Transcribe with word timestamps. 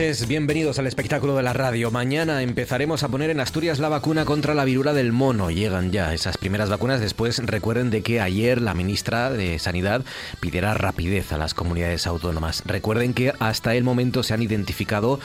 Noches, 0.00 0.28
bienvenidos 0.28 0.78
al 0.78 0.86
espectáculo 0.86 1.36
de 1.36 1.42
la 1.42 1.52
radio. 1.52 1.90
Mañana 1.90 2.42
empezaremos 2.42 3.02
a 3.02 3.08
poner 3.08 3.28
en 3.28 3.38
Asturias 3.38 3.80
la 3.80 3.90
vacuna 3.90 4.24
contra 4.24 4.54
la 4.54 4.64
viruela 4.64 4.94
del 4.94 5.12
mono. 5.12 5.50
Llegan 5.50 5.92
ya 5.92 6.14
esas 6.14 6.38
primeras 6.38 6.70
vacunas. 6.70 7.02
Después 7.02 7.36
recuerden 7.44 7.90
de 7.90 8.00
que 8.00 8.18
ayer 8.18 8.62
la 8.62 8.72
ministra 8.72 9.28
de 9.28 9.58
Sanidad 9.58 10.02
pidiera 10.40 10.72
rapidez 10.72 11.32
a 11.32 11.36
las 11.36 11.52
comunidades 11.52 12.06
autónomas. 12.06 12.62
Recuerden 12.64 13.12
que 13.12 13.34
hasta 13.40 13.74
el 13.74 13.84
momento 13.84 14.22
se 14.22 14.32
han 14.32 14.40
identificado 14.40 15.20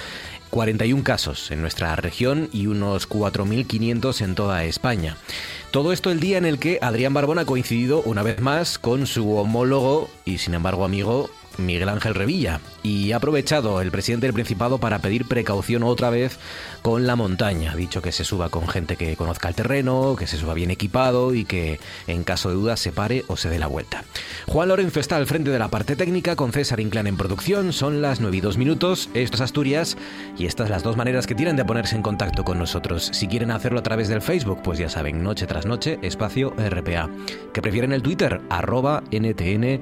41 0.49 1.03
casos 1.05 1.51
en 1.51 1.61
nuestra 1.61 1.95
región 1.95 2.49
y 2.51 2.67
unos 2.67 3.07
4.500 3.07 4.21
en 4.21 4.35
toda 4.35 4.65
España. 4.65 5.15
Todo 5.71 5.93
esto 5.93 6.11
el 6.11 6.19
día 6.19 6.37
en 6.37 6.45
el 6.45 6.59
que 6.59 6.79
Adrián 6.81 7.13
Barbón 7.13 7.39
ha 7.39 7.45
coincidido 7.45 8.01
una 8.01 8.23
vez 8.23 8.41
más 8.41 8.77
con 8.77 9.07
su 9.07 9.37
homólogo 9.37 10.09
y 10.25 10.37
sin 10.39 10.53
embargo 10.53 10.83
amigo 10.83 11.29
Miguel 11.57 11.89
Ángel 11.89 12.15
Revilla 12.15 12.59
y 12.83 13.11
ha 13.11 13.17
aprovechado 13.17 13.81
el 13.81 13.91
presidente 13.91 14.27
del 14.27 14.33
Principado 14.33 14.77
para 14.77 14.99
pedir 14.99 15.25
precaución 15.25 15.83
otra 15.83 16.09
vez 16.09 16.37
con 16.81 17.07
la 17.07 17.15
montaña. 17.15 17.71
Ha 17.71 17.75
dicho 17.75 18.01
que 18.01 18.11
se 18.11 18.23
suba 18.23 18.49
con 18.49 18.67
gente 18.67 18.95
que 18.95 19.15
conozca 19.15 19.47
el 19.47 19.55
terreno, 19.55 20.15
que 20.17 20.27
se 20.27 20.37
suba 20.37 20.53
bien 20.53 20.71
equipado 20.71 21.33
y 21.33 21.45
que 21.45 21.79
en 22.07 22.23
caso 22.23 22.49
de 22.49 22.55
duda 22.55 22.77
se 22.77 22.91
pare 22.91 23.25
o 23.27 23.37
se 23.37 23.49
dé 23.49 23.59
la 23.59 23.67
vuelta. 23.67 24.03
Juan 24.47 24.69
Lorenzo 24.69 24.99
está 24.99 25.17
al 25.17 25.25
frente 25.25 25.51
de 25.51 25.59
la 25.59 25.69
parte 25.69 25.95
técnica 25.95 26.35
con 26.35 26.51
César 26.51 26.79
Inclán 26.79 27.07
en 27.07 27.17
producción. 27.17 27.73
Son 27.73 28.01
las 28.01 28.19
9 28.19 28.37
y 28.37 28.41
2 28.41 28.57
minutos. 28.57 29.09
Esto 29.13 29.35
es 29.35 29.41
Asturias 29.41 29.97
y 30.37 30.45
estas 30.45 30.69
las 30.69 30.83
dos 30.83 30.97
maneras 30.97 31.27
que 31.27 31.35
tienen 31.35 31.55
de 31.55 31.65
ponerse 31.65 31.95
en 31.95 32.01
contacto 32.01 32.43
con 32.43 32.59
nosotros. 32.59 33.09
Si 33.13 33.27
quieren 33.27 33.51
hacerlo 33.51 33.79
a 33.79 33.83
través 33.83 34.07
del 34.07 34.21
Facebook, 34.21 34.61
pues 34.63 34.79
ya 34.79 34.89
saben, 34.89 35.23
noche 35.23 35.47
tras 35.47 35.65
noche, 35.65 35.99
espacio 36.01 36.53
RPA. 36.57 37.09
Que 37.53 37.61
prefieren 37.61 37.93
el 37.93 38.01
Twitter, 38.01 38.41
arroba 38.49 39.03
NTN 39.11 39.81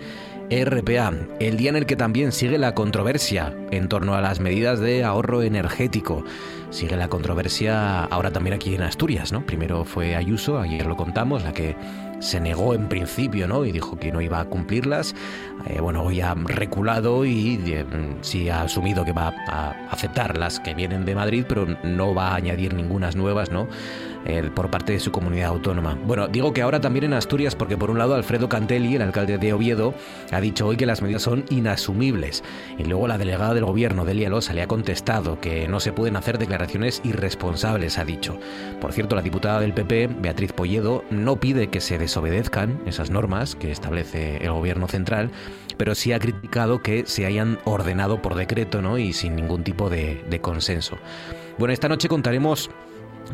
RPA, 0.49 1.13
el 1.39 1.57
día 1.57 1.69
en 1.69 1.75
el 1.75 1.85
que 1.85 1.95
también 1.95 2.31
sigue 2.31 2.57
la 2.57 2.75
controversia 2.75 3.55
en 3.71 3.89
torno 3.89 4.15
a 4.15 4.21
las 4.21 4.39
medidas 4.39 4.79
de 4.79 5.03
ahorro 5.03 5.41
energético. 5.41 6.23
Sigue 6.69 6.97
la 6.97 7.07
controversia 7.07 8.03
ahora 8.05 8.31
también 8.31 8.55
aquí 8.55 8.75
en 8.75 8.81
Asturias, 8.81 9.31
¿no? 9.31 9.45
Primero 9.45 9.85
fue 9.85 10.15
Ayuso, 10.15 10.59
ayer 10.59 10.85
lo 10.85 10.97
contamos, 10.97 11.43
la 11.43 11.53
que 11.53 11.75
se 12.19 12.39
negó 12.39 12.73
en 12.73 12.87
principio, 12.87 13.47
¿no? 13.47 13.65
Y 13.65 13.71
dijo 13.71 13.97
que 13.97 14.11
no 14.11 14.21
iba 14.21 14.39
a 14.39 14.45
cumplirlas. 14.45 15.13
Eh, 15.67 15.81
bueno, 15.81 16.03
hoy 16.03 16.21
ha 16.21 16.33
reculado 16.33 17.25
y 17.25 17.61
eh, 17.67 17.85
sí 18.21 18.49
ha 18.49 18.63
asumido 18.63 19.03
que 19.03 19.11
va 19.11 19.33
a 19.47 19.71
aceptar 19.91 20.37
las 20.37 20.59
que 20.59 20.73
vienen 20.73 21.05
de 21.05 21.15
Madrid, 21.15 21.45
pero 21.47 21.67
no 21.83 22.15
va 22.15 22.29
a 22.29 22.35
añadir 22.35 22.73
ningunas 22.73 23.15
nuevas, 23.15 23.51
¿no? 23.51 23.67
Por 24.55 24.69
parte 24.69 24.93
de 24.93 24.99
su 24.99 25.11
comunidad 25.11 25.49
autónoma. 25.49 25.97
Bueno, 26.05 26.27
digo 26.27 26.53
que 26.53 26.61
ahora 26.61 26.79
también 26.79 27.05
en 27.05 27.13
Asturias, 27.13 27.55
porque 27.55 27.77
por 27.77 27.89
un 27.89 27.97
lado 27.97 28.15
Alfredo 28.15 28.49
Cantelli, 28.49 28.95
el 28.95 29.01
alcalde 29.01 29.37
de 29.37 29.53
Oviedo, 29.53 29.93
ha 30.31 30.41
dicho 30.41 30.67
hoy 30.67 30.77
que 30.77 30.85
las 30.85 31.01
medidas 31.01 31.23
son 31.23 31.43
inasumibles. 31.49 32.43
Y 32.77 32.83
luego 32.83 33.07
la 33.07 33.17
delegada 33.17 33.53
del 33.53 33.65
gobierno, 33.65 34.05
Delia 34.05 34.29
Losa, 34.29 34.53
le 34.53 34.61
ha 34.61 34.67
contestado 34.67 35.39
que 35.39 35.67
no 35.67 35.79
se 35.79 35.93
pueden 35.93 36.15
hacer 36.15 36.37
declaraciones 36.37 37.01
irresponsables, 37.03 37.97
ha 37.97 38.05
dicho. 38.05 38.37
Por 38.79 38.93
cierto, 38.93 39.15
la 39.15 39.21
diputada 39.21 39.59
del 39.59 39.73
PP, 39.73 40.07
Beatriz 40.19 40.53
Polledo, 40.53 41.03
no 41.09 41.37
pide 41.37 41.67
que 41.67 41.81
se 41.81 41.97
desobedezcan 41.97 42.81
esas 42.85 43.09
normas 43.09 43.55
que 43.55 43.71
establece 43.71 44.37
el 44.37 44.51
gobierno 44.51 44.87
central, 44.87 45.31
pero 45.77 45.95
sí 45.95 46.13
ha 46.13 46.19
criticado 46.19 46.81
que 46.81 47.05
se 47.05 47.25
hayan 47.25 47.59
ordenado 47.65 48.21
por 48.21 48.35
decreto 48.35 48.81
¿no? 48.81 48.97
y 48.97 49.13
sin 49.13 49.35
ningún 49.35 49.63
tipo 49.63 49.89
de, 49.89 50.23
de 50.29 50.39
consenso. 50.39 50.97
Bueno, 51.57 51.73
esta 51.73 51.87
noche 51.87 52.07
contaremos 52.07 52.69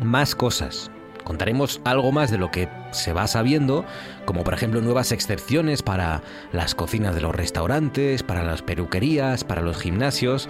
más 0.02 0.34
cosas. 0.34 0.90
Contaremos 1.24 1.80
algo 1.84 2.12
más 2.12 2.30
de 2.30 2.38
lo 2.38 2.50
que 2.50 2.68
se 2.92 3.12
va 3.12 3.26
sabiendo, 3.26 3.84
como 4.24 4.42
por 4.42 4.54
ejemplo 4.54 4.80
nuevas 4.80 5.12
excepciones 5.12 5.82
para 5.82 6.22
las 6.52 6.74
cocinas 6.74 7.14
de 7.14 7.20
los 7.20 7.34
restaurantes, 7.34 8.22
para 8.22 8.42
las 8.42 8.62
peluquerías, 8.62 9.44
para 9.44 9.60
los 9.60 9.76
gimnasios, 9.76 10.48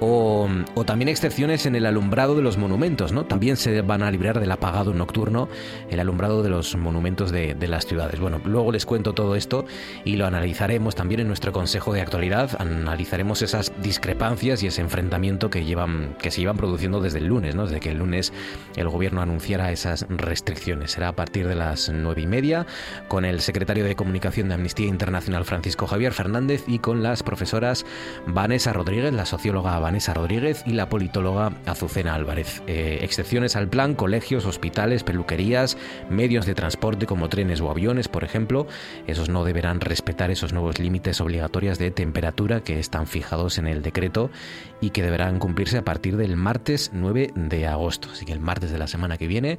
o, 0.00 0.48
también 0.86 1.08
excepciones 1.08 1.66
en 1.66 1.74
el 1.74 1.86
alumbrado 1.86 2.34
de 2.34 2.42
los 2.42 2.56
monumentos, 2.56 3.12
¿no? 3.12 3.24
También 3.24 3.56
se 3.56 3.82
van 3.82 4.02
a 4.02 4.10
librar 4.10 4.40
del 4.40 4.50
apagado 4.50 4.94
nocturno 4.94 5.48
el 5.90 6.00
alumbrado 6.00 6.42
de 6.42 6.50
los 6.50 6.76
monumentos 6.76 7.30
de, 7.30 7.56
las 7.68 7.86
ciudades. 7.86 8.18
Bueno, 8.18 8.40
luego 8.44 8.72
les 8.72 8.86
cuento 8.86 9.12
todo 9.12 9.34
esto 9.34 9.66
y 10.04 10.16
lo 10.16 10.26
analizaremos 10.26 10.94
también 10.94 11.20
en 11.20 11.26
nuestro 11.26 11.52
Consejo 11.52 11.92
de 11.92 12.00
Actualidad. 12.00 12.50
Analizaremos 12.58 13.42
esas 13.42 13.72
discrepancias 13.82 14.62
y 14.62 14.68
ese 14.68 14.80
enfrentamiento 14.80 15.50
que, 15.50 15.64
llevan, 15.64 16.16
que 16.18 16.30
se 16.30 16.40
llevan 16.40 16.56
produciendo 16.56 17.00
desde 17.00 17.18
el 17.18 17.26
lunes, 17.26 17.54
¿no? 17.54 17.66
Desde 17.66 17.80
que 17.80 17.90
el 17.90 17.98
lunes 17.98 18.32
el 18.76 18.88
gobierno 18.88 19.20
anunciara 19.20 19.70
esas 19.72 20.06
restricciones. 20.08 20.92
Será 20.92 21.08
a 21.08 21.16
partir 21.16 21.46
de 21.46 21.54
las 21.54 21.90
nueve 21.90 22.22
y 22.22 22.26
media 22.26 22.66
con 23.08 23.24
el 23.24 23.40
secretario 23.40 23.84
de 23.84 23.96
Comunicación 23.96 24.48
de 24.48 24.54
Amnistía 24.54 24.86
Internacional 24.86 25.44
Francisco 25.44 25.86
Javier 25.86 26.12
Fernández 26.12 26.64
y 26.66 26.78
con 26.78 27.02
las 27.02 27.22
profesoras 27.22 27.84
Vanessa 28.26 28.72
Rodríguez, 28.72 29.12
la 29.12 29.26
socióloga 29.26 29.78
Vanessa 29.88 30.12
Rodríguez 30.12 30.64
y 30.66 30.72
la 30.72 30.90
politóloga 30.90 31.50
Azucena 31.64 32.14
Álvarez. 32.14 32.62
Eh, 32.66 32.98
excepciones 33.00 33.56
al 33.56 33.70
plan, 33.70 33.94
colegios, 33.94 34.44
hospitales, 34.44 35.02
peluquerías, 35.02 35.78
medios 36.10 36.44
de 36.44 36.54
transporte 36.54 37.06
como 37.06 37.30
trenes 37.30 37.62
o 37.62 37.70
aviones, 37.70 38.06
por 38.06 38.22
ejemplo, 38.22 38.66
esos 39.06 39.30
no 39.30 39.44
deberán 39.44 39.80
respetar 39.80 40.30
esos 40.30 40.52
nuevos 40.52 40.78
límites 40.78 41.22
obligatorios 41.22 41.78
de 41.78 41.90
temperatura 41.90 42.60
que 42.60 42.78
están 42.78 43.06
fijados 43.06 43.56
en 43.56 43.66
el 43.66 43.80
decreto 43.80 44.30
y 44.82 44.90
que 44.90 45.02
deberán 45.02 45.38
cumplirse 45.38 45.78
a 45.78 45.84
partir 45.86 46.18
del 46.18 46.36
martes 46.36 46.90
9 46.92 47.32
de 47.34 47.66
agosto. 47.66 48.10
Así 48.12 48.26
que 48.26 48.34
el 48.34 48.40
martes 48.40 48.70
de 48.70 48.76
la 48.76 48.88
semana 48.88 49.16
que 49.16 49.26
viene 49.26 49.58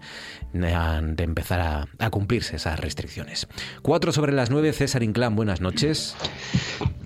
han 0.76 1.16
de 1.16 1.24
empezar 1.24 1.60
a, 1.60 1.88
a 1.98 2.10
cumplirse 2.12 2.58
esas 2.58 2.80
restricciones. 2.80 3.48
Cuatro 3.82 4.12
sobre 4.12 4.34
las 4.34 4.52
nueve, 4.52 4.74
César 4.74 5.02
Inclán, 5.02 5.36
buenas 5.36 5.60
noches. 5.60 6.16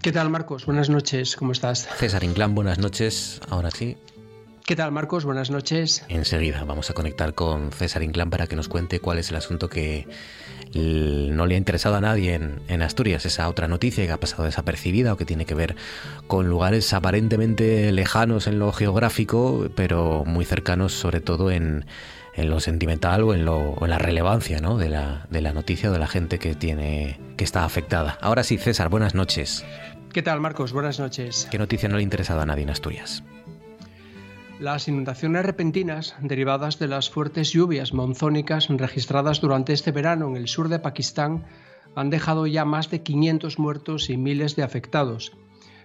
¿Qué 0.01 0.11
tal, 0.11 0.29
Marcos? 0.29 0.65
Buenas 0.65 0.89
noches, 0.89 1.37
¿cómo 1.37 1.53
estás? 1.53 1.87
César 1.97 2.25
Inclán, 2.25 2.53
buenas 2.53 2.77
noches. 2.77 3.12
Ahora 3.49 3.71
sí. 3.71 3.97
¿Qué 4.65 4.77
tal, 4.77 4.91
Marcos? 4.93 5.25
Buenas 5.25 5.51
noches. 5.51 6.05
Enseguida 6.07 6.63
vamos 6.63 6.89
a 6.89 6.93
conectar 6.93 7.33
con 7.33 7.71
César 7.73 8.01
Inclán 8.01 8.29
para 8.29 8.47
que 8.47 8.55
nos 8.55 8.69
cuente 8.69 8.99
cuál 8.99 9.19
es 9.19 9.29
el 9.29 9.35
asunto 9.35 9.67
que 9.69 10.07
no 10.73 11.45
le 11.45 11.55
ha 11.55 11.57
interesado 11.57 11.95
a 11.95 12.01
nadie 12.01 12.39
en, 12.67 12.81
Asturias, 12.81 13.25
esa 13.25 13.47
otra 13.49 13.67
noticia 13.67 14.05
que 14.05 14.11
ha 14.11 14.19
pasado 14.19 14.43
desapercibida 14.43 15.13
o 15.13 15.17
que 15.17 15.25
tiene 15.25 15.45
que 15.45 15.53
ver 15.53 15.75
con 16.27 16.47
lugares 16.47 16.93
aparentemente 16.93 17.91
lejanos 17.91 18.47
en 18.47 18.57
lo 18.57 18.71
geográfico, 18.71 19.67
pero 19.75 20.23
muy 20.25 20.45
cercanos 20.45 20.93
sobre 20.93 21.19
todo 21.19 21.51
en, 21.51 21.85
lo 22.37 22.59
sentimental 22.59 23.23
o 23.23 23.33
en, 23.33 23.45
lo, 23.45 23.75
en 23.81 23.89
la 23.89 23.99
relevancia 23.99 24.59
¿no? 24.59 24.77
de, 24.77 24.89
la, 24.89 25.27
de 25.29 25.41
la 25.41 25.53
noticia 25.53 25.89
o 25.89 25.93
de 25.93 25.99
la 25.99 26.07
gente 26.07 26.39
que, 26.39 26.55
tiene, 26.55 27.19
que 27.37 27.43
está 27.43 27.65
afectada. 27.65 28.17
Ahora 28.21 28.43
sí, 28.43 28.57
César, 28.57 28.89
buenas 28.89 29.13
noches. 29.13 29.63
¿Qué 30.13 30.21
tal, 30.21 30.39
Marcos? 30.41 30.73
Buenas 30.73 30.99
noches. 30.99 31.47
¿Qué 31.49 31.57
noticia 31.57 31.89
no 31.89 31.95
le 31.95 32.01
ha 32.01 32.03
interesado 32.03 32.41
a 32.41 32.45
nadie 32.45 32.61
en 32.61 32.69
Asturias? 32.69 33.23
Las 34.59 34.87
inundaciones 34.87 35.43
repentinas 35.43 36.15
derivadas 36.21 36.77
de 36.77 36.87
las 36.87 37.09
fuertes 37.09 37.51
lluvias 37.51 37.93
monzónicas 37.93 38.67
registradas 38.69 39.41
durante 39.41 39.73
este 39.73 39.91
verano 39.91 40.29
en 40.29 40.37
el 40.37 40.47
sur 40.47 40.69
de 40.69 40.77
Pakistán 40.77 41.45
han 41.95 42.11
dejado 42.11 42.45
ya 42.45 42.63
más 42.63 42.91
de 42.91 43.01
500 43.01 43.57
muertos 43.57 44.11
y 44.11 44.17
miles 44.17 44.55
de 44.55 44.61
afectados. 44.61 45.35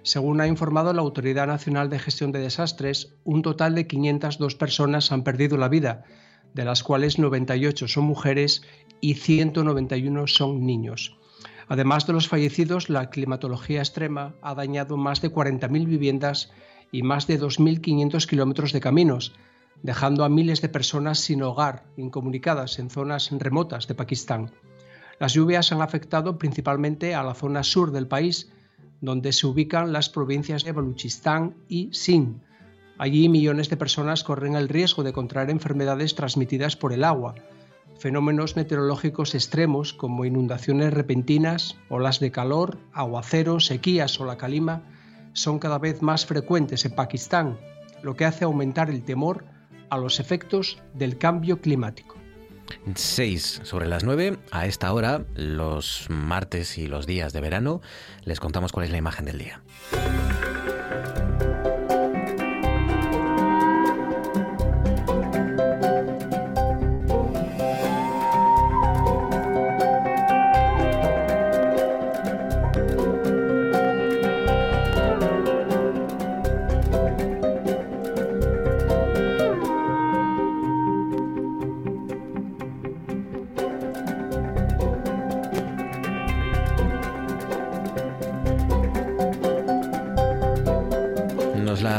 Según 0.02 0.42
ha 0.42 0.46
informado 0.46 0.92
la 0.92 1.00
Autoridad 1.00 1.46
Nacional 1.46 1.88
de 1.88 1.98
Gestión 1.98 2.30
de 2.30 2.40
Desastres, 2.40 3.14
un 3.25 3.40
total 3.40 3.75
de 3.75 3.86
502 3.86 4.56
personas 4.56 5.10
han 5.10 5.25
perdido 5.25 5.56
la 5.56 5.70
vida, 5.70 6.04
de 6.52 6.66
las 6.66 6.82
cuales 6.82 7.19
98 7.19 7.88
son 7.88 8.04
mujeres 8.04 8.60
y 9.00 9.14
191 9.14 10.26
son 10.26 10.66
niños. 10.66 11.17
Además 11.68 12.06
de 12.06 12.14
los 12.14 12.28
fallecidos, 12.28 12.88
la 12.88 13.10
climatología 13.10 13.80
extrema 13.80 14.34
ha 14.40 14.54
dañado 14.54 14.96
más 14.96 15.20
de 15.20 15.30
40.000 15.30 15.86
viviendas 15.86 16.50
y 16.90 17.02
más 17.02 17.26
de 17.26 17.38
2.500 17.38 18.26
kilómetros 18.26 18.72
de 18.72 18.80
caminos, 18.80 19.34
dejando 19.82 20.24
a 20.24 20.28
miles 20.28 20.62
de 20.62 20.70
personas 20.70 21.20
sin 21.20 21.42
hogar, 21.42 21.84
incomunicadas 21.96 22.78
en 22.78 22.88
zonas 22.88 23.30
remotas 23.30 23.86
de 23.86 23.94
Pakistán. 23.94 24.50
Las 25.18 25.34
lluvias 25.34 25.72
han 25.72 25.82
afectado 25.82 26.38
principalmente 26.38 27.14
a 27.14 27.22
la 27.22 27.34
zona 27.34 27.62
sur 27.62 27.92
del 27.92 28.08
país, 28.08 28.50
donde 29.00 29.32
se 29.32 29.46
ubican 29.46 29.92
las 29.92 30.08
provincias 30.08 30.64
de 30.64 30.72
Baluchistán 30.72 31.54
y 31.68 31.90
Sindh. 31.92 32.40
Allí 32.98 33.28
millones 33.28 33.68
de 33.68 33.76
personas 33.76 34.24
corren 34.24 34.56
el 34.56 34.68
riesgo 34.68 35.04
de 35.04 35.12
contraer 35.12 35.50
enfermedades 35.50 36.14
transmitidas 36.14 36.76
por 36.76 36.92
el 36.92 37.04
agua. 37.04 37.34
Fenómenos 37.98 38.54
meteorológicos 38.54 39.34
extremos 39.34 39.92
como 39.92 40.24
inundaciones 40.24 40.94
repentinas, 40.94 41.76
olas 41.88 42.20
de 42.20 42.30
calor, 42.30 42.78
aguaceros, 42.92 43.66
sequías 43.66 44.20
o 44.20 44.24
la 44.24 44.36
calima 44.36 44.82
son 45.32 45.58
cada 45.58 45.78
vez 45.78 46.00
más 46.00 46.24
frecuentes 46.24 46.84
en 46.84 46.94
Pakistán, 46.94 47.58
lo 48.02 48.14
que 48.14 48.24
hace 48.24 48.44
aumentar 48.44 48.88
el 48.88 49.02
temor 49.02 49.44
a 49.90 49.98
los 49.98 50.20
efectos 50.20 50.78
del 50.94 51.18
cambio 51.18 51.60
climático. 51.60 52.16
6 52.94 53.62
sobre 53.64 53.88
las 53.88 54.04
9, 54.04 54.38
a 54.50 54.66
esta 54.66 54.92
hora, 54.92 55.24
los 55.34 56.06
martes 56.08 56.78
y 56.78 56.86
los 56.86 57.06
días 57.06 57.32
de 57.32 57.40
verano, 57.40 57.80
les 58.24 58.40
contamos 58.40 58.72
cuál 58.72 58.86
es 58.86 58.92
la 58.92 58.98
imagen 58.98 59.24
del 59.24 59.38
día. 59.38 59.62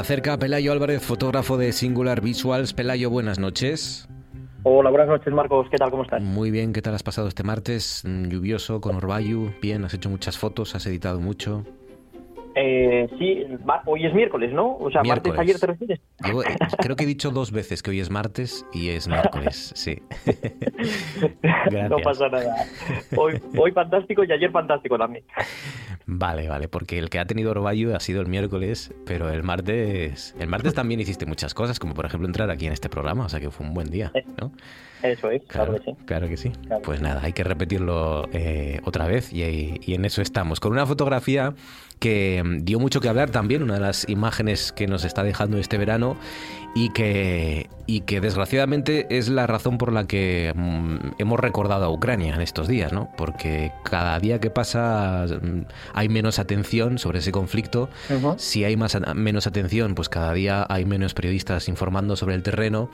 Cerca 0.10 0.40
Pelayo 0.40 0.72
Álvarez, 0.72 1.06
fotógrafo 1.06 1.56
de 1.56 1.72
Singular 1.72 2.20
Visuals. 2.20 2.74
Pelayo, 2.74 3.12
buenas 3.12 3.38
noches. 3.38 4.10
Hola, 4.64 4.90
buenas 4.90 5.08
noches, 5.08 5.32
Marcos. 5.32 5.68
¿Qué 5.70 5.78
tal? 5.78 5.92
¿Cómo 5.92 6.02
estás? 6.02 6.20
Muy 6.20 6.50
bien, 6.50 6.74
¿qué 6.74 6.82
tal 6.82 6.96
has 6.96 7.04
pasado 7.04 7.28
este 7.28 7.44
martes? 7.44 8.04
Mm, 8.08 8.28
lluvioso, 8.28 8.82
con 8.82 8.96
Orbayu. 8.96 9.52
Bien, 9.62 9.86
has 9.86 9.94
hecho 9.94 10.10
muchas 10.10 10.36
fotos, 10.36 10.74
has 10.74 10.88
editado 10.88 11.20
mucho. 11.20 11.64
Eh, 12.56 13.08
sí, 13.20 13.46
hoy 13.86 14.06
es 14.08 14.14
miércoles, 14.16 14.52
¿no? 14.52 14.78
O 14.78 14.90
sea, 14.90 15.04
martes 15.04 15.38
ayer 15.38 15.60
te 15.60 15.68
refieres. 15.68 16.00
Eh, 16.26 16.32
creo 16.80 16.96
que 16.96 17.04
he 17.04 17.08
dicho 17.08 17.30
dos 17.30 17.52
veces 17.52 17.84
que 17.84 17.92
hoy 17.92 18.00
es 18.00 18.10
martes 18.10 18.66
y 18.74 18.90
es 18.90 19.08
miércoles, 19.08 19.74
sí. 19.76 20.02
no 21.88 21.98
pasa 22.00 22.30
nada. 22.30 22.66
Hoy, 23.16 23.40
hoy 23.56 23.72
fantástico 23.74 24.24
y 24.24 24.32
ayer 24.32 24.50
fantástico 24.50 24.98
también. 24.98 25.24
Vale, 26.12 26.50
vale, 26.50 26.68
porque 26.68 26.98
el 26.98 27.12
que 27.12 27.20
ha 27.20 27.26
tenido 27.26 27.52
Orvallo 27.52 27.96
ha 27.96 28.00
sido 28.00 28.20
el 28.20 28.28
miércoles, 28.28 28.92
pero 29.06 29.30
el 29.30 29.44
martes, 29.44 30.34
el 30.40 30.48
martes 30.48 30.74
también 30.74 31.00
hiciste 31.00 31.28
muchas 31.28 31.54
cosas, 31.54 31.78
como 31.78 31.94
por 31.94 32.08
ejemplo 32.08 32.28
entrar 32.28 32.50
aquí 32.50 32.66
en 32.66 32.74
este 32.74 32.90
programa, 32.90 33.26
o 33.26 33.30
sea 33.30 33.40
que 33.40 33.52
fue 33.52 33.68
un 33.68 33.76
buen 33.76 33.92
día, 33.92 34.12
¿no? 34.42 34.52
Eso 35.04 35.30
es, 35.30 35.44
claro, 35.44 35.76
que 35.76 35.82
sí. 35.82 35.98
Claro 36.06 36.28
que 36.28 36.36
sí. 36.36 36.52
Pues 36.84 37.00
nada, 37.00 37.22
hay 37.24 37.32
que 37.32 37.44
repetirlo 37.44 38.28
eh, 38.34 38.82
otra 38.86 39.06
vez 39.06 39.32
y, 39.32 39.80
y 39.86 39.94
en 39.94 40.04
eso 40.04 40.24
estamos, 40.24 40.60
con 40.60 40.72
una 40.72 40.88
fotografía 40.88 41.54
que 42.00 42.42
mm, 42.44 42.66
dio 42.66 42.80
mucho 42.80 43.02
que 43.02 43.10
hablar 43.10 43.30
también, 43.30 43.62
una 43.62 43.76
de 43.76 43.82
las 43.82 44.10
imágenes 44.10 44.72
que 44.72 44.88
nos 44.88 45.06
está 45.06 45.24
dejando 45.24 45.58
este 45.58 45.78
verano 45.78 46.18
y 46.75 46.89
que, 46.89 47.69
y 47.86 48.01
que 48.01 48.21
desgraciadamente 48.21 49.07
es 49.18 49.30
la 49.30 49.48
razón 49.48 49.77
por 49.77 49.92
la 49.92 50.06
que 50.06 50.54
mm, 50.56 51.16
hemos 51.18 51.39
recordado 51.39 51.86
a 51.86 51.89
Ucrania 51.89 52.36
en 52.36 52.42
estos 52.42 52.68
días, 52.68 52.94
¿no? 52.94 53.10
Porque 53.18 53.71
cada 53.83 54.19
día 54.19 54.39
que 54.39 54.50
pasa 54.50 55.25
mm, 55.27 55.62
hay 55.94 56.10
menos 56.10 56.39
atención 56.39 57.00
sobre 57.00 57.19
ese 57.19 57.31
conflicto. 57.31 57.89
Si 58.38 58.63
hay 58.63 58.77
más, 58.77 58.98
menos 59.16 59.48
atención, 59.48 59.95
pues 59.95 60.10
cada 60.10 60.33
día 60.33 60.66
hay 60.69 60.86
menos 60.86 61.13
periodistas 61.13 61.68
informando 61.68 62.16
sobre 62.16 62.36
el 62.36 62.44
terreno 62.44 62.89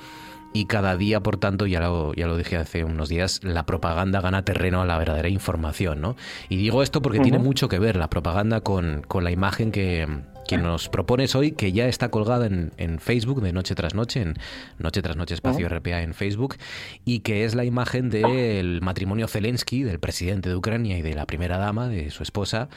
y 0.55 0.67
cada 0.67 0.95
día, 0.95 1.19
por 1.19 1.35
tanto, 1.35 1.67
ya 1.67 1.81
lo, 1.81 2.13
ya 2.13 2.27
lo 2.27 2.37
dije 2.37 2.55
hace 2.55 2.85
unos 2.85 3.09
días, 3.09 3.43
la 3.43 3.65
propaganda 3.65 4.21
gana 4.21 4.45
terreno 4.45 4.81
a 4.81 4.85
la 4.85 4.97
verdadera 4.97 5.27
información, 5.27 5.99
¿no? 5.99 6.15
Y 6.47 6.55
digo 6.55 6.81
esto 6.81 7.01
porque 7.01 7.19
tiene 7.19 7.39
mucho 7.39 7.67
que 7.67 7.77
ver 7.77 7.97
la 7.97 8.09
propaganda 8.09 8.61
con, 8.61 9.01
con 9.05 9.25
la 9.25 9.31
imagen 9.31 9.73
que, 9.73 10.07
que, 10.47 10.57
nos 10.57 10.87
propones 10.87 11.35
hoy, 11.35 11.51
que 11.51 11.73
ya 11.73 11.89
está 11.89 12.09
colgada 12.09 12.45
en, 12.45 12.71
en, 12.77 12.99
Facebook 12.99 13.41
de 13.41 13.51
Noche 13.51 13.75
tras 13.75 13.95
Noche, 13.95 14.21
en 14.21 14.35
Noche 14.79 15.01
tras 15.01 15.17
Noche 15.17 15.33
Espacio 15.33 15.67
RPA 15.67 16.03
en 16.03 16.13
Facebook, 16.13 16.55
y 17.03 17.19
que 17.19 17.43
es 17.43 17.53
la 17.53 17.65
imagen 17.65 18.09
del 18.09 18.79
matrimonio 18.81 19.27
Zelensky, 19.27 19.83
del 19.83 19.99
presidente 19.99 20.47
de 20.47 20.55
Ucrania 20.55 20.97
y 20.97 21.01
de 21.01 21.15
la 21.15 21.25
primera 21.25 21.57
dama, 21.57 21.89
de 21.89 22.11
su 22.11 22.23
esposa, 22.23 22.69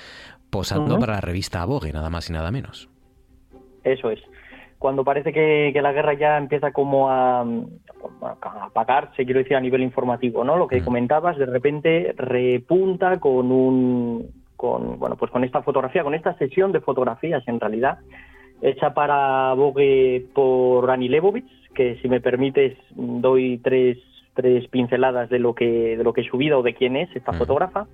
posando 0.51 0.99
para 0.99 1.15
la 1.15 1.21
revista 1.21 1.65
Vogue, 1.65 1.93
nada 1.93 2.11
más 2.11 2.29
y 2.29 2.33
nada 2.33 2.51
menos. 2.51 2.89
Eso 3.85 4.11
es 4.11 4.19
cuando 4.79 5.05
parece 5.05 5.33
que, 5.33 5.73
la 5.81 5.93
guerra 5.93 6.15
ya 6.15 6.39
empieza 6.39 6.73
como 6.73 7.11
a, 7.11 7.41
a, 7.43 8.65
apagarse, 8.65 9.25
quiero 9.25 9.41
decir, 9.41 9.57
a 9.57 9.61
nivel 9.61 9.83
informativo, 9.83 10.45
¿no? 10.45 10.57
Lo 10.57 10.69
que 10.69 10.81
mm. 10.81 10.85
comentabas, 10.85 11.37
de 11.37 11.47
repente 11.47 12.15
repunta 12.17 13.19
con 13.19 13.51
un, 13.51 14.31
con, 14.57 14.99
bueno, 14.99 15.17
pues 15.17 15.31
con 15.31 15.45
esta 15.45 15.63
fotografía, 15.63 16.03
con 16.03 16.15
esta 16.15 16.35
sesión 16.35 16.73
de 16.73 16.81
fotografías, 16.81 17.47
en 17.47 17.61
realidad, 17.61 17.99
hecha 18.61 18.95
para 18.95 19.55
Vogue 19.55 20.27
por 20.35 20.91
Ani 20.91 21.09
Lebovitz, 21.09 21.51
que 21.75 21.97
si 22.03 22.09
me 22.09 22.21
permites 22.21 22.77
doy 22.91 23.59
tres, 23.59 23.99
tres 24.35 24.67
pinceladas 24.69 25.29
de 25.31 25.39
lo 25.39 25.55
que 25.55 25.97
de 25.97 26.05
lo 26.05 26.13
que 26.13 26.23
es 26.23 26.27
su 26.27 26.37
vida 26.37 26.59
o 26.59 26.63
de 26.63 26.75
quién 26.75 26.97
es 26.97 27.15
esta 27.15 27.33
fotógrafa. 27.33 27.87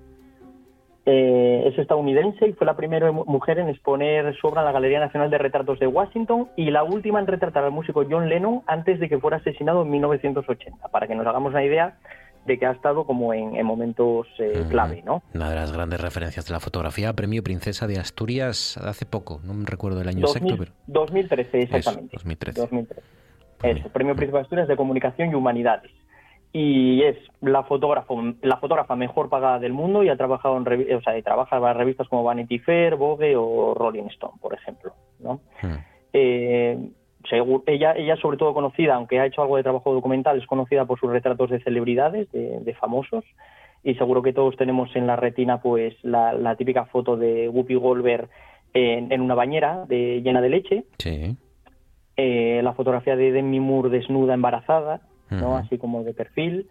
Eh, 1.07 1.67
es 1.67 1.77
estadounidense 1.77 2.47
y 2.47 2.53
fue 2.53 2.65
la 2.65 2.75
primera 2.75 3.11
mujer 3.11 3.59
en 3.59 3.69
exponer 3.69 4.35
su 4.37 4.47
obra 4.47 4.61
en 4.61 4.65
la 4.65 4.71
Galería 4.71 4.99
Nacional 4.99 5.29
de 5.29 5.37
Retratos 5.37 5.77
de 5.77 5.85
Washington 5.85 6.49
y 6.55 6.71
la 6.71 6.83
última 6.83 7.19
en 7.19 7.27
retratar 7.27 7.63
al 7.63 7.71
músico 7.71 8.03
John 8.09 8.27
Lennon 8.27 8.63
antes 8.65 8.99
de 8.99 9.07
que 9.07 9.19
fuera 9.19 9.37
asesinado 9.37 9.83
en 9.83 9.91
1980, 9.91 10.87
para 10.87 11.07
que 11.07 11.13
nos 11.13 11.27
hagamos 11.27 11.51
una 11.51 11.63
idea 11.63 11.97
de 12.47 12.57
que 12.57 12.65
ha 12.65 12.71
estado 12.71 13.05
como 13.05 13.35
en, 13.35 13.63
momentos 13.63 14.27
eh, 14.39 14.65
clave, 14.69 15.03
¿no? 15.05 15.21
Una 15.35 15.49
de 15.49 15.55
las 15.55 15.71
grandes 15.71 16.01
referencias 16.01 16.47
de 16.47 16.53
la 16.53 16.59
fotografía, 16.59 17.13
premio 17.13 17.43
Princesa 17.43 17.85
de 17.85 17.99
Asturias 17.99 18.77
hace 18.77 19.05
poco, 19.05 19.41
no 19.43 19.53
me 19.53 19.65
recuerdo 19.65 20.01
el 20.01 20.07
año 20.07 20.25
exacto, 20.25 20.55
pero... 20.57 20.71
2013, 20.87 21.59
exactamente. 21.59 22.17
2013. 22.17 22.61
2013. 22.61 23.01
Eso, 23.63 23.89
premio 23.89 24.15
Príncipe 24.15 24.37
de 24.37 24.41
Asturias 24.41 24.67
de 24.67 24.75
Comunicación 24.75 25.31
y 25.31 25.35
Humanidades 25.35 25.91
y 26.57 27.03
es 27.03 27.17
la 27.41 27.63
fotógrafa, 27.63 28.13
la 28.41 28.55
fotógrafa 28.55 28.95
mejor 28.95 29.27
pagada 29.27 29.59
del 29.59 29.73
mundo 29.73 30.03
y 30.03 30.07
ha 30.07 30.15
trabajado 30.15 30.55
en 30.55 30.95
o 30.95 31.01
sea, 31.01 31.21
trabaja 31.21 31.57
en 31.57 31.77
revistas 31.77 32.07
como 32.07 32.23
Vanity 32.23 32.59
Fair, 32.59 32.95
Vogue 32.95 33.35
o 33.35 33.73
Rolling 33.73 34.05
Stone, 34.05 34.35
por 34.39 34.53
ejemplo. 34.53 34.93
¿no? 35.19 35.41
Hmm. 35.61 35.75
Eh, 36.13 36.77
ella, 37.65 37.91
ella 37.97 38.15
sobre 38.15 38.37
todo 38.37 38.53
conocida, 38.53 38.95
aunque 38.95 39.19
ha 39.19 39.25
hecho 39.25 39.41
algo 39.41 39.57
de 39.57 39.63
trabajo 39.63 39.93
documental, 39.93 40.39
es 40.39 40.47
conocida 40.47 40.85
por 40.85 40.97
sus 40.97 41.11
retratos 41.11 41.49
de 41.49 41.59
celebridades, 41.59 42.31
de, 42.31 42.73
famosos, 42.79 43.25
y 43.83 43.95
seguro 43.95 44.21
que 44.21 44.31
todos 44.31 44.55
tenemos 44.55 44.95
en 44.95 45.07
la 45.07 45.17
retina 45.17 45.59
pues 45.59 45.93
la, 46.03 46.55
típica 46.55 46.85
foto 46.85 47.17
de 47.17 47.49
Whoopi 47.49 47.75
Goldberg 47.75 48.29
en, 48.73 49.19
una 49.19 49.35
bañera 49.35 49.83
de, 49.89 50.21
llena 50.21 50.39
de 50.39 50.49
leche. 50.49 50.85
Sí. 50.99 51.35
Eh, 52.15 52.61
la 52.63 52.71
fotografía 52.71 53.17
de 53.17 53.33
Demi 53.33 53.59
Moore 53.59 53.89
desnuda 53.89 54.35
embarazada, 54.35 55.01
¿no? 55.29 55.57
Así 55.57 55.77
como 55.77 56.03
de 56.03 56.13
perfil. 56.13 56.67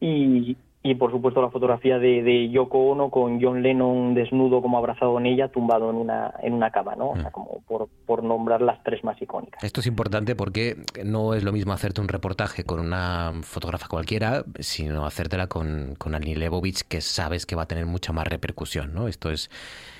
Y, 0.00 0.56
y 0.86 0.94
por 0.96 1.10
supuesto 1.10 1.40
la 1.40 1.48
fotografía 1.48 1.98
de, 1.98 2.22
de, 2.22 2.50
Yoko 2.50 2.90
Ono 2.90 3.08
con 3.10 3.40
John 3.40 3.62
Lennon 3.62 4.12
desnudo 4.12 4.60
como 4.60 4.76
abrazado 4.76 5.18
en 5.18 5.24
ella, 5.24 5.48
tumbado 5.48 5.88
en 5.88 5.96
una, 5.96 6.34
en 6.42 6.52
una 6.52 6.70
cama, 6.70 6.94
¿no? 6.94 7.10
O 7.10 7.16
sea, 7.16 7.30
como 7.30 7.62
por, 7.66 7.88
por 8.04 8.22
nombrar 8.22 8.60
las 8.60 8.82
tres 8.82 9.02
más 9.02 9.20
icónicas. 9.20 9.64
Esto 9.64 9.80
es 9.80 9.86
importante 9.86 10.36
porque 10.36 10.76
no 11.02 11.32
es 11.32 11.42
lo 11.42 11.52
mismo 11.52 11.72
hacerte 11.72 12.02
un 12.02 12.08
reportaje 12.08 12.64
con 12.64 12.80
una 12.80 13.32
fotógrafa 13.42 13.88
cualquiera, 13.88 14.44
sino 14.58 15.06
hacértela 15.06 15.46
con, 15.46 15.94
con 15.96 16.14
Annie 16.14 16.36
Lebovich, 16.36 16.82
que 16.82 17.00
sabes 17.00 17.46
que 17.46 17.56
va 17.56 17.62
a 17.62 17.66
tener 17.66 17.86
mucha 17.86 18.12
más 18.12 18.28
repercusión, 18.28 18.92
¿no? 18.92 19.08
Esto 19.08 19.30
es 19.30 19.50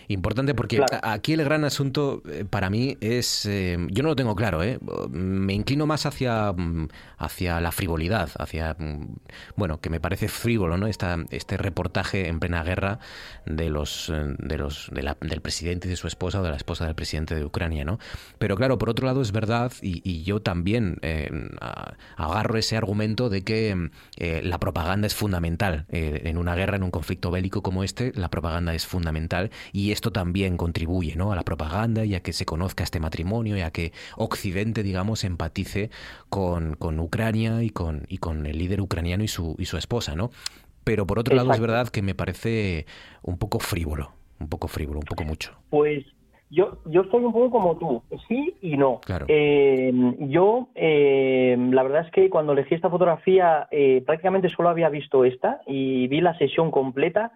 Importante 0.09 0.55
porque 0.55 0.83
aquí 1.03 1.33
el 1.33 1.45
gran 1.45 1.65
asunto 1.65 2.23
eh, 2.29 2.45
para 2.49 2.71
mí 2.71 2.97
es, 3.01 3.47
eh, 3.47 3.77
yo 3.91 4.03
no 4.03 4.11
lo 4.11 4.17
tengo 4.17 4.35
claro, 4.35 4.63
¿eh? 4.63 4.79
me 5.11 5.55
inclino 5.55 5.87
más 5.87 6.07
hacia, 6.07 6.53
mm, 6.53 6.89
hacia 7.19 7.61
la 7.61 7.73
frivolidad, 7.73 8.31
hacia, 8.39 8.77
mm, 8.79 9.17
bueno, 9.57 9.81
que 9.81 9.91
me 9.91 10.01
parece 10.01 10.29
frívolo 10.29 10.77
¿no? 10.77 10.87
Esta, 10.87 11.17
este 11.31 11.57
reportaje 11.57 12.29
en 12.29 12.41
plena 12.41 12.63
guerra 12.63 12.99
de 13.47 13.71
los, 13.71 14.13
de 14.39 14.59
los 14.59 14.91
del 14.93 15.41
presidente 15.41 15.89
y 15.89 15.91
de 15.91 15.97
su 15.97 16.07
esposa 16.07 16.41
o 16.41 16.43
de 16.43 16.51
la 16.51 16.57
esposa 16.57 16.87
del 16.87 16.95
presidente 16.95 17.35
de 17.35 17.45
Ucrania, 17.45 17.85
¿no? 17.85 17.99
Pero 18.39 18.57
claro, 18.57 18.79
por 18.79 18.91
otro 18.91 19.07
lado 19.07 19.23
es 19.23 19.33
verdad 19.33 19.73
y, 19.83 20.23
yo 20.25 20.41
también 20.41 20.99
eh, 21.03 21.31
agarro 22.17 22.57
ese 22.57 22.77
argumento 22.77 23.29
de 23.29 23.43
que 23.43 23.91
eh, 24.17 24.41
la 24.43 24.59
propaganda 24.59 25.07
es 25.07 25.15
fundamental 25.15 25.87
eh, 25.89 26.23
en 26.25 26.39
una 26.39 26.55
guerra, 26.55 26.77
en 26.77 26.83
un 26.83 26.91
conflicto 26.91 27.31
bélico 27.31 27.63
como 27.63 27.85
este, 27.85 28.13
la 28.15 28.31
propaganda 28.31 28.75
es 28.75 28.87
fundamental 28.87 29.51
y 29.73 29.93
esto 29.95 30.13
también 30.13 30.57
contribuye, 30.57 31.17
¿no? 31.17 31.33
A 31.33 31.37
la 31.37 31.43
propaganda 31.43 32.05
y 32.05 32.15
a 32.15 32.21
que 32.21 32.33
se 32.33 32.45
conozca 32.45 32.85
este 32.85 33.01
matrimonio 33.01 33.57
y 33.57 33.63
a 33.63 33.71
que 33.71 33.93
Occidente, 34.17 34.83
digamos, 34.83 35.25
empatice 35.25 35.91
con, 36.29 36.75
con 36.75 37.01
Ucrania 37.01 37.63
y 37.63 37.71
con, 37.71 38.03
y 38.09 38.19
con 38.19 38.47
el 38.47 38.59
líder 38.59 38.81
ucraniano 38.83 39.25
y 39.25 39.29
su, 39.29 39.57
y 39.59 39.65
su 39.65 39.79
esposa, 39.79 40.15
¿no? 40.15 40.31
Pero 40.85 41.07
por 41.07 41.19
otro 41.19 41.35
lado 41.35 41.51
es 41.53 41.61
verdad 41.61 41.89
que 41.89 42.03
me 42.03 42.15
parece 42.15 42.85
un 43.23 43.39
poco 43.39 43.59
frívolo, 43.59 44.11
un 44.39 44.49
poco 44.49 44.69
frívolo, 44.69 44.99
un 44.99 45.07
poco 45.07 45.25
mucho. 45.25 45.53
Pues 45.71 46.05
yo, 46.51 46.79
yo 46.85 47.03
estoy 47.03 47.25
un 47.25 47.33
poco 47.33 47.51
como 47.51 47.77
tú, 47.77 48.03
sí 48.29 48.55
y 48.61 48.77
no. 48.77 49.01
Eh, 49.29 49.93
yo, 50.21 50.69
eh, 50.75 51.57
la 51.59 51.83
verdad 51.83 52.07
es 52.07 52.13
que 52.13 52.29
cuando 52.29 52.53
elegí 52.53 52.75
esta 52.75 52.91
fotografía, 52.91 53.67
eh, 53.71 54.03
prácticamente 54.05 54.51
solo 54.51 54.69
había 54.69 54.89
visto 54.91 55.25
esta 55.25 55.63
y 55.67 56.07
vi 56.09 56.21
la 56.21 56.37
sesión 56.39 56.71
completa 56.71 57.33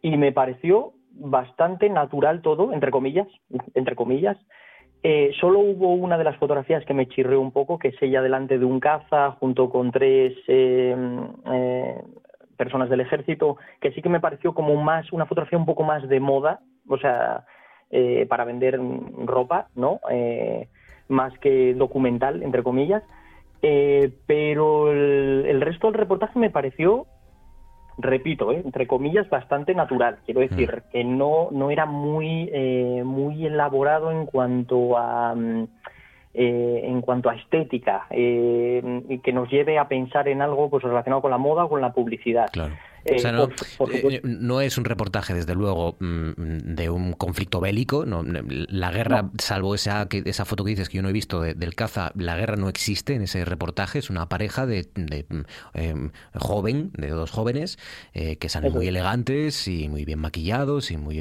y 0.00 0.16
me 0.16 0.32
pareció 0.32 0.92
bastante 1.18 1.88
natural 1.88 2.42
todo, 2.42 2.72
entre 2.72 2.90
comillas, 2.90 3.28
entre 3.74 3.96
comillas. 3.96 4.36
solo 5.40 5.60
hubo 5.60 5.94
una 5.94 6.18
de 6.18 6.24
las 6.24 6.36
fotografías 6.36 6.84
que 6.84 6.94
me 6.94 7.06
chirreó 7.08 7.40
un 7.40 7.52
poco, 7.52 7.78
que 7.78 7.88
es 7.88 8.02
ella 8.02 8.22
delante 8.22 8.58
de 8.58 8.64
un 8.64 8.80
caza 8.80 9.32
junto 9.32 9.70
con 9.70 9.92
tres 9.92 10.34
personas 12.56 12.90
del 12.90 13.00
ejército, 13.00 13.56
que 13.80 13.92
sí 13.92 14.02
que 14.02 14.08
me 14.08 14.20
pareció 14.20 14.54
como 14.54 14.74
más 14.76 15.12
una 15.12 15.26
fotografía 15.26 15.58
un 15.58 15.66
poco 15.66 15.84
más 15.84 16.08
de 16.08 16.20
moda, 16.20 16.60
o 16.88 16.98
sea, 16.98 17.44
eh, 17.90 18.26
para 18.28 18.44
vender 18.44 18.80
ropa, 19.24 19.68
¿no? 19.76 20.00
Eh, 20.10 20.68
más 21.08 21.38
que 21.38 21.74
documental, 21.74 22.42
entre 22.42 22.62
comillas. 22.62 23.02
Eh, 23.62 24.12
pero 24.26 24.90
el, 24.90 25.60
resto 25.60 25.86
del 25.86 25.98
reportaje 25.98 26.38
me 26.38 26.50
pareció, 26.50 27.06
repito, 27.98 28.52
entre 28.52 28.86
comillas, 28.86 29.28
bastante 29.28 29.74
natural. 29.74 30.18
Quiero 30.24 30.40
decir, 30.40 30.70
mm. 30.70 30.90
que 30.92 31.04
no, 31.04 31.48
no 31.50 31.70
era 31.70 31.86
muy, 31.86 32.50
muy 33.04 33.46
elaborado 33.46 34.10
en 34.10 34.26
cuanto 34.26 34.96
a... 34.96 35.34
Mm, 35.34 35.66
en 36.38 37.00
cuanto 37.00 37.30
a 37.30 37.34
estética, 37.34 38.06
y 38.10 39.18
que 39.20 39.32
nos 39.32 39.50
lleve 39.50 39.78
a 39.78 39.88
pensar 39.88 40.28
en 40.28 40.42
algo 40.42 40.68
pues 40.68 40.82
relacionado 40.82 41.22
con 41.22 41.30
la 41.30 41.38
moda 41.38 41.64
o 41.64 41.70
con 41.70 41.80
la 41.80 41.94
publicidad. 41.94 42.50
Claro. 42.52 42.74
Eh, 43.06 43.20
eh, 44.10 44.20
no, 44.24 44.60
es 44.60 44.78
un 44.78 44.84
reportaje, 44.84 45.34
desde 45.34 45.54
luego, 45.54 45.96
mm, 46.00 46.74
de 46.74 46.90
un 46.90 47.12
conflicto 47.12 47.60
bélico. 47.60 48.04
la 48.06 48.90
guerra, 48.90 49.30
salvo 49.38 49.74
esa, 49.74 50.08
que, 50.08 50.22
esa 50.26 50.44
foto 50.44 50.64
que 50.64 50.70
dices 50.70 50.88
que 50.88 50.96
yo 50.96 51.02
no 51.02 51.08
he 51.08 51.12
visto 51.12 51.40
del 51.40 51.74
caza, 51.74 52.12
la 52.16 52.36
guerra 52.36 52.56
no 52.56 52.68
existe 52.68 53.14
en 53.14 53.22
ese 53.22 53.44
reportaje. 53.44 53.98
Es 53.98 54.10
una 54.10 54.28
pareja 54.28 54.66
de, 54.66 54.88
mm, 54.94 55.40
em, 55.74 56.10
joven, 56.34 56.90
de 56.96 57.08
dos 57.10 57.30
jóvenes, 57.30 57.78
eh, 58.14 58.36
que 58.36 58.48
salen 58.48 58.72
muy 58.72 58.88
elegantes 58.88 59.68
y 59.68 59.88
muy 59.88 60.04
bien 60.04 60.18
maquillados 60.18 60.90
y 60.90 60.96
muy 60.96 61.16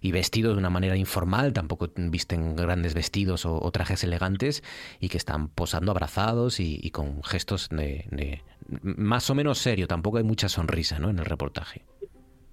y 0.00 0.12
vestidos 0.12 0.54
de 0.54 0.58
una 0.58 0.70
manera 0.70 0.96
informal. 0.96 1.52
Tampoco 1.52 1.90
visten 1.96 2.56
grandes 2.56 2.94
vestidos 2.94 3.46
o, 3.46 3.70
trajes 3.70 4.04
elegantes 4.04 4.62
y 4.98 5.08
que 5.08 5.16
están 5.16 5.48
posando 5.48 5.92
abrazados 5.92 6.60
y, 6.60 6.90
con 6.90 7.22
gestos 7.22 7.68
de, 7.70 8.42
más 8.82 9.30
o 9.30 9.34
menos 9.34 9.58
serio. 9.58 9.86
Tampoco 9.86 10.18
hay 10.18 10.24
mucha 10.24 10.48
sonrisa, 10.48 10.98
¿no? 10.98 11.10
el 11.10 11.18
reportaje. 11.18 11.82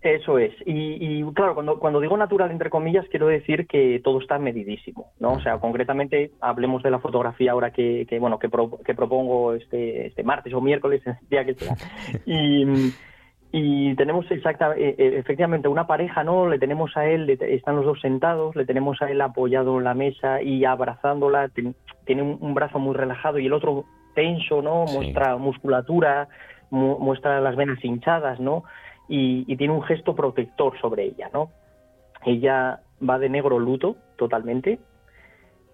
Eso 0.01 0.37
es. 0.37 0.53
Y, 0.65 1.23
claro, 1.33 1.55
cuando, 1.55 1.79
cuando 1.79 1.99
digo 1.99 2.15
natural, 2.15 2.51
entre 2.51 2.69
comillas, 2.69 3.05
quiero 3.09 3.27
decir 3.27 3.67
que 3.67 3.99
todo 4.03 4.21
está 4.21 4.37
medidísimo, 4.37 5.11
¿no? 5.19 5.33
O 5.33 5.39
sea, 5.41 5.57
concretamente, 5.57 6.31
hablemos 6.39 6.83
de 6.83 6.91
la 6.91 6.99
fotografía 6.99 7.51
ahora 7.51 7.71
que, 7.71 8.05
bueno, 8.19 8.37
que, 8.39 8.49
que 8.85 8.95
propongo 8.95 9.53
este, 9.53 10.07
este 10.07 10.23
martes 10.23 10.53
o 10.53 10.61
miércoles, 10.61 11.01
día 11.29 11.45
que 11.45 11.55
sea. 11.55 11.75
Y, 12.25 12.93
y 13.51 13.95
tenemos 13.95 14.29
exacta, 14.29 14.75
e, 14.75 14.95
e, 14.97 15.17
efectivamente 15.19 15.67
una 15.67 15.87
pareja, 15.87 16.23
¿no? 16.23 16.47
Le 16.47 16.59
tenemos 16.59 16.95
a 16.97 17.07
él, 17.07 17.29
están 17.29 17.77
los 17.77 17.85
dos 17.85 18.01
sentados, 18.01 18.55
le 18.55 18.65
tenemos 18.65 19.01
a 19.01 19.09
él 19.09 19.21
apoyado 19.21 19.77
en 19.77 19.85
la 19.85 19.93
mesa 19.93 20.41
y 20.41 20.65
abrazándola, 20.65 21.49
tiene 22.05 22.21
un, 22.21 22.53
brazo 22.53 22.79
muy 22.79 22.93
relajado 22.93 23.39
y 23.39 23.45
el 23.45 23.53
otro 23.53 23.85
tenso, 24.17 24.63
¿no? 24.63 24.85
Muestra 24.85 25.37
musculatura, 25.37 26.27
muestra 26.71 27.39
las 27.39 27.55
venas 27.55 27.77
hinchadas, 27.85 28.39
¿no? 28.39 28.63
Y, 29.07 29.55
tiene 29.57 29.73
un 29.73 29.83
gesto 29.83 30.15
protector 30.15 30.77
sobre 30.81 31.03
ella, 31.03 31.29
¿no? 31.31 31.51
Ella 32.25 32.81
va 33.07 33.19
de 33.19 33.29
negro 33.29 33.59
luto 33.59 33.95
totalmente 34.17 34.79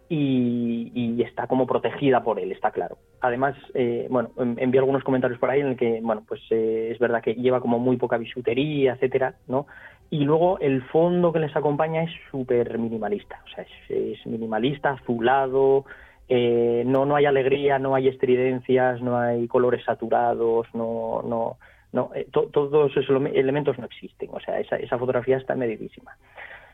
y, 0.09 1.21
está 1.23 1.47
como 1.47 1.65
protegida 1.65 2.21
por 2.21 2.37
él, 2.37 2.51
está 2.51 2.71
claro. 2.71 2.97
Además, 3.21 3.55
eh, 3.75 4.07
bueno, 4.09 4.31
envié 4.57 4.79
algunos 4.79 5.05
comentarios 5.05 5.39
por 5.39 5.49
ahí 5.49 5.61
en 5.61 5.67
el 5.67 5.77
que, 5.77 6.01
bueno, 6.03 6.23
pues 6.27 6.41
eh, 6.49 6.89
es 6.91 6.99
verdad 6.99 7.23
que 7.23 7.35
lleva 7.35 7.61
como 7.61 7.79
muy 7.79 7.95
poca 7.95 8.17
bisutería, 8.17 8.93
etcétera, 8.93 9.35
¿no? 9.47 9.67
Y 10.09 10.25
luego 10.25 10.59
el 10.59 10.83
fondo 10.89 11.31
que 11.31 11.39
les 11.39 11.55
acompaña 11.55 12.03
es 12.03 12.11
súper 12.29 12.77
minimalista, 12.77 13.41
o 13.45 13.55
sea, 13.55 13.65
es 13.87 14.25
minimalista, 14.25 14.91
azulado, 14.91 15.85
eh, 16.29 16.83
no, 16.85 17.05
no 17.05 17.15
hay 17.15 17.25
alegría, 17.25 17.79
no 17.79 17.95
hay 17.95 18.07
estridencias, 18.07 19.01
no 19.01 19.17
hay 19.17 19.47
colores 19.47 19.83
saturados, 19.83 20.67
no, 20.73 21.21
no, 21.23 21.57
no 21.91 22.11
eh, 22.15 22.27
todos 22.31 22.91
esos 22.95 23.09
elementos 23.33 23.77
no 23.77 23.85
existen. 23.85 24.29
O 24.31 24.39
sea, 24.39 24.59
esa, 24.59 24.77
esa 24.77 24.97
fotografía 24.97 25.37
está 25.37 25.55
medidísima. 25.55 26.17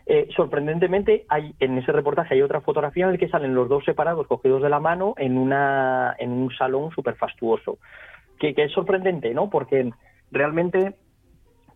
Eh, 0.05 0.27
sorprendentemente, 0.35 1.25
hay 1.29 1.53
en 1.59 1.77
ese 1.77 1.91
reportaje 1.91 2.33
hay 2.33 2.41
otra 2.41 2.61
fotografía 2.61 3.05
en 3.05 3.11
la 3.11 3.17
que 3.17 3.29
salen 3.29 3.53
los 3.53 3.69
dos 3.69 3.85
separados, 3.85 4.27
cogidos 4.27 4.61
de 4.61 4.69
la 4.69 4.79
mano, 4.79 5.13
en, 5.17 5.37
una, 5.37 6.15
en 6.17 6.31
un 6.31 6.51
salón 6.55 6.91
súper 6.91 7.15
fastuoso. 7.15 7.77
Que, 8.39 8.55
que 8.55 8.63
es 8.63 8.71
sorprendente, 8.71 9.33
¿no? 9.33 9.49
Porque 9.49 9.91
realmente 10.31 10.95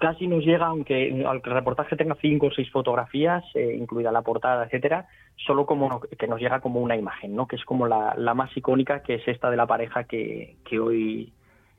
casi 0.04 0.28
nos 0.28 0.44
llega, 0.44 0.66
aunque 0.66 1.08
el 1.08 1.42
reportaje 1.42 1.96
tenga 1.96 2.18
cinco 2.20 2.48
o 2.48 2.52
seis 2.52 2.70
fotografías, 2.70 3.42
eh, 3.56 3.74
incluida 3.80 4.12
la 4.12 4.22
portada, 4.22 4.66
etcétera, 4.66 5.08
solo 5.38 5.66
como 5.66 6.02
que 6.02 6.28
nos 6.28 6.42
llega 6.42 6.60
como 6.60 6.82
una 6.82 6.98
imagen, 6.98 7.34
¿no? 7.34 7.48
Que 7.48 7.56
es 7.56 7.64
como 7.64 7.88
la, 7.88 8.34
más 8.34 8.56
icónica, 8.58 9.02
que 9.02 9.16
es 9.16 9.28
esta 9.30 9.50
de 9.50 9.56
la 9.56 9.66
pareja 9.66 10.04
que, 10.04 10.58
que 10.66 10.78
hoy 10.78 11.32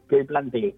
que 0.08 0.16
hoy 0.16 0.24
planteé. 0.24 0.74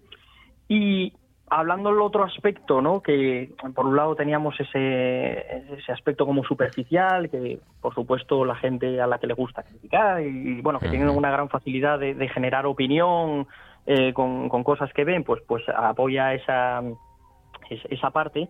Y 0.67 1.13
hablando 1.49 1.89
del 1.89 2.01
otro 2.01 2.25
aspecto, 2.25 2.81
¿no? 2.81 3.01
Que 3.01 3.49
por 3.73 3.85
un 3.85 3.95
lado 3.95 4.13
teníamos 4.13 4.59
ese, 4.59 5.73
ese 5.73 5.93
aspecto 5.93 6.25
como 6.25 6.43
superficial, 6.43 7.29
que 7.29 7.59
por 7.79 7.93
supuesto 7.95 8.43
la 8.43 8.55
gente 8.55 8.99
a 8.99 9.07
la 9.07 9.19
que 9.19 9.27
le 9.27 9.35
gusta 9.35 9.63
criticar 9.63 10.21
y, 10.21 10.59
bueno, 10.59 10.79
que 10.79 10.89
tienen 10.89 11.07
una 11.07 11.31
gran 11.31 11.47
facilidad 11.47 11.97
de, 11.97 12.27
generar 12.27 12.65
opinión 12.65 13.47
eh, 13.85 14.11
con, 14.11 14.49
con, 14.49 14.65
cosas 14.65 14.91
que 14.91 15.05
ven, 15.05 15.23
pues, 15.23 15.41
pues 15.47 15.63
apoya 15.69 16.33
esa 16.33 16.83
esa 17.69 18.11
parte. 18.11 18.47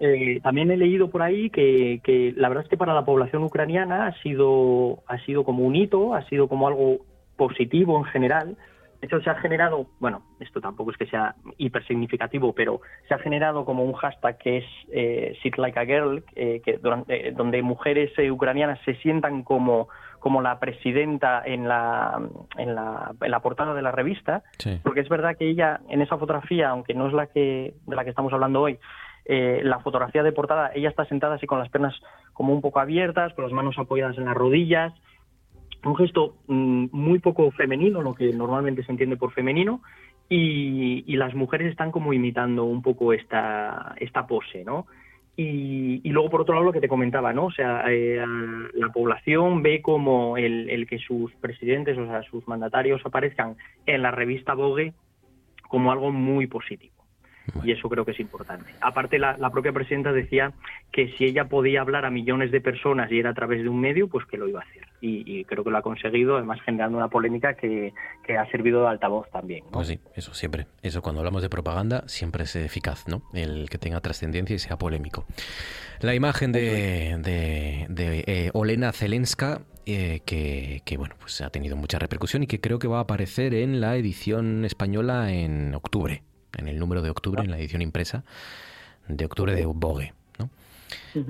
Eh, 0.00 0.40
también 0.42 0.70
he 0.70 0.76
leído 0.76 1.10
por 1.10 1.22
ahí 1.22 1.50
que, 1.50 2.00
que, 2.02 2.32
la 2.36 2.48
verdad 2.48 2.64
es 2.64 2.70
que 2.70 2.76
para 2.76 2.94
la 2.94 3.04
población 3.04 3.42
ucraniana 3.42 4.06
ha 4.06 4.22
sido, 4.22 5.02
ha 5.06 5.18
sido 5.24 5.44
como 5.44 5.64
un 5.64 5.76
hito, 5.76 6.14
ha 6.14 6.22
sido 6.28 6.48
como 6.48 6.68
algo 6.68 6.98
positivo 7.36 7.98
en 7.98 8.04
general. 8.04 8.56
De 9.00 9.06
hecho, 9.06 9.20
se 9.20 9.30
ha 9.30 9.34
generado, 9.34 9.86
bueno, 9.98 10.22
esto 10.38 10.60
tampoco 10.60 10.92
es 10.92 10.96
que 10.96 11.06
sea 11.06 11.34
hiper 11.58 11.84
significativo, 11.88 12.52
pero 12.52 12.80
se 13.08 13.14
ha 13.14 13.18
generado 13.18 13.64
como 13.64 13.84
un 13.84 13.94
hashtag 13.94 14.38
que 14.38 14.58
es 14.58 14.64
eh, 14.92 15.36
Sit 15.42 15.56
Like 15.58 15.78
a 15.78 15.84
Girl, 15.84 16.22
eh, 16.36 16.62
que 16.64 16.78
durante, 16.78 17.32
donde 17.32 17.62
mujeres 17.62 18.12
ucranianas 18.30 18.78
se 18.84 18.94
sientan 18.96 19.42
como 19.42 19.88
como 20.22 20.40
la 20.40 20.60
presidenta 20.60 21.42
en 21.44 21.66
la, 21.66 22.22
en 22.56 22.76
la, 22.76 23.10
en 23.20 23.30
la 23.32 23.40
portada 23.40 23.74
de 23.74 23.82
la 23.82 23.90
revista, 23.90 24.44
porque 24.84 25.00
es 25.00 25.08
verdad 25.08 25.36
que 25.36 25.50
ella 25.50 25.80
en 25.88 26.00
esa 26.00 26.16
fotografía, 26.16 26.68
aunque 26.68 26.94
no 26.94 27.08
es 27.08 27.12
la 27.12 27.26
que 27.26 27.74
de 27.88 27.96
la 27.96 28.04
que 28.04 28.10
estamos 28.10 28.32
hablando 28.32 28.60
hoy, 28.60 28.78
eh, 29.24 29.62
la 29.64 29.80
fotografía 29.80 30.22
de 30.22 30.30
portada, 30.30 30.70
ella 30.76 30.90
está 30.90 31.04
sentada 31.06 31.34
así 31.34 31.48
con 31.48 31.58
las 31.58 31.70
piernas 31.70 32.00
como 32.34 32.54
un 32.54 32.60
poco 32.60 32.78
abiertas, 32.78 33.34
con 33.34 33.42
las 33.42 33.52
manos 33.52 33.76
apoyadas 33.78 34.16
en 34.16 34.26
las 34.26 34.36
rodillas, 34.36 34.92
un 35.84 35.96
gesto 35.96 36.36
mm, 36.46 36.86
muy 36.92 37.18
poco 37.18 37.50
femenino, 37.50 38.00
lo 38.00 38.14
que 38.14 38.32
normalmente 38.32 38.84
se 38.84 38.92
entiende 38.92 39.16
por 39.16 39.32
femenino, 39.32 39.82
y, 40.28 41.02
y, 41.04 41.16
las 41.16 41.34
mujeres 41.34 41.72
están 41.72 41.90
como 41.90 42.12
imitando 42.12 42.62
un 42.62 42.80
poco 42.80 43.12
esta, 43.12 43.96
esta 43.98 44.28
pose, 44.28 44.64
¿no? 44.64 44.86
Y, 45.34 46.08
luego, 46.10 46.28
por 46.28 46.42
otro 46.42 46.54
lado, 46.54 46.66
lo 46.66 46.72
que 46.72 46.80
te 46.80 46.88
comentaba, 46.88 47.32
¿no? 47.32 47.46
O 47.46 47.50
sea, 47.50 47.84
eh, 47.88 48.22
la 48.74 48.88
población 48.90 49.62
ve 49.62 49.80
como 49.80 50.36
el, 50.36 50.86
que 50.88 50.98
sus 50.98 51.32
presidentes, 51.36 51.96
o 51.96 52.06
sea, 52.06 52.22
sus 52.24 52.46
mandatarios 52.46 53.00
aparezcan 53.04 53.56
en 53.86 54.02
la 54.02 54.10
revista 54.10 54.54
Vogue 54.54 54.92
como 55.68 55.90
algo 55.90 56.10
muy 56.12 56.46
positivo. 56.46 57.01
Y 57.64 57.72
eso 57.72 57.88
creo 57.88 58.04
que 58.04 58.12
es 58.12 58.20
importante. 58.20 58.72
Aparte, 58.80 59.18
la, 59.18 59.50
propia 59.50 59.72
presidenta 59.72 60.12
decía 60.12 60.52
que 60.90 61.12
si 61.16 61.24
ella 61.24 61.46
podía 61.46 61.80
hablar 61.80 62.04
a 62.04 62.10
millones 62.10 62.50
de 62.50 62.60
personas 62.60 63.10
y 63.10 63.18
era 63.18 63.30
a 63.30 63.34
través 63.34 63.62
de 63.62 63.68
un 63.68 63.80
medio, 63.80 64.08
pues 64.08 64.26
que 64.26 64.36
lo 64.36 64.48
iba 64.48 64.60
a 64.60 64.62
hacer. 64.62 64.86
Y, 65.00 65.44
creo 65.44 65.64
que 65.64 65.70
lo 65.70 65.78
ha 65.78 65.82
conseguido, 65.82 66.36
además 66.36 66.60
generando 66.64 66.96
una 66.96 67.08
polémica 67.08 67.54
que, 67.54 67.92
ha 68.38 68.50
servido 68.50 68.82
de 68.82 68.88
altavoz 68.88 69.28
también. 69.30 69.64
Pues 69.70 69.88
sí, 69.88 69.98
eso 70.14 70.32
siempre. 70.32 70.66
Eso 70.82 71.02
cuando 71.02 71.20
hablamos 71.20 71.42
de 71.42 71.50
propaganda 71.50 72.04
siempre 72.06 72.44
es 72.44 72.54
eficaz, 72.56 73.08
¿no? 73.08 73.22
El 73.34 73.68
que 73.68 73.78
tenga 73.78 74.00
trascendencia 74.00 74.54
y 74.56 74.58
sea 74.58 74.78
polémico. 74.78 75.26
La 76.00 76.14
imagen 76.14 76.52
de, 76.52 77.16
de, 77.18 78.24
eh, 78.26 78.50
Olena 78.54 78.92
Zelenska 78.92 79.62
eh, 79.86 80.20
que, 80.24 80.82
que, 80.84 80.96
bueno, 80.96 81.16
pues 81.18 81.40
ha 81.40 81.50
tenido 81.50 81.76
mucha 81.76 81.98
repercusión 81.98 82.44
y 82.44 82.46
que 82.46 82.60
creo 82.60 82.78
que 82.78 82.88
va 82.88 82.98
a 82.98 83.02
aparecer 83.02 83.54
en 83.54 83.80
la 83.80 83.96
edición 83.96 84.64
española 84.64 85.32
en 85.32 85.74
octubre 85.74 86.22
en 86.56 86.68
el 86.68 86.78
número 86.78 87.02
de 87.02 87.10
octubre, 87.10 87.42
en 87.42 87.50
la 87.50 87.58
edición 87.58 87.82
impresa 87.82 88.24
de 89.08 89.24
octubre 89.24 89.54
de 89.54 89.66
Vogue. 89.66 90.12
¿no? 90.38 90.50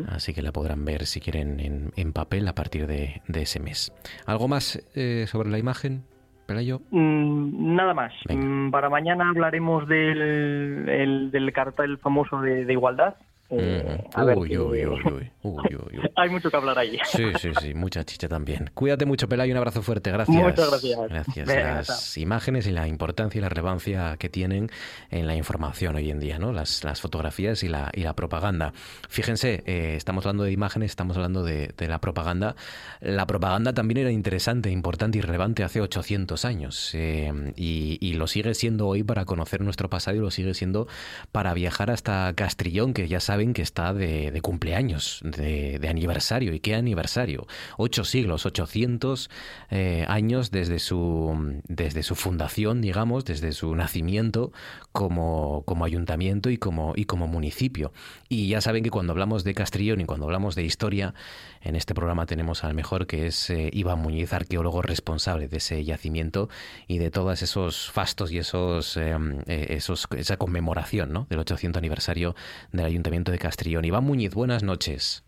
Así 0.09 0.35
que 0.35 0.43
la 0.43 0.53
podrán 0.53 0.85
ver 0.85 1.07
si 1.07 1.21
quieren 1.21 1.93
en, 1.95 2.13
papel 2.13 2.47
a 2.49 2.55
partir 2.55 2.87
de, 2.87 3.23
ese 3.33 3.61
mes. 3.61 3.93
¿Algo 4.27 4.49
más 4.49 4.83
eh, 4.95 5.27
sobre 5.29 5.51
la 5.51 5.59
imagen? 5.59 6.05
Pelayo? 6.47 6.81
Mm, 6.91 7.75
nada 7.77 7.95
más. 7.95 8.13
Mm, 8.29 8.71
para 8.71 8.89
mañana 8.89 9.31
hablaremos 9.31 9.87
del, 9.89 11.31
del 11.31 11.53
cartel 11.53 11.99
famoso 11.99 12.41
de 12.41 12.71
igualdad, 12.73 13.15
eh, 13.53 14.05
Hay 16.17 16.31
mucho 16.31 16.51
que 16.51 16.57
hablar 16.57 16.79
ahí. 16.79 16.99
Sí, 17.05 17.25
sí, 17.39 17.51
sí, 17.61 17.75
mucha 17.75 18.05
chicha 18.05 18.29
también. 18.29 18.71
Cuídate 18.75 19.05
mucho, 19.05 19.29
Pelay, 19.29 19.51
un 19.51 19.59
abrazo 19.59 19.83
fuerte. 19.83 20.11
Gracias. 20.11 20.37
Muchas 20.37 20.71
gracias. 20.71 20.99
Gracias. 21.09 21.49
las 21.49 22.19
imágenes 22.19 22.67
y 22.67 22.71
la 22.71 22.89
importancia 22.89 23.39
y 23.39 23.43
la 23.43 23.49
relevancia 23.49 24.17
que 24.19 24.29
tienen 24.29 24.71
en 25.11 25.27
la 25.27 25.37
información 25.37 25.97
hoy 25.97 26.11
en 26.11 26.21
día, 26.21 26.39
¿no? 26.39 26.53
Las, 26.53 26.85
las 26.85 27.01
fotografías 27.01 27.63
y 27.63 27.69
la, 27.69 27.91
y 27.95 28.03
la 28.03 28.15
propaganda. 28.15 28.73
Fíjense, 29.09 29.63
eh, 29.67 29.95
estamos 29.97 30.25
hablando 30.25 30.45
de 30.45 30.53
imágenes, 30.53 30.91
estamos 30.91 31.17
hablando 31.17 31.45
de, 31.45 31.73
la 31.79 32.01
propaganda. 32.01 32.55
La 33.01 33.27
propaganda 33.27 33.75
también 33.75 33.99
era 33.99 34.11
interesante, 34.11 34.71
importante 34.71 35.19
y 35.19 35.21
relevante 35.21 35.65
hace 35.65 35.81
800 35.81 36.45
años. 36.45 36.91
Eh, 36.95 37.53
y, 37.57 37.99
y 38.01 38.15
lo 38.15 38.27
sigue 38.27 38.55
siendo 38.55 38.87
hoy 38.87 39.03
para 39.03 39.25
conocer 39.25 39.61
nuestro 39.61 39.91
pasado 39.91 40.17
y 40.17 40.21
lo 40.21 40.31
sigue 40.31 40.55
siendo 40.55 40.87
para 41.33 41.55
viajar 41.55 41.91
hasta 41.91 42.33
Castrillón, 42.35 42.95
que 42.95 43.09
ya 43.09 43.21
que 43.53 43.63
está 43.63 43.93
de, 43.93 44.39
cumpleaños, 44.43 45.21
de, 45.25 45.81
aniversario. 45.89 46.55
¿Y 46.55 46.61
qué 46.61 46.77
aniversario? 46.77 47.47
Ocho 47.77 48.05
siglos, 48.05 48.47
ochocientos 48.47 49.29
eh, 49.71 50.05
años 50.09 50.53
desde 50.53 50.79
su, 50.79 51.61
desde 51.67 52.05
su 52.05 52.15
fundación, 52.15 52.81
digamos, 52.81 53.25
desde 53.25 53.53
su 53.53 53.75
nacimiento 53.75 54.53
como, 54.93 55.65
como 55.67 55.85
ayuntamiento 55.85 56.49
y 56.51 56.59
como, 56.59 56.93
y 56.95 57.05
como 57.07 57.27
municipio. 57.27 57.93
Y 58.29 58.49
ya 58.49 58.61
saben 58.61 58.85
que 58.85 58.91
cuando 58.91 59.13
hablamos 59.13 59.43
de 59.43 59.55
Castrillón 59.55 60.01
y 60.01 60.05
cuando 60.05 60.27
hablamos 60.27 60.55
de 60.55 60.63
historia, 60.63 61.15
en 61.61 61.75
este 61.75 61.95
programa 61.95 62.27
tenemos 62.27 62.63
al 62.63 62.75
mejor 62.75 63.07
que 63.07 63.27
es 63.27 63.51
eh, 63.51 63.71
Iván 63.73 63.99
Muñiz, 63.99 64.33
arqueólogo 64.33 64.83
responsable 64.83 65.49
de 65.49 65.57
ese 65.57 65.85
yacimiento 65.85 66.49
y 66.87 66.99
de 66.99 67.11
todos 67.11 67.43
esos 67.43 67.91
fastos 67.91 68.31
y 68.31 68.39
esos, 68.39 68.97
eh, 68.97 69.17
esos 69.47 70.07
esa 70.17 70.37
conmemoración 70.37 71.13
¿no? 71.13 71.27
del 71.29 71.41
800 71.41 71.79
aniversario 71.79 72.35
del 72.71 72.87
ayuntamiento 72.87 73.32
de 73.33 73.39
Castrillón. 73.39 73.85
Iván 73.85 74.05
Muñiz, 74.05 74.35
buenas 74.35 74.63
noches. 74.63 75.25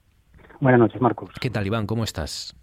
Buenas 0.60 0.78
noches, 0.78 1.00
Marcos. 1.00 1.30
¿Qué 1.40 1.50
tal, 1.50 1.66
Iván? 1.66 1.86
¿Cómo 1.86 2.04
estás? 2.04 2.54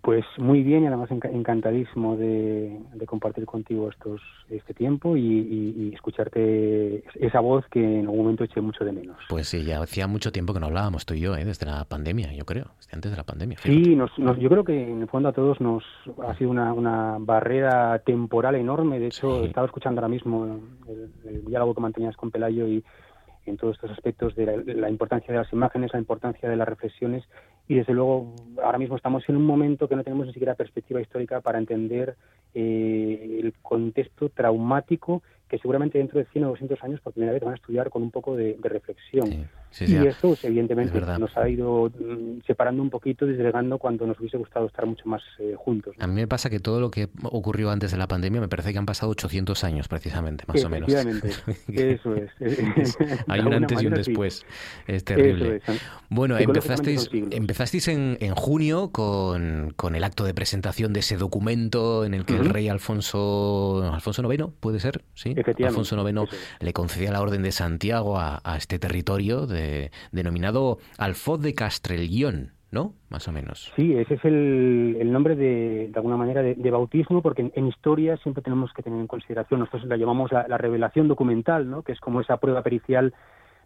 Pues 0.00 0.24
muy 0.38 0.62
bien 0.62 0.84
y 0.84 0.86
además 0.86 1.10
encantadísimo 1.10 2.16
de, 2.16 2.78
compartir 3.06 3.44
contigo 3.44 3.90
estos 3.90 4.20
este 4.48 4.72
tiempo 4.72 5.16
y, 5.16 5.90
escucharte 5.92 7.02
esa 7.14 7.40
voz 7.40 7.64
que 7.72 7.80
en 7.80 8.06
algún 8.06 8.18
momento 8.18 8.44
eché 8.44 8.60
mucho 8.60 8.84
de 8.84 8.92
menos. 8.92 9.16
Pues 9.28 9.48
sí, 9.48 9.64
ya 9.64 9.82
hacía 9.82 10.06
mucho 10.06 10.30
tiempo 10.30 10.54
que 10.54 10.60
no 10.60 10.66
hablábamos 10.66 11.06
tú 11.06 11.14
y 11.14 11.20
yo, 11.20 11.34
¿eh? 11.34 11.44
desde 11.44 11.66
la 11.66 11.84
pandemia, 11.86 12.32
yo 12.32 12.44
creo, 12.44 12.66
desde 12.76 12.94
antes 12.94 13.10
de 13.10 13.16
la 13.16 13.24
pandemia. 13.24 13.58
Sí, 13.58 13.96
yo 13.96 14.48
creo 14.48 14.62
que 14.62 14.90
en 14.90 15.02
el 15.02 15.08
fondo 15.08 15.30
a 15.30 15.32
todos 15.32 15.60
nos 15.60 15.82
ha 16.24 16.36
sido 16.36 16.50
una, 16.50 17.16
barrera 17.18 17.98
temporal 17.98 18.54
enorme. 18.54 19.00
De 19.00 19.08
hecho, 19.08 19.42
he 19.42 19.46
estaba 19.46 19.66
escuchando 19.66 20.00
ahora 20.00 20.08
mismo 20.08 20.60
el 21.24 21.44
diálogo 21.46 21.74
que 21.74 21.80
mantenías 21.80 22.16
con 22.16 22.30
Pelayo 22.30 22.68
y 22.68 22.84
en 23.46 23.56
todos 23.56 23.76
estos 23.76 23.90
aspectos 23.90 24.34
de 24.34 24.74
la, 24.74 24.90
importancia 24.90 25.32
de 25.32 25.40
las 25.40 25.52
imágenes, 25.52 25.92
la 25.92 25.98
importancia 25.98 26.48
de 26.48 26.56
las 26.56 26.68
reflexiones 26.68 27.24
y 27.68 27.74
desde 27.74 27.92
luego 27.92 28.34
ahora 28.62 28.78
mismo 28.78 28.96
estamos 28.96 29.28
en 29.28 29.36
un 29.36 29.44
momento 29.44 29.88
que 29.88 29.96
no 29.96 30.04
tenemos 30.04 30.26
ni 30.26 30.32
siquiera 30.32 30.54
perspectiva 30.54 31.00
histórica 31.00 31.40
para 31.40 31.58
entender 31.58 32.16
eh, 32.54 33.40
el 33.42 33.54
contexto 33.62 34.28
traumático 34.28 35.22
que 35.48 35.58
seguramente 35.58 35.98
dentro 35.98 36.18
de 36.18 36.26
100 36.26 36.44
o 36.44 36.48
200 36.48 36.82
años 36.82 37.00
por 37.00 37.12
primera 37.12 37.32
vez 37.32 37.42
van 37.42 37.52
a 37.52 37.56
estudiar 37.56 37.90
con 37.90 38.02
un 38.02 38.10
poco 38.10 38.34
de, 38.34 38.56
reflexión. 38.62 39.48
Y 39.80 39.94
eso, 39.94 40.28
pues, 40.28 40.44
evidentemente, 40.44 41.00
nos 41.18 41.36
ha 41.36 41.48
ido 41.48 41.90
mm, 41.90 42.40
separando 42.46 42.82
un 42.82 42.90
poquito, 42.90 43.26
deslegando 43.26 43.78
cuando 43.78 44.06
nos 44.06 44.18
hubiese 44.18 44.36
gustado 44.36 44.66
estar 44.66 44.86
mucho 44.86 45.08
más 45.08 45.22
eh, 45.38 45.54
juntos. 45.56 45.94
A 45.98 46.06
mí 46.06 46.14
me 46.14 46.26
pasa 46.26 46.48
que 46.50 46.60
todo 46.60 46.80
lo 46.80 46.90
que 46.90 47.08
ocurrió 47.24 47.70
antes 47.70 47.90
de 47.90 47.98
la 47.98 48.06
pandemia 48.08 48.40
me 48.40 48.48
parece 48.48 48.72
que 48.72 48.78
han 48.78 48.86
pasado 48.86 49.12
800 49.12 49.64
años 49.64 49.88
precisamente, 49.88 50.44
más 50.46 50.64
o 50.64 50.68
menos. 50.68 50.88
eso 51.68 52.14
es. 52.14 52.30
Hay 53.28 53.40
un 53.40 53.52
antes 53.52 53.82
y 53.82 53.86
un 53.86 53.94
después. 53.94 54.44
Es 54.86 55.04
terrible. 55.04 55.60
Bueno, 56.08 56.38
empezasteis, 56.38 57.10
empezasteis 57.12 57.88
en, 57.88 58.16
en 58.20 58.34
junio 58.34 58.90
con, 58.90 59.72
con, 59.76 59.94
el 59.94 60.04
acto 60.04 60.24
de 60.24 60.34
presentación 60.34 60.92
de 60.92 61.00
ese 61.00 61.16
documento 61.16 62.04
en 62.04 62.14
el 62.14 62.24
que 62.24 62.34
el 62.34 62.48
rey 62.48 62.68
Alfonso, 62.68 63.90
Alfonso 63.92 64.32
IX, 64.32 64.46
puede 64.60 64.80
ser, 64.80 65.02
¿sí? 65.14 65.34
Alfonso 65.64 66.08
IX 66.08 66.30
le 66.60 66.72
concedía 66.72 67.10
la 67.10 67.20
Orden 67.20 67.42
de 67.42 67.52
Santiago 67.52 68.18
a, 68.18 68.40
este 68.56 68.78
territorio 68.78 69.46
de, 69.46 69.55
denominado 70.12 70.78
Alfoz 70.98 71.40
de 71.40 71.54
Castrellón, 71.54 72.52
¿no? 72.70 72.94
Más 73.08 73.26
o 73.28 73.32
menos. 73.32 73.72
Sí, 73.76 73.94
ese 73.94 74.14
es 74.14 74.24
el, 74.24 75.10
nombre 75.12 75.36
de, 75.36 75.90
alguna 75.94 76.16
manera 76.16 76.42
de, 76.42 76.70
bautismo, 76.70 77.22
porque 77.22 77.50
en, 77.54 77.66
historia 77.66 78.16
siempre 78.18 78.42
tenemos 78.42 78.72
que 78.72 78.82
tener 78.82 78.98
en 78.98 79.06
consideración, 79.06 79.60
nosotros 79.60 79.84
la 79.84 79.96
llamamos 79.96 80.32
la, 80.32 80.58
revelación 80.58 81.08
documental, 81.08 81.70
¿no? 81.70 81.82
Que 81.82 81.92
es 81.92 82.00
como 82.00 82.20
esa 82.20 82.38
prueba 82.38 82.62
pericial 82.62 83.14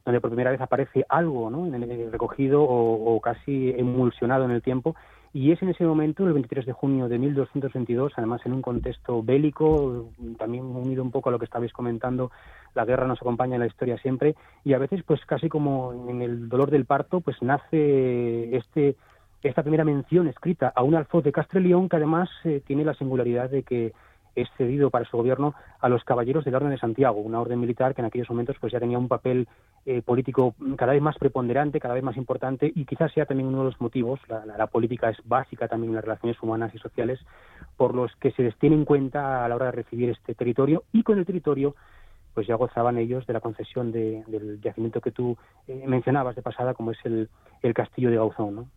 donde 0.05 0.21
por 0.21 0.31
primera 0.31 0.51
vez 0.51 0.61
aparece 0.61 1.05
algo, 1.09 1.51
¿no? 1.51 1.67
En 1.67 1.75
el, 1.75 2.13
recogido 2.13 2.63
o 2.63 3.21
casi 3.21 3.71
emulsionado 3.77 4.45
en 4.45 4.53
el 4.53 4.63
tiempo 4.63 4.97
y 5.33 5.53
es 5.53 5.63
en 5.63 5.69
ese 5.69 5.85
momento, 5.85 6.27
el 6.27 6.33
23 6.33 6.67
de 6.67 6.73
junio 6.73 7.09
de 7.09 7.19
1222, 7.19 8.13
además 8.17 8.41
en 8.45 8.53
un 8.53 8.63
contexto 8.63 9.23
bélico, 9.23 10.11
también 10.39 10.65
unido 10.65 11.03
un 11.03 11.13
poco 11.13 11.29
a 11.29 11.33
lo 11.33 11.39
que 11.39 11.45
estabais 11.45 11.73
comentando, 11.73 12.33
la 12.75 12.85
guerra 12.85 13.07
nos 13.07 13.21
acompaña 13.21 13.55
en 13.55 13.61
la 13.61 13.67
historia 13.67 13.97
siempre, 13.99 14.35
y 14.65 14.73
a 14.73 14.79
veces, 14.79 15.03
pues 15.05 15.25
casi 15.27 15.49
como 15.49 16.09
en 16.09 16.21
el 16.23 16.49
dolor 16.49 16.71
del 16.71 16.85
parto, 16.85 17.21
pues 17.21 17.41
nace 17.43 18.57
este 18.57 18.97
esta 19.43 19.63
primera 19.63 19.85
mención 19.85 20.29
escrita 20.29 20.71
a 20.75 20.83
un 20.83 20.95
alfoz 20.95 21.25
de 21.25 21.33
Castrelión 21.33 21.89
que 21.89 21.97
además 21.97 22.29
eh, 22.45 22.61
tiene 22.67 22.85
la 22.85 22.93
singularidad 22.93 23.49
de 23.49 23.63
que 23.63 23.95
es 24.35 24.49
cedido 24.57 24.91
para 24.91 25.05
su 25.05 25.17
gobierno 25.17 25.55
a 25.81 25.89
los 25.89 26.05
caballeros 26.05 26.45
de 26.45 26.51
la 26.51 26.59
Orden 26.59 26.71
de 26.71 26.79
Santiago, 26.79 27.21
una 27.21 27.41
orden 27.41 27.61
militar 27.61 27.95
que 27.95 28.01
en 28.01 28.07
aquellos 28.07 28.31
momentos 28.31 28.57
pues 28.61 28.73
ya 28.73 28.81
tenía 28.81 28.99
un 28.99 29.09
papel 29.09 29.49
eh, 29.87 30.03
político 30.03 30.55
cada 30.77 30.93
vez 30.93 31.03
más 31.03 31.17
preponderante, 31.19 31.81
cada 31.81 31.95
vez 31.95 32.03
más 32.03 32.17
importante 32.17 32.71
y 32.75 32.85
quizás 32.85 33.13
sea 33.13 33.27
también 33.27 33.49
uno 33.49 33.59
de 33.59 33.65
los 33.65 33.81
motivos, 33.81 34.21
la, 34.29 34.67
política 34.67 35.11
es 35.11 35.17
básica 35.25 35.69
también 35.69 35.91
en 35.91 35.97
las 35.97 36.05
relaciones 36.05 36.41
humanas 36.43 36.75
y 36.75 36.79
sociales, 36.79 37.19
por 37.77 37.95
los 37.95 38.15
que 38.17 38.31
se 38.33 38.43
les 38.43 38.57
tiene 38.59 38.77
en 38.77 38.85
cuenta 38.85 39.45
a 39.45 39.49
la 39.49 39.57
hora 39.57 39.67
de 39.67 39.73
recibir 39.73 40.11
este 40.11 40.35
territorio 40.35 40.85
y 40.93 41.03
con 41.03 41.19
el 41.19 41.27
territorio 41.27 41.75
pues 42.35 42.47
ya 42.47 42.55
gozaban 42.55 42.99
ellos 42.99 43.27
de 43.27 43.33
la 43.33 43.41
concesión 43.41 43.93
del 43.93 44.61
yacimiento 44.63 45.01
que 45.01 45.11
tú 45.11 45.37
eh, 45.67 45.85
mencionabas 45.87 46.37
de 46.37 46.43
pasada, 46.43 46.75
como 46.75 46.93
es 46.93 46.99
el, 47.05 47.29
castillo 47.75 48.11
de 48.11 48.17
Gauzón. 48.17 48.55
¿no? 48.55 48.69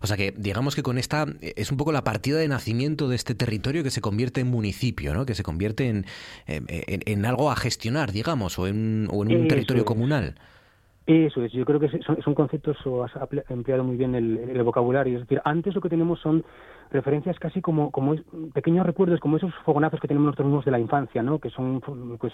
O 0.00 0.06
sea 0.06 0.16
que 0.16 0.32
digamos 0.36 0.74
que 0.74 0.82
con 0.82 0.96
esta 0.96 1.26
es 1.42 1.70
un 1.70 1.76
poco 1.76 1.92
la 1.92 2.04
partida 2.04 2.38
de 2.38 2.48
nacimiento 2.48 3.08
de 3.08 3.16
este 3.16 3.34
territorio 3.34 3.82
que 3.82 3.90
se 3.90 4.00
convierte 4.00 4.40
en 4.40 4.48
municipio, 4.48 5.12
¿no? 5.12 5.26
que 5.26 5.34
se 5.34 5.42
convierte 5.42 5.88
en, 5.88 6.06
en, 6.46 7.26
algo 7.26 7.50
a 7.50 7.56
gestionar, 7.56 8.12
digamos, 8.12 8.58
o 8.58 8.66
en, 8.66 9.08
un 9.10 9.48
territorio 9.48 9.84
comunal. 9.84 10.36
Eso 11.06 11.42
es, 11.42 11.52
yo 11.52 11.66
creo 11.66 11.78
que 11.78 11.90
son, 12.02 12.34
conceptos, 12.34 12.78
o 12.86 13.04
has 13.04 13.12
empleado 13.50 13.84
muy 13.84 13.96
bien 13.96 14.14
el, 14.14 14.62
vocabulario, 14.62 15.18
es 15.18 15.24
decir, 15.24 15.38
antes 15.44 15.74
lo 15.74 15.82
que 15.82 15.90
tenemos 15.90 16.18
son 16.20 16.42
referencias 16.90 17.38
casi 17.38 17.60
como, 17.60 17.90
como 17.90 18.16
pequeños 18.54 18.86
recuerdos, 18.86 19.20
como 19.20 19.36
esos 19.36 19.52
fogonazos 19.66 20.00
que 20.00 20.08
tenemos 20.08 20.26
nosotros 20.26 20.46
mismos 20.46 20.64
de 20.64 20.70
la 20.70 20.78
infancia, 20.78 21.22
¿no? 21.22 21.38
que 21.40 21.50
son 21.50 21.82
pues 22.18 22.32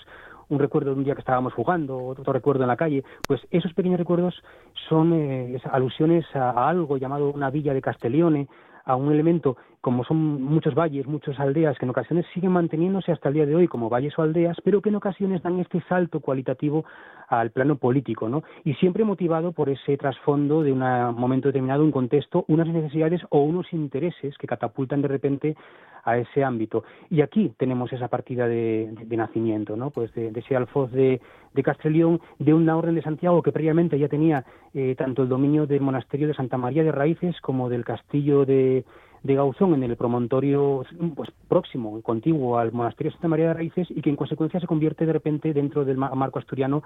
un 0.48 0.60
recuerdo 0.60 0.90
de 0.92 0.98
un 0.98 1.04
día 1.04 1.14
que 1.14 1.20
estábamos 1.20 1.52
jugando, 1.52 1.98
otro 1.98 2.32
recuerdo 2.32 2.62
en 2.62 2.68
la 2.68 2.76
calle, 2.76 3.02
pues 3.26 3.40
esos 3.50 3.74
pequeños 3.74 3.98
recuerdos 3.98 4.40
son 4.88 5.14
eh, 5.14 5.60
alusiones 5.72 6.24
a, 6.36 6.68
algo 6.68 6.96
llamado 6.96 7.32
una 7.32 7.50
villa 7.50 7.74
de 7.74 7.82
Castellione, 7.82 8.46
a 8.84 8.94
un 8.94 9.10
elemento 9.10 9.56
como 9.80 10.04
son 10.04 10.42
muchos 10.42 10.74
valles, 10.74 11.06
muchas 11.06 11.38
aldeas, 11.40 11.78
que 11.78 11.86
en 11.86 11.90
ocasiones 11.90 12.26
siguen 12.34 12.52
manteniéndose 12.52 13.12
hasta 13.12 13.28
el 13.28 13.34
día 13.34 13.46
de 13.46 13.54
hoy 13.54 13.66
como 13.66 13.88
valles 13.88 14.18
o 14.18 14.22
aldeas, 14.22 14.58
pero 14.62 14.82
que 14.82 14.90
en 14.90 14.96
ocasiones 14.96 15.42
dan 15.42 15.58
este 15.58 15.80
salto 15.88 16.20
cualitativo 16.20 16.84
al 17.28 17.50
plano 17.50 17.76
político, 17.76 18.28
¿no? 18.28 18.42
Y 18.64 18.74
siempre 18.74 19.04
motivado 19.04 19.52
por 19.52 19.70
ese 19.70 19.96
trasfondo 19.96 20.62
de 20.62 20.72
un 20.72 20.80
momento 21.16 21.48
determinado, 21.48 21.84
un 21.84 21.92
contexto, 21.92 22.44
unas 22.48 22.68
necesidades 22.68 23.22
o 23.30 23.40
unos 23.42 23.72
intereses 23.72 24.36
que 24.36 24.46
catapultan 24.46 25.00
de 25.00 25.08
repente 25.08 25.56
a 26.04 26.18
ese 26.18 26.44
ámbito. 26.44 26.84
Y 27.08 27.22
aquí 27.22 27.52
tenemos 27.56 27.92
esa 27.92 28.08
partida 28.08 28.46
de, 28.48 28.92
nacimiento, 29.10 29.76
¿no? 29.76 29.90
Pues 29.90 30.12
de, 30.14 30.32
ese 30.34 30.56
alfoz 30.56 30.90
de, 30.92 31.20
Castrelión, 31.62 32.20
de 32.38 32.54
una 32.54 32.76
orden 32.76 32.94
de 32.94 33.02
Santiago 33.02 33.42
que 33.42 33.52
previamente 33.52 33.98
ya 33.98 34.08
tenía 34.08 34.44
eh, 34.74 34.94
tanto 34.96 35.22
el 35.22 35.28
dominio 35.28 35.66
del 35.66 35.82
monasterio 35.82 36.26
de 36.26 36.34
Santa 36.34 36.56
María 36.56 36.82
de 36.82 36.92
Raíces 36.92 37.38
como 37.40 37.68
del 37.68 37.84
castillo 37.84 38.44
de, 38.44 38.84
de 39.22 39.34
Gauzón 39.34 39.74
en 39.74 39.82
el 39.82 39.96
promontorio 39.96 40.84
pues, 41.14 41.30
próximo, 41.48 42.00
contiguo 42.02 42.58
al 42.58 42.72
monasterio 42.72 43.12
Santa 43.12 43.28
María 43.28 43.48
de 43.48 43.54
Raíces 43.54 43.88
y 43.90 44.00
que 44.00 44.10
en 44.10 44.16
consecuencia 44.16 44.60
se 44.60 44.66
convierte 44.66 45.06
de 45.06 45.12
repente 45.12 45.52
dentro 45.52 45.84
del 45.84 45.98
marco 45.98 46.38
asturiano 46.38 46.82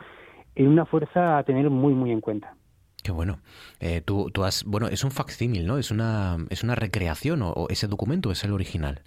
en 0.54 0.68
una 0.68 0.86
fuerza 0.86 1.38
a 1.38 1.42
tener 1.44 1.70
muy, 1.70 1.94
muy 1.94 2.10
en 2.10 2.20
cuenta. 2.20 2.54
Qué 3.02 3.12
bueno. 3.12 3.38
Eh, 3.80 4.00
tú, 4.00 4.30
tú 4.30 4.44
has, 4.44 4.64
bueno, 4.64 4.88
es 4.88 5.04
un 5.04 5.10
facsímil, 5.10 5.66
¿no? 5.66 5.76
Es 5.76 5.90
una, 5.90 6.38
es 6.48 6.64
una 6.64 6.74
recreación 6.74 7.42
o, 7.42 7.66
ese 7.68 7.86
documento 7.86 8.30
es 8.30 8.44
el 8.44 8.52
original. 8.52 9.02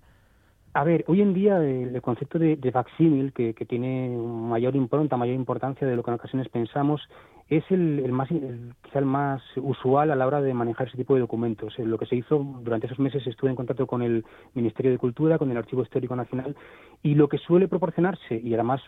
A 0.78 0.84
ver, 0.84 1.04
hoy 1.08 1.24
en 1.24 1.34
día 1.34 1.58
el, 1.58 2.00
concepto 2.04 2.38
de, 2.38 2.56
de 2.56 3.32
que, 3.34 3.56
que, 3.56 3.66
tiene 3.66 4.16
mayor 4.16 4.76
impronta, 4.76 5.18
mayor 5.18 5.34
importancia 5.34 5.88
de 5.88 5.96
lo 5.96 6.04
que 6.04 6.12
en 6.12 6.16
ocasiones 6.16 6.50
pensamos, 6.50 7.02
es 7.50 7.64
el, 7.72 8.12
más, 8.12 8.30
quizá 8.30 9.00
el 9.00 9.06
más 9.06 9.42
usual 9.56 10.12
a 10.12 10.16
la 10.16 10.28
hora 10.28 10.40
de 10.40 10.54
manejar 10.54 10.88
ese 10.88 10.98
tipo 10.98 11.16
de 11.16 11.22
documentos. 11.22 11.74
Eh, 11.80 11.84
lo 11.84 11.98
que 11.98 12.06
se 12.06 12.16
hizo 12.16 12.38
durante 12.62 12.86
esos 12.86 13.00
meses 13.00 13.26
estuve 13.26 13.50
en 13.50 13.56
contacto 13.56 13.88
con 13.88 14.04
el 14.04 14.24
Ministerio 14.54 14.92
de 14.92 15.00
Cultura, 15.00 15.40
con 15.40 15.50
el 15.50 15.58
Archivo 15.58 15.82
Histórico 15.82 16.16
Nacional, 16.16 16.56
y 17.02 17.16
lo 17.16 17.28
que 17.28 17.40
suele 17.40 17.68
proporcionarse, 17.68 18.40
y 18.40 18.54
además 18.54 18.80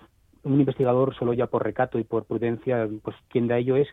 un 0.43 0.59
investigador 0.59 1.15
solo 1.15 1.33
ya 1.33 1.47
por 1.47 1.63
recato 1.63 1.97
y 1.97 2.03
por 2.03 2.25
prudencia, 2.25 2.87
pues 3.01 3.15
quien 3.29 3.47
da 3.47 3.57
ello 3.57 3.75
es 3.75 3.87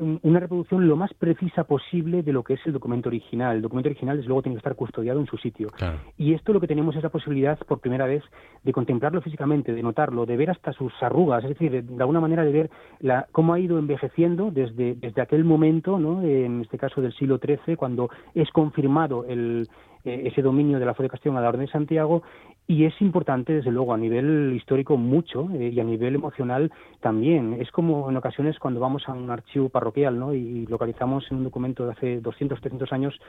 una 0.00 0.40
reproducción 0.40 0.88
lo 0.88 0.96
más 0.96 1.12
precisa 1.14 1.64
posible 1.64 2.22
de 2.22 2.32
lo 2.32 2.42
que 2.42 2.54
es 2.54 2.60
el 2.66 2.72
documento 2.72 3.08
original. 3.08 3.56
El 3.56 3.62
documento 3.62 3.88
original, 3.88 4.16
desde 4.16 4.28
luego, 4.28 4.42
tiene 4.42 4.56
que 4.56 4.60
estar 4.60 4.74
custodiado 4.74 5.20
en 5.20 5.26
su 5.26 5.36
sitio. 5.36 5.68
Y 6.16 6.34
esto 6.34 6.52
lo 6.52 6.60
que 6.60 6.66
tenemos 6.66 6.96
es 6.96 7.02
la 7.02 7.10
posibilidad, 7.10 7.58
por 7.58 7.80
primera 7.80 8.06
vez, 8.06 8.22
de 8.62 8.72
contemplarlo 8.72 9.20
físicamente, 9.20 9.72
de 9.72 9.82
notarlo, 9.82 10.26
de 10.26 10.36
ver 10.36 10.50
hasta 10.50 10.72
sus 10.72 10.92
arrugas, 11.02 11.44
es 11.44 11.50
decir, 11.50 11.84
de, 11.84 12.02
alguna 12.02 12.20
manera 12.20 12.44
de 12.44 12.52
ver 12.52 12.70
la, 13.00 13.26
cómo 13.32 13.52
ha 13.52 13.60
ido 13.60 13.78
envejeciendo 13.78 14.50
desde, 14.50 14.94
desde 14.94 15.22
aquel 15.22 15.44
momento, 15.44 15.98
¿no? 15.98 16.22
en 16.22 16.62
este 16.62 16.78
caso 16.78 17.00
del 17.00 17.12
siglo 17.12 17.38
XIII, 17.38 17.76
cuando 17.76 18.08
es 18.34 18.50
confirmado 18.50 19.24
el, 19.26 19.68
eh, 20.04 20.22
ese 20.26 20.40
dominio 20.40 20.78
de 20.78 20.86
la 20.86 20.94
fe 20.94 21.02
de 21.02 21.10
Castellón 21.10 21.36
a 21.36 21.42
la 21.42 21.50
Orden 21.50 21.66
de 21.66 21.72
Santiago 21.72 22.22
y 22.70 22.84
es 22.84 22.94
importante, 23.02 23.54
desde 23.54 23.72
luego, 23.72 23.92
a 23.92 23.98
nivel 23.98 24.52
histórico 24.54 24.96
mucho 24.96 25.48
eh, 25.54 25.70
y 25.74 25.80
a 25.80 25.82
nivel 25.82 26.14
emocional 26.14 26.70
también. 27.00 27.54
Es 27.54 27.68
como 27.72 28.08
en 28.08 28.16
ocasiones 28.16 28.60
cuando 28.60 28.78
vamos 28.78 29.08
a 29.08 29.12
un 29.12 29.28
archivo 29.28 29.70
parroquial 29.70 30.16
¿no? 30.16 30.32
y 30.34 30.66
localizamos 30.66 31.28
en 31.32 31.38
un 31.38 31.44
documento 31.44 31.84
de 31.84 31.90
hace 31.90 32.20
200, 32.20 32.60
300 32.60 32.92
años 32.92 33.20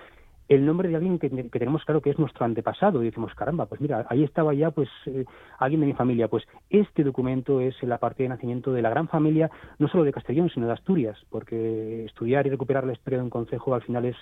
el 0.48 0.66
nombre 0.66 0.90
de 0.90 0.96
alguien 0.96 1.18
que, 1.18 1.30
tenemos 1.30 1.84
claro 1.86 2.02
que 2.02 2.10
es 2.10 2.20
nuestro 2.20 2.46
antepasado 2.46 3.02
y 3.02 3.06
decimos, 3.06 3.34
caramba, 3.36 3.68
pues 3.68 3.80
mira, 3.80 4.06
ahí 4.10 4.24
estaba 4.24 4.54
ya 4.54 4.72
pues 4.72 4.90
eh, 5.06 5.26
alguien 5.60 5.82
de 5.82 5.88
mi 5.88 5.94
familia. 5.94 6.28
Pues 6.28 6.44
este 6.70 7.04
documento 7.04 7.62
es 7.62 7.76
la 7.84 8.00
parte 8.00 8.24
de 8.24 8.30
nacimiento 8.30 8.74
de 8.74 8.82
la 8.82 8.90
gran 8.90 9.08
familia, 9.08 9.50
no 9.80 9.88
solo 9.88 10.04
de 10.04 10.12
Castellón, 10.12 10.50
sino 10.54 10.68
de 10.68 10.74
Asturias, 10.74 11.18
porque 11.30 12.06
estudiar 12.06 12.48
y 12.48 12.50
recuperar 12.50 12.86
la 12.86 12.94
historia 12.94 13.20
de 13.20 13.24
un 13.24 13.30
concejo 13.30 13.74
al 13.74 13.82
final 13.84 14.06
es 14.06 14.16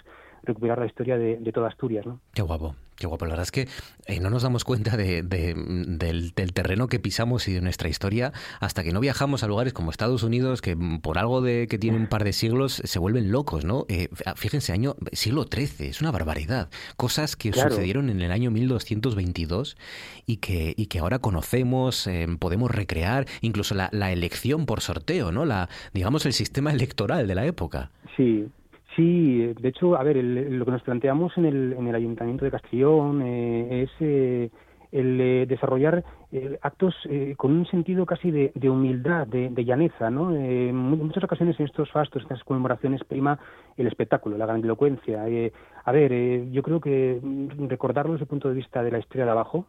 recuperar 0.44 0.80
la 0.80 0.86
historia 0.86 1.18
de, 1.18 1.52
toda 1.54 1.68
Asturias. 1.68 2.06
¿no? 2.06 2.20
Qué 2.34 2.42
guapo, 2.42 2.76
qué 2.96 3.08
guapo. 3.08 3.26
La 3.26 3.32
verdad 3.32 3.44
es 3.44 3.52
que 3.52 3.68
eh, 4.08 4.20
no 4.20 4.30
nos 4.30 4.44
damos 4.44 4.64
cuenta 4.64 4.98
de, 4.98 5.24
del, 5.24 6.34
terreno 6.54 6.88
que 6.88 7.00
pisamos 7.00 7.48
y 7.48 7.54
de 7.54 7.62
nuestra 7.62 7.90
historia 7.90 8.32
hasta 8.60 8.84
que 8.84 8.92
no 8.92 9.00
viajamos 9.00 9.44
a 9.44 9.48
lugares 9.48 9.74
como 9.74 9.92
Estados 9.92 10.24
Unidos, 10.24 10.62
que 10.62 10.78
por 11.02 11.18
algo 11.18 11.42
de 11.42 11.68
que 11.68 11.78
tiene 11.78 11.98
un 11.98 12.08
par 12.08 12.24
de 12.24 12.34
siglos 12.34 12.82
se 12.84 13.00
vuelven 13.00 13.32
locos, 13.32 13.66
¿no? 13.66 13.86
Eh, 13.90 14.10
fíjense, 14.36 14.74
año 14.74 14.96
siglo 15.12 15.46
XIII, 15.52 15.90
es 15.90 16.02
una 16.02 16.09
barbaridad. 16.12 16.70
Cosas 16.98 17.36
que 17.36 17.54
sucedieron 17.54 18.10
en 18.10 18.22
el 18.22 18.32
año 18.32 18.52
1222 18.52 19.78
y 20.26 20.38
que, 20.38 20.74
y 20.76 20.88
que 20.88 21.00
ahora 21.00 21.20
conocemos, 21.20 22.08
eh, 22.08 22.28
podemos 22.40 22.72
recrear, 22.72 23.26
incluso 23.42 23.76
la, 23.76 23.90
la 23.92 24.12
elección 24.12 24.66
por 24.66 24.82
sorteo, 24.82 25.32
¿no? 25.32 25.46
La, 25.46 25.70
digamos, 25.94 26.26
el 26.26 26.34
sistema 26.34 26.72
electoral 26.72 27.28
de 27.28 27.36
la 27.36 27.46
época. 27.46 27.92
Sí, 28.16 28.48
Sí, 28.96 29.54
de 29.60 29.70
hecho, 29.70 29.96
a 29.96 30.04
ver, 30.04 30.18
lo 30.18 30.66
que 30.66 30.72
nos 30.72 30.82
planteamos 30.82 31.38
en 31.38 31.46
el, 31.46 31.74
en 31.74 31.88
el 31.88 31.96
Ayuntamiento 31.96 32.44
de 32.44 32.52
Castellón 32.52 33.22
eh, 33.22 33.84
es 33.84 33.90
eh, 34.00 34.50
el 34.92 35.22
eh, 35.22 35.46
desarrollar 35.48 36.04
actos 36.62 36.94
con 37.38 37.54
un 37.54 37.66
sentido 37.66 38.06
casi 38.06 38.30
de, 38.30 38.70
humildad, 38.70 39.26
de, 39.26 39.66
llaneza, 39.66 40.12
¿no? 40.12 40.36
en 40.36 40.76
muchas 40.76 41.24
ocasiones 41.24 41.60
en 41.60 41.66
estos 41.66 41.90
fastos, 41.90 42.22
en 42.22 42.28
estas 42.28 42.44
conmemoraciones, 42.44 43.04
prima 43.04 43.40
el 43.78 43.88
espectáculo, 43.88 44.38
la 44.38 44.46
grandilocuencia. 44.46 45.24
a 45.24 45.92
ver, 45.92 46.52
yo 46.52 46.62
creo 46.62 46.80
que 46.80 47.20
recordarlo 47.68 48.12
desde 48.12 48.26
el 48.26 48.30
punto 48.30 48.48
de 48.48 48.54
vista 48.54 48.84
de 48.84 48.92
la 48.92 49.00
historia 49.00 49.26
de 49.26 49.32
abajo, 49.32 49.66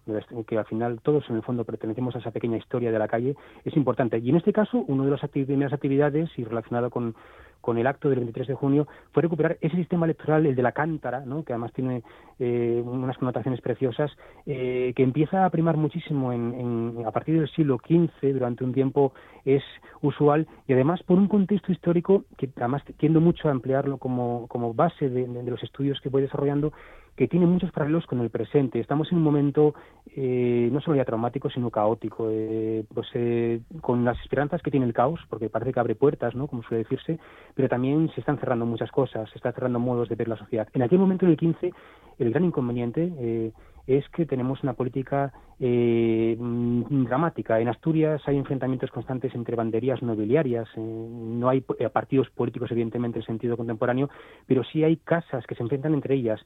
que 0.47 0.59
al 0.59 0.67
final 0.67 1.01
todos 1.03 1.25
en 1.31 1.37
el 1.37 1.43
fondo 1.43 1.65
pertenecemos 1.65 2.15
a 2.15 2.19
esa 2.19 2.31
pequeña 2.31 2.59
historia 2.59 2.93
de 2.93 2.99
la 2.99 3.09
calle, 3.09 3.37
es 3.65 3.75
importante. 3.75 4.19
Y 4.19 4.29
en 4.29 4.37
este 4.37 4.53
caso, 4.53 4.85
una 4.87 5.07
de 5.07 5.13
las 5.13 5.21
primeras 5.31 5.73
actividades 5.73 6.29
y 6.37 6.45
relacionada 6.45 6.91
con 6.91 7.15
con 7.61 7.79
el 7.79 7.87
acto 7.87 8.09
del 8.09 8.21
23 8.21 8.49
de 8.49 8.55
junio 8.55 8.89
fue 9.13 9.23
recuperar 9.23 9.59
ese 9.61 9.77
sistema 9.77 10.07
electoral, 10.07 10.47
el 10.47 10.55
de 10.55 10.63
la 10.63 10.73
cántara, 10.73 11.21
¿no? 11.25 11.45
que 11.45 11.53
además 11.53 11.73
tiene 11.73 12.03
eh, 12.39 12.83
unas 12.85 13.17
connotaciones 13.19 13.61
preciosas, 13.61 14.11
eh, 14.47 14.93
que 14.97 15.03
empieza 15.03 15.45
a 15.45 15.51
primar 15.51 15.77
muchísimo 15.77 16.33
en, 16.33 17.03
a 17.07 17.11
partir 17.11 17.39
del 17.39 17.51
siglo 17.51 17.79
XV, 17.79 18.33
durante 18.33 18.65
un 18.65 18.73
tiempo 18.73 19.13
es 19.45 19.63
usual, 20.03 20.47
y 20.67 20.73
además 20.73 21.03
por 21.03 21.19
un 21.19 21.29
contexto 21.29 21.73
histórico 21.73 22.25
que 22.37 22.51
además 22.57 22.83
tiendo 22.99 23.21
mucho 23.21 23.49
a 23.49 23.53
emplearlo 23.53 23.99
como, 23.99 24.47
como 24.49 24.75
base 24.75 25.09
de, 25.09 25.27
de 25.27 25.51
los 25.51 25.63
estudios 25.63 26.01
que 26.01 26.09
voy 26.09 26.23
desarrollando, 26.23 26.73
que 27.17 27.29
tiene 27.29 27.47
muchos 27.47 27.71
paralelos 27.71 28.07
con 28.07 28.21
el 28.21 28.31
presente. 28.31 28.81
Estamos 28.81 29.11
en 29.13 29.19
un 29.19 29.25
momento 29.25 29.75
eh, 30.17 30.69
no 30.73 30.81
solo 30.81 30.97
ya 30.97 31.05
traumático, 31.05 31.51
sino 31.51 31.71
caótico, 31.71 32.29
eh, 32.31 32.85
pues, 32.93 33.09
eh, 33.15 33.61
con 33.81 34.05
las 34.05 34.19
esperanzas 34.21 34.63
que 34.63 34.71
tiene 34.71 34.87
el 34.87 34.93
caos, 34.93 35.21
porque 35.29 35.49
parece 35.49 35.73
que 35.73 35.81
abre 35.81 35.95
puertas, 35.95 36.35
¿no? 36.35 36.47
como 36.47 36.63
suele 36.63 36.85
decirse, 36.85 37.19
pero 37.55 37.69
también 37.69 38.11
se 38.15 38.21
están 38.21 38.39
cerrando 38.39 38.67
muchas 38.67 38.91
cosas, 38.91 39.29
se 39.31 39.37
están 39.37 39.53
cerrando 39.53 39.79
modos 39.79 40.09
de 40.09 40.15
ver 40.15 40.29
la 40.29 40.37
sociedad. 40.37 40.69
En 40.73 40.83
aquel 40.83 40.99
momento, 40.99 41.27
en 41.27 41.33
el 41.33 41.37
15, 41.37 41.73
el 42.19 42.31
gran 42.31 42.45
inconveniente 42.45 43.53
es 43.87 44.09
que 44.11 44.27
tenemos 44.27 44.63
una 44.63 44.75
política 44.75 45.33
mm, 45.59 47.05
dramática. 47.05 47.61
En 47.61 47.69
Asturias 47.69 48.23
hay 48.27 48.37
enfrentamientos 48.37 48.91
constantes 48.91 49.35
entre 49.35 49.57
banderías 49.57 50.03
nobiliarias, 50.03 50.69
no 50.77 51.49
hay 51.49 51.61
partidos 51.61 52.31
políticos, 52.31 52.71
evidentemente, 52.71 53.19
en 53.19 53.25
sentido 53.25 53.57
contemporáneo, 53.57 54.11
pero 54.47 54.65
sí 54.65 54.85
hay 54.85 54.97
casas 54.97 55.47
que 55.47 55.55
se 55.55 55.63
enfrentan 55.63 55.95
entre 55.95 56.15
ellas 56.15 56.41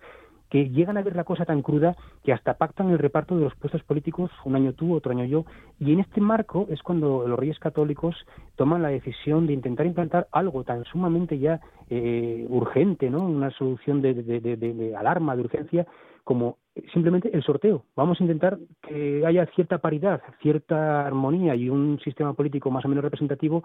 que 0.54 0.70
llegan 0.70 0.96
a 0.96 1.02
ver 1.02 1.16
la 1.16 1.24
cosa 1.24 1.44
tan 1.44 1.62
cruda 1.62 1.96
que 2.22 2.32
hasta 2.32 2.54
pactan 2.54 2.88
el 2.90 3.00
reparto 3.00 3.36
de 3.36 3.42
los 3.42 3.56
puestos 3.56 3.82
políticos, 3.82 4.30
un 4.44 4.54
año 4.54 4.72
tú, 4.72 4.94
otro 4.94 5.10
año 5.10 5.24
yo, 5.24 5.44
y 5.80 5.92
en 5.92 5.98
este 5.98 6.20
marco 6.20 6.68
es 6.70 6.80
cuando 6.80 7.26
los 7.26 7.36
reyes 7.36 7.58
católicos 7.58 8.14
toman 8.54 8.80
la 8.80 8.90
decisión 8.90 9.48
de 9.48 9.52
intentar 9.52 9.84
implantar 9.84 10.28
algo 10.30 10.62
tan 10.62 10.84
sumamente 10.84 11.40
ya 11.40 11.58
eh, 11.90 12.46
urgente, 12.48 13.10
¿no? 13.10 13.24
Una 13.26 13.50
solución 13.50 14.00
de, 14.00 14.14
de 14.14 14.94
alarma, 14.96 15.34
de 15.34 15.42
urgencia, 15.42 15.88
como 16.22 16.58
simplemente 16.92 17.30
el 17.34 17.42
sorteo. 17.42 17.86
Vamos 17.96 18.20
a 18.20 18.22
intentar 18.22 18.56
que 18.80 19.26
haya 19.26 19.46
cierta 19.56 19.78
paridad, 19.78 20.22
cierta 20.40 21.04
armonía 21.04 21.56
y 21.56 21.68
un 21.68 21.98
sistema 21.98 22.32
político 22.32 22.70
más 22.70 22.84
o 22.84 22.88
menos 22.88 23.02
representativo 23.02 23.64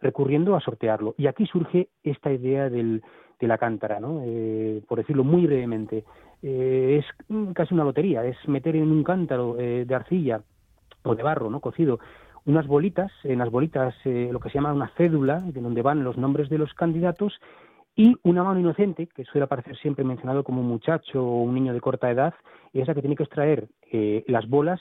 recurriendo 0.00 0.56
a 0.56 0.60
sortearlo. 0.60 1.14
Y 1.18 1.26
aquí 1.26 1.44
surge 1.44 1.88
esta 2.02 2.32
idea 2.32 2.70
del, 2.70 3.02
de 3.40 3.48
la 3.48 3.58
cántara, 3.58 3.98
¿no? 3.98 4.22
Eh, 4.24 4.82
por 4.86 4.98
decirlo 4.98 5.24
muy 5.24 5.46
brevemente. 5.46 6.04
Eh, 6.42 7.02
es 7.02 7.54
casi 7.54 7.74
una 7.74 7.84
lotería, 7.84 8.24
es 8.24 8.36
meter 8.48 8.76
en 8.76 8.90
un 8.90 9.04
cántaro 9.04 9.56
eh, 9.58 9.84
de 9.86 9.94
arcilla 9.94 10.42
o 11.02 11.14
de 11.14 11.22
barro, 11.22 11.50
¿no? 11.50 11.60
Cocido, 11.60 12.00
unas 12.46 12.66
bolitas, 12.66 13.12
en 13.24 13.38
las 13.38 13.50
bolitas 13.50 13.94
lo 14.04 14.40
que 14.40 14.48
se 14.48 14.54
llama 14.54 14.72
una 14.72 14.92
cédula, 14.96 15.40
de 15.40 15.60
donde 15.60 15.82
van 15.82 16.04
los 16.04 16.16
nombres 16.16 16.48
de 16.48 16.58
los 16.58 16.72
candidatos, 16.74 17.38
y 17.94 18.16
una 18.22 18.42
mano 18.42 18.60
inocente, 18.60 19.08
que 19.08 19.24
suele 19.24 19.44
aparecer 19.44 19.76
siempre 19.76 20.04
mencionado 20.04 20.42
como 20.42 20.62
un 20.62 20.68
muchacho 20.68 21.22
o 21.22 21.42
un 21.42 21.54
niño 21.54 21.74
de 21.74 21.80
corta 21.80 22.10
edad, 22.10 22.34
es 22.72 22.88
la 22.88 22.94
que 22.94 23.02
tiene 23.02 23.16
que 23.16 23.24
extraer 23.24 23.68
las 24.26 24.48
bolas 24.48 24.80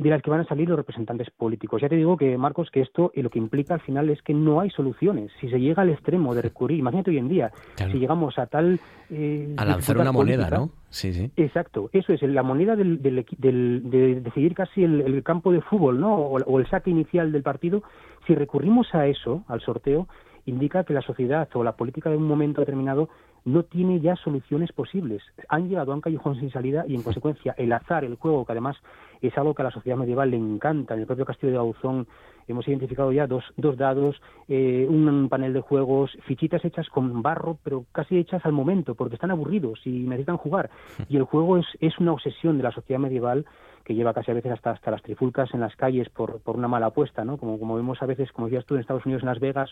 de 0.00 0.08
las 0.08 0.22
que 0.22 0.30
van 0.30 0.40
a 0.40 0.44
salir 0.44 0.66
los 0.66 0.78
representantes 0.78 1.28
políticos. 1.30 1.82
Ya 1.82 1.88
te 1.88 1.96
digo 1.96 2.16
que, 2.16 2.38
Marcos, 2.38 2.70
que 2.70 2.80
esto 2.80 3.12
lo 3.14 3.28
que 3.28 3.38
implica 3.38 3.74
al 3.74 3.80
final 3.80 4.08
es 4.08 4.22
que 4.22 4.32
no 4.32 4.60
hay 4.60 4.70
soluciones. 4.70 5.30
Si 5.40 5.50
se 5.50 5.60
llega 5.60 5.82
al 5.82 5.90
extremo 5.90 6.34
de 6.34 6.40
recurrir, 6.40 6.78
imagínate 6.78 7.10
hoy 7.10 7.18
en 7.18 7.28
día, 7.28 7.52
si 7.76 7.98
llegamos 7.98 8.38
a 8.38 8.46
tal... 8.46 8.80
Eh, 9.10 9.54
a 9.58 9.64
lanzar 9.66 9.98
una 9.98 10.10
moneda, 10.10 10.48
¿no? 10.48 10.70
Sí, 10.88 11.12
sí. 11.12 11.30
Exacto, 11.36 11.90
eso 11.92 12.14
es, 12.14 12.22
la 12.22 12.42
moneda 12.42 12.76
del, 12.76 13.02
del, 13.02 13.90
de 13.90 14.20
decidir 14.22 14.54
casi 14.54 14.84
el, 14.84 15.22
campo 15.22 15.52
de 15.52 15.60
fútbol, 15.60 16.00
¿no? 16.00 16.14
O, 16.16 16.58
el 16.58 16.66
saque 16.68 16.88
inicial 16.88 17.30
del 17.30 17.42
partido. 17.42 17.82
Si 18.26 18.34
recurrimos 18.34 18.94
a 18.94 19.06
eso, 19.06 19.44
al 19.48 19.60
sorteo, 19.60 20.08
indica 20.46 20.84
que 20.84 20.94
la 20.94 21.02
sociedad 21.02 21.48
o 21.54 21.64
la 21.64 21.72
política 21.76 22.10
de 22.10 22.16
un 22.16 22.26
momento 22.26 22.60
determinado 22.60 23.08
no 23.44 23.62
tiene 23.62 24.00
ya 24.00 24.16
soluciones 24.16 24.72
posibles. 24.72 25.22
Han 25.48 25.68
llegado 25.68 25.92
a 25.92 25.94
un 25.94 26.00
callejón 26.00 26.38
sin 26.38 26.50
salida 26.50 26.84
y, 26.86 26.94
en 26.94 27.02
consecuencia, 27.02 27.54
el 27.56 27.72
azar, 27.72 28.04
el 28.04 28.16
juego, 28.16 28.44
que 28.44 28.52
además 28.52 28.76
es 29.22 29.36
algo 29.38 29.54
que 29.54 29.62
a 29.62 29.66
la 29.66 29.70
sociedad 29.70 29.96
medieval 29.96 30.30
le 30.30 30.36
encanta. 30.36 30.94
En 30.94 31.00
el 31.00 31.06
propio 31.06 31.24
castillo 31.24 31.52
de 31.52 31.58
Auzón 31.58 32.06
hemos 32.48 32.66
identificado 32.68 33.12
ya 33.12 33.26
dos, 33.26 33.44
dos 33.56 33.76
dados, 33.76 34.20
eh, 34.48 34.86
un 34.88 35.28
panel 35.28 35.52
de 35.52 35.60
juegos, 35.60 36.10
fichitas 36.26 36.64
hechas 36.64 36.88
con 36.88 37.22
barro, 37.22 37.58
pero 37.62 37.84
casi 37.92 38.18
hechas 38.18 38.44
al 38.44 38.52
momento, 38.52 38.94
porque 38.94 39.14
están 39.14 39.30
aburridos 39.30 39.80
y 39.84 39.90
necesitan 39.90 40.36
jugar. 40.36 40.70
Y 41.08 41.16
el 41.16 41.24
juego 41.24 41.58
es, 41.58 41.66
es 41.80 41.98
una 41.98 42.12
obsesión 42.12 42.56
de 42.56 42.62
la 42.62 42.72
sociedad 42.72 43.00
medieval 43.00 43.44
que 43.90 43.96
lleva 43.96 44.14
casi 44.14 44.30
a 44.30 44.34
veces 44.34 44.52
hasta, 44.52 44.70
hasta 44.70 44.92
las 44.92 45.02
trifulcas 45.02 45.52
en 45.52 45.58
las 45.58 45.74
calles 45.74 46.08
por, 46.10 46.38
por 46.42 46.54
una 46.54 46.68
mala 46.68 46.86
apuesta, 46.86 47.24
¿no? 47.24 47.38
Como, 47.38 47.58
como 47.58 47.74
vemos 47.74 48.00
a 48.00 48.06
veces, 48.06 48.30
como 48.30 48.46
decías 48.46 48.64
tú, 48.64 48.76
en 48.76 48.82
Estados 48.82 49.04
Unidos, 49.04 49.24
en 49.24 49.28
Las 49.28 49.40
Vegas, 49.40 49.68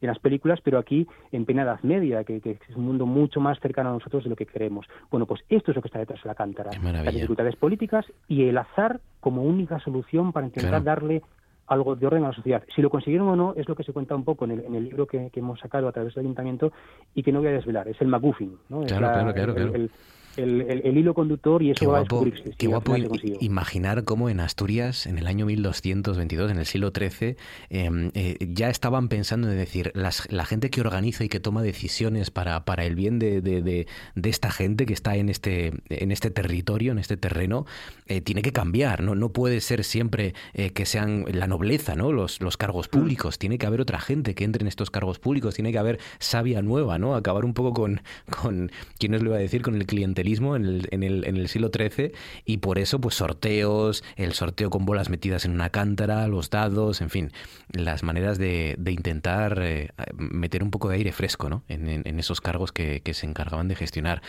en 0.00 0.08
las 0.08 0.18
películas, 0.18 0.58
pero 0.64 0.80
aquí 0.80 1.06
en 1.30 1.44
plena 1.44 1.62
Edad 1.62 1.78
Media, 1.84 2.24
que, 2.24 2.38
es 2.38 2.76
un 2.76 2.86
mundo 2.86 3.06
mucho 3.06 3.38
más 3.38 3.60
cercano 3.60 3.90
a 3.90 3.92
nosotros 3.92 4.24
de 4.24 4.30
lo 4.30 4.34
que 4.34 4.46
queremos. 4.46 4.86
Bueno, 5.12 5.26
pues 5.26 5.42
esto 5.48 5.70
es 5.70 5.76
lo 5.76 5.80
que 5.80 5.86
está 5.86 6.00
detrás 6.00 6.20
de 6.20 6.26
la 6.28 6.34
cántara. 6.34 6.72
Las 6.82 7.14
dificultades 7.14 7.54
políticas 7.54 8.04
y 8.26 8.48
el 8.48 8.58
azar 8.58 8.98
como 9.20 9.44
única 9.44 9.78
solución 9.78 10.32
para 10.32 10.46
intentar 10.46 10.82
darle 10.82 11.22
algo 11.68 11.94
de 11.94 12.04
orden 12.04 12.24
a 12.24 12.30
la 12.30 12.34
sociedad. 12.34 12.64
Si 12.74 12.82
lo 12.82 12.90
consiguieron 12.90 13.28
o 13.28 13.36
no 13.36 13.54
es 13.56 13.68
lo 13.68 13.76
que 13.76 13.84
se 13.84 13.92
cuenta 13.92 14.16
un 14.16 14.24
poco 14.24 14.44
en 14.44 14.50
el, 14.50 14.64
en 14.64 14.74
el 14.74 14.84
libro 14.86 15.06
que, 15.06 15.30
hemos 15.32 15.60
sacado 15.60 15.86
a 15.86 15.92
través 15.92 16.16
del 16.16 16.24
ayuntamiento 16.24 16.72
y 17.14 17.22
que 17.22 17.30
no 17.30 17.38
voy 17.38 17.50
a 17.50 17.52
desvelar. 17.52 17.86
Es 17.86 18.00
el 18.00 18.08
McGuffin. 18.08 18.58
¿no? 18.70 18.82
Claro, 18.82 19.32
claro, 19.32 19.54
claro, 19.54 19.74
el, 19.76 19.88
hilo 20.36 21.14
conductor 21.14 21.62
y 21.62 21.70
eso 21.70 21.80
qué 21.80 21.86
va 21.86 22.00
guapo, 22.00 22.24
a 22.26 22.54
Qué 22.56 22.66
guapo 22.66 22.96
imaginar 23.40 24.04
cómo 24.04 24.28
en 24.28 24.40
Asturias, 24.40 25.06
en 25.06 25.18
el 25.18 25.26
año 25.26 25.46
1222, 25.46 26.50
en 26.50 26.58
el 26.58 26.66
siglo 26.66 26.92
XIII, 26.96 27.36
em, 27.70 28.10
eh, 28.14 28.36
ya 28.40 28.70
estaban 28.70 29.08
pensando 29.08 29.50
en 29.50 29.56
decir, 29.56 29.92
las, 29.94 30.30
la 30.30 30.44
gente 30.44 30.70
que 30.70 30.80
organiza 30.80 31.24
y 31.24 31.28
que 31.28 31.40
toma 31.40 31.62
decisiones 31.62 32.30
para, 32.30 32.64
para 32.64 32.84
el 32.84 32.94
bien 32.94 33.18
de, 33.18 33.40
de, 33.42 33.86
esta 34.22 34.50
gente 34.50 34.86
que 34.86 34.94
está 34.94 35.16
en 35.16 35.28
este, 35.28 35.72
en 35.88 36.10
este 36.10 36.30
territorio, 36.30 36.92
en 36.92 36.98
este 36.98 37.16
terreno, 37.16 37.66
eh, 38.06 38.20
tiene 38.20 38.42
que 38.42 38.52
cambiar. 38.52 39.02
¿no? 39.02 39.14
no 39.14 39.32
puede 39.32 39.60
ser 39.60 39.84
siempre 39.84 40.34
eh, 40.54 40.70
que 40.70 40.86
sean 40.86 41.24
la 41.30 41.46
nobleza, 41.46 41.94
¿no? 41.94 42.12
los, 42.12 42.40
los 42.40 42.56
cargos 42.56 42.88
mm. 42.88 42.98
públicos. 42.98 43.38
Tiene 43.38 43.58
que 43.58 43.66
haber 43.66 43.80
otra 43.80 44.00
gente 44.00 44.34
que 44.34 44.44
entre 44.44 44.62
en 44.62 44.68
estos 44.68 44.90
cargos 44.90 45.18
públicos. 45.18 45.54
Tiene 45.54 45.72
que 45.72 45.78
haber 45.78 45.98
savia 46.18 46.62
nueva, 46.62 46.98
¿no? 46.98 47.14
Acabar 47.14 47.44
un 47.44 47.54
poco 47.54 47.72
con, 47.72 48.00
con 48.42 48.70
¿quién 48.98 49.14
os 49.14 49.22
lo 49.22 49.30
iba 49.30 49.36
a 49.36 49.40
decir? 49.40 49.62
Con 49.62 49.74
el 49.74 49.86
cliente 49.86 50.21
en 50.22 50.64
el, 50.64 50.88
en 50.90 51.02
el, 51.02 51.26
en 51.26 51.36
el 51.36 51.48
siglo 51.48 51.70
XIII 51.74 52.12
y 52.44 52.58
por 52.58 52.78
eso 52.78 53.00
pues 53.00 53.16
sorteos, 53.16 54.02
el 54.16 54.32
sorteo 54.32 54.70
con 54.70 54.84
bolas 54.84 55.10
metidas 55.10 55.44
en 55.44 55.52
una 55.52 55.70
cántara, 55.70 56.26
los 56.28 56.50
dados, 56.50 57.00
en 57.00 57.10
fin, 57.10 57.32
las 57.72 58.02
maneras 58.02 58.38
de, 58.38 58.76
de 58.78 58.92
intentar 58.92 59.58
eh, 59.62 59.90
meter 60.16 60.62
un 60.62 60.70
poco 60.70 60.88
de 60.88 60.96
aire 60.96 61.12
fresco 61.12 61.48
¿no? 61.50 61.64
en, 61.68 61.88
en, 61.88 62.18
esos 62.18 62.40
cargos 62.40 62.72
que, 62.72 63.00
que, 63.02 63.14
se 63.14 63.26
encargaban 63.26 63.68
de 63.68 63.74
gestionar. 63.74 64.22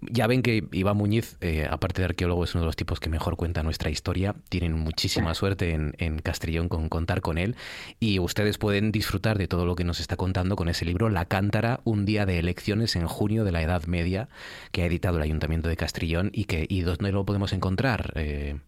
Ya 0.00 0.26
ven 0.26 0.42
que 0.42 0.64
Iván 0.72 0.96
Muñiz, 0.96 1.36
eh, 1.40 1.66
aparte 1.70 2.02
de 2.02 2.06
arqueólogo, 2.06 2.44
es 2.44 2.54
uno 2.54 2.62
de 2.62 2.66
los 2.66 2.76
tipos 2.76 3.00
que 3.00 3.08
mejor 3.08 3.36
cuenta 3.36 3.62
nuestra 3.62 3.90
historia, 3.90 4.34
tienen 4.48 4.72
muchísima 4.72 5.34
suerte 5.34 5.72
en, 5.72 5.94
en 5.98 6.18
Castrillón 6.18 6.68
con 6.68 6.88
contar 6.88 7.20
con 7.20 7.38
él 7.38 7.56
y 8.00 8.18
ustedes 8.18 8.58
pueden 8.58 8.92
disfrutar 8.92 9.38
de 9.38 9.48
todo 9.48 9.64
lo 9.64 9.76
que 9.76 9.84
nos 9.84 10.00
está 10.00 10.16
contando 10.16 10.56
con 10.56 10.68
ese 10.68 10.84
libro 10.84 11.08
La 11.08 11.24
Cántara, 11.24 11.80
un 11.84 12.04
día 12.04 12.26
de 12.26 12.38
elecciones 12.38 12.96
en 12.96 13.06
junio 13.06 13.44
de 13.44 13.52
la 13.52 13.62
Edad 13.62 13.84
Media, 13.86 14.28
que 14.72 14.82
ha 14.82 14.86
editado 14.86 15.16
el 15.16 15.22
Ayuntamiento 15.22 15.35
de 15.38 15.76
Castrillón 15.76 16.30
y 16.32 16.44
que 16.44 16.66
y 16.68 16.82
dónde 16.82 17.12
lo 17.12 17.24
podemos 17.24 17.52
encontrar, 17.52 18.12
eh, 18.16 18.58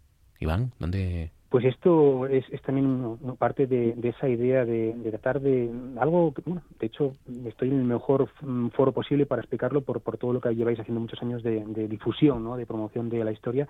Iván, 0.41 0.73
dónde 0.79 1.31
pues 1.49 1.65
esto 1.65 2.27
es, 2.27 2.45
también 2.63 3.17
parte 3.39 3.67
de, 3.67 3.97
esa 4.03 4.29
idea 4.29 4.67
de, 4.67 4.95
tratar 5.11 5.41
de 5.41 5.71
algo 5.99 6.35
que, 6.35 6.43
bueno, 6.45 6.61
de 6.79 6.87
hecho, 6.87 7.15
estoy 7.47 7.69
en 7.69 7.79
el 7.79 7.85
mejor 7.85 8.29
foro 8.75 8.93
posible 8.93 9.25
para 9.25 9.41
explicarlo 9.41 9.81
por, 9.81 10.03
por 10.03 10.19
todo 10.19 10.35
lo 10.35 10.43
que 10.43 10.55
lleváis 10.55 10.79
haciendo 10.79 11.01
muchos 11.01 11.23
años 11.23 11.43
de, 11.43 11.89
difusión, 11.89 12.45
¿no? 12.45 12.57
de 12.59 12.67
promoción 12.67 13.09
de 13.09 13.25
la 13.25 13.33
historia. 13.33 13.67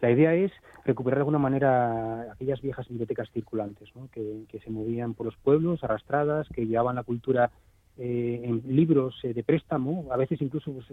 La 0.00 0.10
idea 0.10 0.34
es 0.34 0.52
recuperar 0.84 1.18
de 1.18 1.20
alguna 1.22 1.38
manera 1.38 2.30
aquellas 2.30 2.60
viejas 2.60 2.86
bibliotecas 2.86 3.28
circulantes, 3.32 3.88
¿no? 3.96 4.08
que, 4.12 4.46
se 4.62 4.70
movían 4.70 5.14
por 5.14 5.26
los 5.26 5.36
pueblos, 5.38 5.82
arrastradas, 5.82 6.48
que 6.50 6.66
llevaban 6.66 6.94
la 6.94 7.02
cultura 7.02 7.50
eh, 7.98 8.40
en 8.44 8.62
libros 8.76 9.16
eh, 9.24 9.34
de 9.34 9.42
préstamo, 9.42 10.06
a 10.12 10.16
veces 10.16 10.40
incluso 10.40 10.72
pues, 10.72 10.86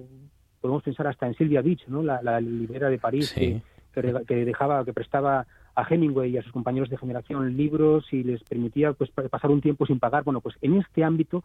podemos 0.64 0.82
pensar 0.82 1.08
hasta 1.08 1.28
en 1.28 1.36
Silvia 1.36 1.62
Beach, 1.62 1.86
¿no? 1.90 2.02
la, 2.02 2.22
la 2.22 2.40
librera 2.40 2.90
de 2.90 2.98
París, 2.98 3.34
que, 3.34 3.62
que, 3.94 4.46
dejaba, 4.46 4.86
que 4.86 4.94
prestaba 4.94 5.46
a 5.76 5.84
Hemingway 5.84 6.32
y 6.32 6.38
a 6.38 6.42
sus 6.42 6.54
compañeros 6.54 6.90
de 6.90 6.98
generación 6.98 7.58
libros 7.58 8.06
y 8.14 8.24
les 8.24 8.42
permitía 8.46 8.94
pues 8.94 9.10
pasar 9.12 9.52
un 9.52 9.60
tiempo 9.60 9.86
sin 9.86 10.00
pagar. 10.00 10.24
Bueno, 10.24 10.40
pues 10.40 10.56
en 10.62 10.78
este 10.78 11.04
ámbito 11.04 11.44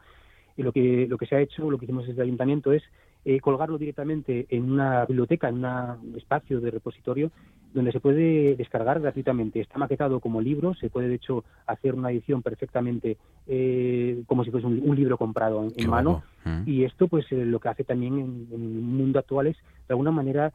eh, 0.56 0.62
lo 0.62 0.70
que 0.70 1.08
lo 1.08 1.18
que 1.18 1.26
se 1.26 1.34
ha 1.34 1.40
hecho, 1.40 1.68
lo 1.68 1.78
que 1.78 1.86
hicimos 1.86 2.06
desde 2.06 2.22
el 2.22 2.28
ayuntamiento 2.28 2.72
es 2.72 2.84
eh, 3.30 3.40
colgarlo 3.40 3.76
directamente 3.76 4.46
en 4.48 4.72
una 4.72 5.04
biblioteca, 5.04 5.50
en 5.50 5.62
un 5.62 6.14
espacio 6.16 6.62
de 6.62 6.70
repositorio 6.70 7.30
donde 7.74 7.92
se 7.92 8.00
puede 8.00 8.56
descargar 8.56 9.00
gratuitamente. 9.00 9.60
Está 9.60 9.76
maquetado 9.76 10.18
como 10.18 10.40
libro, 10.40 10.72
se 10.72 10.88
puede 10.88 11.08
de 11.08 11.16
hecho 11.16 11.44
hacer 11.66 11.94
una 11.94 12.10
edición 12.10 12.40
perfectamente 12.40 13.18
eh, 13.46 14.22
como 14.26 14.44
si 14.44 14.50
fuese 14.50 14.66
un, 14.66 14.96
libro 14.96 15.18
comprado 15.18 15.68
en, 15.76 15.90
mano. 15.90 16.22
Mm. 16.46 16.62
Y 16.64 16.84
esto 16.84 17.06
pues 17.06 17.30
eh, 17.30 17.44
lo 17.44 17.60
que 17.60 17.68
hace 17.68 17.84
también 17.84 18.14
en, 18.14 18.48
en, 18.50 18.62
el 18.62 18.80
mundo 18.80 19.18
actual 19.18 19.48
es 19.48 19.56
de 19.56 19.92
alguna 19.92 20.10
manera 20.10 20.50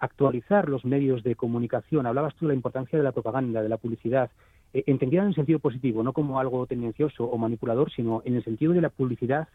actualizar 0.00 0.70
los 0.70 0.86
medios 0.86 1.22
de 1.24 1.34
comunicación. 1.34 2.06
Hablabas 2.06 2.34
tú 2.36 2.46
de 2.46 2.52
la 2.52 2.54
importancia 2.54 2.96
de 2.96 3.04
la 3.04 3.12
propaganda, 3.12 3.60
de 3.62 3.68
la 3.68 3.76
publicidad. 3.76 4.30
entendida 4.72 5.20
en 5.20 5.28
el 5.28 5.34
sentido 5.34 5.58
positivo, 5.58 6.02
no 6.02 6.14
como 6.14 6.40
algo 6.40 6.64
tendencioso 6.66 7.24
o 7.24 7.36
manipulador, 7.36 7.90
sino 7.90 8.22
en 8.24 8.36
el 8.36 8.44
sentido 8.44 8.72
de 8.72 8.80
la 8.80 8.88
publicidad 8.88 9.46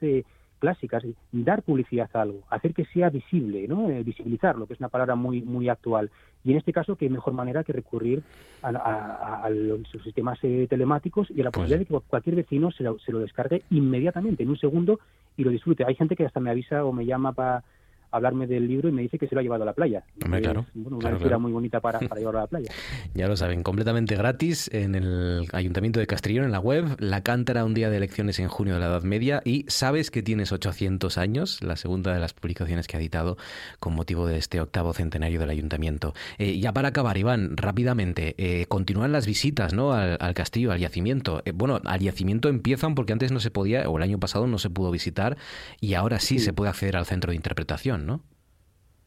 clásicas, 0.60 1.04
dar 1.32 1.64
publicidad 1.64 2.10
a 2.14 2.22
algo, 2.22 2.44
hacer 2.50 2.74
que 2.74 2.86
sea 2.86 3.10
visible, 3.10 3.68
¿no? 3.68 3.90
Eh, 3.90 4.04
visibilizarlo, 4.04 4.68
que 4.68 4.74
es 4.74 4.80
una 4.80 4.90
palabra 4.90 5.16
muy 5.16 5.42
muy 5.42 5.70
actual. 5.70 6.12
Y 6.44 6.52
en 6.52 6.58
este 6.58 6.72
caso, 6.72 6.96
qué 6.96 7.10
mejor 7.10 7.34
manera 7.34 7.64
que 7.64 7.74
recurrir 7.74 8.24
a, 8.62 9.50
los 9.50 9.82
sistemas 10.04 10.40
eh, 10.44 10.68
telemáticos 10.70 11.30
y 11.32 11.42
a 11.42 11.46
la 11.46 11.52
pues 11.52 11.64
posibilidad 11.64 11.80
de 11.80 11.86
que 11.86 12.08
cualquier 12.08 12.36
vecino 12.36 12.72
se 12.72 12.84
lo, 12.84 13.00
se 13.00 13.12
lo 13.12 13.20
descargue 13.20 13.64
inmediatamente, 13.72 14.44
en 14.44 14.50
un 14.50 14.58
segundo, 14.58 15.00
y 15.36 15.44
lo 15.44 15.52
disfrute. 15.52 15.86
Hay 15.86 15.96
gente 15.96 16.16
que 16.16 16.26
hasta 16.26 16.40
me 16.40 16.50
avisa 16.50 16.86
o 16.86 16.94
me 16.94 17.06
llama 17.06 17.34
para 17.34 17.64
hablarme 18.12 18.48
del 18.48 18.68
libro 18.68 18.90
y 18.90 18.92
me 18.92 19.02
dice 19.02 19.18
que 19.18 19.28
se 19.28 19.36
lo 19.36 19.40
ha 19.40 19.44
llevado 19.44 19.64
a 19.64 19.66
la 19.66 19.74
playa. 19.74 20.04
claro. 20.20 20.66
una 20.74 21.38
muy 21.38 21.52
bonita 21.52 21.80
para, 21.80 22.00
para 22.10 22.20
llevarlo 22.20 22.40
a 22.40 22.44
la 22.44 22.48
playa. 22.48 22.72
ya 23.14 23.28
lo 23.28 23.36
saben, 23.36 23.64
completamente 23.64 24.16
gratis 24.16 24.70
en 24.74 24.96
el 24.96 25.48
Ayuntamiento 25.54 26.00
de 26.00 26.08
Castrillón, 26.08 26.46
en 26.46 26.52
la 26.52 26.60
web, 26.60 26.96
La 27.00 27.22
Cántara, 27.22 27.66
un 27.66 27.74
día 27.74 27.90
de 27.90 27.98
elecciones 27.98 28.40
en 28.40 28.48
junio 28.48 28.76
de 28.76 28.80
la 28.80 28.88
Edad 28.88 29.04
Media, 29.04 29.42
y 29.46 29.66
sabes 29.68 30.12
que 30.12 30.24
tienes 30.24 30.52
800 30.52 31.18
años, 31.18 31.62
la 31.64 31.76
segunda 31.76 32.14
de 32.14 32.20
las 32.20 32.34
publicaciones 32.34 32.88
que 32.88 32.98
ha 32.98 33.00
editado 33.00 33.38
con 33.80 33.94
motivo 33.94 34.28
de 34.28 34.38
este 34.38 34.62
octavo 34.62 34.94
centenario 34.94 35.40
del 35.40 35.50
Ayuntamiento. 35.50 36.14
Eh, 36.38 36.60
ya 36.60 36.74
para 36.74 36.90
acabar, 36.90 37.18
Iván, 37.18 37.56
rápidamente, 37.58 38.36
eh, 38.38 38.66
continúan 38.68 39.12
las 39.12 39.26
visitas 39.26 39.74
¿no? 39.74 39.94
al, 39.94 40.34
castillo, 40.34 40.72
al 40.72 40.80
yacimiento. 40.80 41.42
Eh, 41.46 41.52
bueno, 41.52 41.80
al 41.86 42.00
yacimiento 42.00 42.50
empiezan 42.50 42.96
porque 42.96 43.14
antes 43.14 43.32
no 43.32 43.40
se 43.40 43.52
podía, 43.52 43.90
o 43.90 43.98
el 43.98 44.04
año 44.04 44.20
pasado 44.20 44.48
no 44.48 44.58
se 44.58 44.70
pudo 44.70 44.92
visitar, 44.92 45.38
y 45.80 45.94
ahora 45.94 46.20
sí. 46.20 46.40
se 46.40 46.54
puede 46.54 46.70
acceder 46.70 46.98
al 46.98 47.06
centro 47.06 47.32
de 47.32 47.36
interpretación. 47.36 47.99
¿No? 48.06 48.22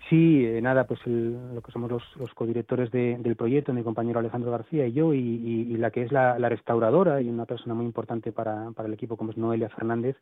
Sí, 0.09 0.45
eh, 0.45 0.61
nada, 0.61 0.85
pues 0.85 1.01
lo 1.07 1.63
que 1.63 1.73
somos 1.73 1.91
los, 1.91 2.03
los 2.17 2.35
codirectores 2.35 2.91
del 2.91 3.37
proyecto, 3.37 3.73
mi 3.73 3.83
compañero 3.83 4.19
Alejandro 4.19 4.51
García 4.51 4.87
y 4.87 4.93
yo, 4.93 5.15
y, 5.15 5.77
la 5.77 5.91
que 5.91 6.03
es 6.03 6.13
la, 6.13 6.37
restauradora 6.49 7.21
y 7.21 7.29
una 7.29 7.47
persona 7.47 7.75
muy 7.75 7.87
importante 7.87 8.33
para, 8.33 8.73
para 8.73 8.89
el 8.89 8.95
equipo 8.95 9.17
como 9.17 9.31
es 9.31 9.37
Noelia 9.37 9.69
Fernández, 9.71 10.17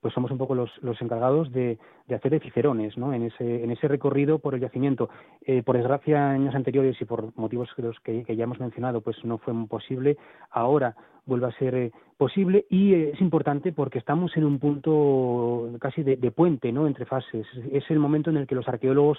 pues 0.00 0.14
somos 0.14 0.30
un 0.30 0.38
poco 0.38 0.54
los, 0.54 0.70
los 0.82 1.00
encargados 1.02 1.52
de, 1.52 1.78
de, 2.06 2.14
hacer 2.14 2.30
de 2.30 2.40
cicerones 2.40 2.96
¿no? 2.96 3.12
en, 3.12 3.24
ese, 3.24 3.62
en 3.62 3.70
ese 3.70 3.88
recorrido 3.88 4.38
por 4.38 4.54
el 4.54 4.60
yacimiento. 4.60 5.10
Eh, 5.42 5.62
por 5.62 5.76
desgracia, 5.76 6.30
años 6.30 6.54
anteriores 6.54 7.00
y 7.00 7.04
por 7.04 7.36
motivos 7.36 7.68
que, 8.04 8.24
que, 8.24 8.36
ya 8.36 8.44
hemos 8.44 8.60
mencionado, 8.60 9.00
pues 9.00 9.16
no 9.24 9.38
fue 9.38 9.54
posible. 9.68 10.16
Ahora 10.50 10.94
vuelve 11.26 11.46
a 11.46 11.58
ser 11.58 11.74
eh, 11.74 11.92
posible 12.16 12.66
y 12.68 12.94
eh, 12.94 13.10
es 13.14 13.20
importante 13.20 13.72
porque 13.72 13.98
estamos 13.98 14.36
en 14.36 14.44
un 14.44 14.58
punto 14.58 15.70
casi 15.80 16.02
de, 16.02 16.16
puente 16.30 16.72
¿no? 16.72 16.86
entre 16.86 17.06
fases. 17.06 17.46
Es 17.72 17.90
el 17.90 17.98
momento 17.98 18.30
en 18.30 18.36
el 18.36 18.46
que 18.46 18.54
los 18.54 18.68
arqueólogos 18.68 19.18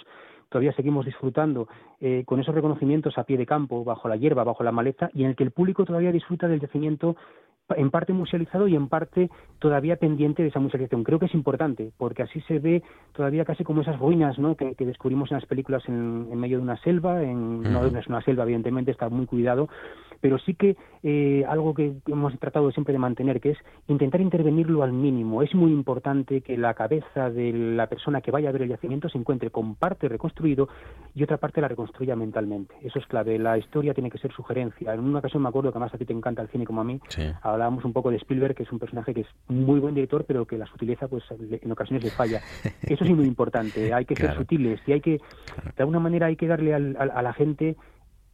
todavía 0.49 0.73
seguimos 0.73 1.05
disfrutando 1.05 1.67
eh, 1.99 2.23
con 2.25 2.39
esos 2.39 2.53
reconocimientos 2.53 3.17
a 3.17 3.23
pie 3.23 3.37
de 3.37 3.45
campo, 3.45 3.83
bajo 3.83 4.09
la 4.09 4.17
hierba, 4.17 4.43
bajo 4.43 4.63
la 4.63 4.71
maleza, 4.71 5.09
y 5.13 5.23
en 5.23 5.29
el 5.29 5.35
que 5.35 5.43
el 5.43 5.51
público 5.51 5.85
todavía 5.85 6.11
disfruta 6.11 6.47
del 6.47 6.59
yacimiento 6.59 7.15
en 7.77 7.91
parte 7.91 8.13
musealizado 8.13 8.67
y 8.67 8.75
en 8.75 8.87
parte 8.87 9.29
todavía 9.59 9.95
pendiente 9.95 10.43
de 10.43 10.49
esa 10.49 10.59
musealización. 10.59 11.03
Creo 11.03 11.19
que 11.19 11.25
es 11.25 11.33
importante, 11.33 11.91
porque 11.97 12.23
así 12.23 12.41
se 12.41 12.59
ve 12.59 12.83
todavía 13.13 13.45
casi 13.45 13.63
como 13.63 13.81
esas 13.81 13.99
ruinas 13.99 14.39
¿no? 14.39 14.55
que, 14.55 14.75
descubrimos 14.79 15.31
en 15.31 15.37
las 15.37 15.45
películas 15.45 15.83
en, 15.87 16.35
medio 16.39 16.57
de 16.57 16.63
una 16.63 16.77
selva, 16.77 17.21
en, 17.21 17.61
no 17.61 17.85
es 17.85 18.07
una 18.07 18.21
selva, 18.21 18.43
evidentemente, 18.43 18.91
está 18.91 19.09
muy 19.09 19.25
cuidado, 19.25 19.69
pero 20.21 20.37
sí 20.39 20.53
que 20.53 20.77
eh, 21.03 21.43
algo 21.49 21.73
que 21.73 21.93
hemos 22.07 22.37
tratado 22.39 22.71
siempre 22.71 22.93
de 22.93 22.99
mantener, 22.99 23.41
que 23.41 23.51
es 23.51 23.57
intentar 23.87 24.21
intervenirlo 24.21 24.83
al 24.83 24.93
mínimo. 24.93 25.41
Es 25.41 25.53
muy 25.55 25.71
importante 25.71 26.41
que 26.41 26.57
la 26.57 26.73
cabeza 26.75 27.29
de 27.29 27.51
la 27.51 27.87
persona 27.87 28.21
que 28.21 28.31
vaya 28.31 28.49
a 28.49 28.51
ver 28.51 28.61
el 28.61 28.69
yacimiento 28.69 29.09
se 29.09 29.17
encuentre 29.17 29.49
con 29.49 29.75
parte 29.75 30.07
reconstruido 30.07 30.69
y 31.15 31.23
otra 31.23 31.37
parte 31.37 31.59
la 31.59 31.67
reconstruya 31.67 32.15
mentalmente. 32.15 32.75
Eso 32.83 32.99
es 32.99 33.05
clave. 33.07 33.37
La 33.39 33.57
historia 33.57 33.93
tiene 33.93 34.11
que 34.11 34.19
ser 34.19 34.31
sugerencia. 34.31 34.93
En 34.93 34.99
una 35.01 35.19
ocasión 35.19 35.41
me 35.41 35.49
acuerdo 35.49 35.71
que 35.71 35.77
además 35.77 35.93
a 35.93 35.97
ti 35.97 36.05
te 36.05 36.13
encanta 36.13 36.41
el 36.41 36.49
cine 36.49 36.65
como 36.65 36.81
a 36.81 36.83
mí, 36.83 36.99
hablábamos 37.41 37.83
un 37.83 37.93
poco 37.93 38.11
de 38.11 38.17
Spielberg, 38.17 38.55
que 38.55 38.63
es 38.63 38.71
un 38.71 38.79
personaje 38.79 39.13
que 39.13 39.21
es 39.21 39.27
muy 39.47 39.79
buen 39.79 39.95
director, 39.95 40.23
pero 40.25 40.45
que 40.45 40.57
la 40.57 40.67
sutileza 40.67 41.07
pues 41.07 41.23
en 41.29 41.71
ocasiones 41.71 42.03
le 42.03 42.11
falla. 42.11 42.41
Eso 42.83 43.03
es 43.03 43.09
muy 43.09 43.25
importante. 43.25 43.93
Hay 43.93 44.05
que 44.05 44.15
ser 44.15 44.35
sutiles 44.35 44.79
y 44.85 44.93
hay 44.93 45.01
que, 45.01 45.11
de 45.11 45.79
alguna 45.79 45.99
manera 45.99 46.27
hay 46.27 46.35
que 46.35 46.47
darle 46.47 46.73
al, 46.73 46.95
a 46.97 47.21
la 47.21 47.33
gente 47.33 47.75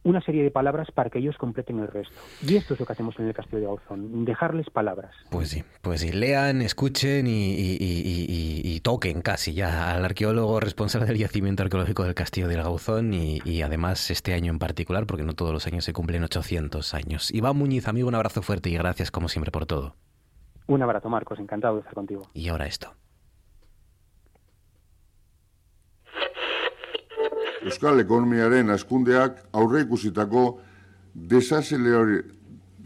una 0.04 0.20
serie 0.20 0.42
de 0.42 0.50
palabras 0.50 0.90
para 0.92 1.10
que 1.10 1.18
ellos 1.18 1.36
completen 1.36 1.78
el 1.80 1.88
resto. 1.88 2.14
Y 2.42 2.56
esto 2.56 2.74
es 2.74 2.80
lo 2.80 2.86
que 2.86 2.92
hacemos 2.92 3.18
en 3.18 3.26
el 3.26 3.34
Castillo 3.34 3.60
de 3.60 3.66
Gauzón, 3.66 4.24
dejarles 4.24 4.70
palabras. 4.70 5.14
Pues 5.30 5.50
sí, 5.50 5.64
pues 5.82 6.00
sí, 6.00 6.12
lean, 6.12 6.62
escuchen 6.62 7.26
y, 7.28 8.80
toquen 8.80 9.20
casi 9.22 9.52
ya 9.52 9.92
al 9.92 10.04
arqueólogo 10.04 10.60
responsable 10.60 11.06
del 11.06 11.18
yacimiento 11.18 11.62
arqueológico 11.62 12.04
del 12.04 12.14
Castillo 12.14 12.48
de 12.48 12.56
Gauzón 12.56 13.12
y, 13.12 13.62
además 13.62 14.10
este 14.10 14.34
año 14.34 14.52
en 14.52 14.58
particular, 14.58 15.06
porque 15.06 15.24
no 15.24 15.34
todos 15.34 15.52
los 15.52 15.66
años 15.66 15.84
se 15.84 15.92
cumplen 15.92 16.24
800 16.24 16.94
años. 16.94 17.30
Iván 17.32 17.56
Muñiz, 17.56 17.88
amigo, 17.88 18.08
un 18.08 18.14
abrazo 18.14 18.42
fuerte 18.42 18.70
y 18.70 18.74
gracias 18.74 19.10
como 19.10 19.28
siempre 19.28 19.50
por 19.50 19.66
todo. 19.66 19.96
Un 20.66 20.82
abrazo, 20.82 21.08
Marcos, 21.08 21.38
encantado 21.38 21.74
de 21.74 21.80
estar 21.80 21.94
contigo. 21.94 22.28
Y 22.34 22.48
ahora 22.48 22.66
esto. 22.66 22.94
Euskal 27.64 28.00
Ekonomiaren 28.00 28.70
askundeak 28.70 29.44
aurre 29.52 29.84
ikusitako 29.86 30.48
desazeleori... 31.14 32.22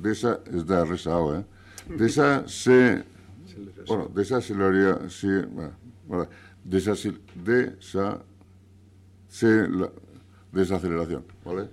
Desa, 0.02 0.40
ez 0.50 0.64
da 0.66 0.80
erreza 0.82 1.12
hau, 1.14 1.35
eh? 1.37 1.42
Desa 1.98 2.42
se... 2.50 3.04
Bueno, 3.87 4.08
desazeleoria... 4.16 4.96
Si, 5.11 5.28
bueno, 6.08 6.26
desazil... 6.64 7.20
Desa... 7.35 8.16
Se... 9.28 9.68
La, 9.68 9.90
desaceleración, 10.52 11.24
¿vale? 11.44 11.68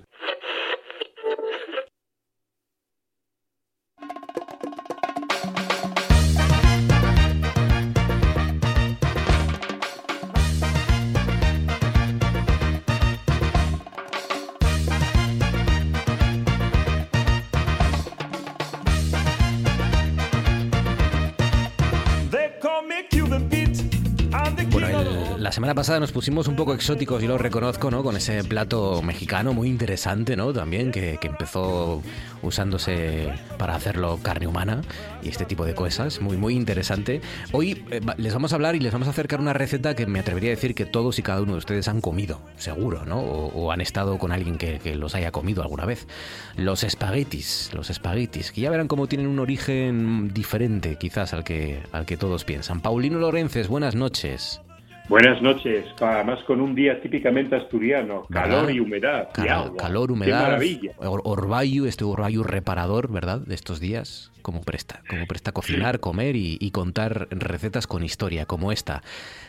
Semana 25.70 25.82
pasada 25.82 26.00
nos 26.00 26.12
pusimos 26.12 26.48
un 26.48 26.56
poco 26.56 26.74
exóticos, 26.74 27.22
y 27.22 27.28
lo 27.28 27.38
reconozco, 27.38 27.92
¿no? 27.92 28.02
Con 28.02 28.18
ese 28.18 28.44
plato 28.44 29.04
mexicano 29.04 29.54
muy 29.54 29.70
interesante, 29.70 30.36
¿no? 30.36 30.52
También, 30.52 30.92
que, 30.92 31.20
empezó 31.22 32.02
usándose 32.42 33.32
para 33.60 33.76
hacerlo 33.76 34.18
carne 34.24 34.48
humana 34.48 34.82
y 35.22 35.30
este 35.30 35.46
tipo 35.46 35.66
de 35.66 35.76
cosas. 35.76 36.22
Muy, 36.22 36.38
muy 36.38 36.56
interesante. 36.56 37.22
Hoy 37.52 37.86
eh, 37.92 38.02
les 38.18 38.34
vamos 38.34 38.52
a 38.52 38.56
hablar 38.56 38.76
y 38.76 38.80
les 38.80 38.92
vamos 38.92 39.08
a 39.10 39.12
acercar 39.12 39.40
una 39.40 39.54
receta 39.54 39.96
que 39.96 40.08
me 40.08 40.22
atrevería 40.22 40.50
a 40.50 40.56
decir 40.56 40.74
que 40.74 40.88
todos 40.88 41.20
y 41.20 41.22
cada 41.22 41.40
uno 41.40 41.52
de 41.52 41.60
ustedes 41.60 41.88
han 41.88 42.02
comido, 42.02 42.42
seguro, 42.58 43.06
¿no? 43.06 43.20
O, 43.20 43.72
han 43.72 43.82
estado 43.82 44.18
con 44.18 44.32
alguien 44.32 44.58
que, 44.58 44.80
que, 44.80 44.96
los 44.96 45.14
haya 45.14 45.32
comido 45.32 45.62
alguna 45.62 45.86
vez. 45.86 46.08
Los 46.56 46.84
espaguetis, 46.84 47.70
los 47.76 47.92
espaguetis, 47.92 48.52
que 48.52 48.62
ya 48.62 48.72
verán 48.72 48.88
cómo 48.88 49.06
tienen 49.06 49.28
un 49.28 49.38
origen 49.38 50.34
diferente 50.34 50.96
quizás 50.96 51.34
al 51.34 51.44
que, 51.44 51.84
al 51.92 52.08
que 52.08 52.18
todos 52.18 52.44
piensan. 52.44 52.82
Paulino 52.82 53.20
Lorences, 53.20 53.68
buenas 53.68 53.94
noches. 53.94 54.62
Buenas 55.10 55.42
noches, 55.42 55.88
además 56.00 56.44
con 56.44 56.62
un 56.62 56.76
día 56.76 57.02
típicamente 57.02 57.56
asturiano, 57.56 58.28
calor 58.30 58.70
y 58.70 58.80
humedad. 58.80 59.30
Calor, 59.34 60.12
humedad. 60.12 60.44
maravilla. 60.44 60.92
Orbayu, 61.00 61.88
este 61.88 62.04
Orbayu 62.04 62.44
reparador, 62.44 63.12
¿verdad? 63.12 63.42
De 63.42 63.56
estos 63.56 63.80
días, 63.80 64.32
como 64.44 64.62
presta, 64.62 65.02
como 65.10 65.26
presta 65.26 65.52
cocinar, 65.52 66.00
comer 66.00 66.36
y, 66.36 66.70
contar 66.70 67.28
recetas 67.32 67.88
con 67.88 68.04
historia, 68.04 68.46
como 68.46 68.72
esta. 68.72 69.02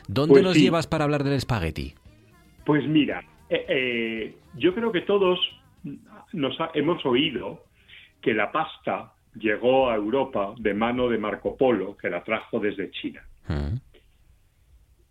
¿Dónde 0.08 0.36
pues 0.36 0.44
nos 0.44 0.56
llevas 0.56 0.86
para 0.86 1.04
hablar 1.04 1.24
del 1.24 1.34
espagueti? 1.34 1.92
Pues 2.64 2.88
mira, 2.88 3.22
eh, 3.50 3.66
eh, 3.68 4.36
yo 4.56 4.74
creo 4.74 4.90
que 4.90 5.02
todos 5.02 5.38
nos 6.32 6.56
hemos 6.72 7.04
oído 7.04 7.64
que 8.22 8.32
la 8.32 8.50
pasta 8.50 9.12
llegó 9.34 9.90
a 9.90 9.96
Europa 9.96 10.54
de 10.58 10.72
mano 10.72 11.10
de 11.10 11.18
Marco 11.18 11.54
Polo, 11.58 11.98
que 11.98 12.08
la 12.08 12.24
trajo 12.24 12.60
desde 12.60 12.90
China. 12.92 13.22
Mm. 13.46 13.89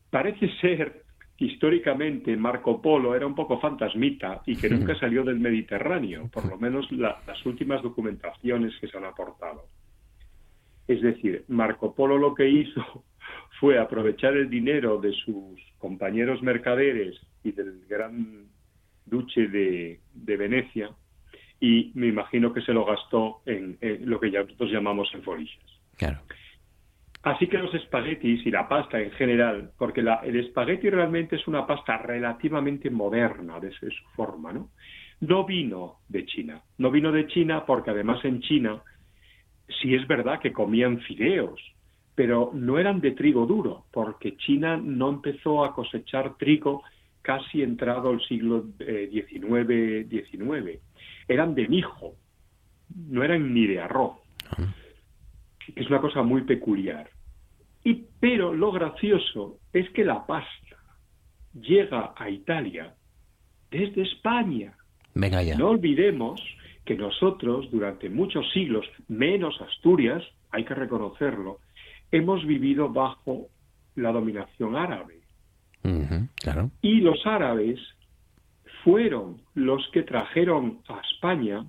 Parece 0.09 0.49
ser 0.59 1.03
históricamente 1.37 2.35
Marco 2.35 2.81
Polo 2.81 3.15
era 3.15 3.25
un 3.25 3.35
poco 3.35 3.59
fantasmita 3.59 4.41
y 4.45 4.55
que 4.55 4.69
nunca 4.69 4.95
salió 4.99 5.23
del 5.23 5.39
Mediterráneo, 5.39 6.29
por 6.31 6.45
lo 6.45 6.57
menos 6.57 6.91
las 6.91 7.45
últimas 7.45 7.81
documentaciones 7.81 8.73
que 8.79 8.87
se 8.87 8.97
han 8.97 9.05
aportado. 9.05 9.65
Es 10.87 11.01
decir, 11.01 11.45
Marco 11.47 11.93
Polo 11.93 12.17
lo 12.17 12.33
que 12.33 12.49
hizo 12.49 13.03
fue 13.59 13.79
aprovechar 13.79 14.35
el 14.35 14.49
dinero 14.49 14.99
de 14.99 15.13
sus 15.13 15.59
compañeros 15.77 16.41
mercaderes 16.41 17.15
y 17.43 17.51
del 17.51 17.85
gran 17.87 18.47
duche 19.05 19.47
de, 19.47 19.99
Venecia 20.13 20.89
y 21.59 21.91
me 21.95 22.07
imagino 22.07 22.53
que 22.53 22.61
se 22.61 22.73
lo 22.73 22.85
gastó 22.85 23.41
en, 23.45 23.77
lo 24.01 24.19
que 24.19 24.31
ya 24.31 24.43
nosotros 24.43 24.71
llamamos 24.71 25.09
en 25.13 25.23
folillas. 25.23 25.81
Claro. 25.97 26.19
Así 27.21 27.47
que 27.47 27.57
los 27.57 27.73
espaguetis 27.73 28.45
y 28.45 28.51
la 28.51 28.67
pasta 28.67 28.99
en 28.99 29.11
general, 29.11 29.71
porque 29.77 29.99
el 29.99 30.39
espagueti 30.39 30.89
realmente 30.89 31.35
es 31.35 31.47
una 31.47 31.67
pasta 31.67 31.97
relativamente 31.97 32.89
moderna 32.89 33.59
desde 33.59 33.91
su 33.91 34.03
forma, 34.15 34.53
¿no? 34.53 34.69
No 35.19 35.45
vino 35.45 35.97
de 36.07 36.25
China. 36.25 36.61
No 36.77 36.89
vino 36.91 37.11
de 37.11 37.27
China 37.27 37.65
porque 37.65 37.91
además 37.91 38.23
en 38.23 38.39
China 38.39 38.81
sí 39.81 39.93
es 39.95 40.07
verdad 40.07 40.39
que 40.39 40.53
comían 40.53 41.01
fideos, 41.01 41.59
pero 42.15 42.51
no 42.53 42.79
eran 42.79 43.01
de 43.01 43.11
trigo 43.11 43.45
duro, 43.45 43.83
porque 43.91 44.37
China 44.37 44.77
no 44.77 45.09
empezó 45.09 45.65
a 45.65 45.73
cosechar 45.73 46.37
trigo 46.37 46.83
casi 47.21 47.61
entrado 47.61 48.11
el 48.11 48.21
siglo 48.21 48.63
XIX, 48.77 49.69
eh, 49.69 50.07
XIX. 50.09 50.79
Eran 51.27 51.53
de 51.53 51.67
mijo, 51.67 52.15
no 52.95 53.23
eran 53.23 53.53
ni 53.53 53.67
de 53.67 53.81
arroz 53.81 54.15
es 55.75 55.87
una 55.87 56.01
cosa 56.01 56.23
muy 56.23 56.41
peculiar. 56.43 57.09
Y, 57.83 58.05
pero 58.19 58.53
lo 58.53 58.71
gracioso 58.71 59.59
es 59.73 59.89
que 59.91 60.03
la 60.03 60.25
pasta 60.25 60.77
llega 61.53 62.13
a 62.15 62.29
Italia 62.29 62.93
desde 63.71 64.03
España. 64.03 64.73
Venga 65.13 65.41
ya. 65.43 65.57
No 65.57 65.69
olvidemos 65.69 66.41
que 66.85 66.95
nosotros 66.95 67.69
durante 67.71 68.09
muchos 68.09 68.51
siglos, 68.51 68.85
menos 69.07 69.59
Asturias, 69.61 70.23
hay 70.51 70.65
que 70.65 70.73
reconocerlo, 70.73 71.59
hemos 72.11 72.45
vivido 72.45 72.89
bajo 72.89 73.47
la 73.95 74.11
dominación 74.11 74.75
árabe. 74.75 75.19
claro. 76.41 76.71
Y 76.81 77.01
los 77.01 77.25
árabes 77.25 77.79
fueron 78.83 79.41
los 79.53 79.87
que 79.91 80.03
trajeron 80.03 80.79
a 80.87 80.99
España 80.99 81.65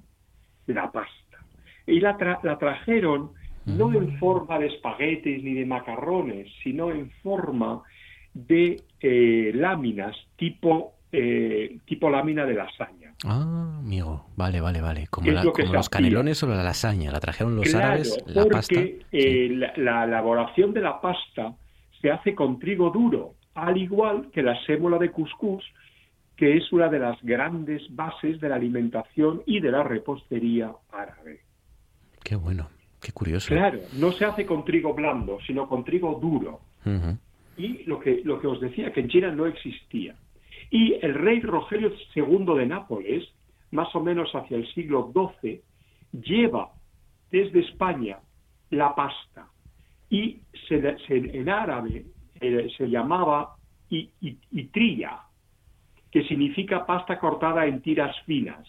la 0.66 0.90
pasta. 0.90 1.38
Y 1.86 2.00
la, 2.00 2.16
la 2.42 2.58
trajeron 2.58 3.32
no 3.66 3.92
en 3.92 4.18
forma 4.18 4.58
de 4.58 4.66
espaguetis 4.66 5.42
ni 5.42 5.54
de 5.54 5.66
macarrones, 5.66 6.48
sino 6.62 6.90
en 6.90 7.10
forma 7.22 7.82
de 8.34 8.82
eh, 9.00 9.52
láminas 9.54 10.16
tipo, 10.36 10.94
eh, 11.12 11.78
tipo 11.84 12.10
lámina 12.10 12.44
de 12.44 12.54
lasaña. 12.54 13.14
Ah, 13.24 13.76
amigo, 13.78 14.26
vale, 14.36 14.60
vale, 14.60 14.80
vale. 14.80 15.06
Como, 15.08 15.30
los 15.30 15.88
canelones 15.88 16.42
o 16.42 16.46
la 16.46 16.62
lasaña, 16.62 17.10
la 17.10 17.20
trajeron 17.20 17.56
los 17.56 17.74
árabes, 17.74 18.22
la 18.26 18.44
porque, 18.44 19.00
eh, 19.12 19.48
la, 19.50 19.72
la, 19.76 20.04
elaboración 20.04 20.72
de 20.72 20.80
la 20.80 21.00
pasta 21.00 21.54
se 22.00 22.10
hace 22.10 22.34
con 22.34 22.58
trigo 22.58 22.90
duro, 22.90 23.34
al 23.54 23.76
igual 23.76 24.30
que 24.32 24.42
la 24.42 24.58
sémola 24.64 24.96
de 24.96 25.10
cuscús, 25.10 25.64
que 26.36 26.56
es 26.56 26.72
una 26.72 26.88
de 26.88 26.98
las 26.98 27.20
grandes 27.22 27.82
bases 27.94 28.40
de 28.40 28.48
la 28.48 28.56
alimentación 28.56 29.42
y 29.44 29.60
de 29.60 29.70
la 29.70 29.82
repostería 29.82 30.72
árabe. 30.90 31.40
Qué 32.24 32.36
bueno. 32.36 32.68
Qué 33.00 33.12
curioso. 33.12 33.48
Claro, 33.48 33.80
no 33.98 34.12
se 34.12 34.24
hace 34.24 34.44
con 34.44 34.64
trigo 34.64 34.92
blando, 34.94 35.38
sino 35.46 35.68
con 35.68 35.84
trigo 35.84 36.18
duro. 36.20 36.60
Y 37.56 37.84
lo 37.84 37.98
que, 37.98 38.22
lo 38.24 38.40
que 38.40 38.46
os 38.46 38.60
decía, 38.60 38.92
que 38.92 39.00
en 39.00 39.08
China 39.08 39.30
no 39.30 39.46
existía. 39.46 40.14
Y 40.70 40.94
el 41.02 41.14
rey 41.14 41.40
Rogelio 41.40 41.92
II 42.14 42.58
de 42.58 42.66
Nápoles, 42.66 43.28
más 43.70 43.94
o 43.94 44.00
menos 44.00 44.30
hacia 44.34 44.56
el 44.56 44.72
siglo 44.72 45.12
XII, 45.12 45.60
lleva 46.12 46.70
desde 47.30 47.60
España 47.60 48.18
la 48.70 48.94
pasta. 48.94 49.48
Y 50.08 50.40
en 50.68 51.48
árabe 51.48 52.04
eh, 52.40 52.68
se 52.76 52.88
llamaba 52.88 53.56
itria, 53.88 55.20
que 56.10 56.24
significa 56.24 56.86
pasta 56.86 57.18
cortada 57.18 57.66
en 57.66 57.80
tiras 57.80 58.14
finas. 58.24 58.66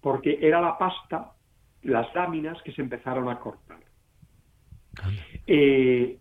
Porque 0.00 0.38
era 0.40 0.60
la 0.60 0.76
pasta, 0.76 1.32
las 1.82 2.12
láminas 2.14 2.60
que 2.62 2.72
se 2.72 2.82
empezaron 2.82 3.28
a 3.28 3.38
cortar. 3.38 3.78
Eh, 5.46 6.18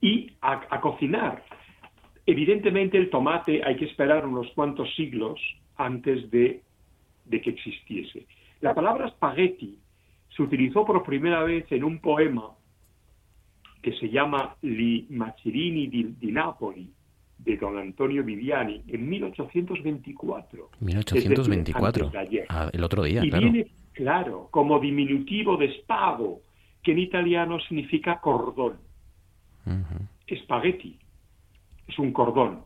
y 0.00 0.32
a, 0.42 0.60
a 0.70 0.80
cocinar. 0.80 1.42
Evidentemente 2.26 2.98
el 2.98 3.08
tomate 3.08 3.62
hay 3.64 3.76
que 3.76 3.86
esperar 3.86 4.26
unos 4.26 4.50
cuantos 4.54 4.94
siglos 4.94 5.40
antes 5.76 6.30
de, 6.30 6.62
de 7.24 7.40
que 7.40 7.50
existiese. 7.50 8.26
La 8.60 8.74
palabra 8.74 9.08
spaghetti 9.10 9.78
se 10.34 10.42
utilizó 10.42 10.84
por 10.84 11.02
primera 11.02 11.42
vez 11.44 11.70
en 11.70 11.84
un 11.84 11.98
poema 12.00 12.50
que 13.82 13.92
se 13.92 14.08
llama 14.08 14.56
Li 14.62 15.06
Macirini 15.10 15.86
di, 15.86 16.14
di 16.18 16.32
Napoli, 16.32 16.92
de 17.38 17.56
don 17.56 17.78
Antonio 17.78 18.24
Viviani, 18.24 18.82
en 18.88 19.08
1824. 19.08 20.70
1824. 20.80 22.06
Es 22.06 22.12
decir, 22.12 22.12
antes 22.12 22.12
de 22.12 22.18
ayer. 22.18 22.46
Ah, 22.48 22.70
el 22.72 22.82
otro 22.82 23.04
día, 23.04 23.24
y 23.24 23.30
claro. 23.30 23.50
viene, 23.50 23.70
claro, 23.96 24.48
como 24.50 24.78
diminutivo 24.78 25.56
de 25.56 25.72
spago, 25.80 26.42
que 26.82 26.92
en 26.92 26.98
italiano 26.98 27.58
significa 27.60 28.20
cordón. 28.20 28.76
Ujú. 29.64 30.36
Spaghetti 30.42 30.98
es 31.88 31.98
un 31.98 32.12
cordón. 32.12 32.62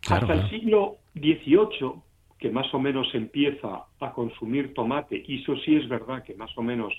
Claro, 0.00 0.22
Hasta 0.22 0.26
claro. 0.26 0.40
el 0.40 0.50
siglo 0.50 0.96
XVIII, 1.14 2.02
que 2.38 2.50
más 2.50 2.72
o 2.74 2.80
menos 2.80 3.14
empieza 3.14 3.84
a 4.00 4.12
consumir 4.12 4.72
tomate, 4.74 5.22
y 5.26 5.42
eso 5.42 5.54
sí 5.58 5.76
es 5.76 5.86
verdad 5.88 6.24
que 6.24 6.34
más 6.34 6.50
o 6.56 6.62
menos 6.62 6.92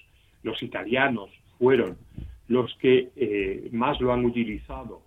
los 0.43 0.61
italianos 0.61 1.29
fueron 1.57 1.97
los 2.47 2.73
que 2.75 3.09
eh, 3.15 3.69
más 3.71 3.99
lo 3.99 4.13
han 4.13 4.25
utilizado, 4.25 5.01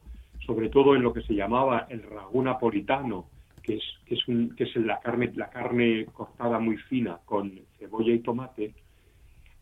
sobre 0.45 0.69
todo 0.69 0.97
en 0.97 1.03
lo 1.03 1.13
que 1.13 1.23
se 1.23 1.35
llamaba 1.35 1.87
el 1.91 2.03
ragú 2.03 2.43
napolitano, 2.43 3.27
que 3.67 3.75
es, 3.75 3.83
que 4.07 4.15
es, 4.15 4.29
un, 4.29 4.55
que 4.55 4.65
es 4.65 4.77
la, 4.77 5.01
carne, 5.01 5.33
la 5.35 5.51
carne 5.51 6.07
cortada 6.13 6.59
muy 6.61 6.77
fina 6.77 7.19
con 7.25 7.53
cebolla 7.79 8.13
y 8.15 8.21
tomate, 8.21 8.73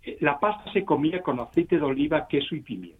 eh, 0.02 0.18
la 0.20 0.38
pasta 0.38 0.70
se 0.72 0.84
comía 0.84 1.22
con 1.22 1.40
aceite 1.40 1.76
de 1.78 1.82
oliva, 1.82 2.28
queso 2.28 2.54
y 2.54 2.60
pimienta. 2.60 2.98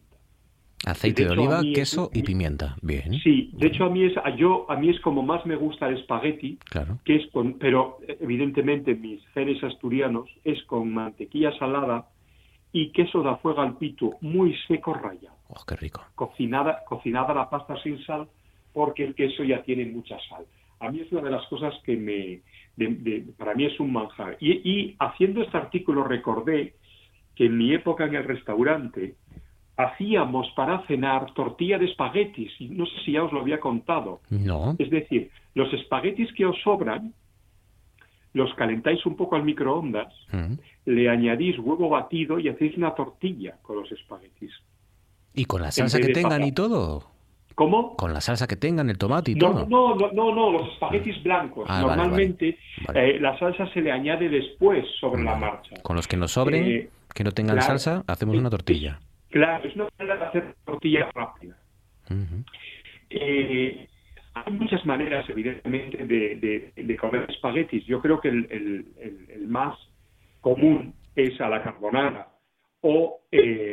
Aceite 0.86 1.22
de, 1.22 1.28
de 1.28 1.34
hecho, 1.34 1.42
oliva, 1.42 1.60
mí 1.62 1.72
es- 1.72 1.78
queso 1.78 2.10
y 2.12 2.22
pimienta. 2.22 2.76
Bien. 2.82 3.12
Sí, 3.20 3.50
de 3.54 3.66
hecho 3.68 3.84
a 3.84 3.90
mí 3.90 4.04
es 4.04 4.16
a 4.16 4.34
yo 4.36 4.66
a 4.70 4.76
mí 4.76 4.88
es 4.90 5.00
como 5.00 5.22
más 5.22 5.44
me 5.46 5.56
gusta 5.56 5.88
el 5.88 5.98
espagueti, 5.98 6.58
Claro. 6.70 6.98
que 7.04 7.16
es 7.16 7.26
con 7.32 7.58
pero 7.58 7.98
eh, 8.08 8.16
evidentemente 8.20 8.94
mis 8.94 9.20
genes 9.34 9.62
asturianos 9.62 10.28
es 10.44 10.62
con 10.64 10.92
mantequilla 10.92 11.52
salada 11.58 12.08
y 12.72 12.90
queso 12.92 13.22
de 13.22 13.36
fuego 13.36 13.60
al 13.62 13.76
pito 13.78 14.16
muy 14.20 14.54
seco 14.68 14.94
rallado. 14.94 15.36
Oh, 15.48 15.64
qué 15.66 15.76
rico. 15.76 16.02
Cocinada 16.14 16.82
cocinada 16.86 17.32
la 17.34 17.48
pasta 17.48 17.80
sin 17.82 18.02
sal 18.04 18.26
porque 18.72 19.04
el 19.04 19.14
queso 19.14 19.44
ya 19.44 19.62
tiene 19.62 19.84
mucha 19.86 20.16
sal. 20.28 20.44
A 20.84 20.90
mí 20.90 21.00
es 21.00 21.10
una 21.12 21.22
de 21.22 21.30
las 21.30 21.46
cosas 21.46 21.74
que 21.84 21.96
me 21.96 22.40
de- 22.76 22.94
de- 22.96 23.32
para 23.38 23.54
mí 23.54 23.64
es 23.66 23.78
un 23.78 23.92
manjar. 23.92 24.36
Y, 24.40 24.52
y 24.68 24.96
haciendo 24.98 25.42
este 25.42 25.56
artículo 25.56 26.02
recordé 26.04 26.74
que 27.36 27.46
en 27.46 27.56
mi 27.56 27.72
época 27.72 28.04
en 28.04 28.14
el 28.16 28.24
restaurante 28.24 29.14
hacíamos 29.76 30.48
para 30.56 30.86
cenar 30.86 31.32
tortilla 31.34 31.78
de 31.78 31.86
espaguetis, 31.86 32.52
y 32.60 32.68
no 32.68 32.86
sé 32.86 32.92
si 33.04 33.12
ya 33.12 33.24
os 33.24 33.32
lo 33.32 33.40
había 33.40 33.58
contado. 33.60 34.20
No. 34.30 34.76
Es 34.78 34.90
decir, 34.90 35.30
los 35.54 35.72
espaguetis 35.72 36.32
que 36.34 36.46
os 36.46 36.56
sobran, 36.62 37.12
los 38.34 38.52
calentáis 38.54 39.04
un 39.06 39.16
poco 39.16 39.36
al 39.36 39.44
microondas, 39.44 40.12
Mm. 40.32 40.54
le 40.86 41.08
añadís 41.08 41.58
huevo 41.58 41.88
batido 41.88 42.38
y 42.38 42.48
hacéis 42.48 42.76
una 42.76 42.94
tortilla 42.94 43.56
con 43.62 43.76
los 43.76 43.90
espaguetis. 43.92 44.52
Y 45.34 45.44
con 45.46 45.62
la 45.62 45.70
salsa 45.72 46.00
que 46.00 46.08
tengan 46.12 46.42
y 46.44 46.52
todo. 46.52 47.04
¿Cómo? 47.54 47.96
Con 47.96 48.12
la 48.12 48.20
salsa 48.20 48.46
que 48.48 48.56
tengan, 48.56 48.90
el 48.90 48.98
tomate 48.98 49.30
y 49.30 49.34
No, 49.36 49.52
todo. 49.52 49.66
no, 49.68 49.94
no, 49.94 50.10
no, 50.12 50.34
no, 50.34 50.50
los 50.52 50.72
espaguetis 50.72 51.22
blancos. 51.22 51.66
Ah, 51.68 51.84
vale, 51.84 51.96
Normalmente 52.02 52.58
Vale. 52.86 53.10
eh, 53.16 53.20
la 53.20 53.38
salsa 53.38 53.66
se 53.72 53.80
le 53.80 53.92
añade 53.92 54.28
después 54.28 54.84
sobre 54.98 55.22
la 55.22 55.36
marcha. 55.36 55.76
Con 55.82 55.94
los 55.96 56.08
que 56.08 56.16
nos 56.16 56.32
sobren, 56.32 56.64
Eh, 56.66 56.90
que 57.14 57.22
no 57.22 57.30
tengan 57.30 57.56
claro. 57.56 57.78
salsa, 57.78 58.04
hacemos 58.08 58.36
una 58.36 58.50
tortilla. 58.50 58.98
Claro, 59.30 59.68
es 59.68 59.74
una 59.76 59.88
manera 59.98 60.16
de 60.16 60.24
hacer 60.26 60.54
tortilla 60.64 61.08
rápida. 61.14 61.56
Eh, 63.10 63.88
hay 64.34 64.52
muchas 64.52 64.84
maneras, 64.84 65.28
evidentemente, 65.28 65.98
de, 66.06 66.34
de- 66.36 66.82
de 66.82 66.96
comer 66.96 67.26
espaguetis. 67.30 67.84
Yo 67.86 68.00
creo 68.00 68.20
que 68.20 68.28
el, 68.28 68.46
el- 68.50 68.86
el- 69.00 69.30
el 69.30 69.48
más 69.48 69.78
común 70.40 70.94
es 71.14 71.40
a 71.40 71.48
la 71.48 71.62
carbonara 71.62 72.28
o 72.80 73.20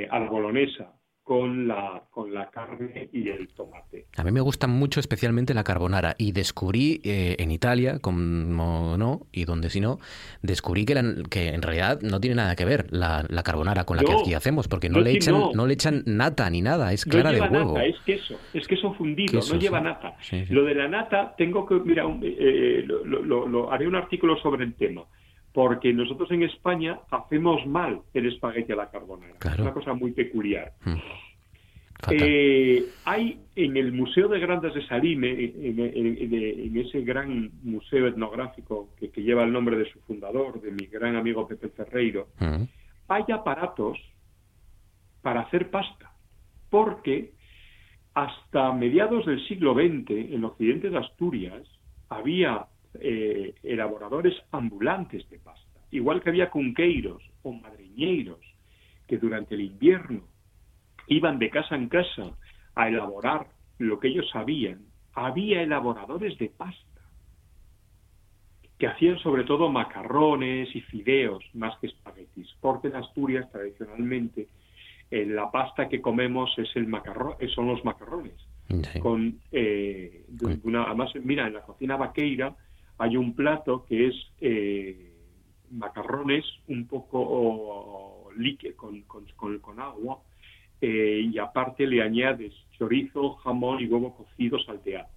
a 0.10 0.20
la 0.20 0.30
bolognesa 0.30 0.94
con 1.24 1.68
la, 1.68 2.04
con 2.10 2.34
la 2.34 2.50
carne 2.50 3.10
y 3.14 3.30
el 3.30 3.48
tomate. 3.50 4.08
A 4.18 4.24
mí 4.24 4.32
me 4.32 4.42
gusta 4.42 4.68
mucho 4.68 5.00
especialmente 5.00 5.54
la 5.54 5.64
carbonara 5.64 6.16
y 6.18 6.32
descubrí 6.32 7.00
eh, 7.04 7.36
en 7.40 7.52
Italia, 7.52 8.00
como 8.00 8.98
no, 8.98 9.28
y 9.32 9.46
donde 9.46 9.70
si 9.70 9.80
no, 9.80 10.00
descubrí 10.42 10.84
que, 10.86 10.96
la- 10.96 11.16
que 11.30 11.50
en 11.50 11.62
realidad 11.62 12.02
no 12.02 12.20
tiene 12.20 12.36
nada 12.36 12.56
que 12.56 12.66
ver 12.66 12.88
la, 12.92 13.24
la 13.30 13.44
carbonara 13.44 13.84
con 13.86 13.98
la 13.98 14.04
que 14.04 14.12
No. 14.12 14.20
aquí 14.20 14.34
hacemos, 14.34 14.68
porque 14.68 14.90
no, 14.90 14.98
No, 14.98 15.04
le 15.04 15.12
echan, 15.12 15.34
no. 15.36 15.52
no 15.54 15.68
le 15.68 15.74
echan 15.76 16.04
nata 16.06 16.50
ni 16.50 16.62
nada, 16.62 16.92
es 16.92 17.06
No 17.06 17.12
clara 17.12 17.30
de 17.30 17.36
lleva 17.36 17.50
huevo. 17.50 17.74
nata, 17.76 17.86
es 17.86 18.00
queso, 18.06 18.40
es 18.54 18.68
queso 18.68 18.94
fundido, 18.96 19.32
Queso, 19.40 19.54
no 19.54 19.60
lleva 19.60 19.78
sí. 19.80 19.84
nata. 19.86 20.16
Sí, 20.22 20.46
sí. 20.46 20.54
Lo 20.54 20.64
de 20.64 20.76
la 20.76 20.88
nata, 20.88 21.36
tengo 21.38 21.66
que, 21.66 21.76
mira, 21.76 22.06
un- 22.08 22.22
eh, 22.24 22.84
lo- 22.86 23.06
lo- 23.06 23.48
lo- 23.48 23.72
haré 23.72 23.88
un 23.88 23.96
artículo 23.96 24.38
sobre 24.42 24.66
el 24.66 24.74
tema, 24.74 25.04
porque 25.54 25.92
nosotros 25.94 26.32
en 26.32 26.44
España 26.44 27.00
hacemos 27.12 27.66
mal 27.68 28.02
el 28.14 28.28
espagueti 28.28 28.72
a 28.72 28.76
la 28.78 28.90
carbonara. 28.90 29.34
Claro. 29.40 29.56
Es 29.56 29.62
una 29.62 29.74
cosa 29.74 29.94
muy 29.94 30.12
peculiar. 30.12 30.72
Mm. 30.86 30.96
Fatal. 32.00 32.18
Eh, 32.20 32.84
hay 33.06 33.40
en 33.56 33.78
el 33.78 33.92
Museo 33.92 34.28
de 34.28 34.40
Grandes 34.40 34.74
de 34.74 34.86
Salime, 34.88 35.30
en, 35.30 35.80
en- 35.80 36.08
en- 36.18 36.34
en 36.34 36.78
ese 36.78 37.02
gran 37.02 37.52
museo 37.64 38.08
etnográfico 38.08 38.90
que, 39.00 39.10
que 39.12 39.22
lleva 39.22 39.44
el 39.44 39.52
nombre 39.52 39.78
de 39.78 39.86
su 39.92 40.00
fundador, 40.02 40.60
de 40.62 40.72
mi 40.72 40.88
gran 40.88 41.16
amigo 41.16 41.48
Pepe 41.48 41.70
Ferreiro, 41.70 42.30
Mm. 42.40 42.64
hay 43.08 43.24
aparatos 43.32 44.00
para 45.22 45.42
hacer 45.42 45.70
pasta, 45.70 46.12
porque 46.72 47.34
hasta 48.16 48.74
mediados 48.74 49.26
del 49.28 49.46
siglo 49.48 49.74
XX, 49.76 50.10
en 50.10 50.34
el 50.34 50.46
occidente 50.46 50.90
de 50.90 50.98
Asturias, 50.98 51.62
había 52.10 52.66
eh, 53.00 53.56
elaboradores 53.64 54.36
ambulantes 54.52 55.30
de 55.30 55.40
pasta, 55.40 55.80
igual 55.92 56.22
que 56.22 56.30
había 56.30 56.50
cunqueiros 56.50 57.22
o 57.44 57.54
madriñeiros, 57.54 58.40
que 59.08 59.18
durante 59.18 59.56
el 59.56 59.62
invierno 59.62 60.22
iban 61.08 61.40
de 61.40 61.50
casa 61.50 61.76
en 61.76 61.90
casa 61.90 62.32
a 62.76 62.88
elaborar 62.88 63.48
lo 63.78 64.00
que 64.00 64.10
ellos 64.10 64.30
sabían, 64.32 64.86
había 65.14 65.62
elaboradores 65.62 66.38
de 66.38 66.50
pasta 66.50 66.92
que 68.82 68.88
hacían 68.88 69.20
sobre 69.20 69.44
todo 69.44 69.70
macarrones 69.70 70.76
y 70.76 70.82
fideos 70.82 71.44
más 71.54 71.78
que 71.78 71.86
espaguetis, 71.86 72.48
porque 72.60 72.88
en 72.88 72.96
Asturias 72.96 73.48
tradicionalmente 73.52 74.48
eh, 75.12 75.26
la 75.26 75.52
pasta 75.52 75.88
que 75.88 76.02
comemos 76.02 76.50
es 76.58 76.68
el 76.76 76.88
macarrón, 76.88 77.36
eh, 77.40 77.48
son 77.50 77.68
los 77.68 77.86
macarrones. 77.86 78.34
Sí. 78.68 79.00
Con, 79.00 79.40
eh, 79.52 80.26
una, 80.64 80.86
además, 80.86 81.12
mira, 81.22 81.46
en 81.46 81.54
la 81.54 81.62
cocina 81.62 81.96
vaqueira 81.96 82.56
hay 83.02 83.18
un 83.18 83.34
plato 83.36 83.84
que 83.88 84.08
es 84.08 84.16
eh, 84.42 85.12
macarrones 85.72 86.46
un 86.68 86.86
poco 86.88 88.30
líquido 88.38 88.76
con, 88.78 89.02
con, 89.04 89.26
con, 89.36 89.60
con 89.60 89.80
agua 89.80 90.20
eh, 90.80 91.28
y 91.32 91.38
aparte 91.40 91.88
le 91.88 92.02
añades 92.04 92.54
chorizo, 92.78 93.34
jamón 93.44 93.82
y 93.82 93.88
huevo 93.88 94.16
cocido 94.16 94.60
salteado. 94.60 95.08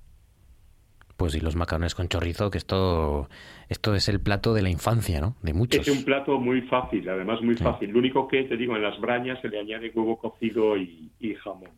Pues 1.16 1.34
y 1.34 1.40
los 1.40 1.56
macarrones 1.56 1.94
con 1.94 2.08
chorizo, 2.08 2.50
que 2.50 2.58
esto, 2.58 3.28
esto 3.68 3.94
es 3.94 4.08
el 4.08 4.20
plato 4.20 4.52
de 4.54 4.62
la 4.62 4.70
infancia, 4.70 5.20
¿no? 5.20 5.36
De 5.42 5.52
muchos. 5.52 5.86
Es 5.86 5.96
un 5.96 6.04
plato 6.04 6.40
muy 6.40 6.62
fácil, 6.62 7.08
además 7.08 7.40
muy 7.42 7.56
Sí. 7.56 7.62
fácil. 7.62 7.90
Lo 7.90 7.98
único 7.98 8.26
que, 8.26 8.44
te 8.44 8.56
digo, 8.56 8.74
en 8.76 8.82
las 8.82 8.98
brañas 9.00 9.40
se 9.40 9.48
le 9.48 9.60
añade 9.60 9.92
huevo 9.94 10.18
cocido 10.18 10.76
y, 10.76 11.10
y 11.20 11.34
jamón. 11.34 11.70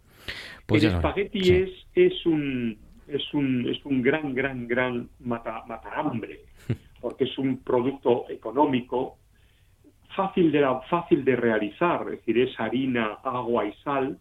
Pues 0.67 0.83
el 0.85 0.93
espagueti 0.95 1.41
sí. 1.45 1.53
es, 1.55 1.71
es 1.95 2.27
un 2.27 2.79
es 3.09 3.33
un 3.35 3.69
es 3.69 3.85
un 3.85 4.03
gran 4.03 4.35
gran 4.35 4.67
gran 4.67 5.09
mata, 5.21 5.65
hambre 5.95 6.41
porque 7.01 7.25
es 7.25 7.39
un 7.39 7.59
producto 7.59 8.27
económico 8.29 9.17
fácil 10.15 10.51
de 10.51 10.61
la- 10.61 10.81
fácil 10.83 11.25
de 11.25 11.37
realizar 11.37 12.03
es 12.05 12.19
decir 12.19 12.39
es 12.39 12.59
harina 12.61 13.19
agua 13.25 13.65
y 13.67 13.73
sal 13.85 14.19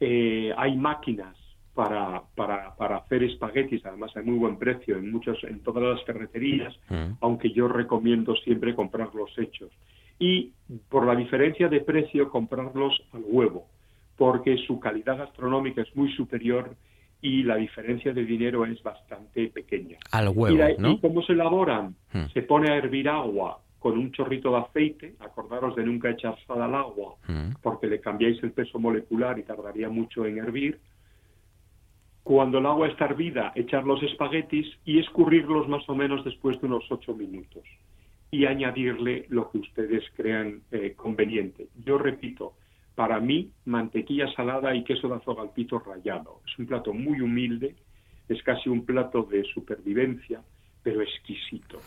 Eh, 0.00 0.52
hay 0.56 0.76
máquinas 0.76 1.36
para, 1.72 2.20
para, 2.34 2.74
para 2.76 2.96
hacer 2.96 3.22
espaguetis 3.22 3.84
además 3.86 4.14
a 4.16 4.22
muy 4.22 4.36
buen 4.38 4.56
precio 4.58 4.96
en 4.96 5.10
muchos 5.10 5.38
en 5.44 5.60
todas 5.60 5.82
las 5.84 6.04
ferreterías 6.04 6.74
Mm. 6.90 7.12
aunque 7.20 7.50
yo 7.52 7.68
recomiendo 7.68 8.34
siempre 8.44 8.74
comprarlos 8.74 9.30
hechos. 9.38 9.70
Y 10.18 10.52
por 10.90 11.06
la 11.06 11.14
diferencia 11.16 11.68
de 11.68 11.80
precio, 11.80 12.28
comprarlos 12.28 12.92
al 13.12 13.22
huevo, 13.26 13.66
porque 14.16 14.56
su 14.66 14.78
calidad 14.78 15.16
gastronómica 15.18 15.82
es 15.82 15.94
muy 15.96 16.10
superior 16.12 16.64
y 17.24 17.42
la 17.42 17.56
diferencia 17.56 18.12
de 18.12 18.22
dinero 18.22 18.66
es 18.66 18.82
bastante 18.82 19.48
pequeña. 19.48 19.96
Al 20.12 20.26
¿Y, 20.26 20.28
huevo, 20.28 20.58
la- 20.58 20.74
¿no? 20.78 20.90
¿Y 20.92 20.98
cómo 21.00 21.22
se 21.22 21.32
elaboran? 21.32 21.94
Hmm. 22.12 22.26
Se 22.34 22.42
pone 22.42 22.70
a 22.70 22.76
hervir 22.76 23.08
agua 23.08 23.60
con 23.78 23.96
un 23.96 24.12
chorrito 24.12 24.50
de 24.50 24.58
aceite, 24.58 25.14
acordaros 25.20 25.74
de 25.74 25.84
nunca 25.84 26.10
echar 26.10 26.36
sal 26.46 26.60
al 26.60 26.74
agua, 26.74 27.14
Mm. 27.26 27.54
porque 27.62 27.86
le 27.86 28.00
cambiáis 28.00 28.42
el 28.42 28.52
peso 28.52 28.78
molecular 28.78 29.38
y 29.38 29.42
tardaría 29.42 29.88
mucho 29.88 30.26
en 30.26 30.36
hervir. 30.38 30.78
Cuando 32.22 32.58
el 32.58 32.66
agua 32.66 32.88
está 32.88 33.06
hervida, 33.06 33.52
echar 33.54 33.84
los 33.84 34.02
espaguetis 34.02 34.66
y 34.84 34.98
escurrirlos 34.98 35.66
más 35.68 35.86
o 35.88 35.94
menos 35.94 36.24
después 36.24 36.58
de 36.60 36.66
unos 36.66 36.84
ocho 36.90 37.14
minutos 37.14 37.62
y 38.30 38.46
añadirle 38.46 39.26
lo 39.28 39.50
que 39.50 39.58
ustedes 39.58 40.02
crean 40.16 40.60
eh, 40.72 40.92
conveniente. 40.96 41.68
Yo 41.84 41.96
repito, 41.98 42.54
para 42.94 43.20
mí, 43.20 43.50
mantequilla 43.64 44.32
salada 44.34 44.74
y 44.74 44.84
queso 44.84 45.08
de 45.08 45.16
azogalpito 45.16 45.78
rallado. 45.78 46.40
Es 46.46 46.58
un 46.58 46.66
plato 46.66 46.92
muy 46.92 47.20
humilde, 47.20 47.74
es 48.28 48.42
casi 48.42 48.68
un 48.68 48.84
plato 48.84 49.22
de 49.24 49.44
supervivencia, 49.44 50.40
pero 50.82 51.02
exquisito. 51.02 51.80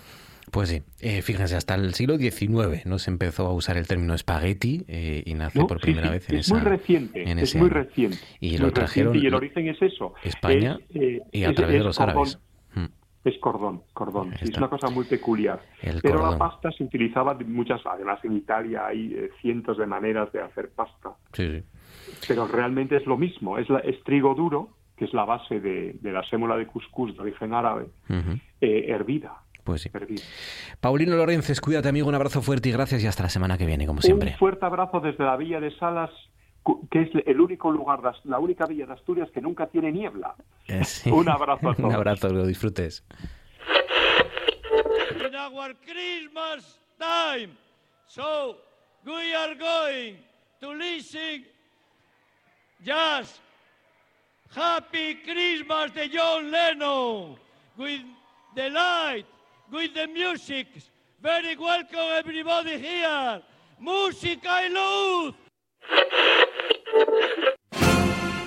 Pues 0.51 0.69
sí, 0.69 0.81
eh, 1.01 1.21
fíjense, 1.21 1.55
hasta 1.55 1.75
el 1.75 1.93
siglo 1.93 2.17
XIX 2.17 2.85
no 2.85 2.99
se 2.99 3.11
empezó 3.11 3.47
a 3.47 3.53
usar 3.53 3.75
el 3.77 3.85
término 3.85 4.13
espagueti 4.13 4.85
eh, 4.87 5.21
y 5.25 5.33
nace 5.33 5.59
por 5.65 5.79
primera 5.81 6.09
vez 6.09 6.29
en 6.29 6.37
es 6.37 6.49
muy 6.49 6.61
reciente, 6.61 7.23
es 7.23 7.55
muy 7.55 7.69
reciente. 7.69 8.17
Y 8.39 8.57
lo 8.57 8.71
trajeron. 8.71 9.15
Y 9.15 9.25
el 9.25 9.33
origen 9.33 9.67
es 9.67 9.81
eso. 9.81 10.13
España 10.23 10.77
y 10.89 11.43
a 11.43 11.53
través 11.53 11.77
de 11.77 11.83
los 11.83 11.99
árabes 11.99 12.39
es 13.27 13.37
cordón, 13.39 13.81
cordón. 13.93 14.33
es 14.33 14.57
una 14.57 14.69
cosa 14.69 14.89
muy 14.89 15.05
peculiar. 15.05 15.59
Pero 16.01 16.29
la 16.29 16.37
pasta 16.37 16.71
se 16.71 16.83
utilizaba 16.83 17.33
de 17.35 17.45
muchas, 17.45 17.81
además 17.85 18.19
en 18.23 18.37
Italia 18.37 18.87
hay 18.87 19.13
eh, 19.13 19.29
cientos 19.41 19.77
de 19.77 19.85
maneras 19.85 20.31
de 20.31 20.41
hacer 20.41 20.69
pasta. 20.69 21.11
Sí, 21.33 21.63
Pero 22.27 22.47
realmente 22.47 22.97
es 22.97 23.05
lo 23.05 23.17
mismo, 23.17 23.57
es, 23.57 23.69
la, 23.69 23.81
trigo 24.05 24.33
duro, 24.33 24.69
que 24.95 25.05
es 25.05 25.13
la 25.13 25.25
base 25.25 25.59
de, 25.59 25.97
la 26.03 26.23
sémola 26.29 26.57
de 26.57 26.67
cuscús 26.67 27.15
de 27.15 27.21
origen 27.21 27.53
árabe, 27.53 27.87
eh, 28.61 28.85
hervida. 28.87 29.41
Pues 29.63 29.81
sí. 29.81 29.89
Paulino 30.79 31.17
Lorences, 31.17 31.59
cuídate 31.59 31.89
amigo, 31.89 32.07
un 32.07 32.15
abrazo 32.15 32.41
fuerte 32.41 32.69
y 32.69 32.71
gracias 32.71 33.03
y 33.03 33.07
hasta 33.07 33.23
la 33.23 33.29
semana 33.29 33.57
que 33.57 33.65
viene, 33.65 33.85
como 33.85 34.01
siempre. 34.01 34.31
Un 34.31 34.37
fuerte 34.37 34.65
abrazo 34.65 35.01
desde 35.01 35.25
la 35.25 35.35
Villa 35.35 35.59
de 35.59 35.71
Salas 35.71 36.11
que 36.91 37.01
es 37.01 37.09
el 37.25 37.39
único 37.41 37.71
lugar, 37.71 37.99
la 38.23 38.39
única 38.39 38.65
villa 38.65 38.85
de 38.85 38.93
Asturias 38.93 39.29
que 39.31 39.41
nunca 39.41 39.67
tiene 39.67 39.91
niebla. 39.91 40.35
Eh, 40.67 40.83
Un 41.11 41.29
abrazo 41.29 41.69
a 41.69 41.75
todos. 41.75 41.89
Un 41.89 41.95
abrazo, 41.95 42.29
lo 42.29 42.45
disfrutes. 42.45 43.03
In 45.25 45.35
our 45.35 45.73
Christmas 45.85 46.79
time, 46.99 47.55
so 48.07 48.57
we 49.05 49.33
are 49.35 49.55
going 49.55 50.17
to 50.61 50.73
listen 50.73 51.45
just 52.83 53.41
Happy 54.55 55.15
Christmas 55.23 55.93
de 55.93 56.07
John 56.09 56.49
Lennon 56.51 57.35
with 57.77 58.01
the 58.55 58.69
light, 58.69 59.25
with 59.71 59.93
the 59.93 60.07
music. 60.07 60.67
Very 61.21 61.55
welcome 61.57 61.99
everybody 62.17 62.77
here. 62.79 63.41
Música 63.79 64.61
y 64.65 64.69
luz. 64.69 65.33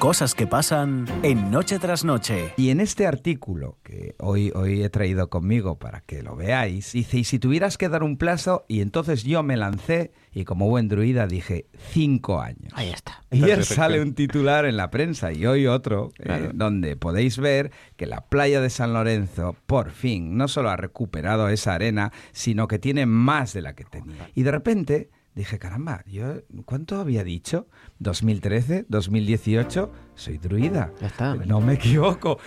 Cosas 0.00 0.34
que 0.34 0.46
pasan 0.46 1.04
en 1.22 1.50
Noche 1.50 1.78
tras 1.78 2.06
Noche. 2.06 2.54
Y 2.56 2.70
en 2.70 2.80
este 2.80 3.06
artículo 3.06 3.76
que 3.82 4.14
hoy, 4.18 4.50
hoy 4.54 4.82
he 4.82 4.88
traído 4.88 5.28
conmigo 5.28 5.78
para 5.78 6.00
que 6.00 6.22
lo 6.22 6.36
veáis, 6.36 6.92
dice, 6.92 7.18
y 7.18 7.24
si 7.24 7.38
tuvieras 7.38 7.76
que 7.76 7.90
dar 7.90 8.02
un 8.02 8.16
plazo, 8.16 8.64
y 8.66 8.80
entonces 8.80 9.24
yo 9.24 9.42
me 9.42 9.58
lancé 9.58 10.12
y 10.32 10.44
como 10.44 10.70
buen 10.70 10.88
druida 10.88 11.26
dije, 11.26 11.66
cinco 11.90 12.40
años. 12.40 12.72
Ahí 12.72 12.88
está. 12.88 13.22
Y 13.30 13.44
Ayer 13.44 13.62
sale 13.62 14.00
un 14.00 14.14
titular 14.14 14.64
en 14.64 14.78
la 14.78 14.90
prensa 14.90 15.32
y 15.32 15.44
hoy 15.44 15.66
otro, 15.66 16.12
eh, 16.18 16.50
donde 16.54 16.96
podéis 16.96 17.36
ver 17.36 17.70
que 17.96 18.06
la 18.06 18.22
playa 18.22 18.62
de 18.62 18.70
San 18.70 18.94
Lorenzo, 18.94 19.54
por 19.66 19.90
fin, 19.90 20.38
no 20.38 20.48
solo 20.48 20.70
ha 20.70 20.78
recuperado 20.78 21.50
esa 21.50 21.74
arena, 21.74 22.10
sino 22.32 22.68
que 22.68 22.78
tiene 22.78 23.04
más 23.04 23.52
de 23.52 23.60
la 23.60 23.74
que 23.74 23.84
tenía. 23.84 24.30
Y 24.34 24.44
de 24.44 24.50
repente 24.50 25.10
dije, 25.34 25.58
caramba, 25.58 26.04
yo 26.06 26.42
¿cuánto 26.64 27.00
había 27.00 27.24
dicho? 27.24 27.66
2013, 27.98 28.86
2018, 28.88 29.92
soy 30.14 30.38
druida. 30.38 30.92
Ya 31.00 31.06
está. 31.06 31.34
No 31.34 31.60
me 31.60 31.74
equivoco. 31.74 32.38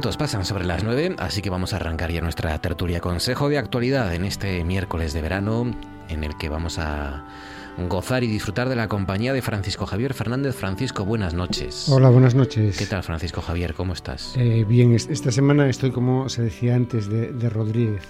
Pasan 0.00 0.44
sobre 0.44 0.64
las 0.64 0.82
9, 0.82 1.16
así 1.18 1.42
que 1.42 1.50
vamos 1.50 1.72
a 1.72 1.76
arrancar 1.76 2.10
ya 2.10 2.22
nuestra 2.22 2.58
tertulia. 2.58 3.00
Consejo 3.00 3.48
de 3.48 3.58
actualidad 3.58 4.14
en 4.14 4.24
este 4.24 4.64
miércoles 4.64 5.12
de 5.12 5.20
verano 5.20 5.70
en 6.08 6.24
el 6.24 6.36
que 6.38 6.48
vamos 6.48 6.78
a 6.78 7.24
gozar 7.88 8.22
y 8.24 8.26
disfrutar 8.26 8.68
de 8.68 8.76
la 8.76 8.88
compañía 8.88 9.32
de 9.32 9.42
Francisco 9.42 9.86
Javier 9.86 10.14
Fernández. 10.14 10.54
Francisco, 10.54 11.04
buenas 11.04 11.34
noches. 11.34 11.88
Hola, 11.88 12.10
buenas 12.10 12.34
noches. 12.34 12.76
¿Qué 12.76 12.86
tal, 12.86 13.02
Francisco 13.02 13.40
Javier? 13.40 13.74
¿Cómo 13.74 13.92
estás? 13.92 14.34
Eh, 14.36 14.64
bien, 14.68 14.94
esta 14.94 15.30
semana 15.30 15.68
estoy, 15.68 15.90
como 15.90 16.28
se 16.28 16.42
decía 16.42 16.74
antes, 16.74 17.08
de, 17.08 17.48
Rodríguez. 17.48 18.02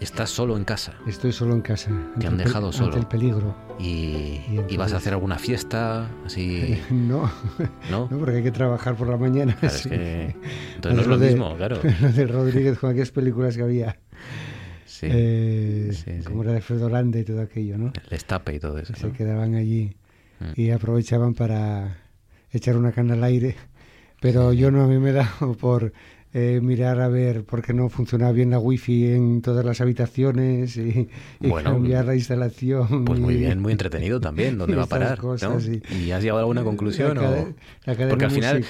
¿Estás 0.00 0.30
solo 0.30 0.56
en 0.56 0.64
casa? 0.64 0.94
Estoy 1.06 1.32
solo 1.32 1.54
en 1.54 1.62
casa. 1.62 1.90
Te 2.18 2.26
han 2.26 2.36
dejado 2.36 2.72
solo. 2.72 2.86
Ante 2.86 3.00
el 3.00 3.06
peligro. 3.06 3.54
¿Y, 3.78 4.76
vas 4.76 4.92
a 4.92 4.98
hacer 4.98 5.12
alguna 5.12 5.38
fiesta? 5.38 6.08
así 6.24 6.80
no, 6.90 7.30
no, 7.90 8.08
porque 8.08 8.36
hay 8.36 8.42
que 8.42 8.52
trabajar 8.52 8.96
por 8.96 9.08
la 9.08 9.16
mañana. 9.16 9.56
entonces 9.62 9.94
no 10.82 11.00
es 11.00 11.06
lo 11.06 11.18
mismo, 11.18 11.56
claro. 11.56 11.78
de 11.80 12.26
Rodríguez 12.26 12.78
con 12.78 12.90
aquellas 12.90 13.10
películas 13.10 13.56
que 13.56 13.62
había. 13.62 13.98
Eh, 15.02 16.22
como 16.24 16.42
era 16.42 16.52
de 16.52 16.60
Fredo 16.60 16.88
Landa 16.88 17.18
y 17.18 17.24
todo 17.24 17.40
aquello, 17.40 17.78
¿no? 17.78 17.92
El 18.08 18.12
estape 18.12 18.54
y 18.54 18.58
todo 18.58 18.78
eso. 18.78 18.94
Se 18.94 19.12
quedaban 19.12 19.54
allí 19.54 19.96
mm. 20.40 20.60
y 20.60 20.70
aprovechaban 20.70 21.34
para 21.34 21.98
echar 22.50 22.76
una 22.76 22.92
cana 22.92 23.14
al 23.14 23.24
aire. 23.24 23.56
Pero 24.20 24.52
yo 24.52 24.70
no, 24.70 24.82
a 24.82 24.86
mí 24.86 24.98
me 24.98 25.12
da 25.12 25.30
por 25.60 25.92
eh, 26.32 26.60
mirar 26.62 27.00
a 27.00 27.08
ver 27.08 27.44
por 27.44 27.62
qué 27.62 27.72
no 27.72 27.88
funcionaba 27.88 28.32
bien 28.32 28.50
la 28.50 28.58
wifi 28.58 29.06
en 29.12 29.40
todas 29.40 29.64
las 29.64 29.80
habitaciones 29.80 30.76
y, 30.76 31.08
cambiar 31.62 32.04
la 32.04 32.14
instalación. 32.14 33.04
Pues 33.04 33.20
muy 33.20 33.36
bien, 33.36 33.60
muy 33.60 33.72
entretenido 33.72 34.20
también, 34.20 34.58
¿dónde 34.58 34.76
va 34.76 34.82
a 34.82 34.86
parar? 34.88 35.18
y... 35.90 36.10
has 36.10 36.22
llegado 36.22 36.38
a 36.38 36.42
alguna 36.42 36.62
conclusión? 36.62 37.18
Porque 37.84 38.24
al 38.24 38.30
final 38.30 38.64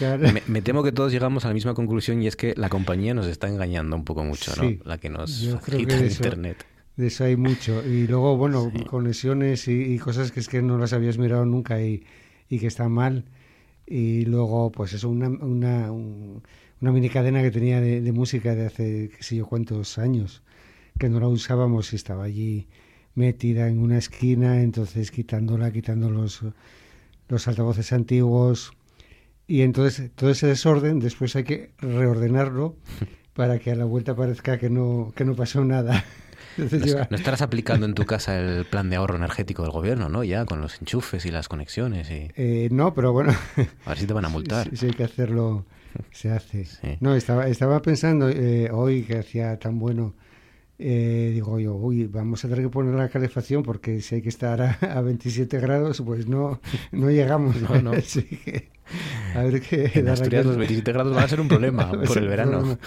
me, 0.46 0.62
temo 0.62 0.82
que 0.82 0.92
todos 0.92 1.10
llegamos 1.10 1.44
a 1.44 1.48
la 1.48 1.54
misma 1.54 1.74
conclusión 1.74 2.22
y 2.22 2.26
es 2.26 2.36
que 2.36 2.54
la 2.56 2.68
compañía 2.68 3.14
nos 3.14 3.26
está 3.26 3.48
engañando 3.48 3.96
un 3.96 4.04
poco 4.04 4.22
mucho, 4.22 4.52
¿no? 4.60 4.70
La 4.84 4.98
que 4.98 5.10
nos 5.10 5.56
quita 5.64 5.96
Internet. 5.96 6.64
De 6.96 7.08
eso 7.08 7.24
hay 7.24 7.36
mucho. 7.36 7.86
Y 7.86 8.06
luego, 8.06 8.36
bueno, 8.36 8.72
conexiones 8.88 9.68
y, 9.68 9.98
cosas 9.98 10.32
que 10.32 10.40
es 10.40 10.48
que 10.48 10.62
no 10.62 10.78
las 10.78 10.92
habías 10.94 11.18
mirado 11.18 11.44
nunca 11.44 11.80
y, 11.82 12.04
que 12.48 12.66
están 12.66 12.92
mal. 12.92 13.24
Y 13.86 14.24
luego, 14.24 14.72
pues 14.72 14.94
eso, 14.94 15.08
una, 15.10 15.28
una 15.28 15.90
una 16.80 16.92
mini 16.92 17.08
cadena 17.08 17.42
que 17.42 17.50
tenía 17.50 17.80
de, 17.80 18.12
música 18.12 18.54
de 18.54 18.66
hace 18.66 19.10
qué 19.16 19.22
sé 19.22 19.36
yo 19.36 19.46
cuántos 19.46 19.98
años, 19.98 20.42
que 20.98 21.08
no 21.08 21.20
la 21.20 21.28
usábamos 21.28 21.92
y 21.92 21.96
estaba 21.96 22.24
allí 22.24 22.68
metida 23.14 23.68
en 23.68 23.78
una 23.78 23.98
esquina, 23.98 24.62
entonces 24.62 25.10
quitándola, 25.10 25.72
quitando 25.72 26.10
los, 26.10 26.42
los 27.28 27.48
altavoces 27.48 27.92
antiguos. 27.92 28.72
Y 29.48 29.62
entonces 29.62 30.10
todo 30.14 30.30
ese 30.30 30.48
desorden 30.48 30.98
después 30.98 31.34
hay 31.36 31.44
que 31.44 31.70
reordenarlo 31.78 32.76
para 33.34 33.58
que 33.58 33.70
a 33.70 33.74
la 33.74 33.84
vuelta 33.84 34.14
parezca 34.14 34.58
que 34.58 34.68
no, 34.68 35.12
que 35.16 35.24
no 35.24 35.34
pasó 35.34 35.64
nada. 35.64 36.04
no, 36.58 37.16
estarás 37.16 37.42
aplicando 37.42 37.86
en 37.86 37.94
tu 37.94 38.04
casa 38.04 38.38
el 38.38 38.66
plan 38.66 38.90
de 38.90 38.96
ahorro 38.96 39.16
energético 39.16 39.62
del 39.62 39.72
gobierno, 39.72 40.08
¿no? 40.08 40.24
Ya 40.24 40.44
con 40.44 40.60
los 40.60 40.80
enchufes 40.80 41.24
y 41.24 41.30
las 41.30 41.48
conexiones. 41.48 42.10
Y... 42.10 42.30
Eh, 42.34 42.68
no, 42.70 42.92
pero 42.92 43.12
bueno. 43.12 43.34
A 43.84 43.90
ver 43.90 43.98
si 43.98 44.06
te 44.06 44.12
van 44.12 44.24
a 44.24 44.28
multar. 44.28 44.68
Sí, 44.76 44.86
hay 44.86 44.92
que 44.92 45.04
hacerlo 45.04 45.64
se 46.10 46.30
hace. 46.30 46.66
No, 47.00 47.14
estaba, 47.14 47.48
estaba 47.48 47.82
pensando 47.82 48.28
eh, 48.28 48.70
hoy 48.70 49.02
que 49.02 49.18
hacía 49.18 49.58
tan 49.58 49.78
bueno. 49.78 50.14
Eh, 50.78 51.30
digo 51.32 51.58
yo, 51.58 51.74
uy, 51.74 52.06
vamos 52.06 52.44
a 52.44 52.48
tener 52.48 52.64
que 52.64 52.68
poner 52.68 52.94
la 52.94 53.08
calefacción 53.08 53.62
porque 53.62 54.02
si 54.02 54.16
hay 54.16 54.22
que 54.22 54.28
estar 54.28 54.60
a, 54.60 55.00
27 55.00 55.58
grados, 55.58 56.02
pues 56.04 56.26
no, 56.26 56.60
no 56.92 57.10
llegamos. 57.10 57.60
No, 57.62 57.80
no. 57.80 57.92
A 59.34 59.42
ver 59.42 59.60
qué. 59.60 59.90
En 59.94 60.08
Asturias 60.08 60.46
los 60.46 60.56
27 60.56 60.92
grados 60.92 61.14
van 61.14 61.24
a 61.24 61.28
ser 61.28 61.40
un 61.40 61.48
problema 61.48 61.90
por 62.06 62.18
el 62.18 62.28
verano. 62.28 62.78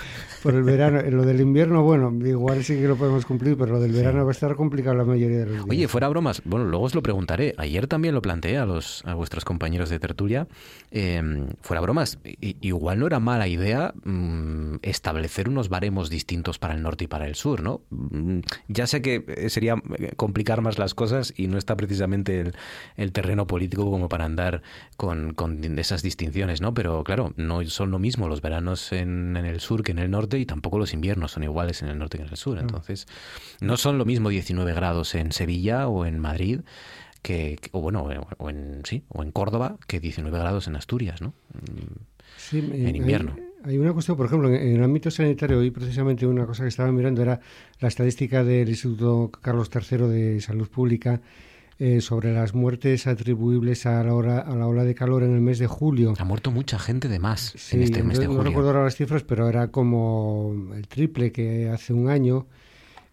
Por 0.42 0.56
el 0.56 0.64
verano. 0.64 1.02
Lo 1.02 1.26
del 1.26 1.42
invierno, 1.42 1.84
bueno, 1.84 2.14
igual 2.26 2.64
sí 2.64 2.76
que 2.76 2.88
lo 2.88 2.96
podemos 2.96 3.26
cumplir, 3.26 3.58
pero 3.58 3.74
lo 3.74 3.80
del 3.80 3.92
verano 3.92 4.24
va 4.24 4.30
a 4.30 4.32
estar 4.32 4.56
complicado 4.56 4.96
la 4.96 5.06
mayoría 5.06 5.40
de 5.40 5.46
los 5.46 5.56
días. 5.56 5.70
Oye, 5.70 5.88
fuera 5.88 6.08
bromas, 6.10 6.42
bueno, 6.46 6.66
luego 6.66 6.86
os 6.86 6.96
lo 6.96 7.04
preguntaré. 7.04 7.54
Ayer 7.58 7.88
también 7.88 8.14
lo 8.16 8.22
planteé 8.22 8.58
a, 8.58 8.66
los, 8.66 9.04
a 9.06 9.14
vuestros 9.14 9.46
compañeros 9.46 9.90
de 9.90 10.00
tertulia. 10.00 10.48
Em, 10.92 11.48
fuera 11.62 11.82
bromas, 11.82 12.20
igual 12.40 13.00
no 13.00 13.08
era 13.08 13.20
mala 13.20 13.48
idea 13.48 13.94
mm, 14.04 14.78
establecer 14.82 15.50
unos 15.50 15.70
baremos 15.70 16.10
distintos 16.10 16.60
para 16.60 16.74
el 16.74 16.82
norte 16.82 17.06
y 17.06 17.08
para 17.08 17.28
el 17.28 17.36
sur, 17.36 17.62
¿no? 17.62 17.82
Mm, 17.90 18.40
ya 18.68 18.88
sé 18.88 19.02
que 19.02 19.50
sería 19.50 19.76
complicar 20.16 20.62
más 20.62 20.80
las 20.80 20.94
cosas 20.94 21.34
y 21.36 21.48
no 21.48 21.58
está 21.58 21.76
precisamente 21.76 22.52
el, 22.96 23.12
terreno 23.12 23.48
político 23.48 23.90
como 23.90 24.08
para 24.10 24.26
andar 24.26 24.62
con, 24.98 25.34
esas 25.90 26.04
distinciones, 26.04 26.62
¿no? 26.62 26.74
Pero 26.74 27.04
claro, 27.04 27.34
no 27.36 27.64
son 27.66 27.90
lo 27.90 27.98
mismo 27.98 28.28
los 28.28 28.42
veranos 28.42 28.92
en, 28.92 29.36
el 29.36 29.60
sur 29.60 29.82
que 29.82 29.92
en 29.92 30.00
el 30.00 30.12
norte 30.12 30.38
y 30.38 30.46
tampoco 30.46 30.78
los 30.78 30.94
inviernos 30.94 31.32
son 31.32 31.44
iguales 31.44 31.82
en 31.82 31.90
el 31.90 31.98
norte 31.98 32.18
que 32.18 32.24
en 32.24 32.30
el 32.30 32.38
sur. 32.38 32.60
Entonces, 32.60 33.08
no 33.60 33.76
son 33.76 33.98
lo 33.98 34.06
mismo 34.06 34.30
19 34.30 34.74
grados 34.74 35.16
en 35.16 35.32
Sevilla 35.32 35.88
o 35.88 36.06
en 36.06 36.20
Madrid 36.20 36.62
que, 37.24 37.58
o 37.72 37.82
bueno, 37.82 38.08
o 38.38 38.50
en, 38.50 38.82
sí, 38.86 39.04
o 39.10 39.24
en 39.24 39.32
Córdoba 39.32 39.78
que 39.88 40.00
19 40.00 40.38
grados 40.38 40.68
en 40.68 40.76
Asturias, 40.76 41.22
¿no? 41.22 41.34
Sí, 42.38 42.60
en 42.60 42.96
invierno. 42.96 43.36
Hay, 43.64 43.78
una 43.78 43.92
cuestión, 43.92 44.16
por 44.16 44.28
ejemplo, 44.28 44.48
en, 44.48 44.76
el 44.76 44.84
ámbito 44.84 45.10
sanitario, 45.10 45.58
hoy 45.58 45.72
precisamente 45.72 46.26
una 46.28 46.46
cosa 46.46 46.64
que 46.64 46.70
estaba 46.70 46.92
mirando 46.92 47.22
era 47.22 47.42
la 47.80 47.88
estadística 47.88 48.44
del 48.44 48.70
Instituto 48.70 49.32
Carlos 49.42 49.70
III 49.74 50.08
de 50.08 50.40
Salud 50.40 50.70
Pública 50.70 51.20
eh, 51.82 52.02
sobre 52.02 52.34
las 52.34 52.54
muertes 52.54 53.08
atribuibles 53.08 53.86
a 53.86 54.04
la, 54.04 54.14
hora, 54.14 54.40
a 54.40 54.54
la 54.54 54.68
ola 54.68 54.84
de 54.84 54.94
calor 54.94 55.24
en 55.24 55.34
el 55.34 55.40
mes 55.40 55.60
de 55.60 55.68
julio. 55.68 56.14
Ha 56.18 56.26
muerto 56.26 56.52
mucha 56.52 56.78
gente 56.78 57.08
de 57.08 57.20
más 57.20 57.56
en 57.74 57.84
este 57.84 58.04
mes 58.04 58.20
de 58.20 58.26
julio. 58.26 58.44
No 58.44 58.50
recuerdo 58.50 58.72
ahora 58.72 58.84
las 58.84 58.98
cifras, 58.98 59.24
pero 59.24 59.48
era 59.48 59.70
como 59.70 60.74
el 60.76 60.90
triple 60.90 61.32
que 61.32 61.70
hace 61.70 61.94
un 61.94 62.10
año. 62.10 62.48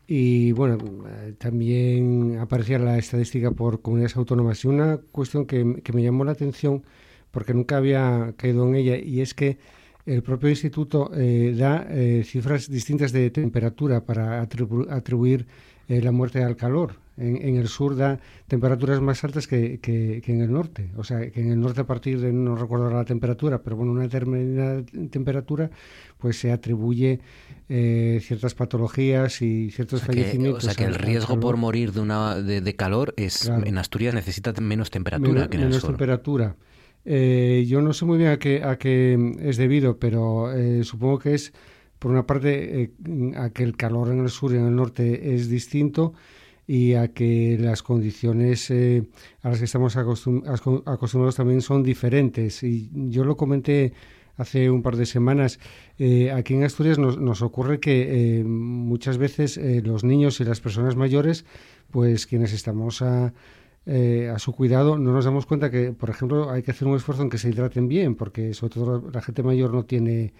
Y 0.08 0.50
bueno, 0.50 0.78
eh, 1.08 1.34
también 1.38 2.38
aparecía 2.40 2.80
la 2.80 2.98
estadística 2.98 3.52
por 3.52 3.82
comunidades 3.82 4.16
autónomas. 4.16 4.64
Y 4.64 4.66
una 4.66 4.96
cuestión 5.12 5.46
que, 5.46 5.80
que 5.84 5.92
me 5.92 6.02
llamó 6.02 6.24
la 6.24 6.32
atención, 6.32 6.82
porque 7.30 7.54
nunca 7.54 7.76
había 7.76 8.34
caído 8.36 8.66
en 8.66 8.74
ella, 8.74 8.96
y 8.96 9.20
es 9.20 9.32
que 9.32 9.58
el 10.06 10.24
propio 10.24 10.48
instituto 10.48 11.12
eh, 11.14 11.54
da 11.56 11.86
cifras 12.24 12.68
distintas 12.68 13.12
de 13.12 13.30
temperatura 13.30 14.04
para 14.04 14.40
atribuir 14.42 15.46
la 15.86 16.10
muerte 16.10 16.42
al 16.42 16.56
calor 16.56 17.05
en, 17.16 17.56
el 17.56 17.68
sur 17.68 17.96
da 17.96 18.20
temperaturas 18.46 19.00
más 19.00 19.24
altas 19.24 19.46
que, 19.46 19.78
que, 19.80 20.22
en 20.26 20.40
el 20.40 20.52
norte. 20.52 20.90
O 20.96 21.04
sea, 21.04 21.30
que 21.30 21.40
en 21.40 21.50
el 21.50 21.60
norte 21.60 21.80
a 21.80 21.86
partir 21.86 22.20
de, 22.20 22.32
no 22.32 22.56
recuerdo 22.56 22.90
la 22.90 23.04
temperatura, 23.04 23.62
pero 23.62 23.76
bueno, 23.76 23.92
una 23.92 24.02
determinada 24.02 24.82
temperatura, 25.10 25.70
pues 26.18 26.38
se 26.38 26.52
atribuye 26.52 27.20
eh, 27.68 28.20
ciertas 28.22 28.54
patologías 28.54 29.40
y 29.42 29.70
ciertos 29.70 30.02
fallecimientos. 30.02 30.64
o 30.64 30.66
sea, 30.66 30.74
que 30.74 30.84
el 30.84 30.94
riesgo 30.94 31.40
por 31.40 31.56
morir 31.56 31.92
de, 31.92 32.00
una, 32.00 32.36
de, 32.36 32.76
calor 32.76 33.14
es 33.16 33.48
en 33.48 33.78
Asturias 33.78 34.14
necesita 34.14 34.52
menos 34.60 34.90
temperatura 34.90 35.48
que 35.48 35.56
en 35.56 35.62
el 35.62 35.68
menos 35.70 35.84
temperatura. 35.84 36.56
Eh, 37.08 37.64
yo 37.68 37.80
no 37.82 37.92
sé 37.92 38.04
muy 38.04 38.18
bien 38.18 38.30
a 38.30 38.38
qué, 38.38 38.62
a 38.64 38.76
qué 38.76 39.36
es 39.40 39.56
debido, 39.56 39.98
pero 39.98 40.52
eh, 40.52 40.82
supongo 40.82 41.20
que 41.20 41.34
es, 41.34 41.52
por 42.00 42.10
una 42.10 42.26
parte, 42.26 42.90
a 43.36 43.50
que 43.50 43.62
el 43.62 43.76
calor 43.76 44.10
en 44.10 44.18
el 44.18 44.28
sur 44.28 44.52
y 44.52 44.56
en 44.56 44.66
el 44.66 44.74
norte 44.74 45.34
es 45.34 45.48
distinto 45.48 46.14
y 46.66 46.94
a 46.94 47.08
que 47.08 47.56
las 47.60 47.82
condiciones 47.82 48.70
eh, 48.70 49.04
a 49.42 49.50
las 49.50 49.58
que 49.58 49.66
estamos 49.66 49.96
acostumbrados 49.96 51.36
también 51.36 51.62
son 51.62 51.82
diferentes. 51.82 52.62
Y 52.62 52.90
yo 53.10 53.24
lo 53.24 53.36
comenté 53.36 53.92
hace 54.36 54.68
un 54.70 54.82
par 54.82 54.96
de 54.96 55.06
semanas. 55.06 55.60
Eh, 55.98 56.32
aquí 56.32 56.54
en 56.54 56.64
Asturias 56.64 56.98
nos, 56.98 57.42
ocurre 57.42 57.78
que 57.78 58.40
eh, 58.40 58.44
muchas 58.44 59.16
veces 59.16 59.58
los 59.84 60.04
niños 60.04 60.40
y 60.40 60.44
las 60.44 60.60
personas 60.60 60.96
mayores, 60.96 61.44
pues 61.90 62.26
quienes 62.26 62.52
estamos 62.52 63.00
a, 63.00 63.32
a 63.86 64.38
su 64.38 64.52
cuidado, 64.52 64.98
no 64.98 65.12
nos 65.12 65.24
damos 65.24 65.46
cuenta 65.46 65.70
que, 65.70 65.92
por 65.92 66.10
ejemplo, 66.10 66.50
hay 66.50 66.62
que 66.62 66.72
hacer 66.72 66.88
un 66.88 66.96
esfuerzo 66.96 67.22
en 67.22 67.30
que 67.30 67.38
se 67.38 67.48
hidraten 67.48 67.86
bien, 67.86 68.16
porque 68.16 68.52
sobre 68.52 68.74
todo 68.74 69.10
la 69.12 69.22
gente 69.22 69.44
mayor 69.44 69.72
no 69.72 69.84
tiene 69.84 70.34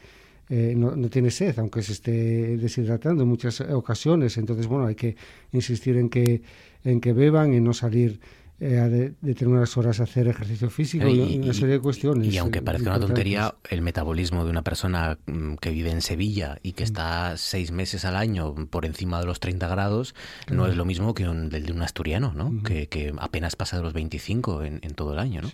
eh, 0.49 0.75
no, 0.77 0.95
tiene 1.09 1.31
sed, 1.31 1.59
aunque 1.59 1.83
se 1.83 1.93
esté 1.93 2.57
deshidratando 2.57 3.25
en 3.25 3.29
muchas 3.29 3.61
ocasiones. 3.61 4.37
Entonces, 4.39 4.67
bueno, 4.67 4.87
hay 4.87 4.95
que 4.95 5.17
insistir 5.53 5.97
en 5.97 6.09
que, 6.09 6.43
en 6.85 7.01
que 7.01 7.13
beban 7.13 7.53
y 7.53 7.61
no 7.61 7.73
salir 7.73 8.21
eh, 8.59 8.79
a 8.79 8.89
de, 8.89 9.13
determinadas 9.21 9.77
horas 9.77 10.01
a 10.01 10.05
hacer 10.05 10.29
ejercicio 10.29 10.71
físico 10.71 11.09
y, 11.09 11.41
una 11.41 11.53
serie 11.53 11.75
de 11.75 11.81
cuestiones. 11.81 12.33
Y 12.33 12.39
aunque 12.39 12.63
parezca 12.63 12.91
una 12.91 13.01
tontería, 13.01 13.55
el 13.69 13.83
metabolismo 13.83 14.45
de 14.45 14.51
una 14.51 14.63
persona 14.63 15.19
mm, 15.27 15.57
que 15.57 15.71
vive 15.71 15.91
en 15.91 16.01
Sevilla 16.01 16.59
y 16.63 16.73
que 16.73 16.85
mm. 16.85 16.87
está 16.87 17.37
seis 17.37 17.73
meses 17.73 18.05
al 18.05 18.17
año 18.17 18.55
por 18.71 18.87
encima 18.87 19.19
de 19.19 19.27
los 19.27 19.41
30 19.41 19.67
grados, 19.69 20.15
no 20.51 20.67
es 20.69 20.77
lo 20.77 20.85
mismo 20.85 21.13
que 21.13 21.25
el 21.25 21.51
de 21.51 21.73
un 21.73 21.83
asturiano, 21.83 22.33
¿no? 22.35 22.63
que, 22.63 22.89
que, 22.89 23.13
apenas 23.19 23.57
pasa 23.57 23.77
de 23.77 23.83
los 23.83 23.93
25 23.93 24.63
en, 24.63 24.79
en 24.83 24.95
todo 24.95 25.13
el 25.13 25.19
año, 25.19 25.43
¿no? 25.43 25.51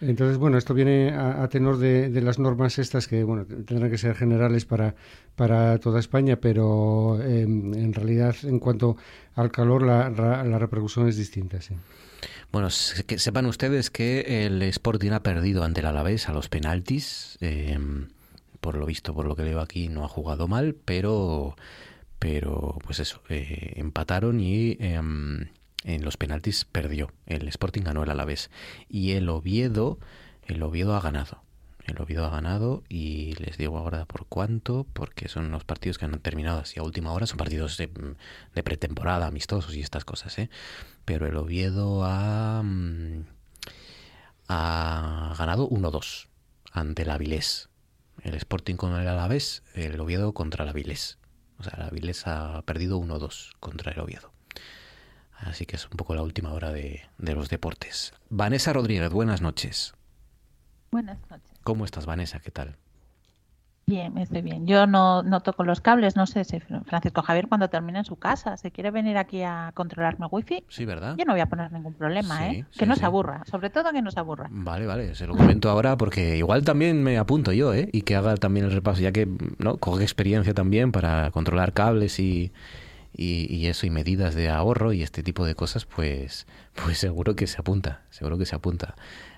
Entonces, 0.00 0.38
bueno, 0.38 0.58
esto 0.58 0.74
viene 0.74 1.10
a, 1.10 1.48
tenor 1.48 1.78
de, 1.78 2.08
las 2.20 2.38
normas 2.38 2.78
estas 2.78 3.08
que, 3.08 3.24
bueno, 3.24 3.44
tendrán 3.44 3.90
que 3.90 3.98
ser 3.98 4.14
generales 4.14 4.64
para, 4.64 4.94
para 5.34 5.78
toda 5.78 5.98
España, 5.98 6.36
pero 6.36 7.20
em, 7.22 7.74
en 7.74 7.92
realidad, 7.92 8.36
en 8.44 8.60
cuanto 8.60 8.96
al 9.34 9.50
calor, 9.50 9.82
la, 9.82 10.10
la 10.10 10.58
repercusión 10.58 11.08
es 11.08 11.16
distinta. 11.16 11.58
Bueno, 12.52 12.68
que 13.06 13.18
sepan 13.18 13.46
ustedes 13.46 13.90
que 13.90 14.46
el 14.46 14.62
Sporting 14.62 15.10
ha 15.10 15.22
perdido 15.22 15.64
ante 15.64 15.80
el 15.80 15.86
Alavés 15.86 16.28
a 16.28 16.32
los 16.32 16.48
penaltis. 16.48 17.36
Em, 17.40 18.08
por 18.60 18.76
lo 18.76 18.86
visto, 18.86 19.14
por 19.14 19.26
lo 19.26 19.36
que 19.36 19.44
leo 19.44 19.60
aquí, 19.60 19.88
no 19.88 20.04
ha 20.04 20.08
jugado 20.08 20.48
mal, 20.48 20.74
pero, 20.84 21.56
pero 22.18 22.78
pues 22.84 22.98
eso, 23.00 23.22
eh, 23.28 23.74
empataron 23.76 24.40
y 24.40 24.76
em, 24.80 25.46
en 25.84 26.04
los 26.04 26.16
penaltis 26.16 26.64
perdió. 26.64 27.12
El 27.26 27.48
Sporting 27.48 27.82
ganó 27.82 28.02
el 28.02 28.10
Alavés. 28.10 28.50
Y 28.88 29.12
el 29.12 29.28
Oviedo, 29.28 29.98
el 30.46 30.62
Oviedo 30.62 30.96
ha 30.96 31.00
ganado. 31.00 31.42
El 31.88 32.00
Oviedo 32.02 32.26
ha 32.26 32.30
ganado 32.30 32.84
y 32.88 33.34
les 33.36 33.56
digo 33.56 33.78
ahora 33.78 34.04
por 34.04 34.26
cuánto, 34.26 34.86
porque 34.92 35.28
son 35.28 35.50
los 35.50 35.64
partidos 35.64 35.96
que 35.96 36.04
han 36.04 36.18
terminado 36.20 36.58
así 36.58 36.78
a 36.78 36.82
última 36.82 37.12
hora, 37.12 37.26
son 37.26 37.38
partidos 37.38 37.78
de, 37.78 37.88
pretemporada, 38.62 39.26
amistosos 39.26 39.74
y 39.74 39.80
estas 39.80 40.04
cosas, 40.04 40.38
¿eh? 40.38 40.50
Pero 41.06 41.26
el 41.26 41.36
Oviedo 41.36 42.04
ha, 42.04 42.62
mm, 42.62 43.24
ha 44.48 45.34
ganado 45.38 45.66
1-2 45.70 46.28
ante 46.72 47.02
el 47.02 47.10
Avilés. 47.10 47.70
El 48.22 48.34
Sporting 48.34 48.74
con 48.74 48.94
el 48.94 49.08
Alavés, 49.08 49.62
el 49.74 49.98
Oviedo 49.98 50.34
contra 50.34 50.64
el 50.64 50.70
Avilés. 50.70 51.18
O 51.58 51.62
sea, 51.62 51.72
el 51.78 51.82
Avilés 51.84 52.26
ha 52.26 52.60
perdido 52.62 52.98
1-2 52.98 53.52
contra 53.60 53.92
el 53.92 54.00
Oviedo. 54.00 54.32
Así 55.40 55.66
que 55.66 55.76
es 55.76 55.84
un 55.84 55.96
poco 55.96 56.14
la 56.14 56.22
última 56.22 56.52
hora 56.52 56.72
de, 56.72 57.02
los 57.18 57.48
deportes. 57.48 58.12
Vanessa 58.28 58.72
Rodríguez, 58.72 59.10
buenas 59.10 59.40
noches. 59.40 59.94
Buenas 60.90 61.18
noches. 61.30 61.50
¿Cómo 61.62 61.84
estás, 61.84 62.06
Vanessa? 62.06 62.40
¿Qué 62.40 62.50
tal? 62.50 62.76
Bien, 63.86 64.18
estoy 64.18 64.42
bien. 64.42 64.66
Yo 64.66 64.86
no, 64.86 65.22
no 65.22 65.40
toco 65.40 65.64
los 65.64 65.80
cables, 65.80 66.14
no 66.14 66.26
sé 66.26 66.44
si 66.44 66.60
Francisco 66.60 67.22
Javier 67.22 67.48
cuando 67.48 67.70
termine 67.70 68.00
en 68.00 68.04
su 68.04 68.16
casa, 68.16 68.58
se 68.58 68.70
quiere 68.70 68.90
venir 68.90 69.16
aquí 69.16 69.42
a 69.42 69.70
controlarme 69.72 70.26
wifi. 70.26 70.62
Sí, 70.68 70.84
¿verdad? 70.84 71.14
Yo 71.16 71.24
no 71.24 71.32
voy 71.32 71.40
a 71.40 71.46
poner 71.46 71.72
ningún 71.72 71.94
problema, 71.94 72.48
¿eh? 72.48 72.66
Que 72.76 72.84
no 72.84 72.96
se 72.96 73.06
aburra, 73.06 73.44
sobre 73.46 73.70
todo 73.70 73.90
que 73.92 74.02
no 74.02 74.10
se 74.10 74.20
aburra. 74.20 74.48
Vale, 74.50 74.84
vale, 74.84 75.14
se 75.14 75.26
lo 75.26 75.34
comento 75.34 75.70
ahora 75.70 75.96
porque 75.96 76.36
igual 76.36 76.64
también 76.64 77.02
me 77.02 77.16
apunto 77.16 77.52
yo, 77.52 77.72
¿eh? 77.72 77.88
Y 77.92 78.02
que 78.02 78.14
haga 78.14 78.34
también 78.36 78.66
el 78.66 78.72
repaso, 78.72 79.00
ya 79.00 79.12
que, 79.12 79.26
¿no? 79.56 79.78
Coge 79.78 80.02
experiencia 80.02 80.52
también 80.52 80.92
para 80.92 81.30
controlar 81.30 81.72
cables 81.72 82.20
y 82.20 82.52
y, 83.20 83.66
eso 83.66 83.84
y 83.84 83.90
medidas 83.90 84.34
de 84.36 84.48
ahorro 84.48 84.92
y 84.92 85.02
este 85.02 85.24
tipo 85.24 85.44
de 85.44 85.56
cosas, 85.56 85.84
pues, 85.84 86.46
pues 86.84 86.98
seguro 86.98 87.34
que 87.34 87.46
se 87.46 87.60
apunta, 87.60 88.02
seguro 88.10 88.38
que 88.38 88.46
se 88.46 88.54
apunta. 88.54 88.94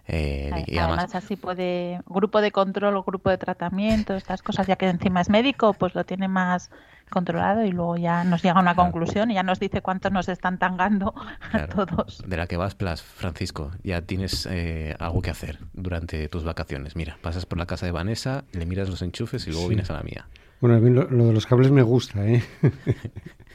Eh, 0.06 0.50
y 0.66 0.78
además, 0.78 1.14
así 1.14 1.36
puede, 1.36 2.00
grupo 2.06 2.40
de 2.40 2.50
control 2.50 2.96
o 2.96 3.04
grupo 3.04 3.30
de 3.30 3.38
tratamiento, 3.38 4.14
estas 4.14 4.42
cosas, 4.42 4.66
ya 4.66 4.76
que 4.76 4.88
encima 4.88 5.20
es 5.20 5.30
médico, 5.30 5.72
pues 5.72 5.94
lo 5.94 6.04
tiene 6.04 6.26
más 6.26 6.70
controlado 7.10 7.64
y 7.64 7.72
luego 7.72 7.96
ya 7.96 8.24
nos 8.24 8.42
llega 8.42 8.56
a 8.56 8.60
una 8.60 8.74
conclusión 8.74 9.30
y 9.30 9.34
ya 9.34 9.42
nos 9.42 9.58
dice 9.58 9.82
cuántos 9.82 10.12
nos 10.12 10.28
están 10.28 10.58
tangando 10.58 11.14
a 11.52 11.66
todos. 11.66 12.22
De 12.26 12.36
la 12.36 12.46
que 12.46 12.56
vas, 12.56 12.74
Plas, 12.74 13.02
Francisco, 13.02 13.70
ya 13.82 14.02
tienes 14.02 14.46
eh, 14.50 14.94
algo 14.98 15.22
que 15.22 15.30
hacer 15.30 15.58
durante 15.72 16.28
tus 16.28 16.44
vacaciones. 16.44 16.96
Mira, 16.96 17.18
pasas 17.22 17.46
por 17.46 17.58
la 17.58 17.66
casa 17.66 17.86
de 17.86 17.92
Vanessa, 17.92 18.44
le 18.52 18.66
miras 18.66 18.88
los 18.88 19.02
enchufes 19.02 19.46
y 19.46 19.52
luego 19.52 19.68
vienes 19.68 19.90
a 19.90 19.94
la 19.94 20.02
mía. 20.02 20.26
Bueno, 20.60 20.76
a 20.76 20.80
mí 20.80 20.90
lo, 20.90 21.08
lo 21.08 21.26
de 21.26 21.32
los 21.32 21.46
cables 21.46 21.70
me 21.70 21.82
gusta, 21.82 22.26
¿eh? 22.26 22.42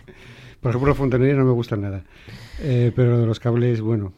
Por 0.65 0.71
ejemplo, 0.71 0.89
la 0.89 0.95
fontanería 0.95 1.35
no 1.35 1.45
me 1.45 1.51
gusta 1.51 1.75
nada. 1.75 2.01
Eh, 2.59 2.91
pero 2.95 3.19
de 3.19 3.27
los 3.27 3.39
cables, 3.39 3.81
bueno, 3.81 4.13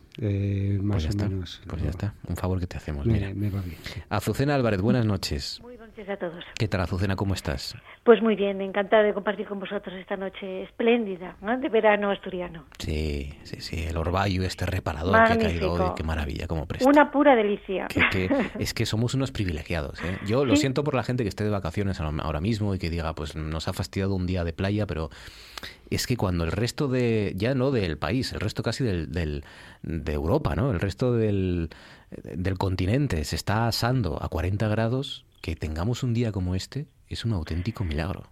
más 0.82 1.04
pues 1.04 1.16
o 1.16 1.18
menos. 1.18 1.62
Pues 1.68 1.84
ya 1.84 1.89
está. 1.89 2.14
Un 2.26 2.38
favor 2.38 2.58
que 2.58 2.68
te 2.68 2.78
hacemos. 2.78 3.06
mira. 3.06 3.34
Me 3.34 3.50
va 3.50 3.60
bien, 3.60 3.76
Azucena 4.08 4.56
Álvarez, 4.56 4.80
buenas 4.80 5.06
noches. 5.06 5.60
Muy 5.62 5.76
noches 5.98 6.10
a 6.10 6.18
todos. 6.18 6.43
¿Qué 6.58 6.68
tal, 6.68 6.82
Azucena? 6.82 7.16
¿Cómo 7.16 7.34
estás? 7.34 7.76
Pues 8.04 8.22
muy 8.22 8.36
bien, 8.36 8.62
encantada 8.62 9.04
de 9.04 9.14
compartir 9.14 9.48
con 9.48 9.60
vosotros 9.60 9.95
esta 9.95 10.16
noche 10.16 10.64
espléndida, 10.64 11.36
de 11.41 11.70
verano 11.70 12.12
asturiano. 12.12 12.66
Sí, 12.78 13.34
sí, 13.43 13.62
sí, 13.62 13.84
el 13.84 13.98
orvallo 13.98 14.43
este 14.43 14.66
reparador 14.66 15.14
que 15.26 15.34
ha 15.34 15.38
caído 15.38 15.74
hoy, 15.74 15.91
qué 15.95 16.04
maravilla, 16.04 16.48
cómo 16.48 16.66
presta. 16.66 16.89
Una 16.89 17.12
pura 17.12 17.36
delicia. 17.36 17.88
es 18.60 18.74
que 18.74 18.86
somos 18.86 19.14
unos 19.14 19.32
privilegiados. 19.32 20.02
¿eh? 20.04 20.18
Yo 20.26 20.45
lo 20.45 20.56
siento 20.56 20.84
por 20.84 20.93
la 20.93 21.04
gente 21.04 21.24
que 21.24 21.30
esté 21.30 21.43
de 21.43 21.50
vacaciones 21.50 22.00
ahora 22.00 22.41
mismo 22.41 22.76
y 22.76 22.80
que 22.80 22.89
diga, 22.89 23.14
pues 23.14 23.36
nos 23.36 23.68
ha 23.68 23.74
fastidiado 23.74 24.16
un 24.16 24.28
día 24.28 24.43
de 24.43 24.54
playa, 24.54 24.86
pero 24.86 25.10
es 25.89 26.06
que 26.06 26.18
cuando 26.18 26.43
el 26.43 26.52
resto 26.52 26.88
de, 26.88 27.34
ya 27.36 27.56
no 27.56 27.72
del 27.72 27.98
país, 27.98 28.32
el 28.34 28.39
resto 28.39 28.62
casi 28.62 28.84
del, 28.84 29.12
del 29.12 29.43
de 29.82 30.14
Europa, 30.14 30.56
¿no? 30.56 30.72
El 30.72 30.80
resto 30.80 31.14
del, 31.14 31.70
del 32.12 32.58
continente 32.58 33.24
se 33.24 33.36
está 33.36 33.68
asando 33.68 34.22
a 34.22 34.30
40 34.30 34.68
grados, 34.68 35.27
que 35.42 35.56
tengamos 35.56 36.04
un 36.04 36.14
día 36.14 36.32
como 36.32 36.56
este 36.56 36.88
es 37.10 37.26
un 37.26 37.34
auténtico 37.34 37.84
milagro. 37.84 38.24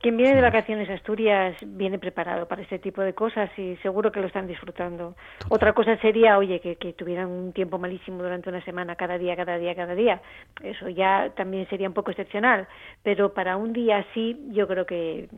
Quien 0.00 0.16
viene 0.16 0.36
de 0.36 0.42
vacaciones 0.42 0.88
a 0.90 0.94
Asturias 0.94 1.56
viene 1.60 1.98
preparado 1.98 2.46
para 2.46 2.62
este 2.62 2.78
tipo 2.78 3.02
de 3.02 3.14
cosas 3.14 3.50
y 3.58 3.76
seguro 3.78 4.12
que 4.12 4.20
lo 4.20 4.28
están 4.28 4.46
disfrutando. 4.46 5.16
Otra 5.48 5.72
cosa 5.72 5.96
sería, 5.96 6.38
oye, 6.38 6.60
que, 6.60 6.76
que, 6.76 6.92
tuvieran 6.92 7.28
un 7.28 7.52
tiempo 7.52 7.78
malísimo 7.78 8.22
durante 8.22 8.48
una 8.48 8.64
semana, 8.64 8.94
cada 8.94 9.18
día, 9.18 9.34
cada 9.34 9.58
día, 9.58 9.74
cada 9.74 9.96
día. 9.96 10.22
Eso 10.62 10.88
ya 10.88 11.32
también 11.36 11.68
sería 11.68 11.88
un 11.88 11.94
poco 11.94 12.12
excepcional. 12.12 12.68
Pero 13.02 13.34
para 13.34 13.56
un 13.56 13.72
día 13.72 13.98
así, 13.98 14.40
yo 14.50 14.68
creo 14.68 14.86
que, 14.86 15.28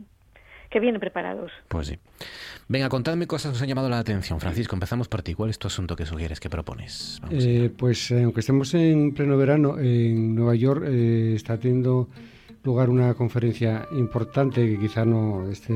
que 0.71 0.81
vienen 0.81 1.01
preparados. 1.01 1.51
Pues 1.69 1.89
sí. 1.89 1.99
Venga, 2.69 2.89
contadme 2.89 3.27
cosas 3.27 3.51
que 3.51 3.57
os 3.57 3.63
han 3.63 3.69
llamado 3.69 3.89
la 3.89 3.99
atención. 3.99 4.39
Francisco, 4.39 4.77
empezamos 4.77 5.09
por 5.09 5.23
ti. 5.23 5.35
¿Cuál 5.35 5.51
es 5.51 5.59
tu 5.59 5.67
asunto 5.67 5.97
que 5.97 6.07
sugieres, 6.07 6.39
que 6.39 6.49
propones? 6.49 7.21
Eh, 7.31 7.71
pues 7.77 8.13
eh, 8.13 8.23
aunque 8.23 8.41
estemos 8.41 8.73
en 8.75 9.13
pleno 9.13 9.37
verano, 9.37 9.79
en 9.79 10.37
Nueva 10.37 10.55
York 10.55 10.85
eh, 10.87 11.33
está 11.35 11.59
teniendo 11.59 12.09
lugar 12.63 12.89
una 12.89 13.15
conferencia 13.15 13.89
importante 13.91 14.65
que 14.65 14.79
quizá 14.79 15.05
no 15.05 15.51
esté 15.51 15.75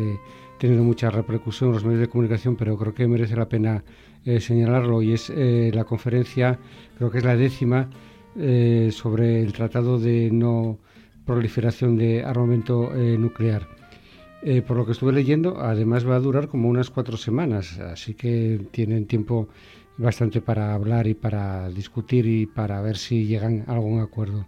teniendo 0.61 0.85
mucha 0.85 1.11
repercusión 1.11 1.71
en 1.71 1.75
los 1.75 1.85
medios 1.85 2.01
de 2.01 2.09
comunicación, 2.09 2.55
pero 2.55 2.79
creo 2.79 2.95
que 2.95 3.09
merece 3.09 3.35
la 3.35 3.49
pena 3.49 3.83
señalarlo 4.25 5.03
y 5.03 5.13
es 5.13 5.31
la 5.31 5.85
conferencia, 5.85 6.59
creo 6.97 7.11
que 7.11 7.19
es 7.19 7.25
la 7.25 7.37
décima, 7.37 7.91
sobre 8.35 9.43
el 9.43 9.53
Tratado 9.53 9.99
de 9.99 10.31
No 10.31 10.79
Proliferación 11.27 11.97
de 11.97 12.25
Armamento 12.25 12.91
Nuclear. 12.95 13.67
Eh, 14.47 14.61
por 14.61 14.77
lo 14.77 14.85
que 14.85 14.93
estuve 14.93 15.11
leyendo, 15.11 15.59
además 15.59 16.07
va 16.07 16.17
a 16.17 16.21
durar 16.21 16.49
como 16.49 16.69
unas 16.69 16.91
cuatro 16.91 17.17
semanas, 17.17 17.79
así 17.79 18.13
que 18.13 18.61
tienen 18.73 19.07
tiempo 19.07 19.49
bastante 19.97 20.43
para 20.43 20.75
hablar 20.75 21.07
y 21.07 21.15
para 21.15 21.71
discutir 21.71 22.27
y 22.27 22.45
para 22.45 22.83
ver 22.83 22.99
si 22.99 23.25
llegan 23.25 23.65
a 23.67 23.73
algún 23.73 24.01
acuerdo. 24.01 24.45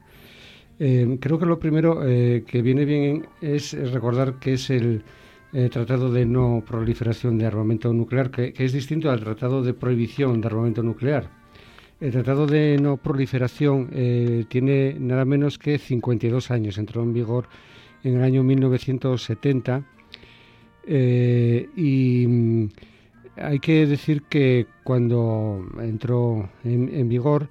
Eh, 0.79 1.17
creo 1.19 1.39
que 1.39 1.47
lo 1.47 1.59
primero 1.59 2.07
eh, 2.07 2.45
que 2.47 2.61
viene 2.61 2.85
bien 2.85 3.27
es 3.41 3.73
recordar 3.91 4.39
que 4.39 4.53
es 4.55 4.69
el 4.69 5.03
Tratado 5.71 6.13
de 6.13 6.27
No 6.27 6.63
Proliferación 6.67 7.39
de 7.39 7.47
Armamento 7.47 7.91
Nuclear, 7.91 8.31
que, 8.31 8.53
es 8.59 8.75
distinto 8.75 9.11
al 9.11 9.21
Tratado 9.21 9.63
de 9.63 9.73
Prohibición 9.73 10.43
de 10.43 10.49
Armamento 10.49 10.83
Nuclear. 10.83 11.31
El 11.99 12.13
Tratado 12.13 12.47
de 12.47 12.77
No 12.79 12.99
Proliferación 12.99 13.89
tiene 14.51 14.97
nada 15.01 15.25
menos 15.25 15.57
que 15.57 15.79
52 15.79 16.51
años, 16.51 16.77
entró 16.77 17.03
en 17.03 17.15
vigor 17.15 17.49
en 18.07 18.19
el 18.19 18.23
año 18.23 18.45
1970 18.45 19.85
eh, 20.87 21.69
y 21.75 22.27
mm, 22.27 22.69
hay 23.37 23.59
que 23.59 23.87
decir 23.87 24.23
que 24.23 24.67
cuando 24.85 25.67
entró 25.81 26.49
en, 26.63 27.09
vigor 27.09 27.49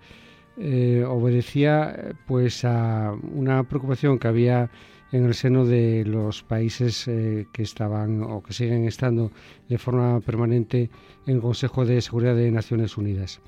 eh, 0.58 1.04
obedecía 1.06 2.16
pues 2.26 2.64
a 2.64 3.14
una 3.34 3.64
preocupación 3.64 4.18
que 4.18 4.30
había 4.30 4.72
en 5.12 5.26
el 5.26 5.34
seno 5.34 5.66
de 5.66 6.06
los 6.06 6.44
países 6.44 7.06
eh, 7.08 7.48
que 7.52 7.64
estaban 7.64 8.24
o 8.24 8.42
que 8.42 8.54
siguen 8.54 8.86
estando 8.86 9.32
de 9.68 9.78
forma 9.78 10.22
permanente 10.22 10.90
en 11.28 11.36
el 11.36 11.42
Consejo 11.42 11.86
de 11.86 12.02
Seguridad 12.02 12.36
de 12.36 12.50
Naciones 12.52 12.98
Unidas. 12.98 13.42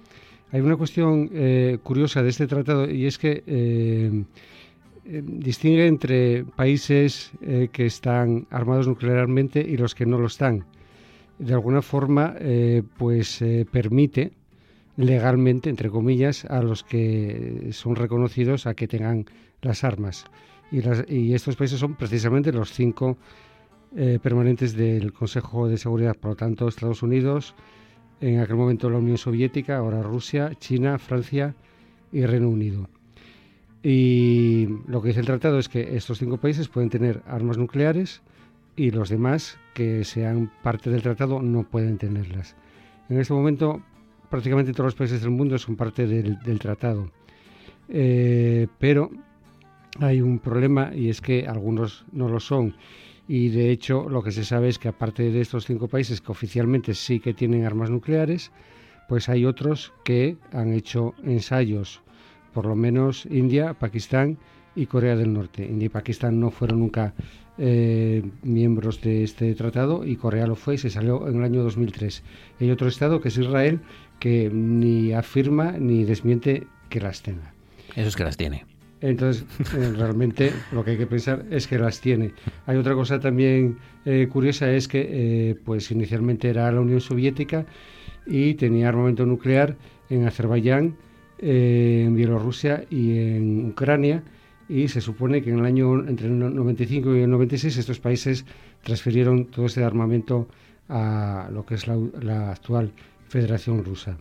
Hay 0.51 0.61
una 0.61 0.77
cuestión 0.77 1.29
curiosa 1.83 2.23
de 2.23 2.29
este 2.29 2.47
tratado 2.47 2.89
y 2.89 3.05
es 3.05 3.17
que 3.17 3.43
eh, 5.09 5.23
distingue 5.25 5.87
entre 5.87 6.43
países 6.43 7.31
eh, 7.39 7.69
que 7.71 7.85
están 7.85 8.45
armados 8.49 8.87
nuclearmente 8.87 9.61
y 9.61 9.77
los 9.77 9.95
que 9.95 10.05
no 10.05 10.17
lo 10.17 10.27
están. 10.27 10.65
De 11.39 11.53
alguna 11.53 11.81
forma, 11.81 12.35
eh, 12.39 12.83
pues 12.97 13.41
permite 13.71 14.33
legalmente, 14.97 15.69
entre 15.69 15.89
comillas, 15.89 16.43
a 16.45 16.61
los 16.61 16.83
que 16.83 17.69
son 17.71 17.95
reconocidos 17.95 18.65
a 18.65 18.73
que 18.73 18.87
tengan 18.87 19.25
las 19.61 19.83
armas. 19.83 20.25
Y, 20.71 20.81
y 21.13 21.33
estos 21.33 21.55
países 21.55 21.79
son 21.79 21.95
precisamente 21.95 22.51
los 22.51 22.73
cinco 22.73 23.17
permanentes 24.21 24.75
del 24.75 25.13
Consejo 25.13 25.67
de 25.67 25.77
Seguridad. 25.77 26.15
Por 26.15 26.31
lo 26.31 26.35
tanto, 26.35 26.67
Estados 26.67 27.03
Unidos, 27.03 27.55
en 28.19 28.39
aquel 28.39 28.55
momento 28.55 28.89
la 28.89 28.97
Unión 28.97 29.17
Soviética, 29.17 29.77
ahora 29.77 30.01
Rusia, 30.01 30.51
China, 30.59 30.97
Francia 30.97 31.55
y 32.11 32.25
Reino 32.25 32.49
Unido. 32.49 32.89
Y 33.89 34.67
lo 34.85 35.01
que 35.01 35.07
dice 35.07 35.21
el 35.21 35.27
tratado 35.27 35.59
es 35.59 35.69
que 35.69 35.95
estos 35.95 36.17
cinco 36.17 36.35
países 36.35 36.67
pueden 36.67 36.89
tener 36.89 37.23
armas 37.25 37.57
nucleares 37.57 38.21
y 38.75 38.91
los 38.91 39.07
demás 39.07 39.57
que 39.73 40.03
sean 40.03 40.51
parte 40.61 40.89
del 40.89 41.01
tratado 41.01 41.41
no 41.41 41.63
pueden 41.63 41.97
tenerlas. 41.97 42.57
En 43.07 43.17
este 43.17 43.33
momento 43.33 43.81
prácticamente 44.29 44.73
todos 44.73 44.87
los 44.87 44.95
países 44.95 45.21
del 45.21 45.29
mundo 45.29 45.57
son 45.57 45.77
parte 45.77 46.05
del, 46.05 46.59
tratado. 46.59 47.09
Eh, 47.87 48.67
pero 48.77 49.09
hay 50.01 50.19
un 50.19 50.39
problema 50.39 50.91
y 50.93 51.07
es 51.07 51.21
que 51.21 51.47
algunos 51.47 52.03
no 52.11 52.27
lo 52.27 52.41
son. 52.41 52.75
Y 53.25 53.47
de 53.47 53.71
hecho 53.71 54.09
lo 54.09 54.21
que 54.21 54.31
se 54.31 54.43
sabe 54.43 54.67
es 54.67 54.79
que 54.79 54.89
aparte 54.89 55.31
de 55.31 55.39
estos 55.39 55.65
cinco 55.65 55.87
países 55.87 56.19
que 56.19 56.33
oficialmente 56.33 56.93
sí 56.93 57.21
que 57.21 57.33
tienen 57.33 57.63
armas 57.63 57.89
nucleares, 57.89 58.51
pues 59.07 59.29
hay 59.29 59.45
otros 59.45 59.93
que 60.03 60.35
han 60.51 60.73
hecho 60.73 61.13
ensayos 61.23 62.01
por 62.57 62.65
lo 62.65 62.75
menos 62.75 63.27
India, 63.29 63.75
Pakistán 63.75 64.39
y 64.75 64.87
Corea 64.87 65.15
del 65.15 65.31
Norte. 65.31 65.63
India 65.63 65.85
y 65.85 65.89
Pakistán 65.89 66.39
no 66.39 66.49
fueron 66.49 66.79
nunca 66.79 67.13
eh, 67.59 68.23
miembros 68.41 68.99
de 68.99 69.23
este 69.23 69.53
tratado 69.53 70.03
y 70.03 70.15
Corea 70.15 70.47
lo 70.47 70.55
fue 70.55 70.73
y 70.73 70.79
se 70.79 70.89
salió 70.89 71.27
en 71.27 71.35
el 71.35 71.43
año 71.43 71.61
2003. 71.61 72.23
Hay 72.59 72.71
otro 72.71 72.87
estado 72.87 73.21
que 73.21 73.27
es 73.27 73.37
Israel 73.37 73.79
que 74.19 74.49
ni 74.51 75.13
afirma 75.13 75.73
ni 75.73 76.03
desmiente 76.03 76.65
que 76.89 76.99
las 76.99 77.21
tenga. 77.21 77.53
Eso 77.95 78.07
es 78.07 78.15
que 78.15 78.23
las 78.23 78.37
tiene. 78.37 78.65
Entonces, 79.01 79.45
eh, 79.77 79.93
realmente 79.95 80.51
lo 80.71 80.83
que 80.83 80.91
hay 80.91 80.97
que 80.97 81.05
pensar 81.05 81.45
es 81.51 81.67
que 81.67 81.77
las 81.77 82.01
tiene. 82.01 82.33
Hay 82.65 82.77
otra 82.77 82.95
cosa 82.95 83.19
también 83.19 83.77
eh, 84.05 84.27
curiosa, 84.31 84.71
es 84.71 84.87
que 84.87 85.55
pues 85.63 85.91
inicialmente 85.91 86.49
era 86.49 86.71
la 86.71 86.81
Unión 86.81 87.01
Soviética 87.01 87.67
y 88.25 88.55
tenía 88.55 88.89
armamento 88.89 89.27
nuclear 89.27 89.75
en 90.09 90.25
Azerbaiyán, 90.25 90.95
en 91.39 92.15
Bielorrusia 92.15 92.85
y 92.89 93.17
en 93.17 93.69
Ucrania 93.69 94.23
y 94.69 94.87
se 94.87 95.01
supone 95.01 95.41
que 95.41 95.51
en 95.51 95.59
el 95.59 95.65
año 95.65 96.07
entre 96.07 96.27
el 96.27 96.37
95 96.37 97.15
y 97.15 97.21
el 97.21 97.29
96 97.29 97.77
estos 97.77 97.99
países 97.99 98.45
transfirieron 98.83 99.45
todo 99.45 99.67
ese 99.67 99.83
armamento 99.83 100.47
a 100.89 101.49
lo 101.51 101.65
que 101.65 101.75
es 101.75 101.87
la, 101.87 102.51
actual 102.51 102.91
Federación 103.29 103.83
Rusa. 103.83 104.17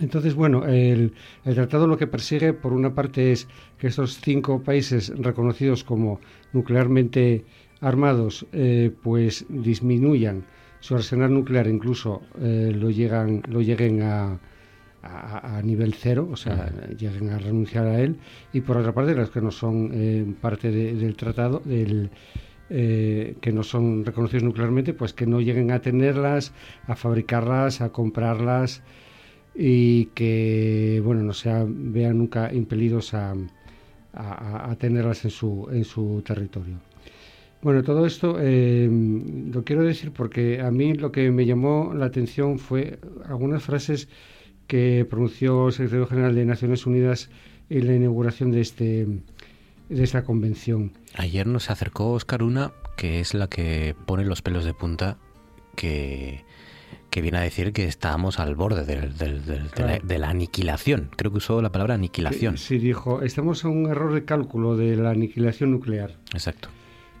Entonces, 0.00 0.34
bueno, 0.34 0.66
el, 0.66 1.12
tratado 1.44 1.86
lo 1.86 1.96
que 1.96 2.08
persigue, 2.08 2.52
por 2.52 2.72
una 2.72 2.94
parte, 2.94 3.30
es 3.30 3.46
que 3.78 3.86
estos 3.86 4.20
cinco 4.20 4.62
países 4.62 5.12
reconocidos 5.16 5.84
como 5.84 6.20
nuclearmente 6.52 7.44
armados, 7.80 8.46
eh, 8.52 8.90
pues 9.02 9.46
disminuyan 9.48 10.44
su 10.80 10.96
arsenal 10.96 11.32
nuclear, 11.32 11.68
incluso 11.68 12.22
eh, 12.40 12.72
lo, 12.74 12.90
llegan, 12.90 13.42
lo 13.48 13.62
lleguen 13.62 14.02
a, 14.02 14.38
a, 15.04 15.60
nivel 15.62 15.94
cero, 15.94 16.28
o 16.30 16.36
sea, 16.36 16.70
lleguen 16.96 17.30
a 17.30 17.38
renunciar 17.38 17.86
a 17.86 18.00
él, 18.00 18.16
y 18.52 18.60
por 18.62 18.76
otra 18.76 18.92
parte, 18.92 19.14
las 19.14 19.30
que 19.30 19.40
no 19.40 19.50
son 19.50 19.90
eh, 19.92 20.24
parte 20.40 20.70
del 20.70 21.16
tratado, 21.16 21.60
del, 21.64 22.10
eh, 22.70 23.36
que 23.40 23.52
no 23.52 23.62
son 23.62 24.04
reconocidos 24.04 24.44
nuclearmente, 24.44 24.94
pues 24.94 25.12
que 25.12 25.26
no 25.26 25.40
lleguen 25.40 25.70
a 25.70 25.80
tenerlas, 25.80 26.52
a 26.86 26.96
fabricarlas, 26.96 27.80
a 27.80 27.90
comprarlas 27.90 28.82
y 29.54 30.06
que, 30.06 31.00
bueno, 31.04 31.22
no 31.22 31.32
se 31.32 31.50
vean 31.68 32.18
nunca 32.18 32.52
impelidos 32.52 33.14
a, 33.14 33.34
a, 34.14 34.74
tenerlas 34.78 35.24
en 35.24 35.30
su, 35.30 35.68
en 35.70 35.84
su 35.84 36.22
territorio. 36.24 36.76
Bueno, 37.62 37.82
todo 37.82 38.04
esto 38.04 38.36
eh, 38.40 38.88
lo 39.52 39.64
quiero 39.64 39.82
decir 39.82 40.12
porque 40.12 40.60
a 40.60 40.70
mí 40.70 40.94
lo 40.94 41.10
que 41.12 41.30
me 41.30 41.46
llamó 41.46 41.92
la 41.94 42.06
atención 42.06 42.58
fue 42.58 42.98
algunas 43.26 43.62
frases 43.62 44.08
que 44.66 45.06
pronunció 45.08 45.68
el 45.68 45.72
secretario 45.72 46.06
general 46.06 46.34
de 46.34 46.44
Naciones 46.44 46.86
Unidas 46.86 47.30
en 47.70 47.86
la 47.86 47.94
inauguración 47.94 48.50
de, 48.50 48.60
este, 48.60 49.06
de 49.88 50.02
esta 50.02 50.24
convención. 50.24 50.92
Ayer 51.14 51.46
nos 51.46 51.70
acercó 51.70 52.12
Oscar 52.12 52.42
Una, 52.42 52.72
que 52.96 53.20
es 53.20 53.34
la 53.34 53.48
que 53.48 53.94
pone 54.06 54.24
los 54.24 54.42
pelos 54.42 54.64
de 54.64 54.74
punta, 54.74 55.18
que, 55.76 56.44
que 57.10 57.22
viene 57.22 57.38
a 57.38 57.42
decir 57.42 57.72
que 57.72 57.84
estamos 57.84 58.40
al 58.40 58.54
borde 58.54 58.84
de, 58.84 60.18
la, 60.18 60.28
aniquilación. 60.28 61.10
Creo 61.16 61.30
que 61.30 61.38
usó 61.38 61.62
la 61.62 61.70
palabra 61.70 61.94
aniquilación. 61.94 62.58
Sí, 62.58 62.78
dijo, 62.78 63.22
estamos 63.22 63.64
a 63.64 63.68
un 63.68 63.86
error 63.86 64.12
de 64.12 64.24
cálculo 64.24 64.76
de 64.76 64.96
la 64.96 65.10
aniquilación 65.10 65.70
nuclear. 65.70 66.16
Exacto. 66.32 66.68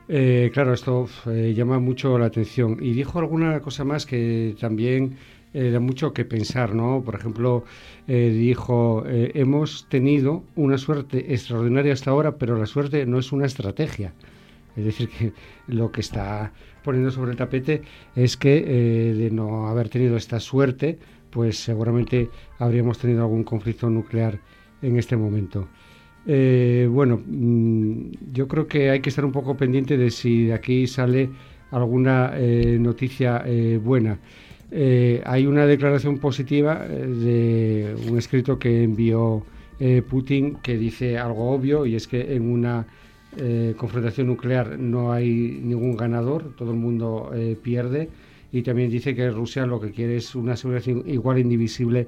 Eh, 0.08 0.50
claro, 0.52 0.74
esto 0.74 1.08
eh, 1.26 1.54
llama 1.56 1.78
mucho 1.78 2.18
la 2.18 2.26
atención. 2.26 2.78
Y 2.80 2.92
dijo 2.92 3.18
alguna 3.18 3.60
cosa 3.60 3.84
más 3.84 4.04
que 4.04 4.56
también 4.60 5.16
eh, 5.54 5.70
da 5.70 5.80
mucho 5.80 6.12
que 6.12 6.24
pensar, 6.24 6.74
¿no? 6.74 7.02
Por 7.04 7.14
ejemplo, 7.14 7.64
dijo, 8.06 9.04
hemos 9.06 9.88
tenido 9.88 10.44
una 10.56 10.76
suerte 10.76 11.32
extraordinaria 11.32 11.94
hasta 11.94 12.10
ahora, 12.10 12.36
pero 12.36 12.58
la 12.58 12.66
suerte 12.66 13.06
no 13.06 13.18
es 13.18 13.32
una 13.32 13.46
estrategia. 13.46 14.12
Es 14.76 14.84
decir, 14.84 15.08
que 15.08 15.32
lo 15.68 15.90
que 15.90 16.02
está 16.02 16.52
poniendo 16.82 17.10
sobre 17.10 17.30
el 17.30 17.36
tapete 17.38 17.80
es 18.14 18.36
que 18.36 18.60
de 19.14 19.30
no 19.30 19.68
haber 19.68 19.88
tenido 19.88 20.16
esta 20.16 20.38
suerte, 20.40 20.98
pues 21.30 21.58
seguramente 21.58 22.28
habríamos 22.58 22.98
tenido 22.98 23.22
algún 23.22 23.44
conflicto 23.44 23.88
nuclear 23.88 24.38
en 24.82 24.98
este 24.98 25.16
momento. 25.16 25.68
Eh, 26.26 26.88
bueno, 26.90 27.20
mm, 27.26 28.32
yo 28.32 28.48
creo 28.48 28.66
que 28.66 28.90
hay 28.90 29.00
que 29.00 29.10
estar 29.10 29.24
un 29.24 29.32
poco 29.32 29.56
pendiente 29.56 29.96
de 29.96 30.10
si 30.10 30.46
de 30.46 30.54
aquí 30.54 30.86
sale 30.86 31.30
alguna 31.70 32.32
eh, 32.34 32.78
noticia 32.80 33.42
eh, 34.76 35.22
hay 35.24 35.46
una 35.46 35.66
declaración 35.66 36.18
positiva 36.18 36.86
de 36.86 37.94
un 38.08 38.18
escrito 38.18 38.58
que 38.58 38.82
envió 38.82 39.44
Putin 40.08 40.56
que 40.56 40.76
dice 40.76 41.18
algo 41.18 41.50
obvio 41.50 41.84
y 41.86 41.94
es 41.94 42.08
que 42.08 42.34
en 42.34 42.50
una 42.50 42.86
confrontación 43.76 44.28
nuclear 44.28 44.78
no 44.78 45.12
hay 45.12 45.60
ningún 45.62 45.96
ganador, 45.96 46.54
todo 46.56 46.70
el 46.70 46.78
mundo 46.78 47.32
pierde 47.62 48.08
y 48.52 48.62
también 48.62 48.88
dice 48.88 49.16
que 49.16 49.28
Rusia 49.30 49.66
lo 49.66 49.80
que 49.80 49.90
quiere 49.90 50.16
es 50.16 50.34
una 50.36 50.56
seguridad 50.56 50.86
igual 51.06 51.38
indivisible 51.38 52.06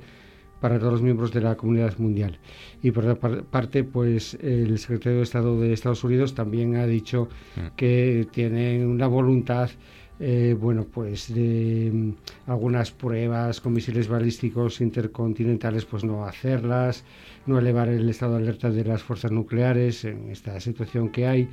para 0.61 0.79
todos 0.79 0.93
los 0.93 1.03
miembros 1.03 1.33
de 1.33 1.41
la 1.41 1.57
comunidad 1.57 1.99
mundial. 1.99 2.39
Y 2.83 2.91
por 2.91 3.07
otra 3.07 3.43
parte, 3.43 3.85
pues 3.85 4.35
el 4.35 4.79
secretario 4.79 5.19
de 5.19 5.25
Estado 5.25 5.61
de 5.61 5.73
Estados 5.73 6.05
Unidos 6.05 6.35
también 6.35 6.77
ha 6.77 6.87
dicho 6.87 7.29
mm. 7.57 7.77
que 7.77 8.27
tienen 8.31 8.87
una 8.87 9.07
voluntad 9.07 9.71
eh, 10.19 10.57
bueno, 10.59 10.85
pues 10.85 11.33
de 11.33 11.91
mm, 11.93 12.51
algunas 12.51 12.91
pruebas 12.91 13.61
con 13.61 13.73
misiles 13.73 14.09
balísticos 14.09 14.81
intercontinentales, 14.81 15.85
pues 15.85 16.05
no 16.05 16.25
hacerlas, 16.25 17.05
no 17.47 17.59
elevar 17.59 17.89
el 17.89 18.09
estado 18.09 18.37
de 18.37 18.43
alerta 18.43 18.71
de 18.71 18.85
las 18.85 19.03
fuerzas 19.03 19.31
nucleares 19.31 20.05
en 20.05 20.31
esta 20.31 20.59
situación 20.61 21.11
que 21.11 21.27
hay. 21.27 21.49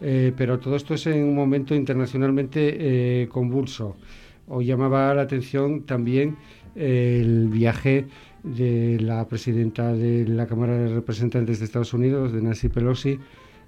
Eh, 0.00 0.32
pero 0.36 0.58
todo 0.58 0.76
esto 0.76 0.94
es 0.94 1.06
en 1.06 1.22
un 1.22 1.34
momento 1.34 1.74
internacionalmente 1.74 3.22
eh, 3.22 3.28
convulso. 3.28 3.96
Hoy 4.48 4.66
llamaba 4.66 5.14
la 5.14 5.22
atención 5.22 5.82
también 5.82 6.36
el 6.74 7.48
viaje 7.48 8.06
de 8.42 8.98
la 9.00 9.26
presidenta 9.28 9.92
de 9.92 10.26
la 10.26 10.46
Cámara 10.46 10.76
de 10.76 10.94
Representantes 10.94 11.58
de 11.58 11.66
Estados 11.66 11.92
Unidos, 11.92 12.32
de 12.32 12.42
Nancy 12.42 12.68
Pelosi, 12.68 13.18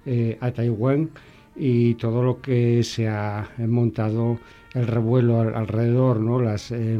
eh, 0.05 0.37
a 0.41 0.51
Taiwán 0.51 1.11
y 1.55 1.95
todo 1.95 2.23
lo 2.23 2.41
que 2.41 2.83
se 2.83 3.07
ha 3.07 3.49
montado 3.59 4.39
el 4.73 4.87
revuelo 4.87 5.39
alrededor, 5.39 6.19
¿no? 6.19 6.39
las 6.39 6.71
eh, 6.71 6.99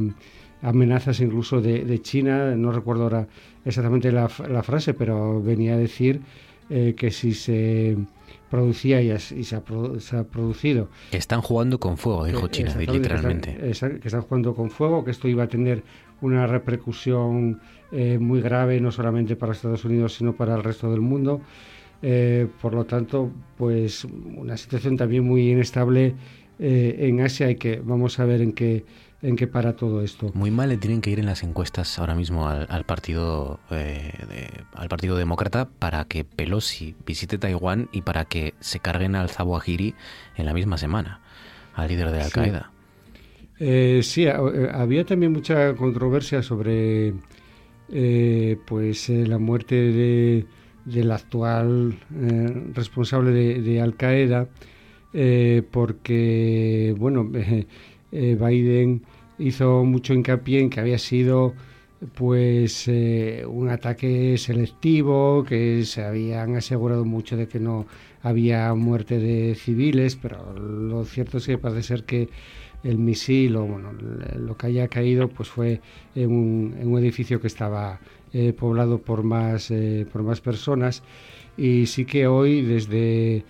amenazas 0.61 1.19
incluso 1.19 1.61
de, 1.61 2.01
China, 2.01 2.55
no 2.55 2.71
recuerdo 2.71 3.03
ahora 3.03 3.27
exactamente 3.65 4.11
la, 4.11 4.29
frase, 4.29 4.93
pero 4.93 5.41
venía 5.41 5.73
a 5.73 5.77
decir 5.77 6.21
eh, 6.69 6.93
que 6.95 7.11
si 7.11 7.33
se 7.33 7.97
producía 8.49 9.01
y, 9.01 9.17
se, 9.17 9.55
ha, 9.55 10.23
producido. 10.23 10.87
Que 11.09 11.17
están 11.17 11.41
jugando 11.41 11.79
con 11.79 11.97
fuego, 11.97 12.25
dijo 12.25 12.47
China, 12.49 12.75
literalmente. 12.77 13.55
que 13.55 13.71
están 13.71 14.21
jugando 14.21 14.53
con 14.53 14.69
fuego, 14.69 15.03
que 15.03 15.11
esto 15.11 15.27
iba 15.27 15.43
a 15.43 15.47
tener 15.47 15.83
una 16.21 16.45
repercusión 16.47 17.59
eh, 17.91 18.17
muy 18.19 18.41
grave 18.41 18.79
no 18.79 18.91
solamente 18.91 19.35
para 19.35 19.51
Estados 19.51 19.85
Unidos 19.85 20.15
sino 20.15 20.33
para 20.33 20.55
el 20.55 20.63
resto 20.63 20.89
del 20.89 21.01
mundo. 21.01 21.41
Eh, 22.03 22.47
por 22.61 22.73
lo 22.73 22.85
tanto, 22.85 23.31
pues 23.57 24.05
una 24.05 24.57
situación 24.57 24.97
también 24.97 25.23
muy 25.23 25.49
inestable 25.49 26.13
eh, 26.59 26.95
en 26.99 27.21
Asia 27.21 27.49
y 27.49 27.55
que 27.55 27.81
vamos 27.83 28.19
a 28.19 28.25
ver 28.25 28.41
en 28.41 28.53
qué 28.53 28.85
en 29.21 29.37
qué 29.37 29.47
para 29.47 29.77
todo 29.77 30.01
esto. 30.01 30.31
Muy 30.33 30.51
mal 30.51 30.67
le 30.67 30.75
tienen 30.75 30.99
que 30.99 31.09
ir 31.09 31.17
en 31.17 31.25
las 31.25 31.43
encuestas 31.43 31.97
ahora 31.97 32.13
mismo 32.13 32.49
al, 32.49 32.83
partido 32.83 33.61
al 33.69 34.89
partido 34.89 35.15
demócrata 35.15 35.69
para 35.79 36.03
que 36.03 36.25
Pelosi 36.25 36.93
visite 37.05 37.37
Taiwán 37.37 37.87
y 37.93 38.01
para 38.01 38.25
que 38.25 38.53
se 38.59 38.81
carguen 38.81 39.15
al 39.15 39.29
Zawahiri 39.29 39.95
en 40.35 40.45
la 40.45 40.53
misma 40.53 40.77
semana, 40.77 41.21
al 41.73 41.87
líder 41.87 42.11
de 42.11 42.21
Al 42.21 42.31
Qaeda. 42.33 42.73
Eh, 43.59 44.01
sí, 44.03 44.25
eh, 44.25 44.33
había 44.73 45.05
también 45.05 45.31
mucha 45.31 45.73
controversia 45.75 46.41
sobre 46.41 47.13
eh, 47.89 48.57
pues 48.65 49.09
la 49.09 49.37
muerte 49.37 49.75
de, 49.75 50.45
del 50.85 51.11
actual 51.11 51.95
responsable 52.73 53.31
de, 53.31 53.81
Al 53.81 53.95
Qaeda, 53.95 54.47
porque 55.71 56.95
bueno, 56.97 57.29
Biden 58.11 59.03
hizo 59.39 59.83
mucho 59.83 60.13
hincapié 60.13 60.59
en 60.59 60.69
que 60.69 60.79
había 60.79 60.97
sido 60.97 61.53
pues 62.15 62.87
un 62.87 63.69
ataque 63.69 64.37
selectivo, 64.37 65.45
que 65.47 65.85
se 65.85 66.03
habían 66.03 66.55
asegurado 66.57 67.05
mucho 67.05 67.37
de 67.37 67.47
que 67.47 67.59
no 67.59 67.85
había 68.21 68.73
muerte 68.73 69.19
de 69.19 69.55
civiles, 69.55 70.15
pero 70.15 70.53
lo 70.57 71.03
cierto 71.05 71.37
es 71.37 71.45
que 71.45 71.57
parece 71.57 71.83
ser 71.83 72.03
que 72.03 72.29
el 72.83 72.97
misil 72.97 73.55
o 73.55 73.65
bueno, 73.65 73.91
lo 74.37 74.57
que 74.57 74.67
haya 74.67 74.87
caído 74.87 75.29
pues 75.29 75.49
fue 75.49 75.81
en 76.15 76.31
un, 76.31 76.97
edificio 76.97 77.39
que 77.41 77.47
estaba 77.47 77.99
eh, 78.33 78.51
poblado 78.53 78.97
por 78.99 79.23
más, 79.23 79.69
eh, 79.71 80.07
por 80.11 80.23
más 80.23 80.41
personas. 80.41 81.03
Y 81.55 81.85
sí 81.85 82.05
que 82.05 82.25
hoy 82.25 82.61
desde, 82.63 83.43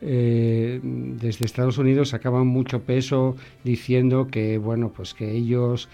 eh, 0.00 0.80
desde 0.82 1.44
Estados 1.44 1.76
Unidos 1.76 2.08
sacaban 2.10 2.46
mucho 2.46 2.80
peso 2.82 3.36
diciendo 3.64 4.28
que 4.28 4.56
bueno 4.56 4.92
pues 4.94 5.12
que 5.12 5.30
ellos 5.30 5.88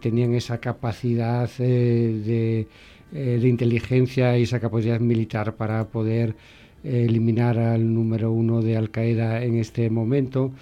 tenían 0.00 0.34
esa 0.34 0.58
capacidad 0.58 1.50
de, 1.58 2.68
de 3.10 3.48
inteligencia 3.48 4.38
y 4.38 4.42
esa 4.42 4.60
capacidad 4.60 5.00
militar 5.00 5.56
para 5.56 5.88
poder 5.88 6.36
eliminar 6.84 7.58
al 7.58 7.92
número 7.92 8.32
uno 8.32 8.62
de 8.62 8.76
Al 8.76 8.90
Qaeda 8.90 9.42
en 9.44 9.56
este 9.56 9.88
momento 9.90 10.52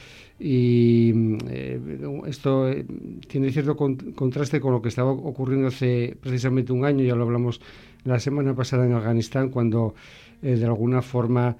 y 0.42 1.12
eh, 1.50 1.78
esto 2.26 2.70
eh, 2.70 2.86
tiene 3.28 3.52
cierto 3.52 3.76
contraste 3.76 4.58
con 4.58 4.72
lo 4.72 4.80
que 4.80 4.88
estaba 4.88 5.10
ocurriendo 5.12 5.68
hace 5.68 6.16
precisamente 6.18 6.72
un 6.72 6.86
año, 6.86 7.04
ya 7.04 7.14
lo 7.14 7.24
hablamos 7.24 7.60
la 8.04 8.18
semana 8.18 8.54
pasada 8.54 8.86
en 8.86 8.94
Afganistán, 8.94 9.50
cuando 9.50 9.94
eh, 10.42 10.56
de 10.56 10.64
alguna 10.64 11.02
forma 11.02 11.56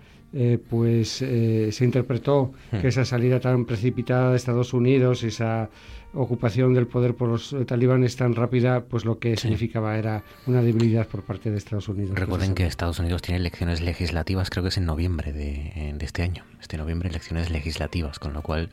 pues 0.68 1.08
se 1.08 1.84
interpretó 1.84 2.52
hmm. 2.70 2.76
que 2.78 2.86
esa 2.86 3.04
salida 3.04 3.40
tan 3.40 3.64
precipitada 3.64 4.30
de 4.30 4.36
Estados 4.36 4.72
Unidos, 4.72 5.24
esa 5.24 5.68
ocupación 6.14 6.74
del 6.74 6.86
poder 6.86 7.14
por 7.14 7.28
los 7.28 7.54
talibanes 7.66 8.16
tan 8.16 8.34
rápida, 8.34 8.84
pues 8.84 9.04
lo 9.04 9.18
que 9.18 9.36
significaba 9.36 9.96
era 9.96 10.24
una 10.46 10.62
debilidad 10.62 11.06
por 11.06 11.22
parte 11.22 11.50
de 11.50 11.58
Estados 11.58 11.88
Unidos. 11.88 12.18
Recuerden 12.18 12.54
que 12.54 12.66
Estados 12.66 12.98
Unidos 12.98 13.22
tiene 13.22 13.38
elecciones 13.38 13.80
legislativas, 13.80 14.50
creo 14.50 14.62
que 14.62 14.70
es 14.70 14.76
en 14.78 14.86
noviembre 14.86 15.32
de, 15.32 15.94
este 16.00 16.22
año, 16.22 16.44
este 16.60 16.76
noviembre 16.76 17.08
elecciones 17.08 17.50
legislativas, 17.50 18.18
con 18.18 18.32
lo 18.32 18.42
cual 18.42 18.70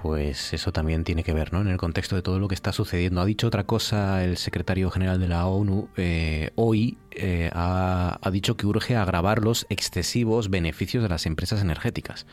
pues 0.00 0.52
eso 0.52 0.72
también 0.72 1.04
tiene 1.04 1.24
que 1.24 1.32
ver 1.32 1.54
¿no? 1.54 1.62
en 1.62 1.68
el 1.68 1.78
contexto 1.78 2.16
de 2.16 2.22
todo 2.22 2.38
lo 2.38 2.48
que 2.48 2.54
está 2.54 2.72
sucediendo. 2.72 3.20
Ha 3.20 3.24
dicho 3.24 3.46
otra 3.46 3.64
cosa 3.64 4.24
el 4.24 4.36
secretario 4.36 4.90
general 4.90 5.18
de 5.18 5.28
la 5.28 5.46
ONU 5.46 5.88
eh, 5.96 6.50
hoy, 6.54 6.98
eh, 7.12 7.50
ha, 7.54 8.18
ha 8.20 8.30
dicho 8.30 8.56
que 8.56 8.66
urge 8.66 8.94
agravar 8.94 9.42
los 9.42 9.66
excesivos 9.70 10.50
beneficios 10.50 11.02
de 11.02 11.08
las 11.08 11.24
empresas 11.24 11.62
energéticas 11.62 12.26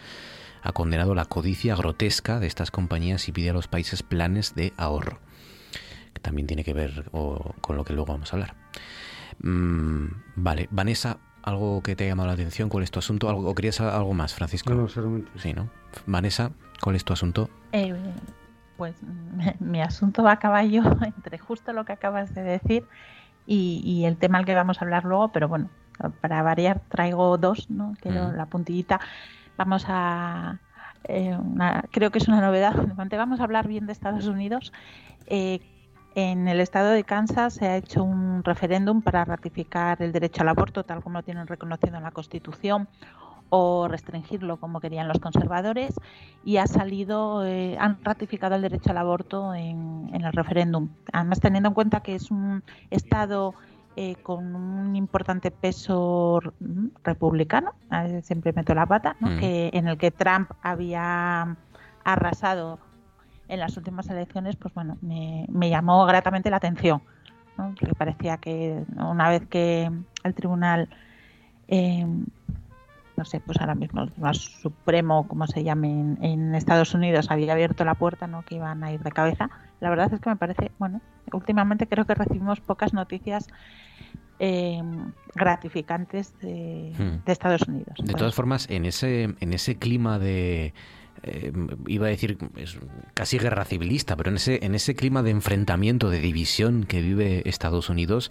ha 0.64 0.72
condenado 0.72 1.14
la 1.14 1.26
codicia 1.26 1.76
grotesca 1.76 2.39
de 2.39 2.47
estas 2.47 2.72
compañías 2.72 3.28
y 3.28 3.32
pide 3.32 3.49
a 3.49 3.53
los 3.53 3.68
países 3.68 4.01
planes 4.01 4.55
de 4.55 4.74
ahorro, 4.78 5.20
que 6.14 6.22
también 6.22 6.47
tiene 6.47 6.64
que 6.64 6.74
ver 6.74 7.09
con 7.11 7.76
lo 7.76 7.84
que 7.84 7.93
luego 7.93 8.14
vamos 8.14 8.32
a 8.32 8.38
hablar. 8.38 8.55
Mm, 9.41 10.05
vale, 10.38 10.70
Vanessa, 10.72 11.18
¿algo 11.43 11.84
que 11.84 11.95
te 11.95 12.05
ha 12.05 12.07
llamado 12.07 12.28
la 12.28 12.34
atención? 12.34 12.70
¿Cuál 12.70 12.86
es 12.86 12.91
tu 12.91 12.99
asunto? 12.99 13.30
¿Algo, 13.30 13.49
¿O 13.49 13.53
querías 13.53 13.82
algo 13.82 14.14
más, 14.14 14.34
Francisco? 14.34 14.74
No, 14.74 14.88
solamente. 14.88 15.30
Sí, 15.36 15.53
¿no? 15.53 15.70
Vanessa, 16.05 16.51
¿cuál 16.82 16.95
es 16.95 17.03
tu 17.03 17.11
asunto? 17.11 17.49
Eh, 17.74 17.93
pues 18.78 18.95
mi 19.59 19.82
asunto 19.82 20.24
va 20.24 20.34
a 20.34 20.39
caballo 20.39 20.84
entre 21.05 21.39
justo 21.39 21.74
lo 21.74 21.84
que 21.84 21.91
acabas 21.91 22.34
de 22.34 22.41
decir 22.41 22.86
y, 23.45 24.05
el 24.05 24.16
tema 24.16 24.38
al 24.38 24.45
que 24.45 24.55
vamos 24.55 24.82
a 24.82 24.86
hablar 24.86 25.03
luego, 25.03 25.34
pero 25.34 25.49
bueno, 25.49 25.70
para 26.22 26.41
variar 26.41 26.80
traigo 26.88 27.38
dos, 27.38 27.70
¿no? 27.70 27.93
Quiero 28.01 28.32
la 28.32 28.45
puntillita 28.45 29.01
vamos 29.57 29.85
a... 29.87 30.59
Eh, 31.05 31.37
creo 31.91 32.11
que 32.11 32.19
es 32.19 32.27
una 32.27 32.41
novedad. 32.41 32.73
Vamos 33.17 33.39
a 33.39 33.43
hablar 33.43 33.67
bien 33.67 33.85
de 33.85 33.91
Estados 33.91 34.25
Unidos. 34.25 34.71
Eh, 35.27 35.59
en 36.15 36.47
el 36.47 36.59
estado 36.59 36.91
de 36.91 37.03
Kansas 37.03 37.55
se 37.55 37.67
ha 37.67 37.77
hecho 37.77 38.03
un 38.03 38.43
referéndum 38.43 39.01
para 39.01 39.25
ratificar 39.25 40.01
el 40.01 40.11
derecho 40.11 40.43
al 40.43 40.49
aborto, 40.49 40.83
tal 40.83 41.01
como 41.01 41.19
lo 41.19 41.23
tienen 41.23 41.47
reconocido 41.47 41.97
en 41.97 42.03
la 42.03 42.11
Constitución. 42.11 42.87
o 43.55 43.87
restringirlo 43.87 44.57
como 44.57 44.79
querían 44.79 45.07
los 45.07 45.19
conservadores 45.19 45.93
y 46.43 46.57
ha 46.57 46.65
salido, 46.65 47.45
eh, 47.45 47.77
han 47.79 48.03
ratificado 48.03 48.55
el 48.55 48.63
derecho 48.63 48.89
al 48.89 48.97
aborto 48.97 49.53
en, 49.53 50.09
el 50.11 50.33
referéndum. 50.33 50.89
Además, 51.11 51.39
teniendo 51.39 51.69
en 51.69 51.75
cuenta 51.75 51.99
que 52.01 52.15
es 52.15 52.31
un 52.31 52.63
Estado 52.89 53.53
eh, 53.95 54.15
con 54.15 54.55
un 54.55 54.95
importante 54.95 55.51
peso 55.51 56.39
republicano, 57.03 57.73
siempre 58.23 58.53
meto 58.53 58.73
la 58.73 58.85
pata, 58.85 59.15
mm. 59.19 59.39
que, 59.39 59.69
en 59.73 59.87
el 59.87 59.97
que 59.97 60.11
Trump 60.11 60.51
había 60.61 61.55
arrasado 62.03 62.79
en 63.47 63.59
las 63.59 63.77
últimas 63.77 64.09
elecciones, 64.09 64.55
pues 64.55 64.73
bueno, 64.73 64.97
me, 65.01 65.69
llamó 65.69 66.05
gratamente 66.05 66.49
la 66.49 66.57
atención, 66.57 67.01
porque 67.55 67.93
parecía 67.95 68.37
que 68.37 68.83
una 68.97 69.29
vez 69.29 69.45
que 69.47 69.91
el 70.23 70.33
tribunal 70.33 70.89
eh, 71.67 72.05
no 73.16 73.26
sé, 73.26 73.39
pues 73.39 73.59
ahora 73.59 73.76
mismo 73.76 74.01
el 74.01 74.11
Tribunal 74.11 74.36
Supremo, 74.36 75.28
como 75.28 75.47
se 75.47 75.64
llame 75.64 75.89
en, 76.22 76.55
Estados 76.55 76.93
Unidos, 76.93 77.30
había 77.30 77.53
abierto 77.53 77.86
la 77.86 77.95
puerta, 77.95 78.28
¿no? 78.28 78.43
Que 78.43 78.55
iban 78.55 78.84
a 78.84 78.91
ir 78.91 79.01
de 79.01 79.11
cabeza. 79.11 79.49
La 79.80 79.89
verdad 79.89 80.14
es 80.14 80.20
que 80.20 80.30
me 80.30 80.36
parece, 80.36 80.72
bueno, 80.80 81.01
últimamente 81.32 81.88
creo 81.88 82.05
que 82.05 82.16
recibimos 82.16 82.59
pocas 82.61 82.93
noticias 82.93 83.47
eh, 84.39 84.82
gratificantes 85.36 86.38
de, 86.39 86.93
hmm. 86.97 87.26
de, 87.26 87.32
Estados 87.32 87.61
Unidos. 87.68 87.95
De 88.03 88.14
todas 88.14 88.34
formas, 88.34 88.70
en 88.70 88.86
ese, 88.86 89.36
en 89.39 89.53
ese 89.53 89.78
clima 89.78 90.20
de 90.20 90.74
eh, 91.24 91.53
iba 91.88 92.07
a 92.07 92.09
decir, 92.09 92.38
casi 93.13 93.38
guerra 93.38 93.63
civilista, 93.63 94.17
pero 94.17 94.30
en 94.30 94.36
ese, 94.36 94.59
en 94.65 94.76
ese 94.76 94.93
clima 94.93 95.24
de 95.24 95.32
enfrentamiento, 95.32 96.09
de 96.09 96.19
división 96.19 96.84
que 96.84 97.01
vive 97.01 97.43
Estados 97.45 97.89
Unidos, 97.89 98.30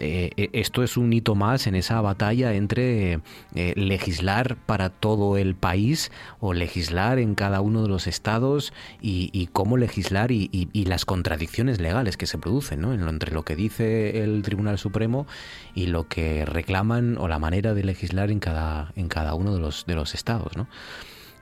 eh, 0.00 0.30
eh, 0.36 0.50
esto 0.52 0.82
es 0.82 0.96
un 0.96 1.12
hito 1.12 1.36
más 1.36 1.68
en 1.68 1.76
esa 1.76 2.00
batalla 2.00 2.54
entre 2.54 3.20
legislar 3.54 4.56
para 4.56 4.90
todo 4.90 5.36
el 5.36 5.54
país 5.54 6.10
o 6.40 6.52
legislar 6.52 7.18
en 7.18 7.34
cada 7.34 7.60
uno 7.60 7.82
de 7.82 7.88
los 7.88 8.06
estados 8.06 8.72
y, 9.00 9.48
cómo 9.52 9.76
legislar 9.76 10.32
y, 10.32 10.68
las 10.86 11.04
contradicciones 11.04 11.80
legales 11.80 12.16
que 12.16 12.26
se 12.26 12.38
producen 12.38 12.80
¿no? 12.80 12.92
entre 12.92 13.32
lo 13.32 13.44
que 13.44 13.54
dice 13.54 14.22
el 14.22 14.42
Tribunal 14.42 14.78
Supremo 14.78 15.26
y 15.74 15.86
lo 15.86 16.08
que 16.08 16.44
reclaman 16.44 17.16
o 17.18 17.28
la 17.28 17.38
manera 17.38 17.72
de 17.74 17.84
legislar 17.84 18.30
en 18.30 18.40
cada, 18.40 18.92
en 18.96 19.08
cada 19.08 19.34
uno 19.34 19.54
de 19.54 19.60
los, 19.60 19.86
de 19.86 19.94
los 19.94 20.14
estados. 20.14 20.56
¿no? 20.56 20.66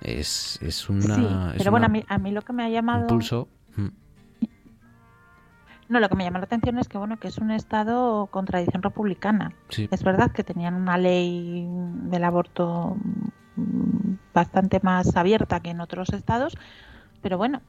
Es, 0.03 0.59
es 0.62 0.88
una. 0.88 1.55
pero 1.57 1.70
bueno, 1.70 1.86
a 1.86 1.88
mí, 1.88 2.05
a 2.09 2.18
mí 2.18 2.30
lo 2.30 2.42
que 2.42 2.53
me 2.53 2.64
ha 2.64 2.68
llamado. 2.68 3.03
Impulso. 3.03 3.48
Mm. 3.76 3.88
No, 5.88 5.98
lo 5.98 6.09
que 6.09 6.14
me 6.14 6.24
llama 6.24 6.38
la 6.38 6.44
atención 6.44 6.78
es 6.78 6.88
que 6.88 6.98
bueno, 6.98 7.18
que 7.18 7.28
es 7.28 7.38
un 7.38 7.51
estado 7.51 8.28
con 8.28 8.46
tradición 8.46 8.82
republicana. 8.82 9.53
Es 9.90 10.05
verdad 10.05 10.30
que 10.30 10.44
tenían 10.44 10.74
una 10.74 10.96
ley 10.96 11.66
del 11.68 12.22
aborto 12.22 12.96
mm, 13.57 14.14
bastante 14.32 14.78
más 14.84 15.16
abierta 15.16 15.59
que 15.59 15.70
en 15.70 15.80
otros 15.80 16.11
estados, 16.12 16.57
pero 17.22 17.38
bueno, 17.38 17.61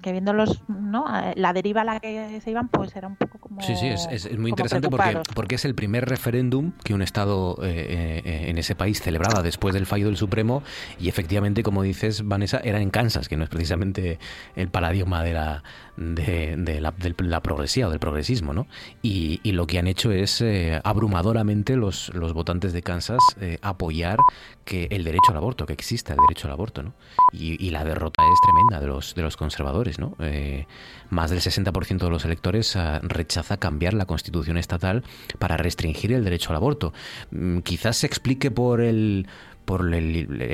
que 0.00 0.12
viendo 0.12 0.32
los, 0.32 0.62
¿no? 0.68 1.04
la 1.34 1.52
deriva 1.52 1.82
a 1.82 1.84
la 1.84 2.00
que 2.00 2.40
se 2.40 2.50
iban, 2.50 2.68
pues 2.68 2.94
era 2.96 3.08
un 3.08 3.16
poco 3.16 3.38
como. 3.38 3.60
Sí, 3.60 3.74
sí, 3.76 3.88
es, 3.88 4.38
muy 4.38 4.50
interesante 4.50 4.88
porque, 4.88 5.20
porque 5.34 5.54
es 5.56 5.64
el 5.64 5.74
primer 5.74 6.08
referéndum 6.08 6.72
que 6.84 6.94
un 6.94 7.02
Estado 7.02 7.56
eh, 7.62 8.22
eh, 8.24 8.44
en 8.48 8.58
ese 8.58 8.74
país 8.74 9.00
celebraba 9.00 9.42
después 9.42 9.74
del 9.74 9.86
fallo 9.86 10.06
del 10.06 10.16
Supremo 10.16 10.62
y 10.98 11.08
efectivamente, 11.08 11.62
como 11.62 11.82
dices, 11.82 12.26
Vanessa, 12.26 12.60
era 12.62 12.80
en 12.80 12.90
Kansas, 12.90 13.28
que 13.28 13.36
no 13.36 13.44
es 13.44 13.50
precisamente 13.50 14.18
el 14.56 14.68
paradigma 14.68 15.22
de 15.22 15.32
la, 15.32 15.62
de, 15.96 16.80
la, 16.80 16.94
la, 17.18 17.40
progresía 17.42 17.88
o 17.88 17.90
del 17.90 17.98
progresismo, 17.98 18.52
¿no? 18.52 18.66
Y, 19.02 19.40
lo 19.52 19.66
que 19.66 19.78
han 19.78 19.86
hecho 19.86 20.10
es 20.12 20.40
eh, 20.40 20.80
abrumadoramente 20.82 21.76
los, 21.76 22.08
los 22.14 22.32
votantes 22.32 22.72
de 22.72 22.82
Kansas 22.82 23.20
apoyar 23.60 24.16
que 24.64 24.88
el 24.90 25.04
derecho 25.04 25.32
al 25.32 25.36
aborto, 25.36 25.66
que 25.66 25.74
exista 25.74 26.14
el 26.14 26.18
derecho 26.26 26.48
al 26.48 26.54
aborto, 26.54 26.82
¿no? 26.82 26.94
Y, 27.32 27.62
y 27.62 27.68
la 27.68 27.84
derrota 27.84 28.22
es 28.22 28.40
tremenda 28.40 28.80
de 28.80 28.86
los, 28.86 29.14
de 29.14 29.20
los 29.20 29.36
conservadores 29.36 29.81
¿no? 29.98 30.16
Eh, 30.20 30.66
más 31.10 31.30
del 31.30 31.40
60% 31.40 31.98
de 31.98 32.10
los 32.10 32.24
electores 32.24 32.76
ah, 32.76 33.00
rechaza 33.02 33.56
cambiar 33.58 33.94
la 33.94 34.06
constitución 34.06 34.56
estatal 34.56 35.02
para 35.38 35.56
restringir 35.56 36.12
el 36.12 36.24
derecho 36.24 36.50
al 36.50 36.56
aborto. 36.56 36.92
Mm, 37.30 37.58
quizás 37.58 37.98
se 37.98 38.06
explique 38.06 38.50
por 38.50 38.80
el 38.80 39.26
por 39.64 39.94
el, 39.94 40.12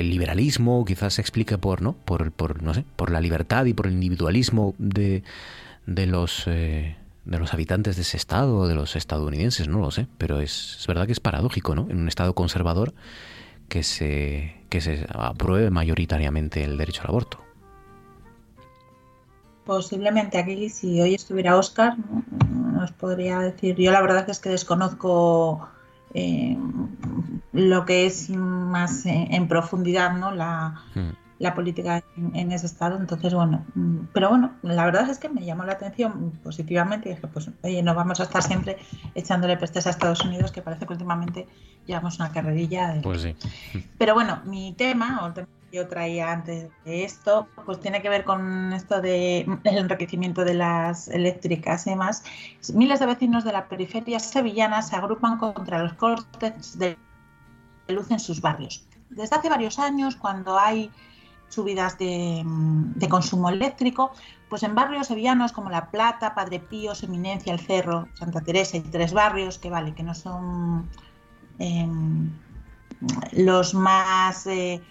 liberalismo, 0.09 0.85
quizás 0.85 1.15
se 1.15 1.21
explique 1.21 1.57
por, 1.57 1.81
¿no? 1.81 1.93
Por, 1.93 2.31
por, 2.31 2.61
no 2.61 2.73
sé, 2.73 2.85
por 2.95 3.09
la 3.09 3.19
libertad 3.21 3.65
y 3.65 3.73
por 3.73 3.87
el 3.87 3.93
individualismo 3.93 4.75
de, 4.77 5.23
de 5.87 6.05
los 6.05 6.43
eh, 6.45 6.95
de 7.25 7.39
los 7.39 7.53
habitantes 7.53 7.95
de 7.95 8.03
ese 8.03 8.17
estado 8.17 8.67
de 8.67 8.75
los 8.75 8.95
estadounidenses, 8.95 9.67
no 9.67 9.79
lo 9.79 9.91
sé, 9.91 10.07
pero 10.17 10.39
es, 10.41 10.83
verdad 10.87 11.05
que 11.05 11.11
es 11.11 11.19
paradójico, 11.19 11.75
¿no? 11.75 11.87
En 11.89 11.97
un 11.99 12.07
estado 12.07 12.33
conservador 12.33 12.93
que 13.67 13.83
se 13.83 14.55
que 14.69 14.81
se 14.81 15.05
apruebe 15.09 15.69
mayoritariamente 15.69 16.63
el 16.63 16.77
derecho 16.77 17.01
al 17.01 17.09
aborto 17.09 17.48
posiblemente 19.69 20.39
aquí, 20.39 20.67
si 20.71 20.99
hoy 20.99 21.13
estuviera 21.13 21.55
Oscar, 21.55 21.93
nos 22.73 22.91
podría 22.91 23.37
decir, 23.37 23.75
yo 23.75 23.91
la 23.91 24.01
verdad 24.01 24.27
es 24.27 24.39
que 24.39 24.49
desconozco 24.49 25.69
eh, 26.15 26.57
lo 27.53 27.85
que 27.85 28.07
es 28.07 28.31
más 28.31 29.05
en, 29.05 29.47
profundidad 29.47 30.17
¿no? 30.17 30.31
la, 30.31 30.73
hmm. 30.95 31.11
la 31.37 31.53
política 31.53 32.03
en, 32.33 32.51
ese 32.51 32.65
estado. 32.65 32.97
Entonces, 32.97 33.31
bueno, 33.35 33.63
mm, 33.75 34.07
pero 34.11 34.29
bueno, 34.29 34.53
la 34.63 34.85
verdad 34.85 35.07
es 35.07 35.19
que 35.19 35.29
me 35.29 35.45
llamó 35.45 35.65
la 35.65 35.73
atención 35.73 36.31
positivamente 36.43 37.09
y 37.09 37.13
dije, 37.13 37.27
pues, 37.27 37.51
oye, 37.61 37.83
no 37.83 37.93
vamos 37.93 38.19
a 38.21 38.23
estar 38.23 38.41
siempre 38.41 38.79
echándole 39.13 39.55
pestes 39.55 39.85
a 39.85 39.91
Estados 39.91 40.25
Unidos, 40.25 40.51
que 40.51 40.63
parece 40.63 40.87
que 40.87 40.93
últimamente 40.93 41.47
llevamos 41.85 42.17
una 42.17 42.31
carrerilla. 42.31 42.99
Pues 43.03 43.21
sí. 43.21 43.35
Pero 43.99 44.15
bueno, 44.15 44.41
mi 44.45 44.73
tema, 44.73 45.19
o 45.21 45.27
el 45.27 45.33
tema 45.35 45.47
yo 45.71 45.87
traía 45.87 46.31
antes 46.31 46.69
de 46.85 47.03
esto, 47.03 47.47
pues 47.65 47.79
tiene 47.79 48.01
que 48.01 48.09
ver 48.09 48.23
con 48.23 48.73
esto 48.73 49.01
de 49.01 49.45
enriquecimiento 49.63 50.43
de 50.43 50.55
las 50.55 51.07
eléctricas 51.07 51.85
y 51.87 51.91
demás. 51.91 52.23
Miles 52.73 52.99
de 52.99 53.05
vecinos 53.05 53.43
de 53.43 53.51
la 53.51 53.67
periferia 53.67 54.19
sevillana 54.19 54.81
se 54.81 54.95
agrupan 54.95 55.37
contra 55.37 55.83
los 55.83 55.93
cortes 55.93 56.77
de 56.77 56.97
luz 57.87 58.09
en 58.11 58.19
sus 58.19 58.41
barrios. 58.41 58.85
Desde 59.09 59.35
hace 59.35 59.49
varios 59.49 59.79
años, 59.79 60.15
cuando 60.15 60.59
hay 60.59 60.91
subidas 61.49 61.97
de, 61.97 62.45
consumo 63.09 63.49
eléctrico, 63.49 64.11
pues 64.49 64.63
en 64.63 64.75
barrios 64.75 65.07
sevillanos 65.07 65.51
como 65.51 65.69
La 65.69 65.89
Plata, 65.89 66.35
Padre 66.35 66.59
Pío, 66.59 66.93
Eminencia, 67.01 67.53
El 67.53 67.59
Cerro, 67.59 68.07
Santa 68.13 68.41
Teresa 68.41 68.77
y 68.77 68.81
tres 68.81 69.13
barrios 69.13 69.57
que 69.57 69.69
vale, 69.69 69.93
que 69.93 70.03
no 70.03 70.13
son 70.13 70.87
em, 71.57 72.31
los 73.33 73.73
más 73.73 74.45
eh, 74.47 74.81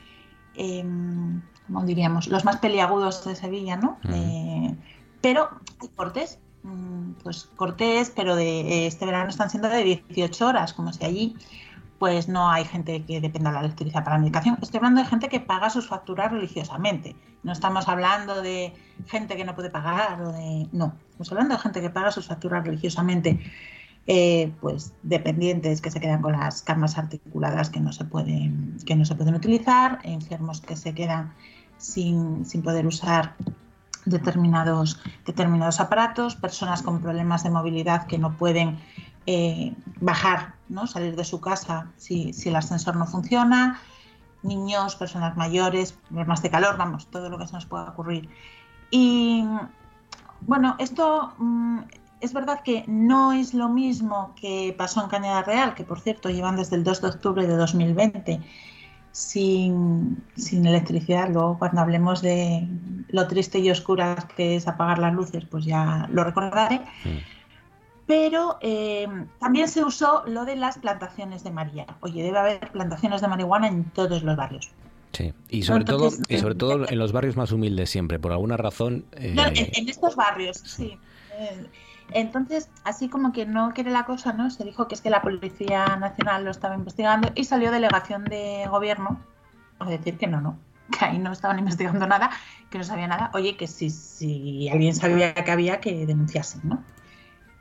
Em, 0.58 1.40
como 1.66 1.84
diríamos, 1.84 2.26
los 2.26 2.44
más 2.44 2.56
peliagudos 2.56 3.24
de 3.24 3.36
Sevilla, 3.36 3.76
¿no? 3.76 3.98
Eh, 4.10 4.74
pero 5.20 5.50
hay 5.80 5.88
cortes, 5.88 6.40
mm, 6.64 7.12
pues 7.22 7.48
cortes, 7.56 8.12
pero 8.14 8.34
de 8.34 8.86
este 8.86 9.06
verano 9.06 9.30
están 9.30 9.50
siendo 9.50 9.68
de 9.68 9.84
18 9.84 10.46
horas, 10.46 10.72
como 10.72 10.92
si 10.92 11.04
allí 11.04 11.36
pues 11.98 12.28
no 12.28 12.48
hay 12.48 12.64
gente 12.64 13.04
que 13.04 13.20
dependa 13.20 13.50
de 13.50 13.54
la 13.54 13.60
electricidad 13.60 14.04
para 14.04 14.16
la 14.16 14.20
medicación. 14.20 14.56
Estoy 14.62 14.78
hablando 14.78 15.02
de 15.02 15.08
gente 15.08 15.28
que 15.28 15.40
paga 15.40 15.68
sus 15.68 15.88
facturas 15.88 16.30
religiosamente. 16.30 17.16
No 17.42 17.52
estamos 17.52 17.88
hablando 17.88 18.40
de 18.40 18.72
gente 19.06 19.36
que 19.36 19.44
no 19.44 19.54
puede 19.54 19.70
pagar 19.70 20.22
o 20.22 20.32
de... 20.32 20.68
No, 20.72 20.94
estamos 21.10 21.32
hablando 21.32 21.56
de 21.56 21.60
gente 21.60 21.80
que 21.80 21.90
paga 21.90 22.12
sus 22.12 22.26
facturas 22.28 22.64
religiosamente. 22.64 23.40
Eh, 24.10 24.54
pues 24.62 24.94
dependientes 25.02 25.82
que 25.82 25.90
se 25.90 26.00
quedan 26.00 26.22
con 26.22 26.32
las 26.32 26.62
camas 26.62 26.96
articuladas 26.96 27.68
que 27.68 27.78
no 27.78 27.92
se 27.92 28.06
pueden, 28.06 28.78
que 28.86 28.96
no 28.96 29.04
se 29.04 29.14
pueden 29.14 29.34
utilizar, 29.34 29.98
enfermos 30.02 30.62
que 30.62 30.76
se 30.76 30.94
quedan 30.94 31.34
sin, 31.76 32.46
poder 32.64 32.86
usar 32.86 33.34
determinados, 34.06 34.98
determinados 35.26 35.78
aparatos, 35.78 36.36
personas 36.36 36.80
con 36.80 37.02
problemas 37.02 37.44
de 37.44 37.50
movilidad 37.50 38.06
que 38.06 38.16
no 38.16 38.34
pueden 38.38 38.78
eh, 39.26 39.74
bajar, 40.00 40.54
¿no? 40.70 40.86
salir 40.86 41.14
de 41.14 41.24
su 41.24 41.42
casa 41.42 41.90
si, 41.98 42.32
el 42.46 42.56
ascensor 42.56 42.96
no 42.96 43.04
funciona, 43.04 43.78
niños, 44.42 44.96
personas 44.96 45.36
mayores, 45.36 45.92
problemas 45.92 46.40
de 46.40 46.48
calor, 46.48 46.78
vamos, 46.78 47.08
todo 47.08 47.28
lo 47.28 47.36
que 47.36 47.46
se 47.46 47.52
nos 47.52 47.66
pueda 47.66 47.90
ocurrir. 47.90 48.26
Y 48.90 49.46
bueno, 50.40 50.76
esto 50.78 51.34
mm, 51.36 51.80
es 52.20 52.32
verdad 52.32 52.60
que 52.62 52.84
no 52.86 53.32
es 53.32 53.54
lo 53.54 53.68
mismo 53.68 54.34
que 54.40 54.74
pasó 54.76 55.02
en 55.02 55.08
Cañada 55.08 55.42
Real, 55.42 55.74
que 55.74 55.84
por 55.84 56.00
cierto 56.00 56.30
llevan 56.30 56.56
desde 56.56 56.76
el 56.76 56.84
2 56.84 57.02
de 57.02 57.08
octubre 57.08 57.46
de 57.46 57.56
2020 57.56 58.40
sin, 59.12 60.22
electricidad. 60.36 61.28
Luego 61.30 61.58
cuando 61.58 61.80
hablemos 61.80 62.22
de 62.22 62.66
lo 63.08 63.26
triste 63.26 63.58
y 63.58 63.70
oscura 63.70 64.28
que 64.36 64.56
es 64.56 64.68
apagar 64.68 64.98
las 64.98 65.14
luces, 65.14 65.44
pues 65.44 65.64
ya 65.64 66.08
lo 66.12 66.24
recordaré. 66.24 66.80
Pero 68.06 68.58
eh, 68.62 69.06
también 69.38 69.68
se 69.68 69.84
usó 69.84 70.22
lo 70.26 70.44
de 70.44 70.56
las 70.56 70.78
plantaciones 70.78 71.44
de 71.44 71.50
María. 71.50 71.86
Oye, 72.00 72.22
debe 72.22 72.38
haber 72.38 72.70
plantaciones 72.72 73.20
de 73.20 73.28
marihuana 73.28 73.68
en 73.68 73.84
todos 73.84 74.22
los 74.22 74.36
barrios. 74.36 74.70
Sí, 75.12 75.32
y 75.48 75.62
sobre 75.62 75.84
todo, 75.84 76.10
y 76.28 76.38
sobre 76.38 76.54
todo 76.54 76.88
en 76.88 76.98
los 76.98 77.12
barrios 77.12 77.36
más 77.36 77.50
humildes 77.50 77.90
siempre, 77.90 78.18
por 78.18 78.32
alguna 78.32 78.56
razón. 78.56 79.04
en, 79.12 79.88
estos 79.88 80.16
barrios, 80.16 80.58
sí. 80.58 80.98
Eh, 81.38 81.66
entonces, 82.12 82.70
así 82.84 83.08
como 83.08 83.32
que 83.32 83.46
no 83.46 83.72
quiere 83.74 83.90
la 83.90 84.04
cosa, 84.04 84.32
¿no? 84.32 84.50
Se 84.50 84.64
dijo 84.64 84.88
que 84.88 84.94
es 84.94 85.00
que 85.00 85.10
la 85.10 85.22
Policía 85.22 85.96
Nacional 85.96 86.44
lo 86.44 86.50
estaba 86.50 86.74
investigando 86.74 87.30
y 87.34 87.44
salió 87.44 87.70
delegación 87.70 88.24
de 88.24 88.66
gobierno 88.70 89.20
a 89.78 89.88
decir 89.88 90.16
que 90.18 90.26
no, 90.26 90.40
no, 90.40 90.58
que 90.98 91.04
ahí 91.04 91.18
no 91.18 91.32
estaban 91.32 91.58
investigando 91.58 92.06
nada, 92.06 92.30
que 92.70 92.78
no 92.78 92.84
sabía 92.84 93.06
nada. 93.06 93.30
Oye, 93.34 93.56
que 93.56 93.66
si, 93.66 93.90
si 93.90 94.68
alguien 94.68 94.94
sabía 94.94 95.34
que 95.34 95.50
había, 95.50 95.80
que 95.80 96.06
denunciasen, 96.06 96.62
¿no? 96.64 96.82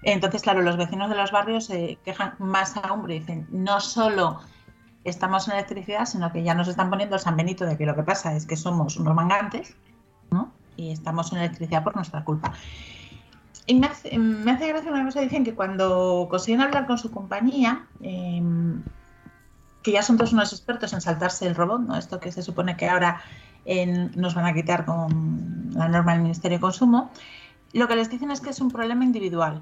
Entonces, 0.03 0.41
claro, 0.41 0.61
los 0.61 0.77
vecinos 0.77 1.09
de 1.09 1.15
los 1.15 1.31
barrios 1.31 1.65
se 1.65 1.97
quejan 2.05 2.35
más 2.39 2.77
aún, 2.77 3.01
pero 3.01 3.13
dicen, 3.13 3.47
no 3.51 3.81
solo 3.81 4.39
estamos 5.03 5.47
en 5.47 5.55
electricidad, 5.55 6.05
sino 6.05 6.31
que 6.31 6.43
ya 6.43 6.53
nos 6.53 6.67
están 6.67 6.89
poniendo 6.89 7.15
el 7.15 7.21
San 7.21 7.35
Benito 7.35 7.65
de 7.65 7.77
que 7.77 7.85
lo 7.85 7.95
que 7.95 8.03
pasa 8.03 8.35
es 8.35 8.45
que 8.45 8.55
somos 8.55 8.97
unos 8.97 9.15
mangantes, 9.15 9.75
¿no? 10.31 10.53
Y 10.75 10.91
estamos 10.91 11.31
en 11.31 11.39
electricidad 11.39 11.83
por 11.83 11.95
nuestra 11.95 12.23
culpa. 12.23 12.53
Y 13.67 13.75
me 13.75 13.87
hace, 13.87 14.67
gracia 14.67 14.91
una 14.91 15.03
cosa, 15.03 15.19
dicen 15.19 15.43
que 15.43 15.53
cuando 15.53 16.27
consiguen 16.29 16.61
hablar 16.61 16.87
con 16.87 16.97
su 16.97 17.11
compañía, 17.11 17.85
em, 18.01 18.81
que 19.83 19.91
ya 19.91 20.01
son 20.01 20.17
todos 20.17 20.31
unos 20.31 20.53
expertos 20.53 20.93
en 20.93 21.01
saltarse 21.01 21.45
el 21.45 21.53
robot, 21.53 21.81
¿no? 21.81 21.97
Esto 21.97 22.19
que 22.19 22.31
se 22.31 22.41
supone 22.41 22.77
que 22.77 22.87
ahora 22.87 23.21
nos 24.15 24.33
van 24.33 24.45
a 24.45 24.53
quitar 24.53 24.85
con 24.85 25.71
la 25.73 25.89
norma 25.89 26.13
del 26.13 26.21
Ministerio 26.21 26.57
de 26.57 26.61
Consumo, 26.61 27.11
lo 27.73 27.89
que 27.89 27.97
les 27.97 28.09
dicen 28.09 28.31
es 28.31 28.39
que 28.39 28.51
es 28.51 28.61
un 28.61 28.71
problema 28.71 29.03
individual, 29.03 29.61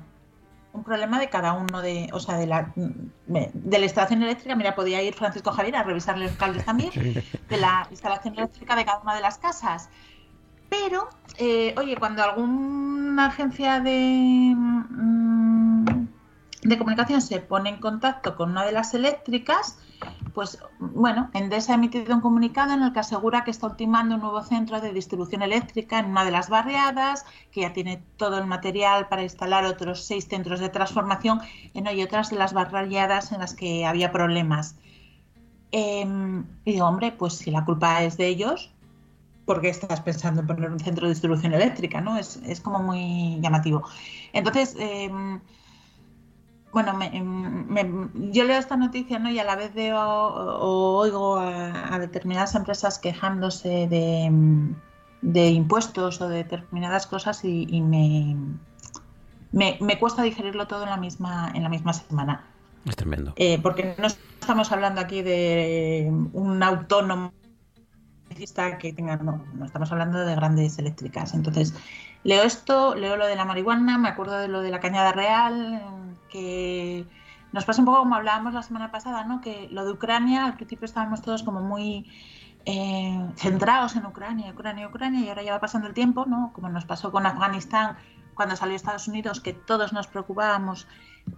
un 0.74 0.84
problema 0.84 1.20
de 1.20 1.30
cada 1.30 1.53
uno 1.53 1.82
de, 1.82 2.10
o 2.14 2.20
sea, 2.20 2.38
de 2.38 2.45
la, 2.45 2.72
de 2.76 3.80
la 3.80 3.86
instalación 3.86 4.22
eléctrica. 4.22 4.56
Mira, 4.56 4.76
podía 4.76 5.01
ir 5.01 5.16
Francisco 5.16 5.51
Javier 5.51 5.78
a 5.78 5.84
revisar 5.84 6.18
los 6.18 6.32
cables 6.34 6.64
también, 6.66 6.91
de 6.93 7.58
la 7.58 7.88
instalación 7.89 8.36
eléctrica 8.36 8.76
de 8.76 8.86
cada 8.86 8.99
una 8.99 9.16
de 9.16 9.22
las 9.22 9.39
casas. 9.39 9.89
Pero, 10.70 11.10
eh, 11.38 11.74
oye, 11.78 11.95
cuando 11.97 12.24
alguna 13.16 13.28
agencia 13.28 13.80
de, 13.80 14.53
mm, 14.57 16.07
de 16.63 16.78
comunicación 16.78 17.22
se 17.22 17.39
pone 17.39 17.70
en 17.70 17.78
contacto 17.78 18.36
con 18.36 18.51
una 18.51 18.66
de 18.66 18.74
las 18.74 18.93
eléctricas, 18.93 19.80
pues 20.34 20.59
bueno, 20.80 21.30
Endesa 21.34 21.72
ha 21.72 21.76
emitido 21.76 22.13
un 22.13 22.20
comunicado 22.20 22.74
en 22.74 22.84
el 22.84 22.91
que 22.91 22.99
asegura 22.99 23.45
que 23.45 23.51
está 23.51 23.68
ultimando 23.68 24.16
un 24.16 24.22
nuevo 24.22 24.41
centro 24.43 24.82
de 24.82 24.91
distribución 24.91 25.43
eléctrica 25.43 25.99
en 25.99 26.07
una 26.07 26.26
de 26.26 26.32
las 26.32 26.49
barriadas, 26.49 27.26
que 27.51 27.61
ya 27.61 27.72
tiene 27.72 28.03
todo 28.18 28.38
el 28.38 28.47
material 28.47 29.07
para 29.07 29.24
instalar 29.24 29.63
otros 29.63 30.03
seis 30.03 30.28
centros 30.28 30.59
de 30.59 30.68
transformación 30.68 31.39
en 31.74 31.88
hoy 31.88 32.03
otras 32.03 32.30
de 32.32 32.36
las 32.36 32.51
barriadas 32.51 33.32
en 33.32 33.39
las 33.39 33.53
que 33.53 33.86
había 33.86 34.11
problemas. 34.11 34.76
Em, 35.72 36.45
y 36.66 36.74
digo, 36.74 36.86
hombre, 36.86 37.13
pues 37.13 37.36
si 37.36 37.49
la 37.49 37.63
culpa 37.63 38.03
es 38.03 38.18
de 38.18 38.28
ellos, 38.28 38.74
porque 39.46 39.70
estás 39.70 40.02
pensando 40.02 40.41
en 40.41 40.48
poner 40.48 40.72
un 40.72 40.80
centro 40.80 41.08
de 41.08 41.14
distribución 41.14 41.54
eléctrica, 41.54 42.02
¿no? 42.02 42.18
Es, 42.18 42.38
es 42.46 42.60
como 42.60 42.80
muy 42.80 43.39
llamativo. 43.41 43.88
Entonces, 44.34 44.76
em, 44.80 45.39
bueno, 46.76 48.12
yo 48.32 48.43
leo 48.43 48.58
esta 48.58 48.76
noticia, 48.76 49.18
¿no? 49.20 49.30
Y 49.30 49.39
a 49.39 49.43
la 49.46 49.56
vez 49.56 49.74
veo 49.74 49.98
o, 49.98 50.98
oigo 50.98 51.38
a, 51.38 51.98
determinadas 52.00 52.54
empresas 52.56 53.00
quejándose 53.00 53.88
de, 53.88 54.30
de, 55.22 55.50
impuestos 55.52 56.20
o 56.20 56.28
de 56.28 56.38
determinadas 56.38 57.08
cosas 57.08 57.46
y, 57.46 57.82
me, 57.82 58.36
me, 59.52 60.00
cuesta 60.00 60.24
digerirlo 60.24 60.68
todo 60.68 60.84
en 60.84 60.89
la 60.89 60.98
misma, 60.98 61.52
en 61.54 61.64
la 61.64 61.70
misma 61.70 61.93
semana. 61.93 62.43
Es 62.86 62.96
tremendo. 62.96 63.34
Eh, 63.38 63.58
porque 63.62 63.96
no 63.98 64.08
estamos 64.08 64.72
hablando 64.72 65.00
aquí 65.00 65.22
de 65.22 66.12
un 66.34 66.62
autónomo 66.62 67.32
que 68.79 68.93
tenga, 68.93 69.17
no, 69.17 69.43
no 69.53 69.65
estamos 69.65 69.91
hablando 69.91 70.25
de 70.25 70.36
grandes 70.36 70.77
eléctricas. 70.77 71.33
Entonces, 71.33 71.73
leo 72.23 72.43
esto, 72.43 72.95
leo 72.95 73.15
lo 73.15 73.25
de 73.25 73.36
la 73.36 73.45
marihuana, 73.45 73.97
me 73.97 74.09
acuerdo 74.09 74.38
de 74.38 74.47
lo 74.47 74.61
de 74.61 74.71
la 74.71 74.79
cañada 74.79 75.11
real, 75.11 75.81
que 76.29 77.05
nos 77.51 77.65
pasa 77.65 77.81
un 77.81 77.86
poco 77.86 77.99
como 77.99 78.15
hablábamos 78.15 78.53
la 78.53 78.63
semana 78.63 78.91
pasada, 78.91 79.23
¿no? 79.23 79.41
Que 79.41 79.69
lo 79.71 79.86
de 79.86 79.93
Ucrania, 79.93 80.45
al 80.45 80.55
principio 80.55 80.86
estábamos 80.86 81.21
todos 81.21 81.43
como 81.43 81.61
muy 81.61 82.11
eh, 82.65 83.29
centrados 83.38 83.95
en 83.95 84.05
Ucrania, 84.05 84.51
Ucrania, 84.51 84.88
Ucrania, 84.88 85.21
y 85.21 85.29
ahora 85.29 85.43
ya 85.43 85.53
va 85.53 85.59
pasando 85.59 85.88
el 85.88 85.93
tiempo, 85.93 86.25
¿no? 86.25 86.51
Como 86.53 86.67
nos 86.69 86.86
pasó 86.86 87.11
con 87.11 87.25
Afganistán 87.25 87.97
cuando 88.33 88.55
salió 88.55 88.75
Estados 88.75 89.07
Unidos, 89.07 89.39
que 89.39 89.53
todos 89.53 89.93
nos 89.93 90.07
preocupábamos 90.07 90.88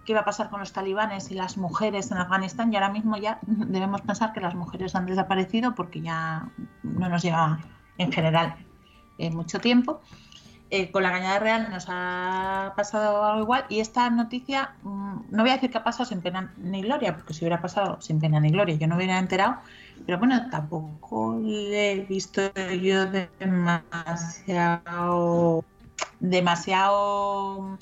qué 0.04 0.12
iba 0.12 0.20
a 0.20 0.24
pasar 0.24 0.50
con 0.50 0.60
los 0.60 0.72
talibanes 0.72 1.30
y 1.30 1.34
las 1.34 1.56
mujeres 1.56 2.10
en 2.10 2.18
Afganistán 2.18 2.72
y 2.72 2.76
ahora 2.76 2.90
mismo 2.90 3.16
ya 3.16 3.38
debemos 3.42 4.00
pensar 4.02 4.32
que 4.32 4.40
las 4.40 4.54
mujeres 4.54 4.94
han 4.94 5.06
desaparecido 5.06 5.74
porque 5.74 6.00
ya 6.00 6.48
no 6.82 7.08
nos 7.08 7.22
lleva 7.22 7.58
en 7.98 8.12
general 8.12 8.56
eh, 9.18 9.30
mucho 9.30 9.58
tiempo. 9.60 10.00
Eh, 10.70 10.90
con 10.90 11.02
la 11.02 11.10
cañada 11.10 11.38
real 11.38 11.70
nos 11.70 11.86
ha 11.88 12.74
pasado 12.76 13.24
algo 13.24 13.40
igual 13.40 13.64
y 13.70 13.80
esta 13.80 14.10
noticia 14.10 14.74
mm, 14.82 15.20
no 15.30 15.42
voy 15.42 15.48
a 15.50 15.54
decir 15.54 15.70
que 15.70 15.78
ha 15.78 15.84
pasado 15.84 16.04
sin 16.04 16.20
pena 16.20 16.52
ni 16.58 16.82
gloria 16.82 17.16
porque 17.16 17.32
si 17.32 17.40
hubiera 17.40 17.62
pasado 17.62 17.98
sin 18.02 18.20
pena 18.20 18.38
ni 18.38 18.50
gloria 18.50 18.74
yo 18.74 18.86
no 18.86 18.96
hubiera 18.96 19.18
enterado 19.18 19.56
pero 20.04 20.18
bueno 20.18 20.50
tampoco 20.50 21.38
le 21.42 21.92
he 21.92 22.00
visto 22.00 22.42
yo 22.82 23.06
demasiado 23.40 24.84
demasiado 26.20 27.78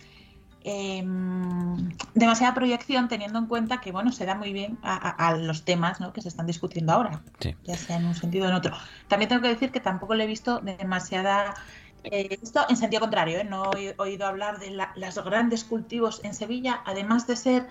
Em, 0.68 1.90
demasiada 2.14 2.52
proyección 2.52 3.06
teniendo 3.06 3.38
en 3.38 3.46
cuenta 3.46 3.80
que 3.80 3.92
bueno 3.92 4.10
se 4.10 4.26
da 4.26 4.34
muy 4.34 4.52
bien 4.52 4.80
a, 4.82 5.36
los 5.36 5.64
temas 5.64 5.98
que 6.12 6.20
se 6.20 6.26
están 6.26 6.48
discutiendo 6.48 6.92
ahora, 6.92 7.22
ya 7.62 7.76
sea 7.76 7.98
en 7.98 8.06
un 8.06 8.16
sentido 8.16 8.46
o 8.46 8.48
en 8.48 8.54
otro. 8.54 8.76
También 9.06 9.28
tengo 9.28 9.42
que 9.42 9.48
decir 9.48 9.70
que 9.70 9.78
tampoco 9.78 10.16
le 10.16 10.24
he 10.24 10.26
visto 10.26 10.58
demasiada 10.58 11.54
eh, 12.02 12.38
esto 12.42 12.66
en 12.68 12.76
sentido 12.76 12.98
contrario, 12.98 13.38
¿eh? 13.38 13.44
no 13.44 13.70
he 13.76 13.94
oído 13.98 14.26
hablar 14.26 14.58
de 14.58 14.76
los 14.96 15.24
grandes 15.24 15.62
cultivos 15.62 16.20
en 16.24 16.34
Sevilla, 16.34 16.82
además 16.84 17.28
de 17.28 17.36
ser 17.36 17.68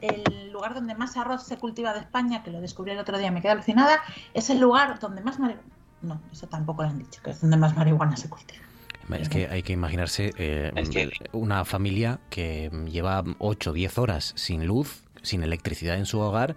el 0.00 0.52
lugar 0.52 0.74
donde 0.74 0.94
más 0.94 1.16
arroz 1.16 1.42
se 1.42 1.56
cultiva 1.56 1.94
de 1.94 1.98
España, 1.98 2.44
que 2.44 2.52
lo 2.52 2.60
descubrí 2.60 2.92
el 2.92 3.00
otro 3.00 3.18
día, 3.18 3.32
me 3.32 3.42
quedé 3.42 3.50
alucinada, 3.50 4.00
es 4.34 4.50
el 4.50 4.60
lugar 4.60 5.00
donde 5.00 5.20
más 5.20 5.40
marihuana, 5.40 5.68
no, 6.00 6.22
eso 6.30 6.46
tampoco 6.46 6.84
lo 6.84 6.90
han 6.90 6.98
dicho, 6.98 7.20
que 7.24 7.30
es 7.30 7.40
donde 7.40 7.56
más 7.56 7.76
marihuana 7.76 8.16
se 8.16 8.30
cultiva. 8.30 8.65
Es 9.14 9.28
que 9.28 9.48
hay 9.48 9.62
que 9.62 9.72
imaginarse 9.72 10.32
eh, 10.36 10.72
una 11.32 11.64
familia 11.64 12.18
que 12.28 12.70
lleva 12.90 13.22
8 13.38 13.70
o 13.70 13.72
10 13.72 13.98
horas 13.98 14.32
sin 14.36 14.66
luz, 14.66 15.02
sin 15.22 15.42
electricidad 15.42 15.96
en 15.96 16.06
su 16.06 16.18
hogar 16.18 16.56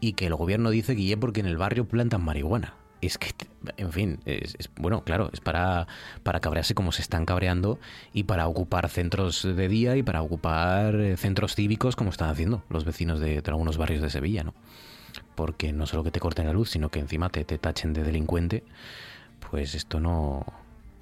y 0.00 0.14
que 0.14 0.26
el 0.26 0.34
gobierno 0.34 0.70
dice 0.70 0.96
que 0.96 1.04
ya 1.04 1.16
porque 1.16 1.40
en 1.40 1.46
el 1.46 1.56
barrio 1.56 1.86
plantan 1.86 2.24
marihuana. 2.24 2.74
Es 3.00 3.18
que, 3.18 3.32
en 3.76 3.92
fin, 3.92 4.20
es, 4.24 4.56
bueno, 4.76 5.04
claro, 5.04 5.28
es 5.32 5.40
para, 5.40 5.86
para 6.22 6.40
cabrearse 6.40 6.74
como 6.74 6.90
se 6.90 7.02
están 7.02 7.26
cabreando 7.26 7.78
y 8.14 8.24
para 8.24 8.46
ocupar 8.48 8.88
centros 8.88 9.42
de 9.42 9.68
día 9.68 9.96
y 9.96 10.02
para 10.02 10.22
ocupar 10.22 10.94
eh, 10.96 11.16
centros 11.18 11.54
cívicos 11.54 11.96
como 11.96 12.10
están 12.10 12.30
haciendo 12.30 12.64
los 12.70 12.86
vecinos 12.86 13.20
de, 13.20 13.42
algunos 13.46 13.76
barrios 13.76 14.00
de 14.00 14.08
Sevilla, 14.08 14.42
¿no? 14.42 14.54
Porque 15.34 15.72
no 15.74 15.86
solo 15.86 16.02
que 16.02 16.10
te 16.10 16.20
corten 16.20 16.46
la 16.46 16.54
luz, 16.54 16.70
sino 16.70 16.88
que 16.88 16.98
encima 16.98 17.28
te, 17.28 17.44
te 17.44 17.58
tachen 17.58 17.92
de 17.92 18.04
delincuente, 18.04 18.64
pues 19.50 19.74
esto 19.74 20.00
no, 20.00 20.46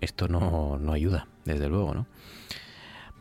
esto 0.03 0.29
no, 0.29 0.79
no 0.79 0.93
ayuda, 0.93 1.29
desde 1.45 1.69
luego, 1.69 1.95
¿no? 1.95 2.07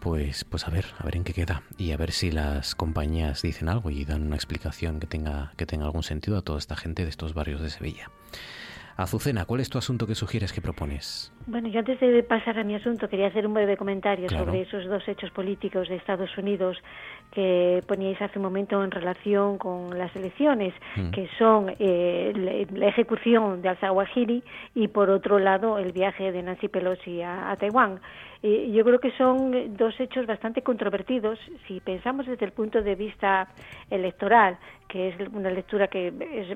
Pues, 0.01 0.45
pues 0.45 0.67
a 0.67 0.71
ver, 0.71 0.85
a 0.97 1.03
ver 1.03 1.15
en 1.15 1.23
qué 1.23 1.31
queda 1.33 1.61
y 1.77 1.91
a 1.91 1.97
ver 1.97 2.11
si 2.11 2.31
las 2.31 2.73
compañías 2.73 3.43
dicen 3.43 3.69
algo 3.69 3.91
y 3.91 4.03
dan 4.03 4.23
una 4.23 4.35
explicación 4.35 4.99
que 4.99 5.05
tenga, 5.05 5.53
que 5.57 5.67
tenga 5.67 5.85
algún 5.85 6.01
sentido 6.01 6.37
a 6.37 6.41
toda 6.41 6.57
esta 6.57 6.75
gente 6.75 7.03
de 7.03 7.09
estos 7.09 7.35
barrios 7.35 7.61
de 7.61 7.69
Sevilla. 7.69 8.09
Azucena, 9.03 9.45
¿cuál 9.45 9.61
es 9.61 9.69
tu 9.69 9.77
asunto 9.77 10.07
que 10.07 10.15
sugieres 10.15 10.53
que 10.53 10.61
propones? 10.61 11.33
Bueno, 11.47 11.67
yo 11.69 11.79
antes 11.79 11.99
de 11.99 12.23
pasar 12.23 12.59
a 12.59 12.63
mi 12.63 12.75
asunto 12.75 13.09
quería 13.09 13.27
hacer 13.27 13.45
un 13.47 13.53
breve 13.53 13.77
comentario 13.77 14.29
sobre 14.29 14.61
esos 14.61 14.85
dos 14.85 15.07
hechos 15.07 15.31
políticos 15.31 15.89
de 15.89 15.95
Estados 15.95 16.37
Unidos 16.37 16.77
que 17.31 17.83
poníais 17.87 18.21
hace 18.21 18.37
un 18.39 18.43
momento 18.43 18.83
en 18.83 18.91
relación 18.91 19.57
con 19.57 19.97
las 19.97 20.15
elecciones, 20.15 20.73
mm. 20.95 21.11
que 21.11 21.29
son 21.37 21.73
eh, 21.79 22.65
la 22.73 22.87
ejecución 22.87 23.61
de 23.61 23.69
Al-Zawahiri 23.69 24.43
y 24.75 24.87
por 24.89 25.09
otro 25.09 25.39
lado 25.39 25.77
el 25.77 25.91
viaje 25.91 26.31
de 26.31 26.43
Nancy 26.43 26.67
Pelosi 26.67 27.21
a 27.21 27.55
Taiwán 27.59 27.99
yo 28.43 28.83
creo 28.83 28.99
que 28.99 29.11
son 29.11 29.77
dos 29.77 29.99
hechos 29.99 30.25
bastante 30.25 30.63
controvertidos 30.63 31.37
si 31.67 31.79
pensamos 31.79 32.25
desde 32.25 32.45
el 32.45 32.51
punto 32.51 32.81
de 32.81 32.95
vista 32.95 33.47
electoral, 33.89 34.57
que 34.87 35.09
es 35.09 35.15
una 35.31 35.51
lectura 35.51 35.87
que 35.87 36.07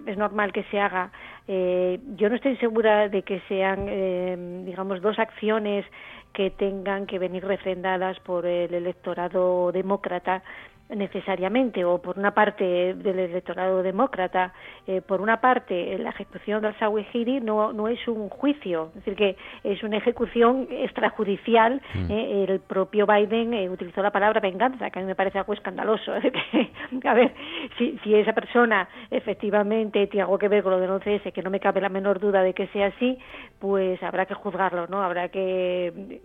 es, 0.05 0.17
normal 0.17 0.51
que 0.51 0.63
se 0.63 0.79
haga. 0.79 1.11
Eh, 1.47 1.99
yo 2.15 2.27
no 2.29 2.36
estoy 2.36 2.57
segura 2.57 3.07
de 3.07 3.21
que 3.21 3.39
sean, 3.47 3.86
eh, 3.88 4.63
digamos, 4.65 4.99
dos 5.01 5.19
acciones 5.19 5.86
que 6.33 6.49
tengan 6.49 7.05
que 7.05 7.19
venir 7.19 7.45
refrendadas 7.45 8.19
por 8.19 8.45
el 8.45 8.73
electorado 8.73 9.71
demócrata 9.71 10.43
necesariamente 10.89 11.83
o 11.83 11.99
por 11.99 12.19
una 12.19 12.31
parte 12.31 12.93
del 12.93 13.19
electorado 13.19 13.81
demócrata, 13.81 14.53
eh, 14.86 15.01
por 15.01 15.21
una 15.21 15.41
parte 15.41 15.97
la 15.97 16.11
ejecución 16.11 16.61
del 16.61 16.77
Sawahiri 16.77 17.41
no, 17.41 17.73
no 17.73 17.88
es 17.88 18.07
un 18.07 18.29
juicio, 18.29 18.89
es 18.89 19.05
decir, 19.05 19.15
que 19.15 19.36
es 19.63 19.81
una 19.83 19.97
ejecución 19.97 20.67
extrajudicial. 20.69 21.81
Mm. 21.93 22.11
Eh, 22.11 22.45
el 22.47 22.59
propio 22.59 23.07
Biden 23.07 23.53
eh, 23.53 23.69
utilizó 23.69 24.03
la 24.03 24.11
palabra 24.11 24.39
venganza, 24.39 24.89
que 24.91 24.99
a 24.99 25.01
mí 25.01 25.07
me 25.07 25.15
parece 25.15 25.39
algo 25.39 25.53
escandaloso. 25.53 26.13
a 27.05 27.13
ver, 27.13 27.33
si, 27.77 27.97
si 28.03 28.13
esa 28.13 28.33
persona 28.33 28.88
efectivamente 29.09 30.05
tiene 30.07 30.23
algo 30.23 30.38
que 30.38 30.49
ver 30.49 30.61
con 30.61 30.73
lo 30.73 30.79
del 30.79 30.91
11S, 30.91 31.31
que 31.31 31.41
no 31.41 31.49
me 31.49 31.59
cabe 31.59 31.81
la 31.81 31.89
menor 31.89 32.19
duda 32.19 32.43
de 32.43 32.53
que 32.53 32.67
sea 32.67 32.88
así, 32.88 33.17
pues 33.59 34.01
habrá 34.03 34.27
que 34.27 34.36
juzgarlo, 34.36 34.86
¿no? 34.88 35.01
Habrá 35.01 35.29
que, 35.29 36.21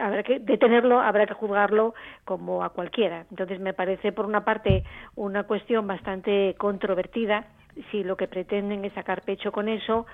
habrá 0.00 0.22
que 0.22 0.38
detenerlo, 0.38 1.00
habrá 1.00 1.26
que 1.26 1.34
juzgarlo 1.34 1.94
como 2.24 2.64
a 2.64 2.70
cualquiera. 2.70 3.26
Entonces 3.30 3.60
me 3.60 3.74
parece 3.74 3.89
parece, 3.90 4.12
por 4.12 4.26
una 4.26 4.44
parte, 4.44 4.84
una 5.16 5.44
cuestión 5.44 5.86
bastante 5.86 6.54
controvertida. 6.58 7.48
Si 7.90 8.04
lo 8.04 8.16
que 8.16 8.28
pretenden 8.28 8.84
es 8.84 8.92
sacar 8.92 9.22
pecho 9.22 9.50
con 9.50 9.68
eso, 9.68 10.06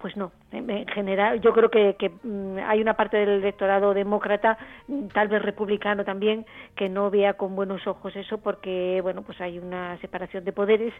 pues 0.00 0.16
no, 0.16 0.32
en 0.52 0.86
general 0.88 1.40
yo 1.40 1.52
creo 1.52 1.70
que, 1.70 1.96
que, 1.98 2.10
mm, 2.10 2.58
hay 2.66 2.80
una 2.80 2.94
parte 2.94 3.16
del 3.16 3.40
electorado 3.40 3.94
demócrata, 3.94 4.58
mm, 4.88 5.08
tal 5.08 5.28
vez 5.28 5.42
republicano 5.42 6.04
también, 6.04 6.46
que 6.74 6.88
no 6.88 7.10
vea 7.10 7.34
con 7.34 7.54
buenos 7.54 7.86
ojos 7.86 8.14
eso 8.16 8.38
porque, 8.38 9.00
bueno, 9.02 9.22
pues 9.22 9.40
hay 9.40 9.58
una 9.58 9.98
separación 9.98 10.44
de 10.44 10.52
poderes 10.52 10.92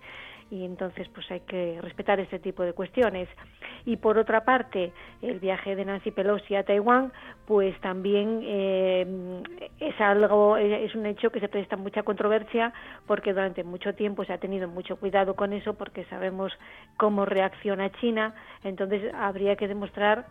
y 0.51 0.65
entonces 0.65 1.09
pues 1.09 1.31
hay 1.31 1.41
que 1.41 1.79
respetar 1.81 2.21
ese 2.21 2.39
tipo 2.39 2.63
de 2.63 2.73
cuestiones. 2.73 3.29
Y 3.87 3.97
por 3.97 4.19
otra 4.19 4.45
parte, 4.45 4.93
el 5.23 5.41
viaje 5.41 5.77
de 5.77 5.85
Nancy 5.85 6.11
Pelosi 6.11 6.55
a 6.55 6.65
Taiwán, 6.65 7.13
pues 7.47 7.79
también 7.81 8.41
eh, 8.45 9.43
es 9.81 10.01
algo, 10.01 10.57
es 10.57 10.95
un 10.95 11.07
hecho 11.07 11.31
que 11.31 11.41
se 11.41 11.49
presta 11.49 11.77
mucha 11.77 12.03
controversia 12.03 12.73
porque 13.07 13.33
durante 13.33 13.65
mucho 13.65 13.95
tiempo 13.95 14.25
se 14.25 14.33
ha 14.33 14.39
tenido 14.39 14.69
mucho 14.69 14.97
cuidado 14.97 15.35
con 15.35 15.53
eso 15.53 15.75
porque 15.75 16.05
sabemos 16.07 16.53
cómo 16.97 17.25
reacciona 17.25 17.91
China, 18.01 18.35
entonces 18.75 19.15
habría 19.15 19.55
que 19.55 19.69
demostrar 19.69 20.27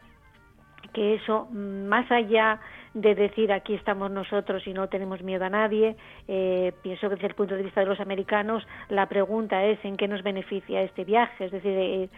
que 0.91 1.15
eso, 1.15 1.47
más 1.51 2.11
allá 2.11 2.59
de 2.93 3.15
decir 3.15 3.53
aquí 3.53 3.73
estamos 3.73 4.11
nosotros 4.11 4.67
y 4.67 4.73
no 4.73 4.89
tenemos 4.89 5.23
miedo 5.23 5.45
a 5.45 5.49
nadie, 5.49 5.95
eh, 6.27 6.73
pienso 6.83 7.07
que 7.07 7.15
desde 7.15 7.27
el 7.27 7.35
punto 7.35 7.55
de 7.55 7.63
vista 7.63 7.79
de 7.79 7.87
los 7.87 8.01
americanos 8.01 8.67
la 8.89 9.07
pregunta 9.07 9.63
es 9.63 9.79
en 9.85 9.95
qué 9.95 10.07
nos 10.09 10.23
beneficia 10.23 10.81
este 10.81 11.05
viaje, 11.05 11.45
es 11.45 11.51
decir, 11.51 11.71
eh, 11.71 12.09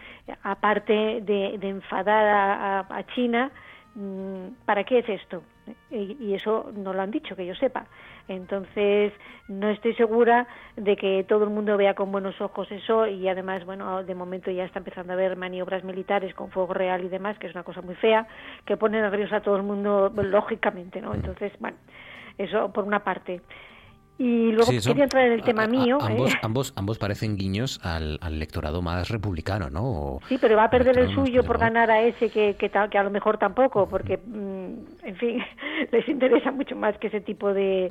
aparte 0.42 1.20
de, 1.22 1.58
enfadar 1.62 2.84
a 2.90 3.06
China, 3.14 3.50
Mm, 3.50 3.65
¿para 4.64 4.84
qué 4.84 4.98
es 4.98 5.08
esto? 5.08 5.42
Y, 5.90 6.34
eso 6.34 6.70
no 6.74 6.92
lo 6.92 7.02
han 7.02 7.10
dicho, 7.10 7.34
que 7.34 7.46
yo 7.46 7.54
sepa. 7.54 7.86
Entonces, 8.28 9.12
no 9.48 9.70
estoy 9.70 9.94
segura 9.94 10.46
de 10.76 10.96
que 10.96 11.24
todo 11.24 11.44
el 11.44 11.50
mundo 11.50 11.76
vea 11.76 11.94
con 11.94 12.12
buenos 12.12 12.40
ojos 12.40 12.70
eso 12.70 13.06
y 13.06 13.28
además, 13.28 13.64
bueno, 13.64 14.02
de 14.04 14.14
momento 14.14 14.50
ya 14.50 14.64
está 14.64 14.80
empezando 14.80 15.12
a 15.12 15.16
haber 15.16 15.36
maniobras 15.36 15.84
militares 15.84 16.34
con 16.34 16.50
fuego 16.50 16.74
real 16.74 17.04
y 17.04 17.08
demás, 17.08 17.38
que 17.38 17.46
es 17.46 17.54
una 17.54 17.64
cosa 17.64 17.80
muy 17.82 17.94
fea, 17.94 18.26
que 18.64 18.76
pone 18.76 19.00
nervioso 19.00 19.36
a 19.36 19.40
todo 19.40 19.56
el 19.56 19.62
mundo, 19.62 20.12
lógicamente, 20.14 21.00
¿no? 21.00 21.14
Entonces, 21.14 21.52
bueno, 21.58 21.78
eso 22.38 22.72
por 22.72 22.84
una 22.84 23.02
parte. 23.02 23.40
Y 24.18 24.52
luego 24.52 24.70
quería 24.70 25.04
entrar 25.04 25.26
en 25.26 25.32
el 25.32 25.42
tema 25.42 25.66
mío. 25.66 25.98
ambos, 26.00 26.32
¿eh? 26.32 26.38
ambos, 26.42 26.72
ambos 26.76 26.98
parecen 26.98 27.36
guiños 27.36 27.80
al, 27.82 28.18
electorado 28.26 28.80
más 28.80 29.10
republicano, 29.10 29.68
¿no? 29.68 30.20
sí, 30.28 30.38
pero 30.40 30.56
va 30.56 30.64
a 30.64 30.70
perder 30.70 30.98
el 30.98 31.14
suyo 31.14 31.44
por 31.44 31.58
ganar 31.58 31.90
a 31.90 32.02
ese 32.02 32.30
que, 32.30 32.54
que, 32.58 32.70
que, 32.70 32.98
a 32.98 33.04
lo 33.04 33.10
mejor 33.10 33.36
tampoco, 33.36 33.88
porque, 33.88 34.16
mm, 34.16 35.06
en 35.06 35.16
fin, 35.16 35.38
les 35.92 36.08
interesa 36.08 36.50
mucho 36.50 36.76
más 36.76 36.96
que 36.98 37.08
ese 37.08 37.20
tipo 37.20 37.52
de, 37.52 37.88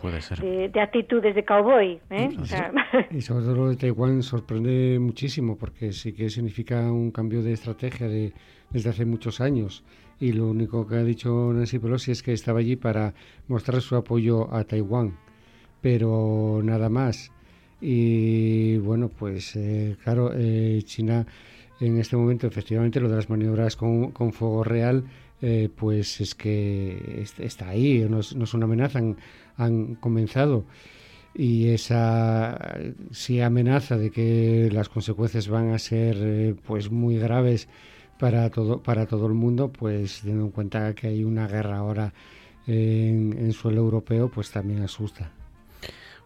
de, 0.73 0.81
actitudes 0.81 1.35
de 1.35 1.45
cowboy. 1.45 1.99
¿eh? 2.09 2.29
Y, 3.11 3.21
sobre 3.21 3.45
todo 3.45 3.55
lo 3.55 3.69
de 3.69 3.75
Taiwán 3.75 4.23
sorprende 4.23 4.97
muchísimo, 4.99 5.57
porque 5.57 5.91
sí 5.91 6.13
que 6.13 6.29
significa 6.29 6.91
un 6.91 7.11
cambio 7.11 7.43
de 7.43 7.53
estrategia 7.53 8.07
de, 8.07 8.33
desde 8.71 8.89
hace 8.89 9.05
muchos 9.05 9.41
años. 9.41 9.83
Y 10.19 10.31
lo 10.31 10.47
único 10.47 10.87
que 10.87 10.95
ha 10.95 11.03
dicho 11.03 11.51
Nancy 11.53 11.77
Pelosi 11.77 12.11
es 12.11 12.23
que 12.23 12.33
estaba 12.33 12.59
allí 12.59 12.77
para 12.77 13.13
mostrar 13.47 13.81
su 13.81 13.95
apoyo 13.95 14.53
a 14.53 14.63
Taiwán 14.63 15.24
pero 15.85 16.61
nada 16.63 16.89
más. 16.89 17.31
Y 17.79 18.77
bueno, 18.77 19.07
pues 19.07 19.55
eh, 19.55 19.95
claro, 20.03 20.31
eh, 20.33 20.81
China 20.83 21.27
en 21.79 21.99
este 21.99 22.17
momento, 22.17 22.47
efectivamente, 22.47 22.99
lo 22.99 23.07
de 23.07 23.17
las 23.17 23.29
maniobras 23.29 23.75
con, 23.75 24.11
fuego 24.33 24.63
real, 24.63 25.03
eh, 25.43 25.69
pues 25.75 26.21
es 26.21 26.33
que 26.33 27.23
está 27.37 27.69
ahí, 27.69 28.03
no 28.09 28.21
es, 28.21 28.33
una 28.33 28.65
amenaza, 28.65 28.99
han, 29.57 29.95
comenzado. 29.99 30.65
Y 31.35 31.67
esa 31.67 32.57
si 33.11 33.41
amenaza 33.41 33.95
de 33.95 34.09
que 34.09 34.69
las 34.73 34.89
consecuencias 34.89 35.49
van 35.49 35.69
a 35.71 35.77
ser 35.77 36.55
pues 36.65 36.89
muy 36.89 37.19
graves 37.19 37.67
para 38.17 38.49
todo, 38.49 38.81
para 38.81 39.05
todo 39.05 39.27
el 39.27 39.35
mundo, 39.35 39.71
pues 39.71 40.21
teniendo 40.21 40.45
en 40.45 40.51
cuenta 40.51 40.95
que 40.95 41.07
hay 41.09 41.23
una 41.23 41.47
guerra 41.47 41.77
ahora 41.77 42.11
en 42.65 43.53
suelo 43.53 43.81
europeo, 43.81 44.29
pues 44.29 44.49
también 44.49 44.81
asusta. 44.81 45.34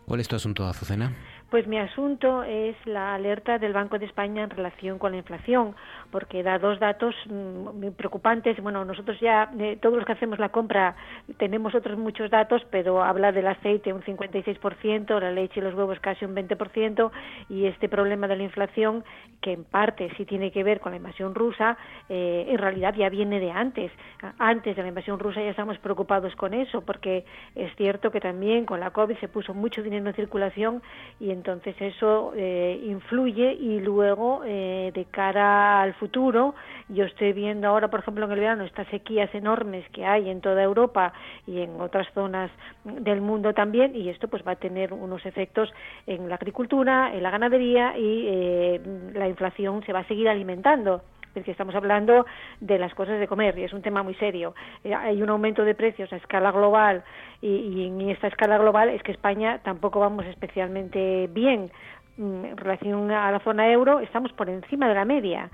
¿Cuál 0.10 0.22
es 0.22 0.28
tu 0.28 0.36
asunto, 0.36 0.66
Azucena? 0.66 1.14
Pues 1.50 1.66
mi 1.66 1.80
asunto 1.80 2.44
es 2.44 2.76
la 2.86 3.16
alerta 3.16 3.58
del 3.58 3.74
Banco 3.74 3.98
de 3.98 4.06
España 4.06 4.44
en 4.44 4.52
relación 4.52 5.00
con 5.00 5.14
la 5.14 5.18
inflación, 5.18 5.76
porque 6.12 6.44
da 6.44 6.60
dos 6.60 6.80
datos 6.80 7.16
mm, 7.26 7.80
muy 7.80 7.90
preocupantes. 7.90 8.62
Bueno, 8.62 8.86
nosotros 8.86 9.20
ya, 9.20 9.50
todos 9.82 9.96
los 9.96 10.06
que 10.06 10.12
hacemos 10.12 10.38
la 10.38 10.50
compra, 10.50 10.96
tenemos 11.38 11.74
otros 11.74 11.98
muchos 11.98 12.30
datos, 12.30 12.62
pero 12.70 13.04
habla 13.04 13.32
del 13.32 13.48
aceite 13.48 13.92
un 13.92 14.04
56%, 14.04 15.20
la 15.20 15.32
leche 15.32 15.60
y 15.60 15.64
los 15.64 15.74
huevos 15.74 16.00
casi 16.00 16.24
un 16.24 16.36
20%, 16.36 17.10
y 17.50 17.66
este 17.66 17.90
problema 17.90 18.28
de 18.28 18.36
la 18.36 18.44
inflación, 18.44 19.04
que 19.42 19.54
en 19.54 19.64
parte 19.64 20.12
sí 20.18 20.26
tiene 20.26 20.52
que 20.52 20.64
ver 20.64 20.80
con 20.80 20.92
la 20.92 20.98
invasión 20.98 21.34
rusa, 21.34 21.78
eh, 22.10 22.46
en 22.48 22.60
realidad 22.60 22.94
ya 22.94 23.10
viene 23.10 23.40
de 23.40 23.50
antes. 23.50 23.92
Antes 24.38 24.76
de 24.76 24.84
la 24.84 24.90
invasión 24.90 25.18
rusa 25.18 25.42
ya 25.42 25.50
estamos 25.50 25.80
preocupados 25.80 26.36
con 26.36 26.54
eso, 26.54 26.82
porque 26.82 27.26
es 27.56 27.76
cierto 27.76 28.12
que 28.12 28.20
también 28.20 28.66
con 28.66 28.80
la 28.80 28.92
COVID 28.92 29.18
se 29.18 29.30
puso 29.30 29.56
mucho 29.56 29.82
dinero 29.82 30.08
en 30.08 30.14
circulación 30.14 30.84
y 31.20 31.39
entonces 31.40 31.74
eso 31.80 32.34
eh, 32.36 32.82
influye 32.84 33.54
y 33.54 33.80
luego 33.80 34.42
eh, 34.46 34.92
de 34.94 35.06
cara 35.06 35.82
al 35.82 35.94
futuro 35.94 36.54
yo 36.90 37.06
estoy 37.06 37.32
viendo 37.32 37.66
ahora 37.68 37.88
por 37.88 38.02
ejemplo 38.02 38.26
en 38.26 38.32
el 38.32 38.40
verano 38.40 38.66
estas 38.66 38.88
sequías 38.90 39.34
enormes 39.34 39.88
que 39.94 40.06
hay 40.06 40.30
en 40.30 40.42
toda 40.42 40.62
Europa 40.62 41.14
y 41.48 41.62
en 41.62 41.80
otras 41.80 42.08
zonas 42.14 42.52
del 42.84 43.22
mundo 43.22 43.54
también 43.54 43.96
y 43.96 44.10
esto 44.10 44.28
pues 44.28 44.44
va 44.46 44.52
a 44.52 44.56
tener 44.58 44.92
unos 44.92 45.26
efectos 45.26 45.70
en 46.06 46.28
la 46.28 46.36
agricultura 46.36 47.14
en 47.14 47.24
la 47.24 47.32
ganadería 47.32 47.98
y 47.98 48.26
eh, 48.28 48.82
la 49.14 49.30
inflación 49.30 49.82
se 49.86 49.94
va 49.94 50.00
a 50.00 50.08
seguir 50.08 50.28
alimentando 50.28 51.02
es 51.36 51.46
que 51.46 51.52
estamos 51.52 51.76
hablando 51.76 52.26
de 52.60 52.80
las 52.80 52.94
cosas 52.94 53.20
de 53.20 53.28
comer 53.28 53.58
y 53.58 53.64
es 53.64 53.74
un 53.74 53.82
tema 53.82 54.04
muy 54.04 54.16
serio. 54.16 54.56
Eh, 54.84 54.94
hay 54.94 55.22
un 55.22 55.30
aumento 55.30 55.64
de 55.64 55.76
precios 55.76 56.12
a 56.12 56.18
escala 56.18 56.52
global 56.52 57.04
y, 57.42 57.88
en 57.88 58.10
esta 58.10 58.28
escala 58.28 58.58
global 58.58 58.90
es 58.90 59.02
que 59.04 59.12
España 59.12 59.60
tampoco 59.64 60.00
vamos 60.00 60.26
especialmente 60.26 61.28
bien. 61.32 61.72
Mm, 62.18 62.46
en 62.46 62.58
relación 62.58 63.12
a 63.12 63.32
la 63.32 63.40
zona 63.40 63.72
euro 63.72 64.00
estamos 64.00 64.34
por 64.34 64.50
encima 64.50 64.88
de 64.88 64.96
la 64.96 65.06
media 65.06 65.50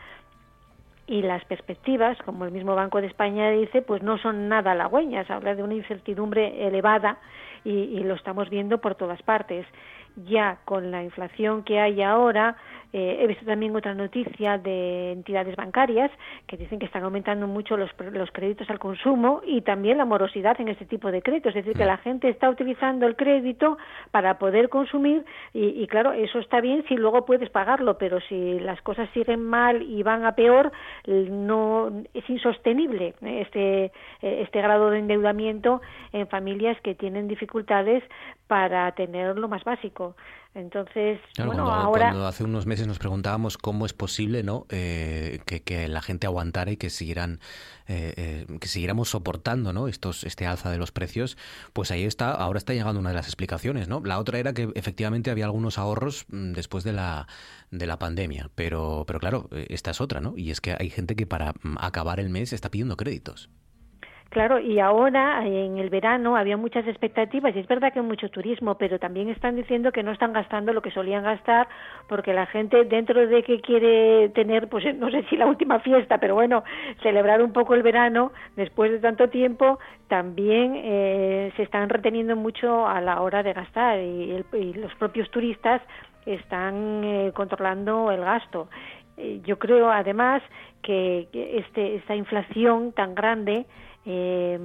y 1.08 1.22
las 1.22 1.46
perspectivas, 1.46 2.18
como 2.24 2.46
el 2.46 2.52
mismo 2.52 2.74
Banco 2.74 3.00
de 3.00 3.08
España 3.08 3.52
dice, 3.52 3.82
pues 3.82 4.02
no 4.02 4.18
son 4.18 4.50
nada 4.50 4.72
halagüeñas, 4.72 5.30
habla 5.30 5.54
de 5.54 5.62
una 5.62 5.76
incertidumbre 5.76 6.68
elevada 6.68 7.20
y, 7.64 8.00
lo 8.00 8.16
estamos 8.16 8.50
viendo 8.50 8.80
por 8.80 8.96
todas 8.96 9.22
partes. 9.24 9.66
Ya 10.16 10.60
con 10.66 10.92
la 10.92 11.04
inflación 11.04 11.64
que 11.64 11.80
hay 11.80 12.02
ahora, 12.02 12.56
eh, 12.98 13.18
he 13.20 13.28
visto 13.28 13.46
también 13.46 13.76
otra 13.76 13.94
noticia 13.94 14.58
de 14.58 15.12
entidades 15.12 15.58
bancarias 15.58 16.10
que 16.48 16.56
dicen 16.56 16.80
que 16.80 16.86
están 16.86 17.04
aumentando 17.04 17.46
mucho 17.46 17.76
los, 17.76 17.92
los 18.14 18.32
créditos 18.32 18.70
al 18.70 18.80
consumo 18.80 19.42
y 19.46 19.64
también 19.64 19.98
la 19.98 20.06
morosidad 20.06 20.56
en 20.62 20.70
este 20.70 20.86
tipo 20.86 21.12
de 21.12 21.22
créditos. 21.22 21.54
Es 21.54 21.66
decir, 21.66 21.78
que 21.78 21.84
mm. 21.84 21.88
la 21.88 21.98
gente 21.98 22.30
está 22.30 22.50
utilizando 22.50 23.06
el 23.06 23.18
crédito 23.18 23.78
para 24.12 24.40
poder 24.40 24.70
consumir 24.70 25.26
y, 25.54 25.86
claro, 25.88 26.14
eso 26.14 26.40
está 26.40 26.62
bien 26.62 26.86
si 26.88 26.96
luego 26.96 27.26
puedes 27.26 27.50
pagarlo, 27.50 27.98
pero 27.98 28.22
si 28.22 28.62
las 28.62 28.82
cosas 28.82 29.10
siguen 29.14 29.44
mal 29.44 29.82
y 29.82 30.02
van 30.02 30.24
a 30.24 30.36
peor, 30.36 30.72
no 31.06 31.92
es 32.14 32.30
insostenible 32.30 33.14
este, 33.22 33.92
este 34.22 34.62
grado 34.62 34.90
de 34.90 35.00
endeudamiento 35.00 35.82
en 36.14 36.28
familias 36.28 36.80
que 36.82 36.96
tienen 36.96 37.28
dificultades 37.28 38.04
para 38.48 38.92
tener 38.94 39.38
lo 39.38 39.48
más 39.48 39.64
básico. 39.64 40.16
Entonces, 40.54 41.20
bueno, 41.44 41.70
ahora... 41.70 42.12
Cuando 42.12 42.28
hace 42.28 42.46
unos 42.46 42.66
meses 42.66 42.88
nos 42.88 42.98
preguntábamos 42.98 43.58
cómo 43.58 43.86
es 43.86 43.92
posible 43.92 44.42
¿no? 44.42 44.66
Eh, 44.70 45.42
que, 45.46 45.88
la 45.90 46.02
gente 46.02 46.28
aguantara 46.28 46.72
y 46.72 46.78
que 46.78 46.90
siguieran 46.90 47.42
eh, 47.88 48.14
eh, 48.16 48.58
que 48.62 48.68
siguiéramos 48.70 49.10
soportando 49.10 49.74
¿no? 49.74 49.90
Estos, 49.90 50.24
este 50.24 50.46
alza 50.46 50.72
de 50.72 50.78
los 50.78 50.94
precios, 50.94 51.38
pues 51.74 51.92
ahí 51.92 52.06
está, 52.06 52.32
ahora 52.32 52.58
está 52.58 52.74
llegando 52.74 53.02
una 53.02 53.10
de 53.10 53.16
las 53.16 53.28
explicaciones. 53.28 53.90
¿no? 53.90 54.02
La 54.06 54.18
otra 54.18 54.40
era 54.40 54.54
que 54.54 54.70
efectivamente 54.76 55.30
había 55.30 55.46
algunos 55.46 55.78
ahorros 55.78 56.26
mm, 56.30 56.54
después 56.54 56.86
de 56.86 56.94
la, 56.94 57.28
de 57.72 57.88
la 57.88 58.00
pandemia, 58.00 58.50
pero, 58.56 59.04
pero 59.06 59.20
claro, 59.20 59.50
esta 59.52 59.92
es 59.92 60.00
otra, 60.00 60.22
¿no? 60.22 60.36
Y 60.38 60.52
es 60.52 60.62
que 60.62 60.74
hay 60.80 60.90
gente 60.90 61.18
que 61.18 61.28
para 61.28 61.52
mm, 61.64 61.78
acabar 61.80 62.22
el 62.22 62.30
mes 62.30 62.54
está 62.54 62.72
pidiendo 62.72 62.96
créditos. 62.96 63.50
Claro, 64.30 64.60
y 64.60 64.80
ahora 64.80 65.46
en 65.46 65.78
el 65.78 65.90
verano 65.90 66.36
había 66.36 66.58
muchas 66.58 66.86
expectativas 66.88 67.56
y 67.56 67.60
es 67.60 67.68
verdad 67.68 67.94
que 67.94 68.00
hay 68.00 68.06
mucho 68.06 68.28
turismo, 68.30 68.76
pero 68.76 69.00
también 69.00 69.30
están 69.30 69.56
diciendo 69.56 69.94
que 69.94 70.04
no 70.04 70.12
están 70.12 70.34
gastando 70.34 70.74
lo 70.74 70.82
que 70.82 70.92
solían 70.92 71.24
gastar 71.24 71.70
porque 72.10 72.34
la 72.34 72.46
gente 72.48 72.84
dentro 72.84 73.28
de 73.28 73.44
que 73.44 73.62
quiere 73.62 74.30
tener, 74.30 74.68
pues 74.68 74.84
no 74.98 75.10
sé 75.10 75.24
si 75.30 75.38
la 75.38 75.46
última 75.46 75.80
fiesta, 75.80 76.18
pero 76.18 76.36
bueno, 76.36 76.66
celebrar 77.02 77.42
un 77.42 77.54
poco 77.54 77.76
el 77.76 77.84
verano 77.84 78.34
después 78.58 78.92
de 78.92 79.00
tanto 79.00 79.30
tiempo, 79.30 79.80
también 80.10 80.74
eh, 80.76 81.54
se 81.56 81.64
están 81.64 81.88
reteniendo 81.88 82.36
mucho 82.36 82.88
a 82.88 83.00
la 83.00 83.22
hora 83.22 83.42
de 83.42 83.54
gastar 83.54 84.00
y, 84.00 84.44
los 84.76 84.94
propios 84.96 85.30
turistas 85.32 85.82
están 86.26 87.04
eh, 87.04 87.32
controlando 87.34 88.12
el 88.12 88.22
gasto. 88.22 88.68
Eh, 89.18 89.40
yo 89.46 89.58
creo 89.60 89.90
además 89.90 90.42
que 90.82 91.28
este, 91.32 91.96
esta 91.96 92.16
inflación 92.16 92.92
tan 92.92 93.16
grande 93.16 93.66
eh, 94.06 94.60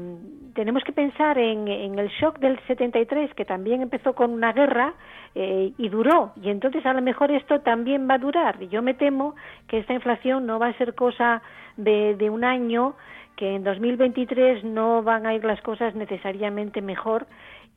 tenemos 0.54 0.84
que 0.84 0.92
pensar 0.92 1.38
en, 1.38 1.66
el 1.68 2.08
shock 2.08 2.38
del 2.38 2.58
73, 2.66 3.32
que 3.34 3.44
también 3.44 3.80
empezó 3.80 4.14
con 4.14 4.32
una 4.32 4.52
guerra 4.52 4.94
eh, 5.34 5.72
y 5.78 5.88
duró, 5.88 6.32
y 6.42 6.50
entonces 6.50 6.84
a 6.84 6.92
lo 6.92 7.00
mejor 7.00 7.30
esto 7.30 7.60
también 7.60 8.08
va 8.08 8.14
a 8.14 8.18
durar. 8.18 8.60
Yo 8.68 8.82
me 8.82 8.94
temo 8.94 9.34
que 9.66 9.78
esta 9.78 9.94
inflación 9.94 10.46
no 10.46 10.58
va 10.58 10.68
a 10.68 10.78
ser 10.78 10.94
cosa 10.94 11.42
de, 11.76 12.16
de 12.16 12.28
un 12.28 12.44
año, 12.44 12.94
que 13.36 13.54
en 13.54 13.64
2023 13.64 14.64
no 14.64 15.02
van 15.02 15.26
a 15.26 15.34
ir 15.34 15.44
las 15.44 15.62
cosas 15.62 15.94
necesariamente 15.94 16.82
mejor 16.82 17.26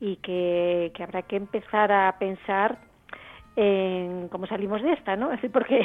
y 0.00 0.16
que 0.16 0.92
habrá 1.00 1.22
que 1.22 1.36
empezar 1.36 1.90
a 1.90 2.14
pensar 2.18 2.76
en 3.56 4.28
cómo 4.28 4.46
salimos 4.46 4.82
de 4.82 4.92
esta, 4.92 5.16
¿no? 5.16 5.30
Porque 5.52 5.84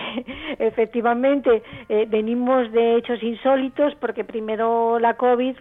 efectivamente 0.59 1.61
eh, 1.87 2.05
venimos 2.09 2.71
de 2.71 2.95
hechos 2.97 3.21
insólitos, 3.21 3.95
porque 3.95 4.23
primero 4.23 4.99
la 4.99 5.15
COVID, 5.15 5.55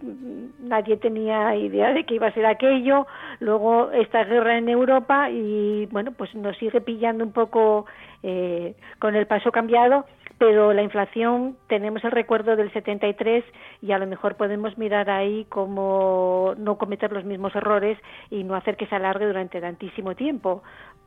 nadie 0.60 0.96
tenía 0.96 1.54
idea 1.56 1.92
de 1.92 2.04
que 2.04 2.14
iba 2.14 2.28
a 2.28 2.32
ser 2.32 2.46
aquello, 2.46 3.06
luego 3.40 3.90
esta 3.92 4.24
guerra 4.24 4.58
en 4.58 4.68
Europa 4.68 5.30
y 5.30 5.86
bueno, 5.86 6.12
pues 6.12 6.34
nos 6.34 6.56
sigue 6.56 6.80
pillando 6.80 7.24
un 7.24 7.32
poco 7.32 7.86
eh, 8.22 8.74
con 8.98 9.14
el 9.14 9.26
paso 9.26 9.52
cambiado 9.52 10.04
pero 10.38 10.72
la 10.72 10.82
inflación 10.82 11.56
tenemos 11.66 12.02
el 12.04 12.12
recuerdo 12.12 12.54
del 12.54 12.72
73 12.72 13.44
y 13.82 13.92
a 13.92 13.98
lo 13.98 14.06
mejor 14.06 14.36
podemos 14.36 14.78
mirar 14.78 15.10
ahí 15.10 15.46
cómo 15.48 16.54
no 16.56 16.78
cometer 16.78 17.12
los 17.12 17.24
mismos 17.24 17.54
errores 17.56 17.98
y 18.30 18.44
no 18.44 18.54
hacer 18.54 18.76
que 18.76 18.86
se 18.86 18.94
alargue 18.94 19.26
durante 19.26 19.60
tantísimo 19.60 20.14
tiempo, 20.14 20.62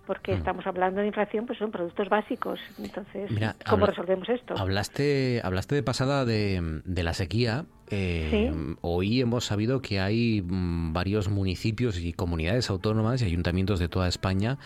porque 0.06 0.34
mm. 0.34 0.38
estamos 0.38 0.68
hablando 0.68 1.02
de 1.02 1.08
inflación, 1.08 1.46
pues 1.46 1.60
son 1.60 1.72
productos 1.72 2.10
básicos. 2.10 2.60
Entonces, 2.78 3.32
¿cómo 3.70 3.86
resolvemos 3.86 4.28
esto? 4.30 4.56
Hablaste, 4.58 5.42
hablaste 5.44 5.76
de 5.76 5.84
pasada 5.84 6.26
de, 6.26 6.82
la 6.86 7.14
sequía. 7.14 7.66
Eh, 7.90 8.54
Hoy 8.82 9.20
hemos 9.20 9.46
sabido 9.46 9.82
que 9.82 10.00
hay 10.00 10.42
mm, 10.42 10.94
varios 10.94 11.30
municipios 11.30 12.00
y 12.00 12.14
comunidades 12.14 12.70
autónomas 12.70 13.22
y 13.22 13.26
ayuntamientos 13.26 13.80
de 13.80 13.90
toda 13.90 14.08
España, 14.08 14.58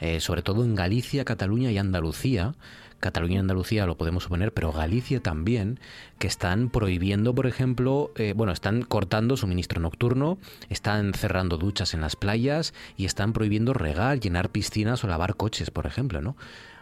eh, 0.00 0.20
sobre 0.20 0.42
todo 0.42 0.64
en 0.64 0.74
Galicia, 0.74 1.24
Cataluña 1.24 1.70
y 1.70 1.78
Andalucía, 1.78 2.54
Cataluña 3.02 3.34
y 3.34 3.38
Andalucía 3.38 3.84
lo 3.84 3.96
podemos 3.96 4.22
suponer, 4.22 4.52
pero 4.52 4.72
Galicia 4.72 5.20
también, 5.20 5.78
que 6.18 6.28
están 6.28 6.70
prohibiendo, 6.70 7.34
por 7.34 7.46
ejemplo, 7.46 8.12
eh, 8.16 8.32
bueno, 8.34 8.52
están 8.52 8.82
cortando 8.82 9.36
suministro 9.36 9.80
nocturno, 9.80 10.38
están 10.70 11.12
cerrando 11.12 11.58
duchas 11.58 11.94
en 11.94 12.00
las 12.00 12.16
playas 12.16 12.72
y 12.96 13.04
están 13.04 13.32
prohibiendo 13.32 13.74
regar, 13.74 14.20
llenar 14.20 14.50
piscinas 14.50 15.02
o 15.04 15.08
lavar 15.08 15.34
coches, 15.34 15.70
por 15.70 15.86
ejemplo, 15.86 16.22
¿no? 16.22 16.36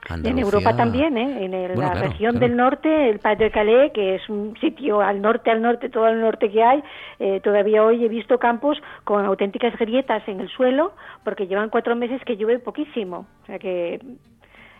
En 0.08 0.38
Europa 0.38 0.74
también, 0.74 1.16
¿eh? 1.18 1.44
en 1.44 1.78
la 1.78 1.94
región 1.94 2.38
del 2.38 2.56
norte, 2.56 3.10
el 3.10 3.18
Pas 3.18 3.38
de 3.38 3.50
Calais, 3.50 3.92
que 3.92 4.16
es 4.16 4.28
un 4.30 4.56
sitio 4.58 5.02
al 5.02 5.20
norte, 5.20 5.50
al 5.50 5.60
norte, 5.60 5.90
todo 5.90 6.08
el 6.08 6.20
norte 6.20 6.50
que 6.50 6.62
hay, 6.62 6.82
eh, 7.18 7.40
todavía 7.40 7.84
hoy 7.84 8.02
he 8.02 8.08
visto 8.08 8.38
campos 8.38 8.78
con 9.04 9.24
auténticas 9.26 9.76
grietas 9.78 10.26
en 10.26 10.40
el 10.40 10.48
suelo, 10.48 10.94
porque 11.22 11.46
llevan 11.46 11.68
cuatro 11.68 11.94
meses 11.96 12.20
que 12.24 12.36
llueve 12.36 12.58
poquísimo. 12.60 13.26
O 13.42 13.46
sea 13.46 13.58
que 13.58 14.00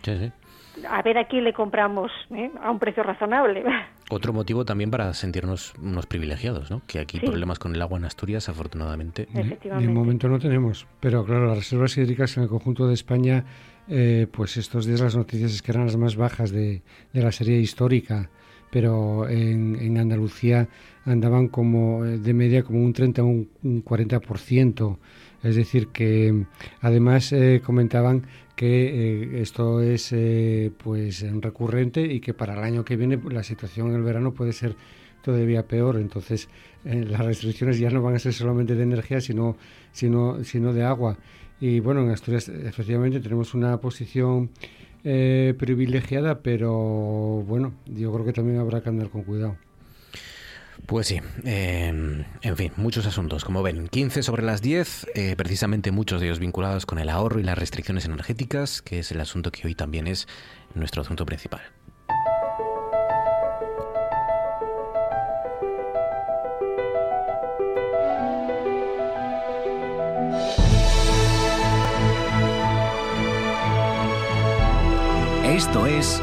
sí, 0.02 0.16
sí 0.16 0.32
a 0.88 1.02
ver 1.02 1.18
a 1.18 1.26
quién 1.26 1.44
le 1.44 1.52
compramos 1.52 2.10
¿eh? 2.30 2.50
a 2.62 2.70
un 2.70 2.78
precio 2.78 3.02
razonable. 3.02 3.64
Otro 4.10 4.32
motivo 4.32 4.64
también 4.64 4.90
para 4.90 5.14
sentirnos 5.14 5.72
unos 5.80 6.06
privilegiados, 6.06 6.70
¿no? 6.70 6.82
Que 6.86 6.98
aquí 6.98 7.20
problemas 7.20 7.60
con 7.60 7.74
el 7.74 7.82
agua 7.82 7.98
en 7.98 8.04
Asturias, 8.04 8.48
afortunadamente. 8.48 9.28
De 9.32 9.88
momento 9.88 10.28
no 10.28 10.40
tenemos, 10.40 10.86
pero 10.98 11.24
claro, 11.24 11.46
las 11.46 11.58
reservas 11.58 11.96
hídricas 11.96 12.36
en 12.36 12.42
el 12.42 12.48
conjunto 12.48 12.88
de 12.88 12.94
España, 12.94 13.44
eh, 13.88 14.26
pues 14.32 14.56
estos 14.56 14.84
días 14.84 15.00
las 15.00 15.16
noticias 15.16 15.52
es 15.52 15.62
que 15.62 15.70
eran 15.70 15.86
las 15.86 15.96
más 15.96 16.16
bajas 16.16 16.50
de, 16.50 16.82
la 17.12 17.30
serie 17.30 17.60
histórica, 17.60 18.30
pero 18.72 19.28
en, 19.28 19.96
Andalucía 19.96 20.66
andaban 21.04 21.46
como 21.46 22.04
eh, 22.04 22.18
de 22.18 22.34
media 22.34 22.64
como 22.64 22.82
un 22.84 22.92
30 22.92 23.22
o 23.22 23.26
un, 23.26 23.48
un 23.62 23.84
40%. 23.84 24.98
Es 25.44 25.54
decir, 25.56 25.88
que 25.88 26.46
además 26.82 27.32
comentaban 27.64 28.26
que 28.60 29.38
eh, 29.38 29.40
esto 29.40 29.80
es 29.80 30.12
eh, 30.12 30.70
pues 30.84 31.24
recurrente 31.40 32.02
y 32.02 32.20
que 32.20 32.34
para 32.34 32.52
el 32.52 32.58
año 32.62 32.84
que 32.84 32.94
viene 32.94 33.18
la 33.30 33.42
situación 33.42 33.88
en 33.88 33.94
el 33.94 34.02
verano 34.02 34.34
puede 34.34 34.52
ser 34.52 34.76
todavía 35.22 35.66
peor. 35.66 35.96
Entonces 35.96 36.50
eh, 36.84 37.06
las 37.08 37.24
restricciones 37.24 37.78
ya 37.78 37.88
no 37.88 38.02
van 38.02 38.16
a 38.16 38.18
ser 38.18 38.34
solamente 38.34 38.74
de 38.74 38.82
energía, 38.82 39.22
sino, 39.22 39.56
sino, 39.92 40.44
sino 40.44 40.74
de 40.74 40.84
agua. 40.84 41.16
Y 41.58 41.80
bueno, 41.80 42.02
en 42.02 42.10
Asturias 42.10 42.50
efectivamente 42.50 43.20
tenemos 43.20 43.54
una 43.54 43.80
posición 43.80 44.50
privilegiada, 45.02 46.42
pero 46.42 47.42
bueno, 47.48 47.72
yo 47.86 48.12
creo 48.12 48.26
que 48.26 48.34
también 48.34 48.58
habrá 48.58 48.82
que 48.82 48.90
andar 48.90 49.08
con 49.08 49.22
cuidado. 49.22 49.56
Pues 50.86 51.06
sí, 51.06 51.20
em, 51.44 52.24
en 52.42 52.56
fin, 52.56 52.72
muchos 52.76 53.06
asuntos. 53.06 53.44
Como 53.44 53.62
ven, 53.62 53.88
15 53.88 54.22
sobre 54.22 54.42
las 54.42 54.60
10, 54.60 55.06
eh, 55.14 55.34
precisamente 55.36 55.92
muchos 55.92 56.20
de 56.20 56.26
ellos 56.26 56.38
vinculados 56.38 56.84
con 56.86 56.98
el 56.98 57.08
ahorro 57.08 57.38
y 57.38 57.42
las 57.42 57.58
restricciones 57.58 58.04
energéticas, 58.04 58.82
que 58.82 58.98
es 58.98 59.12
el 59.12 59.20
asunto 59.20 59.52
que 59.52 59.66
hoy 59.66 59.74
también 59.74 60.06
es 60.06 60.26
nuestro 60.74 61.02
asunto 61.02 61.24
principal. 61.26 61.62
Esto 75.44 75.86
es 75.86 76.22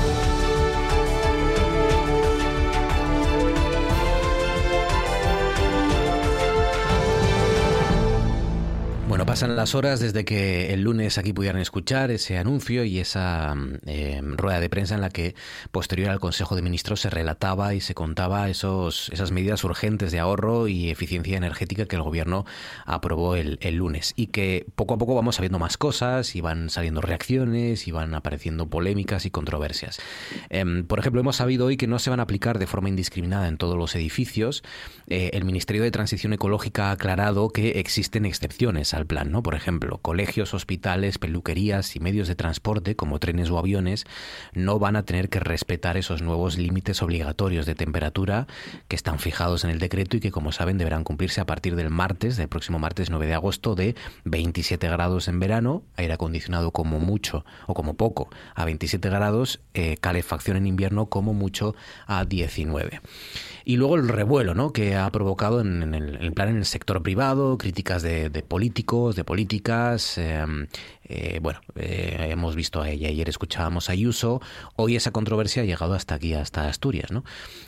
Pasan 9.31 9.55
las 9.55 9.75
horas 9.75 10.01
desde 10.01 10.25
que 10.25 10.73
el 10.73 10.81
lunes 10.81 11.17
aquí 11.17 11.31
pudieran 11.31 11.61
escuchar 11.61 12.11
ese 12.11 12.37
anuncio 12.37 12.83
y 12.83 12.99
esa 12.99 13.55
eh, 13.85 14.19
rueda 14.21 14.59
de 14.59 14.69
prensa 14.69 14.95
en 14.95 14.99
la 14.99 15.09
que 15.09 15.35
posterior 15.71 16.09
al 16.09 16.19
Consejo 16.19 16.57
de 16.57 16.61
Ministros 16.61 16.99
se 16.99 17.09
relataba 17.09 17.73
y 17.73 17.79
se 17.79 17.93
contaba 17.93 18.49
esos, 18.49 19.07
esas 19.13 19.31
medidas 19.31 19.63
urgentes 19.63 20.11
de 20.11 20.19
ahorro 20.19 20.67
y 20.67 20.89
eficiencia 20.89 21.37
energética 21.37 21.85
que 21.85 21.95
el 21.95 22.01
gobierno 22.01 22.45
aprobó 22.85 23.37
el, 23.37 23.57
lunes 23.73 24.11
y 24.17 24.27
que 24.27 24.65
poco 24.75 24.95
a 24.95 24.97
poco 24.97 25.15
vamos 25.15 25.35
sabiendo 25.35 25.59
más 25.59 25.77
cosas 25.77 26.35
y 26.35 26.41
van 26.41 26.69
saliendo 26.69 26.99
reacciones 26.99 27.87
y 27.87 27.91
van 27.91 28.13
apareciendo 28.13 28.67
polémicas 28.67 29.25
y 29.25 29.31
controversias. 29.31 30.01
Em, 30.49 30.83
por 30.83 30.99
ejemplo, 30.99 31.21
hemos 31.21 31.37
sabido 31.37 31.67
hoy 31.67 31.77
que 31.77 31.87
no 31.87 31.99
se 31.99 32.09
van 32.09 32.19
a 32.19 32.23
aplicar 32.23 32.59
de 32.59 32.67
forma 32.67 32.89
indiscriminada 32.89 33.47
en 33.47 33.55
todos 33.55 33.77
los 33.77 33.95
edificios. 33.95 34.61
Eh, 35.07 35.29
el 35.31 35.45
Ministerio 35.45 35.83
de 35.83 35.91
Transición 35.91 36.33
Ecológica 36.33 36.89
ha 36.89 36.91
aclarado 36.91 37.47
que 37.47 37.79
existen 37.79 38.25
excepciones 38.25 38.93
al 38.93 39.05
plan 39.05 39.20
¿no? 39.29 39.43
Por 39.43 39.55
ejemplo, 39.55 39.99
colegios, 39.99 40.53
hospitales, 40.53 41.17
peluquerías 41.17 41.95
y 41.95 41.99
medios 41.99 42.27
de 42.27 42.35
transporte 42.35 42.95
como 42.95 43.19
trenes 43.19 43.49
o 43.49 43.57
aviones 43.57 44.05
no 44.53 44.79
van 44.79 44.95
a 44.95 45.03
tener 45.03 45.29
que 45.29 45.39
respetar 45.39 45.97
esos 45.97 46.21
nuevos 46.21 46.57
límites 46.57 47.01
obligatorios 47.01 47.65
de 47.65 47.75
temperatura 47.75 48.47
que 48.87 48.95
están 48.95 49.19
fijados 49.19 49.63
en 49.63 49.69
el 49.69 49.79
decreto 49.79 50.17
y 50.17 50.19
que 50.19 50.31
como 50.31 50.51
saben 50.51 50.77
deberán 50.77 51.03
cumplirse 51.03 51.41
a 51.41 51.45
partir 51.45 51.75
del 51.75 51.89
martes, 51.89 52.37
del 52.37 52.47
próximo 52.47 52.79
martes 52.79 53.09
9 53.09 53.27
de 53.27 53.33
agosto 53.33 53.75
de 53.75 53.95
27 54.25 54.87
grados 54.87 55.27
en 55.27 55.39
verano, 55.39 55.83
aire 55.97 56.13
acondicionado 56.13 56.71
como 56.71 56.99
mucho 56.99 57.45
o 57.67 57.73
como 57.73 57.95
poco 57.95 58.29
a 58.55 58.65
27 58.65 59.09
grados, 59.09 59.59
eh, 59.73 59.97
calefacción 59.99 60.57
en 60.57 60.67
invierno 60.67 61.07
como 61.07 61.33
mucho 61.33 61.75
a 62.07 62.25
19. 62.25 63.01
Y 63.63 63.77
luego 63.77 63.95
el 63.95 64.07
revuelo 64.07 64.55
¿no? 64.55 64.73
que 64.73 64.95
ha 64.95 65.09
provocado 65.11 65.61
en, 65.61 65.93
el, 65.93 66.33
plan 66.33 66.49
en 66.49 66.57
el 66.57 66.65
sector 66.65 67.01
privado, 67.03 67.57
críticas 67.57 68.01
de, 68.01 68.29
políticos, 68.47 69.10
de 69.15 69.23
políticas, 69.23 70.17
em, 70.17 70.67
Eh, 71.13 71.39
bueno, 71.41 71.59
eh, 71.75 72.29
hemos 72.31 72.55
visto 72.55 72.81
a 72.81 72.89
ella, 72.89 73.09
ayer 73.09 73.27
escuchábamos 73.27 73.89
a 73.89 73.91
Ayuso, 73.91 74.41
hoy 74.77 74.95
esa 74.95 75.11
controversia 75.11 75.63
ha 75.63 75.65
llegado 75.65 75.93
hasta 75.93 76.15
aquí, 76.15 76.33
hasta 76.33 76.69
Asturias. 76.69 77.11
¿no? 77.11 77.25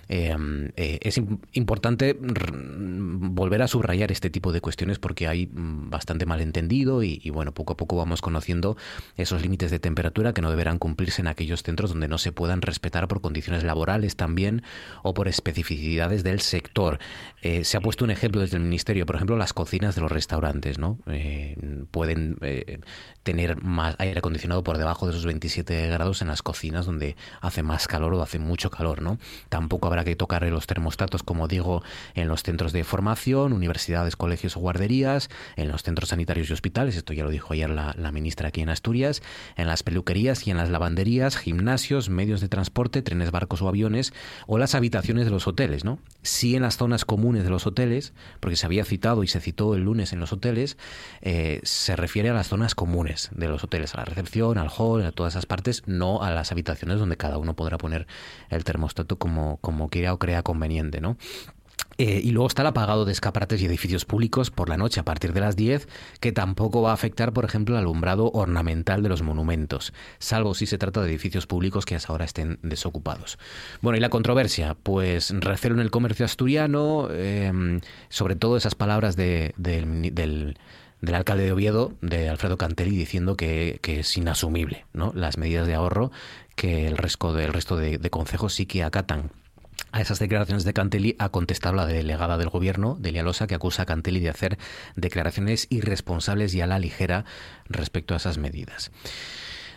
es 0.07 1.19
importante 1.53 2.15
volver 2.19 3.61
a 3.61 3.67
subrayar 3.67 4.11
este 4.11 4.29
tipo 4.29 4.51
de 4.51 4.61
cuestiones 4.61 4.99
porque 4.99 5.27
hay 5.27 5.47
mm, 5.47 5.89
bastante 5.89 6.25
malentendido 6.25 7.03
y, 7.03 7.19
y 7.23 7.29
bueno, 7.31 7.53
poco 7.53 7.73
a 7.73 7.77
poco 7.77 7.95
vamos 7.95 8.21
conociendo 8.21 8.77
esos 9.17 9.41
límites 9.41 9.71
de 9.71 9.79
temperatura 9.79 10.33
que 10.33 10.41
no 10.41 10.49
deberán 10.49 10.77
cumplirse 10.77 11.21
en 11.21 11.27
aquellos 11.27 11.63
centros 11.63 11.89
donde 11.89 12.07
no 12.07 12.17
se 12.17 12.31
puedan 12.31 12.61
respetar 12.61 13.07
por 13.07 13.21
condiciones 13.21 13.63
laborales 13.63 14.15
también 14.15 14.63
o 15.01 15.13
por 15.13 15.27
especificidades 15.27 16.23
del 16.23 16.41
sector. 16.41 16.99
se 17.41 17.77
ha 17.77 17.81
puesto 17.81 18.05
un 18.05 18.11
ejemplo 18.11 18.41
desde 18.41 18.57
el 18.57 18.63
Ministerio, 18.63 19.05
por 19.05 19.15
ejemplo, 19.15 19.35
las 19.35 19.53
cocinas 19.53 19.95
de 19.95 20.01
los 20.01 20.11
restaurantes, 20.11 20.77
¿no? 20.79 20.99
Eh, 21.07 21.57
pueden 21.91 22.37
eh, 22.41 22.79
tener 23.23 23.61
más 23.61 23.95
aire 23.99 24.19
acondicionado 24.19 24.63
por 24.63 24.77
debajo 24.77 25.05
de 25.05 25.13
esos 25.13 25.25
27 25.25 25.87
grados 25.87 26.21
en 26.21 26.27
las 26.27 26.41
cocinas 26.41 26.85
donde 26.85 27.15
hace 27.41 27.63
más 27.63 27.87
calor 27.87 28.13
o 28.13 28.21
hace 28.21 28.37
mucho 28.37 28.69
calor, 28.69 29.01
¿no? 29.01 29.17
Tampoco 29.49 29.87
habrá 29.87 30.03
que 30.03 30.15
tocar 30.15 30.43
los 30.43 30.67
termostatos, 30.67 31.23
como 31.23 31.47
digo, 31.47 31.83
en 32.15 32.27
los 32.27 32.43
centros 32.43 32.73
de 32.73 32.83
formación, 32.83 33.53
universidades, 33.53 34.15
colegios 34.15 34.57
o 34.57 34.59
guarderías, 34.59 35.29
en 35.55 35.69
los 35.69 35.83
centros 35.83 36.09
sanitarios 36.09 36.49
y 36.49 36.53
hospitales, 36.53 36.97
esto 36.97 37.13
ya 37.13 37.23
lo 37.23 37.29
dijo 37.29 37.53
ayer 37.53 37.69
la, 37.69 38.11
ministra 38.11 38.49
aquí 38.49 38.61
en 38.61 38.69
Asturias, 38.69 39.23
en 39.55 39.67
las 39.67 39.81
peluquerías 39.81 40.45
y 40.45 40.51
en 40.51 40.57
las 40.57 40.69
lavanderías, 40.69 41.37
gimnasios, 41.37 42.09
medios 42.09 42.41
de 42.41 42.49
transporte, 42.49 43.01
trenes, 43.01 43.31
barcos 43.31 43.61
o 43.61 43.69
aviones, 43.69 44.13
o 44.45 44.57
las 44.57 44.75
habitaciones 44.75 45.25
de 45.25 45.31
los 45.31 45.47
hoteles, 45.47 45.83
¿no? 45.83 45.97
Sí 46.21 46.55
en 46.55 46.61
las 46.61 46.77
zonas 46.77 47.05
comunes 47.05 47.43
de 47.43 47.49
los 47.49 47.65
hoteles, 47.65 48.13
porque 48.39 48.55
se 48.55 48.65
había 48.65 48.85
citado 48.85 49.23
y 49.23 49.27
se 49.27 49.39
citó 49.39 49.73
el 49.73 49.83
lunes 49.83 50.13
en 50.13 50.19
los 50.19 50.33
hoteles, 50.33 50.77
eh, 51.21 51.59
se 51.63 51.95
refiere 51.95 52.29
a 52.29 52.33
las 52.33 52.47
zonas 52.47 52.75
comunes 52.75 53.12
de 53.31 53.47
los 53.47 53.63
hoteles, 53.63 53.93
a 53.93 53.97
la 53.97 54.05
recepción, 54.05 54.57
al 54.57 54.69
hall, 54.75 55.05
a 55.05 55.11
todas 55.11 55.33
esas 55.33 55.45
partes, 55.45 55.83
no 55.85 56.21
a 56.21 56.31
las 56.31 56.51
habitaciones 56.51 56.99
donde 56.99 57.17
cada 57.17 57.37
uno 57.37 57.55
podrá 57.55 57.77
poner 57.77 58.07
el 58.49 58.63
termostato 58.63 59.17
como, 59.17 59.57
como 59.57 59.89
quiera 59.89 60.13
o 60.13 60.19
crea 60.19 60.43
conveniente, 60.43 61.01
¿no? 61.01 61.17
Eh, 61.97 62.21
y 62.23 62.31
luego 62.31 62.47
está 62.47 62.63
el 62.63 62.69
apagado 62.69 63.05
de 63.05 63.11
escaparates 63.11 63.61
y 63.61 63.65
edificios 63.65 64.05
públicos 64.05 64.49
por 64.49 64.69
la 64.69 64.77
noche 64.77 64.99
a 64.99 65.05
partir 65.05 65.33
de 65.33 65.41
las 65.41 65.55
10, 65.55 65.87
que 66.19 66.31
tampoco 66.31 66.81
va 66.81 66.91
a 66.91 66.93
afectar, 66.93 67.33
por 67.33 67.45
ejemplo, 67.45 67.75
el 67.75 67.81
alumbrado 67.81 68.31
ornamental 68.31 69.03
de 69.03 69.09
los 69.09 69.21
monumentos, 69.21 69.93
salvo 70.17 70.55
si 70.55 70.65
se 70.65 70.77
trata 70.77 71.01
de 71.01 71.09
edificios 71.09 71.45
públicos 71.45 71.85
que 71.85 71.95
hasta 71.95 72.11
ahora 72.11 72.25
estén 72.25 72.57
desocupados. 72.63 73.37
Bueno, 73.81 73.97
y 73.97 73.99
la 73.99 74.09
controversia, 74.09 74.75
pues 74.81 75.29
recelo 75.39 75.75
en 75.75 75.81
el 75.81 75.91
comercio 75.91 76.25
asturiano, 76.25 77.09
em, 77.11 77.79
sobre 78.09 78.35
todo 78.35 78.57
esas 78.57 78.75
palabras 78.75 79.15
del, 79.15 79.53
del 79.57 80.57
alcalde 81.11 81.45
de 81.45 81.51
Oviedo, 81.51 81.93
de 82.01 82.29
Alfredo 82.29 82.57
Cantelli, 82.57 82.95
diciendo 82.95 83.35
que, 83.35 83.79
es 83.83 84.17
inasumible 84.17 84.85
¿no? 84.93 85.11
las 85.15 85.37
medidas 85.37 85.67
de 85.67 85.75
ahorro 85.75 86.11
que 86.55 86.87
el 86.87 86.97
resto, 86.97 87.33
del 87.33 87.51
resto 87.51 87.75
de, 87.75 87.97
de 87.97 88.09
concejos 88.09 88.53
sí 88.53 88.65
que 88.65 88.83
acatan. 88.83 89.31
A 89.91 90.01
esas 90.01 90.19
declaraciones 90.19 90.63
de 90.63 90.73
Cantelli 90.73 91.15
ha 91.19 91.29
contestado 91.29 91.75
la 91.75 91.85
delegada 91.85 92.37
del 92.37 92.49
gobierno, 92.49 92.97
Delia 92.99 93.23
Losa, 93.23 93.47
que 93.47 93.55
acusa 93.55 93.83
a 93.83 93.85
Cantelli 93.85 94.19
de 94.19 94.29
hacer 94.29 94.57
declaraciones 94.95 95.67
irresponsables 95.69 96.53
y 96.55 96.61
a 96.61 96.67
la 96.67 96.79
ligera 96.79 97.25
respecto 97.69 98.13
a 98.13 98.17
esas 98.17 98.37
medidas. 98.37 98.91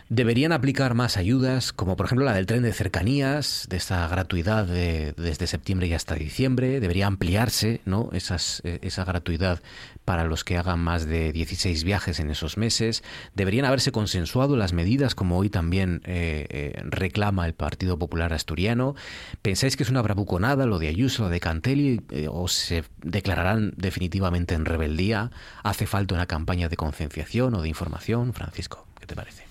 Deberían 0.09 0.53
aplicar 0.53 0.93
más 0.93 1.17
ayudas, 1.17 1.73
como 1.73 1.97
por 1.97 2.05
ejemplo 2.05 2.23
la 2.23 2.33
del 2.33 2.45
tren 2.45 2.63
de 2.63 2.71
cercanías, 2.71 3.67
de 3.69 3.75
esa 3.75 4.07
gratuidad 4.07 4.65
desde 4.65 5.47
septiembre 5.47 5.87
y 5.87 5.93
hasta 5.93 6.15
diciembre. 6.15 6.79
Debería 6.79 7.07
ampliarse 7.07 7.81
¿no? 7.83 8.09
Eh, 8.13 8.79
esa 8.83 9.03
gratuidad 9.03 9.61
para 10.05 10.23
los 10.23 10.45
que 10.45 10.57
hagan 10.57 10.79
más 10.79 11.05
de 11.05 11.33
16 11.33 11.83
viajes 11.83 12.21
en 12.21 12.29
esos 12.29 12.55
meses. 12.55 13.03
Deberían 13.35 13.65
haberse 13.65 13.91
consensuado 13.91 14.55
las 14.55 14.71
medidas, 14.71 15.13
como 15.13 15.37
hoy 15.37 15.49
también 15.49 16.01
eh, 16.05 16.47
eh, 16.51 16.81
reclama 16.85 17.45
el 17.45 17.53
Partido 17.53 17.99
Popular 17.99 18.31
Asturiano. 18.31 18.95
¿Pensáis 19.41 19.75
que 19.75 19.83
es 19.83 19.89
una 19.89 20.01
bravuconada 20.01 20.65
lo 20.65 20.79
de 20.79 20.87
Ayuso, 20.87 21.23
lo 21.23 21.29
de 21.29 21.41
Cantelli, 21.41 22.01
o 22.29 22.47
se 22.47 22.85
declararán 23.03 23.73
definitivamente 23.75 24.55
en 24.55 24.63
rebeldía? 24.63 25.31
¿Hace 25.63 25.85
falta 25.85 26.15
una 26.15 26.27
campaña 26.27 26.69
de 26.69 26.77
concienciación 26.77 27.55
o 27.55 27.61
de 27.61 27.67
información? 27.67 28.31
Francisco, 28.31 28.87
¿qué 29.01 29.05
te 29.05 29.13
parece? 29.13 29.46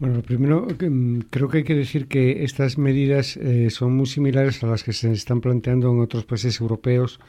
Bueno, 0.00 0.22
primero 0.22 0.66
mm, 0.66 1.18
creo 1.28 1.50
que 1.50 1.58
hay 1.58 1.64
que 1.64 1.74
decir 1.74 2.08
que 2.08 2.42
estas 2.42 2.78
medidas 2.78 3.36
eh, 3.36 3.68
son 3.68 3.94
muy 3.94 4.06
similares 4.06 4.62
a 4.64 4.66
las 4.66 4.82
que 4.82 4.94
se 4.94 5.12
están 5.12 5.42
planteando 5.42 5.92
en 5.92 6.00
otros 6.00 6.24
países 6.24 6.58
europeos, 6.58 7.20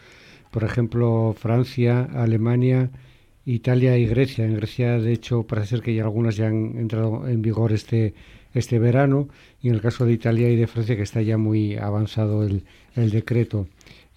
por 0.51 0.63
ejemplo 0.63 1.35
Francia, 1.37 2.07
Alemania, 2.13 2.89
Italia 3.45 3.97
y 3.97 4.05
Grecia. 4.05 4.45
En 4.45 4.55
Grecia, 4.55 4.99
de 4.99 5.11
hecho, 5.11 5.43
parece 5.43 5.67
ser 5.67 5.81
que 5.81 5.93
ya 5.93 6.03
algunas 6.03 6.37
ya 6.37 6.47
han 6.47 6.77
entrado 6.77 7.27
en 7.27 7.41
vigor 7.41 7.73
este, 7.73 8.13
este 8.53 8.79
verano, 8.79 9.27
y 9.61 9.67
en 9.67 9.75
el 9.75 9.81
caso 9.81 10.05
de 10.05 10.13
Italia 10.13 10.49
y 10.49 10.55
de 10.55 10.67
Francia 10.67 10.95
que 10.95 11.03
está 11.03 11.21
ya 11.21 11.37
muy 11.37 11.75
avanzado 11.75 12.43
el, 12.45 12.63
el 12.95 13.09
decreto. 13.09 13.67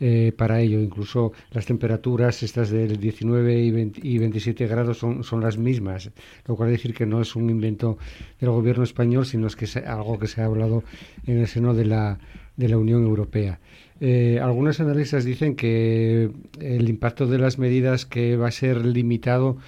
Eh, 0.00 0.32
para 0.36 0.60
ello. 0.60 0.80
Incluso 0.80 1.32
las 1.52 1.66
temperaturas, 1.66 2.42
estas 2.42 2.70
del 2.70 2.98
19 2.98 3.62
y, 4.02 4.18
27 4.18 4.66
grados, 4.66 4.98
son, 4.98 5.22
son 5.22 5.40
las 5.40 5.56
mismas, 5.56 6.10
lo 6.46 6.56
cual 6.56 6.70
decir 6.70 6.92
que 6.92 7.06
no 7.06 7.20
es 7.20 7.36
un 7.36 7.48
invento 7.48 7.96
del 8.40 8.50
gobierno 8.50 8.82
español, 8.82 9.24
sino 9.24 9.46
es 9.46 9.54
que 9.54 9.66
es 9.66 9.76
algo 9.76 10.18
que 10.18 10.26
se 10.26 10.40
ha 10.40 10.46
hablado 10.46 10.82
en 11.26 11.38
el 11.38 11.46
seno 11.46 11.74
de 11.74 11.84
la, 11.84 12.18
de 12.56 12.68
la 12.68 12.76
Unión 12.76 13.04
Europea. 13.04 13.60
Eh, 14.00 14.40
algunos 14.42 14.80
analistas 14.80 15.24
dicen 15.24 15.54
que 15.54 16.28
el 16.60 16.88
impacto 16.88 17.28
de 17.28 17.38
las 17.38 17.60
medidas 17.60 18.04
que 18.04 18.36
va 18.36 18.48
a 18.48 18.50
ser 18.50 18.84
limitado 18.84 19.58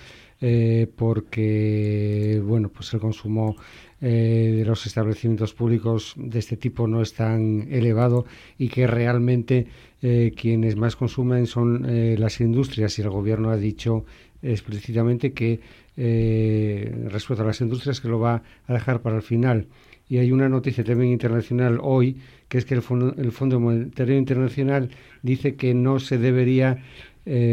eh, 0.41 0.89
porque 0.97 2.43
bueno 2.45 2.69
pues 2.69 2.93
el 2.93 3.01
consumo 3.01 3.57
de 3.99 4.63
los 4.67 4.85
establecimientos 4.85 5.55
públicos 5.55 6.13
de 6.17 6.39
este 6.39 6.59
tipo 6.59 6.87
no 6.87 7.01
es 7.01 7.15
tan 7.15 7.67
elevado 7.71 8.27
y 8.59 8.69
que 8.69 8.87
realmente 8.87 9.69
eh, 10.03 10.35
quienes 10.37 10.77
más 10.77 10.95
consumen 10.95 11.47
son 11.47 11.87
eh, 11.89 12.17
las 12.19 12.41
industrias 12.41 12.99
y 12.99 13.03
el 13.03 13.09
gobierno 13.09 13.51
ha 13.51 13.57
dicho 13.57 14.05
explícitamente 14.43 15.33
que 15.33 15.61
eh, 15.97 16.95
respecto 17.09 17.43
a 17.43 17.47
las 17.47 17.61
industrias 17.63 18.03
que 18.03 18.09
lo 18.09 18.21
va 18.21 18.43
a 18.67 18.73
dejar 18.73 19.01
para 19.01 19.17
el 19.17 19.23
final. 19.23 19.69
Y 20.09 20.19
hay 20.19 20.33
una 20.33 20.49
noticia 20.49 20.85
también 20.85 21.13
internacional 21.13 21.79
hoy, 21.83 22.19
que 22.49 22.59
es 22.59 22.67
que 22.67 22.75
el 22.75 22.83
Fondo, 22.83 23.15
el 23.17 23.33
Fondo 23.33 23.59
Monetario 23.59 24.17
Internacional 24.17 24.91
dice 25.23 25.57
que 25.57 25.75
no 25.75 25.99
se 25.99 26.19
debería 26.19 26.85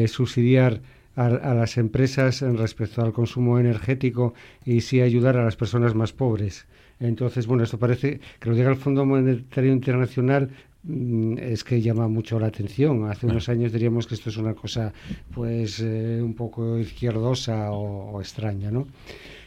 subsidiar 0.05 0.81
a, 1.15 1.25
a, 1.25 1.55
las 1.55 1.77
empresas 1.77 2.41
respecto 2.41 3.01
al 3.01 3.11
consumo 3.11 3.57
energético 3.57 4.35
y 4.65 4.81
sí 4.81 5.01
ayudar 5.01 5.35
a 5.37 5.43
las 5.43 5.55
personas 5.55 5.95
más 5.95 6.13
pobres. 6.13 6.67
Entonces, 6.99 7.47
bueno, 7.47 7.63
esto 7.63 7.79
parece 7.79 8.19
que 8.39 8.49
lo 8.49 8.55
diga 8.55 8.69
el 8.69 8.75
Fondo 8.75 9.03
Monetario 9.03 9.71
Internacional 9.71 10.51
es 10.85 11.63
que 11.63 11.81
llama 11.81 12.07
mucho 12.07 12.39
la 12.39 12.47
atención. 12.47 13.09
Hace 13.09 13.25
unos 13.25 13.47
años 13.47 13.71
diríamos 13.71 14.05
que 14.05 14.15
esto 14.15 14.29
es 14.29 14.37
una 14.37 14.53
cosa 14.53 14.91
pues 15.33 15.79
eh, 15.79 16.19
un 16.21 16.33
poco 16.33 16.77
izquierdosa 16.77 17.71
o, 17.71 18.19
extraña, 18.19 18.69
¿no? 18.69 18.87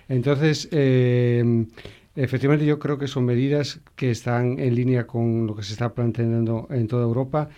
Entonces, 0.08 0.68
eh, 0.72 1.66
efectivamente 2.14 2.64
yo 2.64 2.78
creo 2.78 2.96
que 2.98 3.08
son 3.08 3.24
medidas 3.24 3.80
que 3.96 4.10
están 4.10 4.58
en 4.58 4.74
línea 4.74 5.06
con 5.06 5.46
lo 5.46 5.54
que 5.54 5.62
se 5.62 5.72
está 5.72 5.92
planteando 5.92 6.68
en 6.70 6.86
toda 6.86 7.04
Europa. 7.04 7.48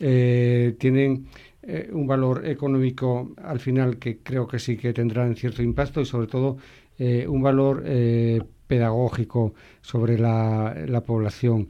Eh, 0.00 0.74
tienen 0.78 1.26
un 1.92 2.06
valor 2.06 2.46
económico 2.46 3.32
al 3.36 3.60
final 3.60 3.98
que 3.98 4.18
creo 4.18 4.48
que 4.48 4.58
sí 4.58 4.78
que 4.78 4.94
tendrán 4.94 5.36
cierto 5.36 5.62
impacto 5.62 6.00
y 6.00 6.06
sobre 6.06 6.26
todo 6.26 6.56
un 6.98 7.42
valor 7.42 7.84
pedagógico 8.66 9.52
sobre 9.82 10.18
la, 10.18 10.74
la 10.86 11.02
población 11.02 11.68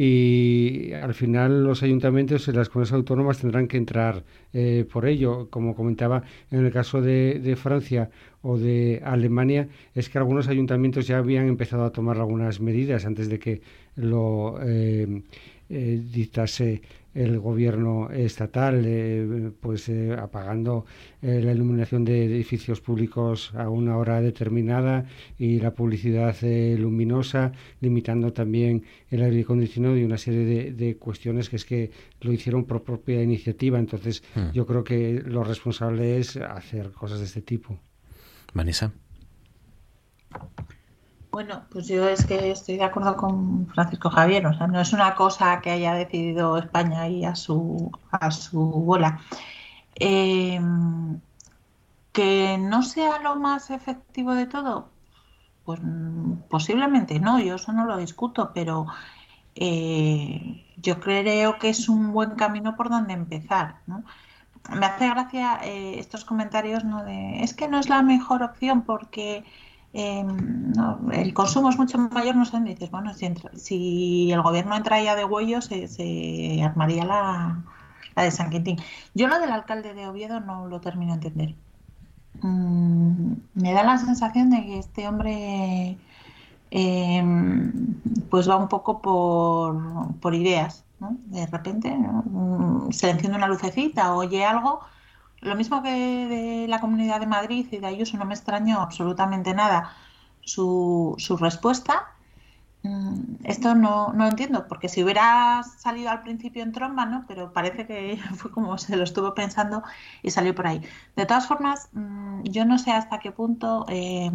y 0.00 0.92
al 0.92 1.12
final 1.12 1.64
los 1.64 1.82
ayuntamientos 1.82 2.46
y 2.46 2.52
las 2.52 2.68
comunidades 2.68 2.92
autónomas 2.92 3.40
tendrán 3.40 3.66
que 3.66 3.78
entrar 3.78 4.22
eh, 4.52 4.86
por 4.92 5.06
ello. 5.06 5.48
Como 5.50 5.74
comentaba 5.74 6.22
en 6.52 6.64
el 6.64 6.72
caso 6.72 7.02
de, 7.02 7.56
Francia 7.60 8.08
o 8.42 8.56
de 8.58 9.02
Alemania, 9.04 9.66
es 9.96 10.08
que 10.08 10.18
algunos 10.18 10.46
ayuntamientos 10.46 11.08
ya 11.08 11.18
habían 11.18 11.48
empezado 11.48 11.82
a 11.82 11.90
tomar 11.90 12.18
algunas 12.18 12.60
medidas 12.60 13.06
antes 13.06 13.28
de 13.28 13.40
que 13.40 13.60
lo 13.96 14.60
eh, 14.62 15.22
eh, 15.68 16.00
dictase 16.00 16.80
el 17.14 17.38
gobierno 17.38 18.10
estatal, 18.10 18.82
eh, 18.84 19.50
pues 19.60 19.88
eh, 19.88 20.14
apagando 20.18 20.84
eh, 21.22 21.40
la 21.42 21.52
iluminación 21.52 22.04
de 22.04 22.24
edificios 22.24 22.80
públicos 22.80 23.52
a 23.54 23.68
una 23.68 23.96
hora 23.96 24.20
determinada 24.20 25.06
y 25.38 25.58
la 25.60 25.72
publicidad 25.74 26.36
luminosa, 26.42 27.52
limitando 27.80 28.32
también 28.32 28.84
el 29.10 29.22
aire 29.22 29.42
acondicionado 29.42 29.96
y 29.96 30.04
una 30.04 30.18
serie 30.18 30.72
de, 30.72 30.96
cuestiones 30.96 31.48
que 31.48 31.56
es 31.56 31.64
que 31.64 31.90
lo 32.20 32.32
hicieron 32.32 32.64
por 32.64 32.82
propia 32.82 33.22
iniciativa. 33.22 33.78
Entonces, 33.78 34.22
hmm. 34.34 34.50
yo 34.52 34.66
creo 34.66 34.84
que 34.84 35.22
lo 35.24 35.44
responsable 35.44 36.18
es 36.18 36.36
hacer 36.36 36.90
cosas 36.92 37.20
de 37.20 37.26
este 37.26 37.42
tipo. 37.42 37.78
Vanessa. 38.54 38.92
Bueno, 41.38 41.68
pues 41.70 41.86
yo 41.86 42.08
es 42.08 42.26
que 42.26 42.50
estoy 42.50 42.78
de 42.78 42.84
acuerdo 42.84 43.16
con 43.16 43.68
Francisco 43.68 44.10
Javier, 44.10 44.44
o 44.48 44.54
sea, 44.54 44.66
no 44.66 44.80
es 44.80 44.92
una 44.92 45.14
cosa 45.14 45.60
que 45.60 45.70
haya 45.70 45.94
decidido 45.94 46.58
España 46.58 47.06
y 47.08 47.24
a 47.24 47.36
su, 47.36 47.92
a 48.10 48.32
su 48.32 48.58
bola. 48.60 49.20
Eh, 49.96 50.60
Que 52.12 52.58
no 52.58 52.82
sea 52.82 53.20
lo 53.20 53.36
más 53.36 53.70
efectivo 53.70 54.34
de 54.34 54.46
todo, 54.46 54.90
pues 55.64 55.80
posiblemente 56.50 57.20
no, 57.20 57.40
yo 57.40 57.56
eso 57.56 57.72
no 57.72 57.86
lo 57.86 57.96
discuto, 57.98 58.52
pero 58.54 58.86
eh, 59.56 60.66
yo 60.76 61.00
creo 61.00 61.58
que 61.58 61.70
es 61.70 61.88
un 61.88 62.12
buen 62.12 62.36
camino 62.36 62.76
por 62.76 62.90
donde 62.90 63.14
empezar. 63.14 63.82
Me 64.70 64.86
hace 64.86 65.08
gracia 65.10 65.60
eh, 65.62 65.98
estos 65.98 66.24
comentarios 66.24 66.84
¿no? 66.84 67.04
de 67.04 67.42
es 67.42 67.54
que 67.54 67.68
no 67.68 67.78
es 67.78 67.88
la 67.88 68.02
mejor 68.02 68.42
opción 68.42 68.82
porque 68.84 69.44
em, 69.92 70.72
el 71.12 71.34
consumo 71.34 71.70
es 71.70 71.78
mucho 71.78 71.98
mayor, 71.98 72.36
no 72.36 72.44
sé, 72.44 72.60
dices, 72.60 72.90
bueno, 72.90 73.12
si, 73.14 74.30
el 74.32 74.42
gobierno 74.42 74.76
entra 74.76 75.02
ya 75.02 75.16
de 75.16 75.24
huello 75.24 75.60
se, 75.62 76.62
armaría 76.62 77.04
la, 77.04 77.62
de 78.16 78.30
San 78.30 78.50
Quintín. 78.50 78.78
Yo 79.14 79.28
lo 79.28 79.38
del 79.40 79.50
alcalde 79.50 79.94
de 79.94 80.06
Oviedo 80.06 80.40
no 80.40 80.66
lo 80.68 80.80
termino 80.80 81.16
de 81.16 81.28
entender. 81.28 81.54
Mm, 82.42 83.32
me 83.54 83.72
da 83.72 83.82
la 83.82 83.98
sensación 83.98 84.50
de 84.50 84.64
que 84.64 84.78
este 84.78 85.08
hombre 85.08 85.98
em, 86.70 87.72
pues 88.30 88.48
va 88.48 88.56
un 88.56 88.68
poco 88.68 89.00
por, 89.02 90.34
ideas. 90.34 90.84
¿no? 91.00 91.16
De 91.26 91.46
repente 91.46 91.90
mm, 91.90 92.90
se 92.92 93.10
enciende 93.10 93.38
una 93.38 93.48
lucecita, 93.48 94.14
oye 94.14 94.44
algo. 94.44 94.80
Lo 95.40 95.54
mismo 95.56 95.82
que 95.82 95.90
de 95.90 96.68
la 96.68 96.80
Comunidad 96.80 97.20
de 97.20 97.26
Madrid 97.26 97.66
y 97.70 97.78
de 97.78 97.86
Ayuso, 97.86 98.16
no 98.18 98.24
me 98.24 98.34
extrañó 98.34 98.80
absolutamente 98.80 99.54
nada 99.54 99.96
su, 100.40 101.14
su 101.18 101.36
respuesta. 101.36 102.14
Mm, 102.82 103.36
esto 103.44 103.74
no, 103.74 104.12
no 104.14 104.26
entiendo, 104.28 104.68
porque 104.68 104.88
si 104.88 105.02
hubiera 105.04 105.62
salido 105.64 106.10
al 106.10 106.22
principio 106.22 106.62
en 106.62 106.72
tromba, 106.72 107.06
¿no? 107.06 107.24
Pero 107.28 107.52
parece 107.52 107.86
que 107.86 108.18
fue 108.36 108.50
como 108.52 108.78
se 108.78 108.96
lo 108.96 109.04
estuvo 109.04 109.34
pensando 109.34 109.82
y 110.22 110.30
salió 110.30 110.54
por 110.54 110.66
ahí. 110.66 110.82
De 111.16 111.26
todas 111.26 111.46
formas, 111.48 111.88
mm, 111.92 112.42
yo 112.44 112.64
no 112.64 112.78
sé 112.78 112.92
hasta 112.92 113.18
qué 113.20 113.32
punto 113.32 113.86
eh, 113.88 114.30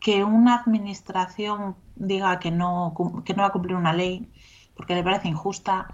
que 0.00 0.24
una 0.24 0.54
administración 0.56 1.76
diga 1.96 2.38
que 2.38 2.50
no, 2.50 2.94
que 3.24 3.34
no 3.34 3.42
va 3.42 3.48
a 3.48 3.52
cumplir 3.52 3.76
una 3.76 3.92
ley 3.92 4.30
porque 4.74 4.94
le 4.94 5.02
parece 5.04 5.28
injusta, 5.28 5.88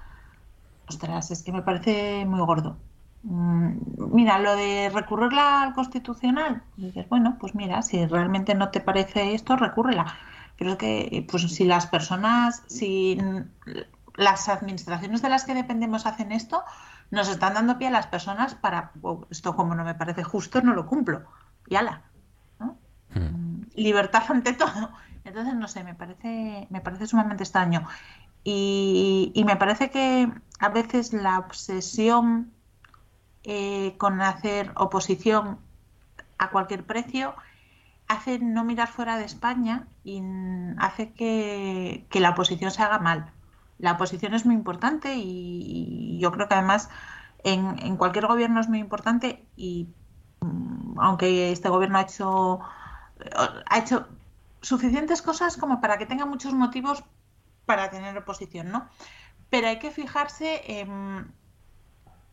ostras, 0.88 1.30
es 1.30 1.42
que 1.42 1.52
me 1.52 1.62
parece 1.62 2.24
muy 2.26 2.40
gordo. 2.40 2.78
Mm, 3.22 3.76
mira, 4.12 4.38
lo 4.38 4.56
de 4.56 4.90
recurrirla 4.92 5.62
al 5.62 5.74
constitucional, 5.74 6.62
dices, 6.76 7.08
bueno, 7.08 7.36
pues 7.38 7.54
mira, 7.54 7.82
si 7.82 8.04
realmente 8.06 8.54
no 8.54 8.70
te 8.70 8.80
parece 8.80 9.34
esto, 9.34 9.56
recúrrela 9.56 10.14
creo 10.62 10.78
que 10.78 11.26
pues 11.28 11.42
si 11.42 11.64
las 11.64 11.86
personas, 11.86 12.62
si 12.66 13.18
las 14.16 14.48
administraciones 14.48 15.22
de 15.22 15.28
las 15.28 15.44
que 15.44 15.54
dependemos 15.54 16.06
hacen 16.06 16.32
esto, 16.32 16.64
nos 17.10 17.28
están 17.28 17.54
dando 17.54 17.78
pie 17.78 17.88
a 17.88 17.90
las 17.90 18.06
personas 18.06 18.54
para 18.54 18.92
oh, 19.02 19.26
esto 19.30 19.56
como 19.56 19.74
no 19.74 19.84
me 19.84 19.94
parece 19.94 20.22
justo, 20.22 20.62
no 20.62 20.74
lo 20.74 20.86
cumplo. 20.86 21.24
Y 21.66 21.76
ala. 21.76 22.02
Hmm. 23.14 23.62
Libertad 23.74 24.22
ante 24.28 24.52
todo. 24.52 24.90
Entonces, 25.24 25.54
no 25.54 25.68
sé, 25.68 25.84
me 25.84 25.94
parece, 25.94 26.66
me 26.70 26.80
parece 26.80 27.06
sumamente 27.06 27.42
extraño. 27.42 27.86
Y, 28.44 29.42
me 29.46 29.56
parece 29.56 29.90
que 29.90 30.32
a 30.58 30.68
veces 30.68 31.12
la 31.12 31.38
obsesión 31.38 32.50
eh, 33.44 33.94
con 33.98 34.20
hacer 34.20 34.72
oposición 34.76 35.58
a 36.38 36.50
cualquier 36.50 36.84
precio 36.84 37.34
hace 38.08 38.38
no 38.38 38.64
mirar 38.64 38.88
fuera 38.88 39.16
de 39.16 39.24
España 39.24 39.88
y 40.04 40.22
hace 40.78 41.12
que, 41.12 42.06
la 42.12 42.30
oposición 42.30 42.70
se 42.70 42.82
haga 42.82 42.98
mal. 42.98 43.32
La 43.78 43.92
oposición 43.92 44.34
es 44.34 44.44
muy 44.46 44.54
importante 44.54 45.14
y, 45.16 46.18
yo 46.20 46.30
creo 46.30 46.48
que 46.48 46.54
además 46.54 46.88
en, 47.42 47.96
cualquier 47.96 48.26
gobierno 48.26 48.60
es 48.60 48.68
muy 48.68 48.78
importante 48.78 49.44
y 49.56 49.88
mm, 50.40 51.00
aunque 51.00 51.52
este 51.52 51.68
gobierno 51.68 51.98
ha 51.98 52.02
hecho, 52.02 52.60
ha 53.66 53.78
hecho 53.78 54.06
suficientes 54.60 55.22
cosas 55.22 55.56
como 55.56 55.80
para 55.80 55.98
que 55.98 56.06
tenga 56.06 56.26
muchos 56.26 56.52
motivos 56.54 57.02
para 57.66 57.90
tener 57.90 58.16
oposición, 58.16 58.70
¿no? 58.70 58.88
Pero 59.50 59.68
hay 59.68 59.78
que 59.78 59.90
fijarse 59.90 60.80
en 60.80 61.32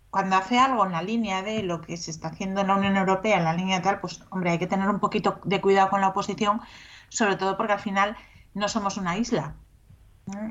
cuando 0.09 0.35
hace 0.35 0.57
algo 0.57 0.85
en 0.85 0.91
la 0.91 1.01
línea 1.01 1.43
de 1.43 1.63
lo 1.63 1.81
que 1.81 1.97
se 1.97 2.11
está 2.11 2.29
haciendo 2.29 2.61
en 2.61 2.67
la 2.67 2.75
Unión 2.75 2.97
Europea, 2.97 3.37
en 3.37 3.43
la 3.43 3.53
línea 3.53 3.81
tal, 3.81 3.99
pues 3.99 4.23
hombre, 4.29 4.51
hay 4.51 4.59
que 4.59 4.67
tener 4.67 4.89
un 4.89 4.99
poquito 4.99 5.39
de 5.43 5.61
cuidado 5.61 5.89
con 5.89 6.01
la 6.01 6.09
oposición, 6.09 6.61
sobre 7.09 7.35
todo 7.35 7.57
porque 7.57 7.73
al 7.73 7.79
final 7.79 8.17
no 8.53 8.67
somos 8.67 8.97
una 8.97 9.17
isla. 9.17 9.55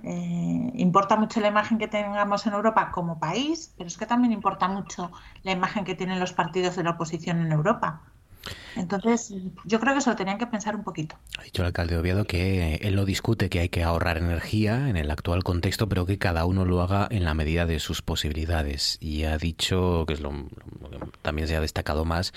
Eh, 0.03 0.73
importa 0.75 1.17
mucho 1.17 1.41
la 1.41 1.49
imagen 1.49 1.79
que 1.79 1.89
tengamos 1.89 2.47
en 2.47 2.53
Europa 2.53 2.91
como 2.91 3.19
país, 3.19 3.75
pero 3.77 3.87
es 3.87 3.97
que 3.97 4.07
también 4.07 4.33
importa 4.33 4.69
mucho 4.69 5.13
la 5.43 5.53
imagen 5.53 5.85
que 5.85 5.95
tienen 5.95 6.19
los 6.19 6.33
partidos 6.33 6.77
de 6.77 6.85
la 6.85 6.91
oposición 6.91 7.41
en 7.41 7.53
Europa. 7.53 8.03
Entonces, 8.77 9.35
yo 9.65 9.81
creo 9.81 9.95
que 9.95 10.01
se 10.01 10.11
lo 10.11 10.17
tenían 10.17 10.39
que 10.39 10.47
pensar 10.47 10.77
un 10.77 10.85
poquito. 10.85 11.17
Ha 11.39 11.43
dicho 11.43 11.63
el 11.63 11.67
alcalde 11.67 11.95
de 11.95 12.01
Oviedo 12.01 12.25
que 12.25 12.77
él 12.77 12.97
no 12.97 13.05
discute 13.05 13.49
que 13.49 13.61
hay 13.61 13.69
que 13.69 13.83
ahorrar 13.83 14.19
energía 14.19 14.89
en 14.89 14.97
el 14.97 15.11
actual 15.11 15.43
contexto, 15.43 15.89
pero 15.89 16.07
que 16.07 16.19
cada 16.19 16.45
uno 16.45 16.65
lo 16.65 16.81
haga 16.81 17.09
en 17.11 17.25
la 17.25 17.35
medida 17.35 17.67
de 17.67 17.81
sus 17.81 18.03
posibilidades. 18.03 18.99
Y 19.01 19.25
ha 19.25 19.37
dicho, 19.37 20.05
que 20.07 20.15
es 20.15 20.21
lo, 20.21 20.31
que 20.31 20.99
también 21.23 21.49
se 21.49 21.57
ha 21.57 21.61
destacado 21.61 22.05
más, 22.05 22.33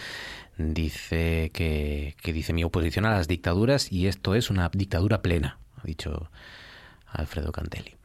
dice 0.58 1.52
que, 1.54 2.16
que 2.22 2.34
dice 2.34 2.54
mi 2.54 2.64
oposición 2.64 3.06
a 3.06 3.12
las 3.12 3.28
dictaduras 3.28 3.92
y 3.92 4.08
esto 4.08 4.36
es 4.36 4.50
una 4.50 4.70
dictadura 4.70 5.22
plena, 5.22 5.58
ha 5.78 5.86
dicho 5.86 6.30
Alfredo 7.08 7.52
Cantelli. 7.52 7.96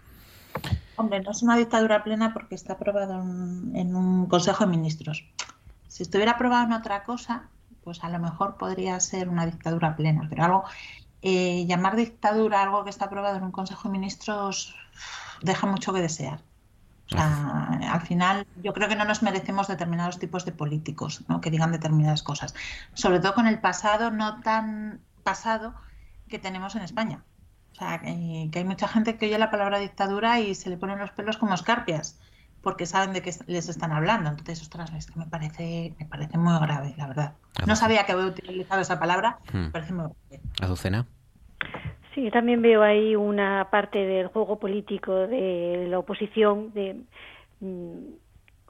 Hombre, 0.96 1.20
no 1.20 1.30
es 1.30 1.42
una 1.42 1.56
dictadura 1.56 2.02
plena 2.02 2.32
porque 2.32 2.54
está 2.54 2.74
aprobado 2.74 3.20
en 3.20 3.94
un 3.94 4.26
Consejo 4.26 4.64
de 4.64 4.70
Ministros. 4.70 5.24
Si 5.88 6.02
estuviera 6.02 6.32
aprobado 6.32 6.64
en 6.64 6.72
otra 6.72 7.04
cosa, 7.04 7.48
pues 7.86 8.02
a 8.02 8.08
lo 8.08 8.18
mejor 8.18 8.56
podría 8.56 8.98
ser 8.98 9.28
una 9.28 9.46
dictadura 9.46 9.94
plena, 9.94 10.26
pero 10.28 10.42
algo, 10.42 10.64
eh, 11.22 11.64
llamar 11.66 11.94
dictadura 11.94 12.60
algo 12.60 12.82
que 12.82 12.90
está 12.90 13.04
aprobado 13.04 13.36
en 13.36 13.44
un 13.44 13.52
Consejo 13.52 13.84
de 13.84 13.92
Ministros 13.92 14.74
deja 15.40 15.68
mucho 15.68 15.92
que 15.92 16.00
desear. 16.00 16.40
O 17.06 17.10
sea, 17.10 17.78
al 17.92 18.00
final 18.00 18.44
yo 18.60 18.72
creo 18.72 18.88
que 18.88 18.96
no 18.96 19.04
nos 19.04 19.22
merecemos 19.22 19.68
determinados 19.68 20.18
tipos 20.18 20.44
de 20.44 20.50
políticos 20.50 21.24
¿no? 21.28 21.40
que 21.40 21.52
digan 21.52 21.70
determinadas 21.70 22.24
cosas, 22.24 22.56
sobre 22.94 23.20
todo 23.20 23.34
con 23.34 23.46
el 23.46 23.60
pasado 23.60 24.10
no 24.10 24.40
tan 24.40 24.98
pasado 25.22 25.72
que 26.28 26.40
tenemos 26.40 26.74
en 26.74 26.82
España. 26.82 27.22
O 27.70 27.76
sea, 27.76 28.00
que, 28.00 28.48
que 28.50 28.58
hay 28.58 28.64
mucha 28.64 28.88
gente 28.88 29.16
que 29.16 29.26
oye 29.26 29.38
la 29.38 29.52
palabra 29.52 29.78
dictadura 29.78 30.40
y 30.40 30.56
se 30.56 30.70
le 30.70 30.76
ponen 30.76 30.98
los 30.98 31.12
pelos 31.12 31.36
como 31.36 31.54
escarpias 31.54 32.18
porque 32.66 32.84
saben 32.84 33.12
de 33.12 33.22
qué 33.22 33.30
les 33.46 33.68
están 33.68 33.92
hablando. 33.92 34.28
Entonces, 34.28 34.60
ostras, 34.60 34.92
es 34.92 35.08
que 35.08 35.20
me 35.20 35.26
parece, 35.26 35.94
me 36.00 36.04
parece 36.04 36.36
muy 36.36 36.52
grave, 36.58 36.94
la 36.98 37.06
verdad. 37.06 37.34
No 37.64 37.76
sabía 37.76 38.04
que 38.04 38.10
había 38.10 38.26
utilizado 38.26 38.80
esa 38.80 38.98
palabra, 38.98 39.38
me 39.52 39.68
hmm. 39.68 39.70
parece 39.70 39.92
muy 39.92 40.06
grave. 40.28 40.42
Azucena. 40.60 41.06
Sí, 42.12 42.28
también 42.32 42.62
veo 42.62 42.82
ahí 42.82 43.14
una 43.14 43.68
parte 43.70 44.00
del 44.00 44.26
juego 44.26 44.58
político 44.58 45.28
de 45.28 45.86
la 45.88 46.00
oposición, 46.00 46.72
de 46.74 47.04
mm, 47.60 47.98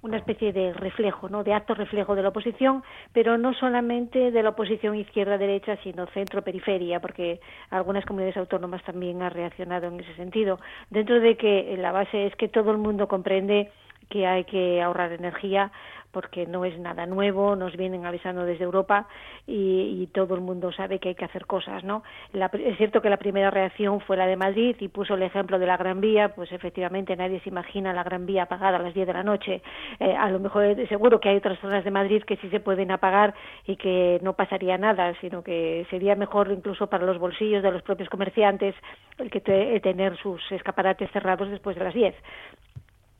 una 0.02 0.18
especie 0.18 0.52
de 0.52 0.74
reflejo, 0.74 1.30
¿no? 1.30 1.42
de 1.42 1.54
acto 1.54 1.72
reflejo 1.72 2.14
de 2.14 2.22
la 2.22 2.28
oposición, 2.28 2.84
pero 3.14 3.38
no 3.38 3.54
solamente 3.54 4.30
de 4.30 4.42
la 4.42 4.50
oposición 4.50 4.96
izquierda-derecha, 4.96 5.78
sino 5.82 6.04
centro-periferia, 6.08 7.00
porque 7.00 7.40
algunas 7.70 8.04
comunidades 8.04 8.36
autónomas 8.36 8.84
también 8.84 9.22
han 9.22 9.30
reaccionado 9.30 9.86
en 9.86 10.00
ese 10.00 10.14
sentido. 10.16 10.60
Dentro 10.90 11.18
de 11.18 11.38
que 11.38 11.76
la 11.78 11.92
base 11.92 12.26
es 12.26 12.36
que 12.36 12.48
todo 12.48 12.72
el 12.72 12.76
mundo 12.76 13.08
comprende 13.08 13.72
que 14.08 14.26
hay 14.26 14.44
que 14.44 14.82
ahorrar 14.82 15.12
energía 15.12 15.70
porque 16.16 16.46
no 16.46 16.64
es 16.64 16.78
nada 16.78 17.04
nuevo, 17.04 17.56
nos 17.56 17.76
vienen 17.76 18.06
avisando 18.06 18.46
desde 18.46 18.64
Europa 18.64 19.06
y, 19.46 20.08
todo 20.14 20.34
el 20.34 20.40
mundo 20.40 20.72
sabe 20.72 20.98
que 20.98 21.10
hay 21.10 21.14
que 21.14 21.26
hacer 21.26 21.44
cosas, 21.44 21.84
¿no? 21.84 22.02
es 22.32 22.78
cierto 22.78 23.02
que 23.02 23.10
la 23.10 23.18
primera 23.18 23.50
reacción 23.50 24.00
fue 24.00 24.16
la 24.16 24.26
de 24.26 24.36
Madrid 24.36 24.76
y 24.80 24.88
puso 24.88 25.12
el 25.12 25.22
ejemplo 25.22 25.58
de 25.58 25.66
la 25.66 25.76
Gran 25.76 26.00
Vía, 26.00 26.30
pues 26.34 26.52
efectivamente 26.52 27.14
nadie 27.16 27.40
se 27.40 27.50
imagina 27.50 27.92
la 27.92 28.02
Gran 28.02 28.24
Vía 28.24 28.44
apagada 28.44 28.78
a 28.78 28.82
las 28.82 28.94
10 28.94 29.06
de 29.08 29.12
la 29.12 29.22
noche. 29.24 29.62
Eh, 30.00 30.16
a 30.16 30.30
lo 30.30 30.38
mejor 30.38 30.74
seguro 30.88 31.20
que 31.20 31.28
hay 31.28 31.36
otras 31.36 31.58
zonas 31.58 31.84
de 31.84 31.90
Madrid 31.90 32.22
que 32.22 32.36
sí 32.36 32.48
se 32.48 32.60
pueden 32.60 32.92
apagar 32.92 33.34
y 33.66 33.76
que 33.76 34.18
no 34.22 34.32
pasaría 34.32 34.78
nada, 34.78 35.12
sino 35.20 35.42
que 35.42 35.86
sería 35.90 36.14
mejor 36.14 36.50
incluso 36.50 36.86
para 36.86 37.04
los 37.04 37.18
bolsillos 37.18 37.62
de 37.62 37.72
los 37.72 37.82
propios 37.82 38.08
comerciantes 38.08 38.74
el 39.18 39.30
que 39.30 39.40
tener 39.80 40.16
sus 40.16 40.40
escaparates 40.50 41.10
cerrados 41.10 41.50
después 41.50 41.76
de 41.76 41.84
las 41.84 41.92
10 41.92 42.14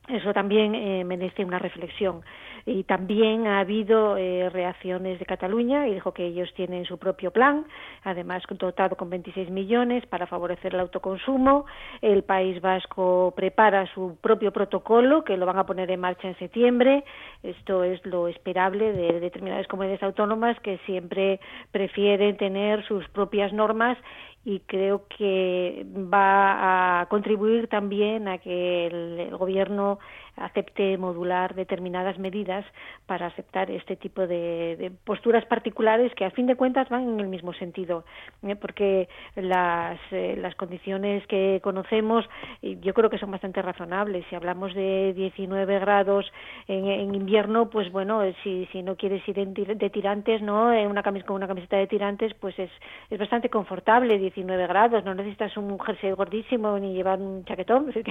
eso 0.07 0.33
también 0.33 0.73
eh, 0.73 1.03
merece 1.03 1.43
una 1.43 1.59
reflexión. 1.59 2.21
Y 2.65 2.83
también 2.83 3.47
ha 3.47 3.59
habido 3.59 4.17
eh, 4.17 4.49
reacciones 4.49 5.19
de 5.19 5.25
Cataluña 5.25 5.87
y 5.87 5.93
dijo 5.93 6.13
que 6.13 6.25
ellos 6.25 6.49
tienen 6.53 6.83
su 6.85 6.97
propio 6.97 7.31
plan, 7.31 7.65
además 8.03 8.43
dotado 8.49 8.97
con 8.97 9.09
26 9.09 9.49
millones 9.49 10.05
para 10.05 10.27
favorecer 10.27 10.73
el 10.73 10.81
autoconsumo. 10.81 11.65
El 12.01 12.23
País 12.23 12.61
Vasco 12.61 13.33
prepara 13.35 13.85
su 13.93 14.17
propio 14.19 14.51
protocolo 14.51 15.23
que 15.23 15.37
lo 15.37 15.45
van 15.45 15.59
a 15.59 15.65
poner 15.65 15.89
en 15.91 16.01
marcha 16.01 16.27
en 16.27 16.37
septiembre. 16.37 17.05
Esto 17.43 17.83
es 17.83 18.05
lo 18.05 18.27
esperable 18.27 18.91
de 18.91 19.19
determinadas 19.19 19.67
comunidades 19.67 20.03
autónomas 20.03 20.59
que 20.59 20.77
siempre 20.85 21.39
prefieren 21.71 22.35
tener 22.35 22.85
sus 22.85 23.07
propias 23.09 23.53
normas 23.53 23.97
y 24.45 24.61
creo 24.61 25.07
que 25.07 25.85
va 25.93 27.01
a 27.01 27.05
contribuir 27.07 27.67
también 27.67 28.27
a 28.27 28.37
que 28.37 28.87
el, 28.87 29.37
gobierno 29.37 29.99
acepte 30.37 30.97
modular 30.97 31.55
determinadas 31.55 32.17
medidas 32.17 32.65
para 33.05 33.27
aceptar 33.27 33.69
este 33.71 33.95
tipo 33.95 34.27
de, 34.27 34.91
posturas 35.03 35.45
particulares 35.45 36.13
que 36.15 36.25
a 36.25 36.31
fin 36.31 36.47
de 36.47 36.55
cuentas 36.55 36.89
van 36.89 37.09
en 37.09 37.19
el 37.19 37.27
mismo 37.27 37.53
sentido, 37.53 38.05
¿eh? 38.43 38.55
porque 38.55 39.09
las, 39.35 39.99
eh, 40.11 40.35
las 40.39 40.55
condiciones 40.55 41.25
que 41.27 41.59
conocemos 41.63 42.25
yo 42.61 42.93
creo 42.93 43.09
que 43.09 43.17
son 43.17 43.31
bastante 43.31 43.61
razonables. 43.61 44.25
Si 44.29 44.35
hablamos 44.35 44.73
de 44.73 45.13
19 45.15 45.79
grados 45.79 46.31
en, 46.67 47.15
invierno, 47.15 47.69
pues 47.69 47.91
bueno, 47.91 48.21
si, 48.43 48.67
si 48.71 48.83
no 48.83 48.95
quieres 48.95 49.27
ir 49.27 49.37
de 49.37 49.89
tirantes, 49.89 50.41
¿no? 50.41 50.73
En 50.73 50.87
una 50.87 51.03
con 51.03 51.35
una 51.35 51.47
camiseta 51.47 51.77
de 51.77 51.87
tirantes, 51.87 52.33
pues 52.33 52.57
es, 52.59 52.69
es 53.09 53.19
bastante 53.19 53.49
confortable, 53.49 54.17
19 54.17 54.67
grados, 54.67 55.03
no 55.03 55.13
necesitas 55.15 55.55
un 55.57 55.79
jersey 55.79 56.11
gordísimo 56.11 56.77
ni 56.79 56.93
llevar 56.93 57.19
un 57.19 57.45
chaquetón. 57.45 57.93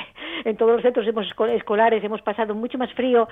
En 0.45 0.57
todos 0.57 0.73
los 0.73 0.83
centros 0.83 1.07
hemos, 1.07 1.27
escolares 1.51 2.05
hemos 2.05 2.16
pasado 2.23 2.55
mucho 2.55 2.79
más 2.79 2.93
frío 2.93 3.29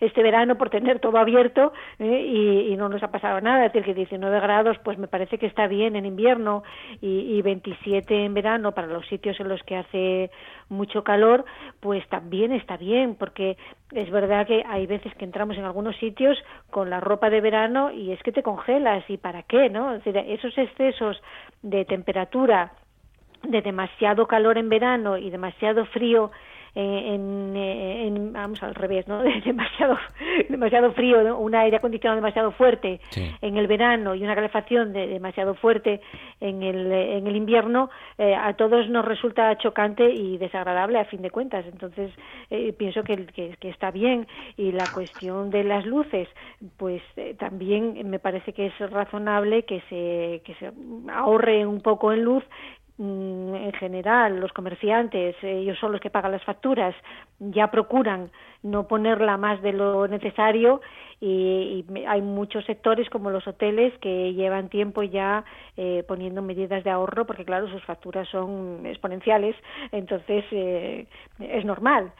este 0.00 0.22
verano 0.22 0.56
por 0.56 0.68
tener 0.68 0.98
todo 0.98 1.18
abierto 1.18 1.72
¿eh? 2.00 2.66
y, 2.68 2.76
no 2.76 2.88
nos 2.88 3.02
ha 3.04 3.12
pasado 3.12 3.40
nada. 3.40 3.66
Es 3.66 3.72
decir, 3.72 3.86
que 3.86 3.94
19 3.94 4.40
grados, 4.40 4.76
pues 4.82 4.98
me 4.98 5.06
parece 5.06 5.38
que 5.38 5.46
está 5.46 5.68
bien 5.68 5.94
en 5.94 6.06
invierno 6.06 6.64
y, 7.00 7.36
y 7.36 7.42
27 7.42 8.24
en 8.24 8.34
verano 8.34 8.72
para 8.72 8.88
los 8.88 9.06
sitios 9.06 9.38
en 9.38 9.48
los 9.48 9.62
que 9.62 9.76
hace 9.76 10.30
mucho 10.68 11.04
calor, 11.04 11.44
pues 11.78 12.06
también 12.08 12.52
está 12.52 12.76
bien, 12.76 13.14
porque 13.14 13.56
es 13.92 14.10
verdad 14.10 14.46
que 14.46 14.64
hay 14.66 14.86
veces 14.86 15.14
que 15.14 15.24
entramos 15.24 15.56
en 15.56 15.64
algunos 15.64 15.96
sitios 15.96 16.36
con 16.70 16.90
la 16.90 16.98
ropa 16.98 17.30
de 17.30 17.40
verano 17.40 17.92
y 17.92 18.10
es 18.10 18.20
que 18.22 18.32
te 18.32 18.42
congelas 18.42 19.04
y 19.08 19.18
para 19.18 19.44
qué, 19.44 19.68
¿no? 19.70 19.94
Es 19.94 20.02
decir, 20.02 20.16
esos 20.26 20.56
excesos 20.58 21.22
de 21.62 21.84
temperatura 21.84 22.72
de 23.42 23.60
demasiado 23.60 24.26
calor 24.26 24.58
en 24.58 24.68
verano 24.68 25.18
y 25.18 25.30
demasiado 25.30 25.84
frío 25.86 26.30
en, 26.74 27.54
eh, 27.56 28.06
en, 28.06 28.32
vamos 28.32 28.62
al 28.62 28.74
revés, 28.74 29.06
¿no? 29.06 29.22
demasiado, 29.44 29.98
demasiado 30.48 30.92
frío, 30.92 31.36
un 31.36 31.54
aire 31.54 31.76
acondicionado 31.76 32.16
demasiado 32.16 32.52
fuerte 32.52 33.00
en 33.40 33.56
el 33.56 33.66
verano 33.66 34.14
y 34.14 34.22
una 34.22 34.34
calefacción 34.34 34.92
de, 34.92 35.06
demasiado 35.06 35.54
fuerte 35.54 36.00
en 36.40 36.62
el, 36.62 36.90
en 36.90 37.26
el 37.26 37.36
invierno, 37.36 37.90
eh, 38.18 38.34
a 38.34 38.54
todos 38.54 38.88
nos 38.88 39.04
resulta 39.04 39.56
chocante 39.58 40.10
y 40.10 40.38
desagradable 40.38 40.98
a 40.98 41.04
fin 41.04 41.22
de 41.22 41.30
cuentas. 41.30 41.64
Entonces, 41.66 42.10
pienso 42.78 43.02
que, 43.02 43.26
que, 43.26 43.56
que, 43.58 43.68
está 43.68 43.90
bien. 43.90 44.26
Y 44.56 44.72
la 44.72 44.86
cuestión 44.92 45.50
de 45.50 45.64
las 45.64 45.84
luces, 45.86 46.28
pues 46.76 47.02
también 47.38 48.08
me 48.08 48.18
parece 48.18 48.52
que 48.52 48.66
es 48.66 48.90
razonable 48.90 49.64
que 49.64 49.80
se, 49.88 50.42
que 50.44 50.54
se 50.54 50.72
ahorre 51.10 51.66
un 51.66 51.80
poco 51.80 52.12
en 52.12 52.24
luz 52.24 52.44
en 52.98 53.72
general 53.72 54.38
los 54.38 54.52
comerciantes, 54.52 55.34
ellos 55.42 55.78
son 55.78 55.92
los 55.92 56.00
que 56.00 56.10
pagan 56.10 56.32
las 56.32 56.44
facturas, 56.44 56.94
ya 57.38 57.70
procuran 57.70 58.30
no 58.62 58.86
ponerla 58.86 59.36
más 59.36 59.60
de 59.62 59.72
lo 59.72 60.06
necesario 60.06 60.80
y, 61.20 61.84
hay 62.06 62.20
muchos 62.20 62.64
sectores 62.64 63.08
como 63.10 63.30
los 63.30 63.46
hoteles 63.46 63.96
que 63.98 64.34
llevan 64.34 64.68
tiempo 64.68 65.02
ya 65.02 65.44
eh, 65.76 66.04
poniendo 66.06 66.42
medidas 66.42 66.84
de 66.84 66.90
ahorro 66.90 67.26
porque 67.26 67.44
claro 67.44 67.68
sus 67.68 67.82
facturas 67.84 68.28
son 68.28 68.84
exponenciales, 68.86 69.56
entonces 69.90 70.44
eh, 70.52 71.06
es 71.40 71.64
normal 71.64 72.12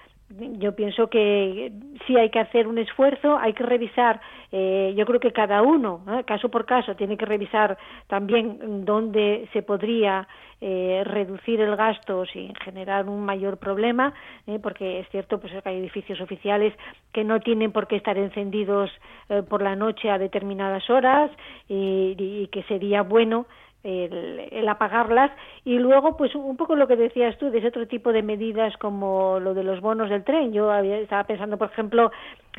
yo 0.58 0.74
pienso 0.74 1.08
que 1.08 1.72
sí 2.06 2.16
hay 2.16 2.30
que 2.30 2.40
hacer 2.40 2.66
un 2.66 2.78
esfuerzo, 2.78 3.38
hay 3.38 3.52
que 3.52 3.62
revisar, 3.62 4.20
eh, 4.50 4.94
yo 4.96 5.04
creo 5.06 5.20
que 5.20 5.32
cada 5.32 5.62
uno, 5.62 6.04
caso 6.26 6.48
por 6.48 6.66
caso, 6.66 6.94
tiene 6.94 7.16
que 7.16 7.26
revisar 7.26 7.76
también 8.06 8.84
dónde 8.84 9.48
se 9.52 9.62
podría 9.62 10.26
eh, 10.60 11.02
reducir 11.04 11.60
el 11.60 11.74
gasto 11.76 12.24
sin 12.26 12.54
generar 12.56 13.08
un 13.08 13.24
mayor 13.24 13.58
problema, 13.58 14.14
eh, 14.46 14.58
porque 14.62 15.00
es 15.00 15.08
cierto 15.10 15.40
pues, 15.40 15.52
que 15.52 15.68
hay 15.68 15.78
edificios 15.78 16.20
oficiales 16.20 16.72
que 17.12 17.24
no 17.24 17.40
tienen 17.40 17.72
por 17.72 17.86
qué 17.86 17.96
estar 17.96 18.16
encendidos 18.16 18.90
por 19.48 19.62
la 19.62 19.76
noche 19.76 20.10
a 20.10 20.18
determinadas 20.18 20.88
horas 20.90 21.30
y 21.68 22.46
que 22.48 22.62
sería 22.64 23.02
bueno 23.02 23.46
el, 23.84 24.68
apagarlas. 24.68 25.30
Y 25.64 25.78
luego 25.78 26.16
pues 26.16 26.34
un 26.34 26.56
poco 26.56 26.76
lo 26.76 26.86
que 26.86 26.96
decías 26.96 27.36
tú 27.38 27.50
de 27.50 27.58
ese 27.58 27.68
otro 27.68 27.86
tipo 27.86 28.12
de 28.12 28.22
medidas 28.22 28.76
como 28.78 29.40
lo 29.40 29.54
de 29.54 29.64
los 29.64 29.80
bonos 29.80 30.10
del 30.10 30.24
tren. 30.24 30.52
Yo 30.52 30.72
estaba 30.74 31.24
pensando 31.24 31.56
por 31.56 31.70
ejemplo 31.70 32.10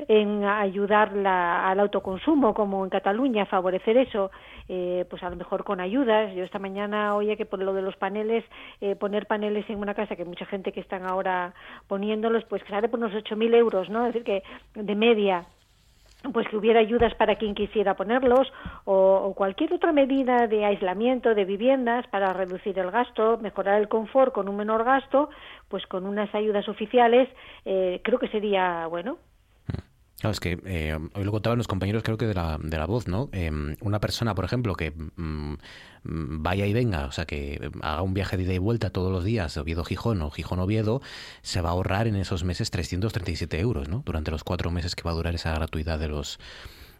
en 0.07 0.43
ayudar 0.43 1.11
al 1.25 1.79
autoconsumo 1.79 2.53
como 2.53 2.83
en 2.83 2.89
Cataluña 2.89 3.45
favorecer 3.45 3.97
eso 3.97 4.31
eh, 4.67 5.05
pues 5.09 5.21
a 5.23 5.29
lo 5.29 5.35
mejor 5.35 5.63
con 5.63 5.79
ayudas. 5.79 6.33
Yo 6.35 6.43
esta 6.43 6.59
mañana 6.59 7.15
oye 7.15 7.37
que 7.37 7.45
por 7.45 7.59
lo 7.59 7.73
de 7.73 7.81
los 7.81 7.95
paneles 7.97 8.43
eh, 8.81 8.95
poner 8.95 9.27
paneles 9.27 9.69
en 9.69 9.79
una 9.79 9.93
casa 9.93 10.15
que 10.15 10.25
mucha 10.25 10.45
gente 10.45 10.71
que 10.71 10.79
están 10.79 11.05
ahora 11.05 11.53
poniéndolos 11.87 12.43
pues 12.45 12.63
que 12.63 12.69
sale 12.69 12.89
por 12.89 12.99
unos 12.99 13.13
8.000 13.13 13.55
euros 13.55 13.89
no 13.89 14.05
es 14.07 14.13
decir 14.13 14.23
que 14.23 14.43
de 14.75 14.95
media 14.95 15.45
pues 16.31 16.47
que 16.47 16.57
hubiera 16.57 16.79
ayudas 16.79 17.13
para 17.15 17.35
quien 17.35 17.55
quisiera 17.55 17.95
ponerlos 17.95 18.51
o, 18.85 19.33
cualquier 19.35 19.73
otra 19.73 19.91
medida 19.91 20.47
de 20.47 20.65
aislamiento 20.65 21.35
de 21.35 21.45
viviendas 21.45 22.07
para 22.07 22.31
reducir 22.33 22.77
el 22.79 22.91
gasto, 22.91 23.37
mejorar 23.39 23.81
el 23.81 23.89
confort 23.89 24.33
con 24.33 24.47
un 24.47 24.55
menor 24.55 24.83
gasto, 24.83 25.29
pues 25.67 25.85
con 25.87 26.05
unas 26.05 26.33
ayudas 26.33 26.69
oficiales, 26.69 27.27
eh, 27.65 27.99
creo 28.03 28.19
que 28.19 28.29
sería 28.29 28.87
bueno. 28.87 29.17
Claro, 30.19 30.31
es 30.31 30.39
que 30.39 30.59
eh, 30.65 30.97
hoy 31.15 31.23
lo 31.23 31.31
contaban 31.31 31.57
los 31.57 31.67
compañeros, 31.67 32.03
creo 32.03 32.17
que 32.17 32.27
de 32.27 32.33
la, 32.33 32.57
de 32.61 32.77
la 32.77 32.85
voz, 32.85 33.07
¿no? 33.07 33.29
Em, 33.33 33.75
una 33.81 33.99
persona, 33.99 34.33
por 34.35 34.45
ejemplo, 34.45 34.75
que 34.75 34.91
mm, 34.91 35.55
vaya 36.03 36.65
y 36.65 36.73
venga, 36.73 37.05
o 37.07 37.11
sea, 37.11 37.25
que 37.25 37.71
haga 37.81 38.01
un 38.01 38.13
viaje 38.13 38.37
de 38.37 38.43
ida 38.43 38.53
y 38.53 38.57
vuelta 38.57 38.89
todos 38.89 39.11
los 39.11 39.23
días, 39.23 39.57
Oviedo-Gijón 39.57 40.21
o 40.21 40.29
Gijón-Oviedo, 40.29 41.01
se 41.41 41.61
va 41.61 41.69
a 41.69 41.71
ahorrar 41.73 42.07
en 42.07 42.15
esos 42.15 42.43
meses 42.43 42.71
337 42.71 43.59
euros, 43.59 43.89
¿no? 43.89 44.03
Durante 44.05 44.31
los 44.31 44.43
cuatro 44.43 44.71
meses 44.71 44.95
que 44.95 45.03
va 45.03 45.11
a 45.11 45.15
durar 45.15 45.35
esa 45.35 45.53
gratuidad 45.53 45.99
de 45.99 46.07
los 46.07 46.39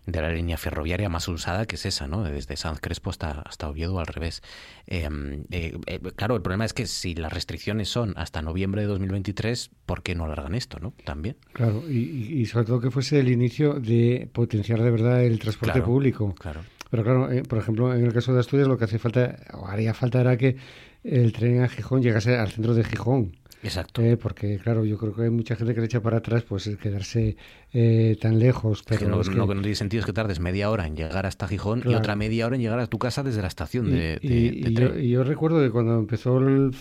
de 0.06 0.22
la 0.22 0.32
línea 0.32 0.58
ferroviaria 0.58 1.10
más 1.10 1.28
usada, 1.28 1.66
que 1.66 1.76
es 1.76 1.86
esa, 1.86 2.08
¿no? 2.08 2.24
Desde 2.24 2.58
San 2.58 2.76
Crespo 2.76 3.10
hasta, 3.10 3.42
hasta 3.42 3.70
Oviedo 3.70 4.00
al 4.00 4.08
revés. 4.08 4.42
Em, 4.86 5.46
eh, 5.52 5.78
eh, 5.86 6.00
claro, 6.16 6.36
el 6.36 6.42
problema 6.42 6.66
es 6.66 6.74
que 6.74 6.88
si 6.88 7.16
las 7.16 7.32
restricciones 7.32 7.90
son 7.90 8.14
hasta 8.18 8.42
noviembre 8.42 8.82
de 8.82 8.88
2023, 8.88 9.72
¿por 9.86 10.04
qué 10.04 10.16
no 10.16 10.26
alargan 10.26 10.56
esto, 10.56 10.80
no? 10.80 10.94
También. 11.06 11.38
Claro, 11.54 11.90
y, 11.90 12.46
sobre 12.46 12.66
todo 12.66 12.80
que 12.82 12.92
fuese 12.92 13.20
el 13.20 13.30
inicio 13.30 13.76
de 13.76 14.30
potenciar 14.32 14.82
de 14.82 14.92
verdad 14.92 15.24
el 15.24 15.40
transporte 15.40 15.82
público. 15.82 16.36
Claro. 16.36 16.62
Pero 16.90 17.04
claro, 17.04 17.32
eh, 17.32 17.42
por 17.42 17.58
ejemplo, 17.58 17.94
en 17.96 18.06
el 18.06 18.14
caso 18.14 18.34
de 18.34 18.40
Asturias 18.40 18.68
lo 18.68 18.78
que 18.78 18.84
hace 18.84 19.00
falta, 19.00 19.38
o 19.54 19.68
haría 19.68 19.94
falta 19.94 20.22
era 20.22 20.38
que 20.38 20.58
el 21.04 21.34
tren 21.34 21.62
a 21.64 21.68
Gijón 21.68 22.02
llegase 22.02 22.38
al 22.38 22.52
centro 22.52 22.74
de 22.74 22.84
Gijón. 22.84 23.36
Exacto. 23.64 24.02
porque, 24.22 24.60
claro, 24.60 24.86
yo 24.86 24.98
creo 24.98 25.14
que 25.14 25.24
hay 25.24 25.30
mucha 25.30 25.56
gente 25.56 25.74
que 25.74 25.80
le 25.80 25.86
echa 25.86 26.02
para 26.02 26.18
atrás, 26.18 26.44
pues 26.44 26.70
quedarse 26.82 27.38
eh, 27.76 28.18
tan 28.22 28.38
lejos. 28.38 28.84
Pero 28.88 29.10
lo 29.10 29.48
que 29.48 29.56
no 29.56 29.62
tiene 29.62 29.76
sentido 29.76 30.02
es 30.02 30.06
que 30.06 30.14
tardes 30.14 30.40
media 30.40 30.70
hora 30.70 30.86
en 30.86 30.96
llegar 30.96 31.26
hasta 31.26 31.48
Gijón 31.48 31.82
y 31.86 31.96
otra 31.96 32.16
media 32.16 32.46
hora 32.46 32.56
en 32.56 32.62
llegar 32.62 32.80
a 32.80 32.88
tu 32.88 33.00
casa 33.00 33.24
desde 33.24 33.42
la 33.42 33.48
estación 33.48 33.90
de, 33.90 34.20
y, 34.22 35.10
Yo, 35.10 35.24
recuerdo 35.24 35.62
que 35.62 35.72
cuando 35.72 35.98
empezó 35.98 36.38
el 36.38 36.72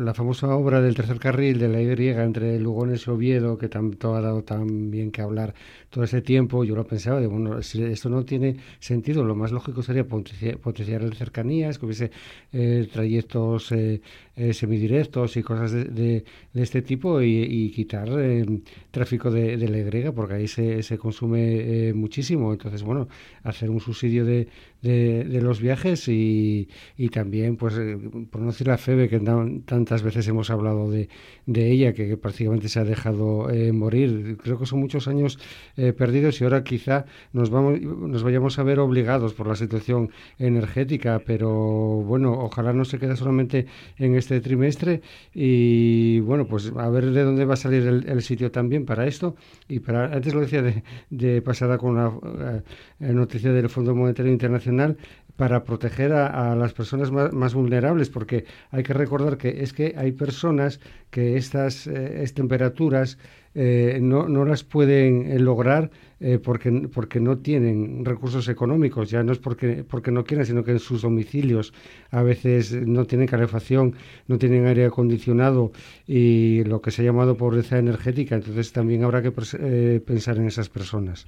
la 0.00 0.14
famosa 0.14 0.54
obra 0.54 0.80
del 0.80 0.94
tercer 0.94 1.18
carril 1.18 1.58
de 1.58 1.68
la 1.68 1.82
Y 1.82 2.08
entre 2.08 2.60
Lugones 2.60 3.06
y 3.06 3.10
Oviedo, 3.10 3.58
que 3.58 3.68
tanto 3.68 4.14
ha 4.14 4.20
dado 4.20 4.42
tan 4.42 4.90
bien 4.90 5.10
que 5.10 5.22
hablar 5.22 5.54
todo 5.90 6.04
ese 6.04 6.22
tiempo, 6.22 6.64
yo 6.64 6.74
lo 6.74 6.86
pensaba, 6.86 7.20
de 7.20 7.26
bueno, 7.26 7.62
si 7.62 7.82
esto 7.82 8.08
no 8.08 8.24
tiene 8.24 8.56
sentido, 8.78 9.24
lo 9.24 9.34
más 9.34 9.52
lógico 9.52 9.82
sería 9.82 10.06
potenciar, 10.06 11.02
el 11.02 11.14
cercanías, 11.14 11.78
que 11.78 11.86
hubiese 11.86 12.10
eh, 12.52 12.88
trayectos 12.92 13.72
eh, 14.36 14.52
semidirectos 14.52 15.36
y 15.36 15.42
cosas 15.42 15.72
de, 15.72 16.24
este 16.54 16.82
tipo 16.82 17.22
y, 17.22 17.70
quitar 17.70 18.08
tráfico 18.90 19.30
de 19.30 19.56
de 19.56 19.68
la 19.68 19.78
Y, 19.78 20.12
porque 20.12 20.34
ahí 20.34 20.48
se, 20.48 20.82
se 20.82 20.98
consume 20.98 21.88
eh, 21.88 21.94
muchísimo. 21.94 22.52
Entonces, 22.52 22.82
bueno, 22.82 23.08
hacer 23.42 23.70
un 23.70 23.80
subsidio 23.80 24.24
de, 24.24 24.48
de, 24.84 25.40
los 25.40 25.60
viajes 25.60 26.08
y, 26.08 26.68
y 26.96 27.08
también, 27.08 27.56
pues, 27.56 27.74
eh, 27.78 27.98
por 28.30 28.40
no 28.40 28.48
decir 28.48 28.66
la 28.66 28.78
FEBE, 28.78 29.08
que 29.08 29.20
tantas 29.20 30.02
veces 30.02 30.28
hemos 30.28 30.50
hablado 30.50 30.90
de, 30.90 31.08
de 31.46 31.70
ella, 31.70 31.92
que, 31.92 32.16
prácticamente 32.16 32.68
se 32.68 32.80
ha 32.80 32.84
dejado 32.84 33.50
eh, 33.50 33.72
morir. 33.72 34.36
Creo 34.42 34.58
que 34.58 34.66
son 34.66 34.80
muchos 34.80 35.08
años 35.08 35.38
perdidos 35.74 36.40
y 36.40 36.44
ahora 36.44 36.62
quizá 36.62 37.04
nos, 37.32 37.50
vamos, 37.50 37.80
nos 37.80 38.22
vayamos 38.22 38.58
a 38.58 38.62
ver 38.62 38.78
obligados 38.78 39.34
por 39.34 39.46
la 39.48 39.56
situación 39.56 40.10
energética, 40.38 41.22
pero 41.26 41.50
bueno, 41.50 42.32
ojalá 42.32 42.72
no 42.72 42.84
se 42.84 42.98
quede 42.98 43.16
solamente 43.16 43.66
en 43.98 44.14
este 44.14 44.40
trimestre 44.40 45.02
y 45.32 46.20
bueno, 46.20 46.46
pues 46.46 46.72
a 46.76 46.88
ver 46.90 47.10
de 47.10 47.22
dónde 47.22 47.44
va 47.44 47.54
a 47.54 47.56
salir 47.56 47.86
el, 47.86 48.22
sitio 48.22 48.50
también 48.50 48.86
para 48.86 49.06
esto 49.06 49.36
y 49.68 49.80
para, 49.80 50.06
antes 50.06 50.34
lo 50.34 50.40
decía 50.40 50.62
de, 51.10 51.42
pasada 51.42 51.78
con 51.78 51.96
la 51.96 52.12
eh, 53.00 53.12
noticia 53.12 53.52
del 53.52 53.68
Fondo 53.68 53.94
Monetario 53.94 54.32
Internacional, 54.32 54.73
para 55.36 55.64
proteger 55.64 56.12
a, 56.12 56.54
las 56.54 56.72
personas 56.72 57.10
más, 57.10 57.54
vulnerables, 57.54 58.08
porque 58.08 58.44
hay 58.70 58.84
que 58.84 58.92
recordar 58.92 59.36
que 59.36 59.62
es 59.62 59.72
que 59.72 59.94
hay 59.96 60.12
personas 60.12 60.80
que 61.10 61.36
estas, 61.36 61.86
eh, 61.88 62.24
temperaturas 62.34 63.18
eh, 63.56 63.98
no, 64.02 64.28
no, 64.28 64.44
las 64.44 64.64
pueden 64.64 65.30
eh, 65.30 65.38
lograr 65.38 65.90
eh, 66.18 66.40
porque, 66.42 66.72
porque 66.92 67.20
no 67.20 67.38
tienen 67.38 68.04
recursos 68.04 68.48
económicos. 68.48 69.10
Ya 69.10 69.22
no 69.22 69.32
es 69.32 69.38
porque, 69.38 69.84
porque 69.88 70.10
no 70.10 70.24
quieran, 70.24 70.46
sino 70.46 70.64
que 70.64 70.72
en 70.72 70.80
sus 70.80 71.02
domicilios 71.02 71.72
a 72.10 72.22
veces 72.22 72.72
no 72.72 73.04
tienen 73.04 73.28
calefacción, 73.28 73.94
no 74.26 74.38
tienen 74.38 74.66
aire 74.66 74.86
acondicionado 74.86 75.70
y 76.06 76.64
lo 76.64 76.80
que 76.80 76.90
se 76.90 77.02
ha 77.02 77.04
llamado 77.04 77.36
pobreza 77.36 77.78
energética. 77.78 78.34
Entonces 78.34 78.72
también 78.72 79.04
habrá 79.04 79.22
que 79.22 79.30
pensar 80.04 80.36
en 80.36 80.46
esas 80.46 80.68
personas. 80.68 81.26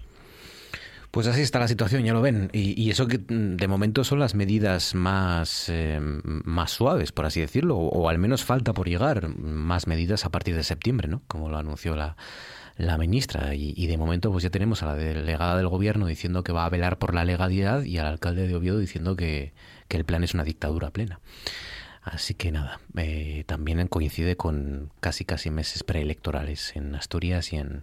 Pues 1.11 1.27
así 1.27 1.41
está 1.41 1.59
la 1.59 1.69
situación, 1.69 2.05
ya 2.05 2.13
lo 2.13 2.21
ven. 2.21 2.51
Y, 2.53 2.91
eso 2.91 3.07
que 3.07 3.19
mm, 3.19 3.57
de 3.57 3.69
momento 3.69 4.05
son 4.05 4.19
las 4.19 4.35
medidas 4.35 4.95
más, 4.95 5.69
eh, 5.69 5.99
más 6.01 6.71
suaves, 6.73 7.13
por 7.13 7.27
así 7.27 7.41
decirlo, 7.41 7.77
o, 7.77 8.09
al 8.09 8.19
menos 8.19 8.45
falta 8.45 8.73
por 8.73 8.89
llegar 8.89 9.29
más 9.29 9.87
medidas 9.87 10.25
a 10.25 10.31
partir 10.31 10.57
de 10.57 10.63
septiembre, 10.63 11.09
¿no? 11.09 11.23
Como 11.27 11.49
lo 11.49 11.57
anunció 11.59 11.97
la, 11.97 12.17
la 12.77 12.99
ministra. 12.99 13.55
Y, 13.55 13.87
de 13.87 13.97
momento 13.97 14.31
pues 14.31 14.45
ya 14.45 14.51
tenemos 14.51 14.83
a 14.83 14.87
la 14.87 14.95
delegada 14.95 15.57
del 15.57 15.69
gobierno 15.69 16.07
diciendo 16.07 16.45
que 16.45 16.53
va 16.53 16.67
a 16.67 16.71
velar 16.71 16.99
por 16.99 17.15
la 17.15 17.25
legalidad 17.25 17.83
y 17.83 17.99
al 17.99 18.07
alcalde 18.07 18.47
de 18.47 18.55
Oviedo 18.55 18.79
diciendo 18.79 19.17
que, 19.17 19.53
el 19.89 20.05
plan 20.05 20.25
es 20.25 20.35
una 20.35 20.45
dictadura 20.45 20.91
plena. 20.91 21.21
Así 22.03 22.35
que 22.35 22.53
nada, 22.53 22.81
eh, 22.97 23.45
también 23.47 23.89
coincide 23.89 24.37
con 24.37 24.93
casi 25.01 25.25
casi 25.25 25.51
meses 25.51 25.83
preelectorales 25.83 26.77
en 26.77 26.95
Asturias 26.95 27.53
y 27.53 27.57
en 27.57 27.83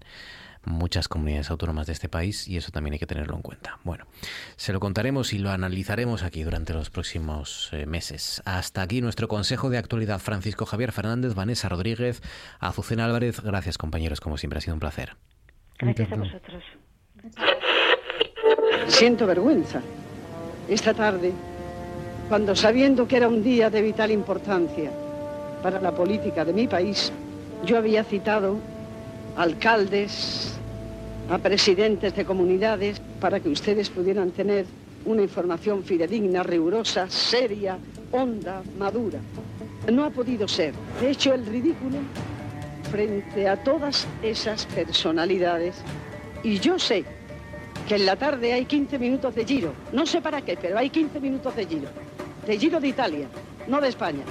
muchas 0.66 1.08
comunidades 1.08 1.50
autónomas 1.50 1.88
de 1.88 1.94
este 1.94 2.10
país 2.10 2.48
y 2.48 2.58
eso 2.58 2.72
también 2.72 2.94
hay 2.94 3.00
que 3.00 3.08
tenerlo 3.08 3.36
en 3.36 3.42
cuenta. 3.42 3.80
Bueno, 3.84 4.06
se 4.56 4.74
lo 4.74 4.80
contaremos 4.80 5.34
y 5.34 5.40
lo 5.40 5.52
analizaremos 5.52 6.24
aquí 6.24 6.44
durante 6.44 6.74
los 6.74 6.90
próximos 6.90 7.70
eh, 7.72 7.86
meses. 7.86 8.42
Hasta 8.46 8.82
aquí 8.82 9.02
nuestro 9.02 9.28
Consejo 9.28 9.70
de 9.70 9.78
Actualidad. 9.78 10.20
Francisco 10.20 10.66
Javier 10.66 10.92
Fernández, 10.92 11.34
Vanessa 11.34 11.70
Rodríguez, 11.70 12.22
Azucena 12.60 13.06
Álvarez. 13.06 13.42
Gracias 13.42 13.78
compañeros, 13.78 14.22
como 14.22 14.38
siempre 14.38 14.60
ha 14.60 14.62
sido 14.62 14.76
un 14.76 14.80
placer. 14.80 15.16
Gracias 15.80 16.12
a 16.12 16.16
vosotros. 16.16 16.64
Siento 18.88 19.26
vergüenza. 19.26 19.82
Esta 20.68 20.94
tarde, 20.94 21.34
cuando 22.30 22.56
sabiendo 22.56 23.08
que 23.08 23.18
era 23.18 23.28
un 23.28 23.44
día 23.44 23.70
de 23.70 23.82
vital 23.82 24.12
importancia 24.12 24.92
para 25.62 25.82
la 25.82 25.92
política 25.94 26.46
de 26.46 26.54
mi 26.54 26.68
país, 26.68 27.12
yo 27.66 27.78
había 27.78 28.04
citado 28.04 28.58
alcaldes, 29.36 30.54
a 31.30 31.38
presidentes 31.38 32.16
de 32.16 32.26
comunidades, 32.26 33.02
para 33.20 33.40
que 33.40 33.50
ustedes 33.50 33.90
pudieran 33.90 34.32
tener 34.32 34.66
una 35.06 35.22
información 35.22 35.84
fidedigna, 35.84 36.44
rigurosa, 36.44 37.10
seria, 37.10 37.78
honda, 38.12 38.62
madura. 38.78 39.20
No 39.92 40.06
ha 40.06 40.10
podido 40.10 40.48
ser. 40.48 40.74
De 41.02 41.12
hecho, 41.12 41.34
el 41.34 41.46
ridículo 41.46 41.98
frente 42.92 43.48
a 43.48 43.58
todas 43.58 44.08
esas 44.22 44.66
personalidades. 44.68 45.76
Y 46.44 46.60
yo 46.60 46.78
sé 46.78 47.04
que 47.88 47.96
en 47.96 48.06
la 48.06 48.16
tarde 48.16 48.54
hay 48.54 48.66
15 48.66 49.00
minutos 49.00 49.34
de 49.36 49.46
giro. 49.46 49.74
No 49.92 50.06
sé 50.06 50.22
para 50.22 50.42
qué, 50.42 50.58
pero 50.62 50.78
hay 50.78 50.90
15 50.90 51.20
minutos 51.20 51.56
de 51.56 51.66
giro. 51.66 51.88
De 52.46 52.58
giro 52.58 52.80
de 52.80 52.90
Italia, 52.90 53.28
no 53.68 53.82
de 53.82 53.90
España. 53.90 54.24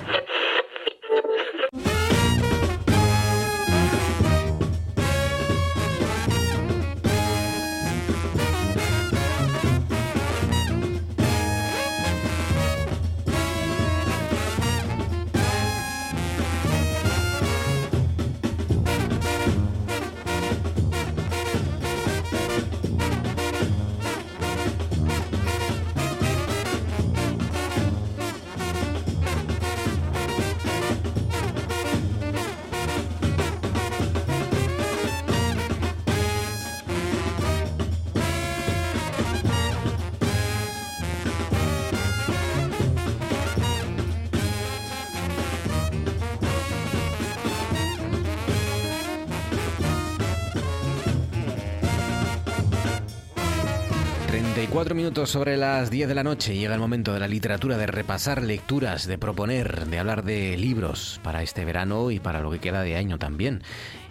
34 54.73 54.95
minutos 54.95 55.29
sobre 55.29 55.59
las 55.59 55.91
10 55.91 56.09
de 56.09 56.15
la 56.15 56.25
noche 56.25 56.57
llega 56.57 56.73
el 56.73 56.81
momento 56.81 57.13
de 57.13 57.21
la 57.21 57.29
literatura, 57.29 57.77
de 57.77 57.87
repasar 57.87 58.43
lecturas, 58.43 59.07
de 59.07 59.19
proponer, 59.19 59.85
de 59.85 59.99
hablar 59.99 60.25
de 60.25 60.57
libros 60.57 61.21
para 61.23 61.43
este 61.43 61.67
verano 61.67 62.11
y 62.11 62.21
para 62.21 62.41
lo 62.41 62.51
que 62.51 62.59
queda 62.59 62.81
de 62.81 62.97
año 62.97 63.19
también. 63.19 63.63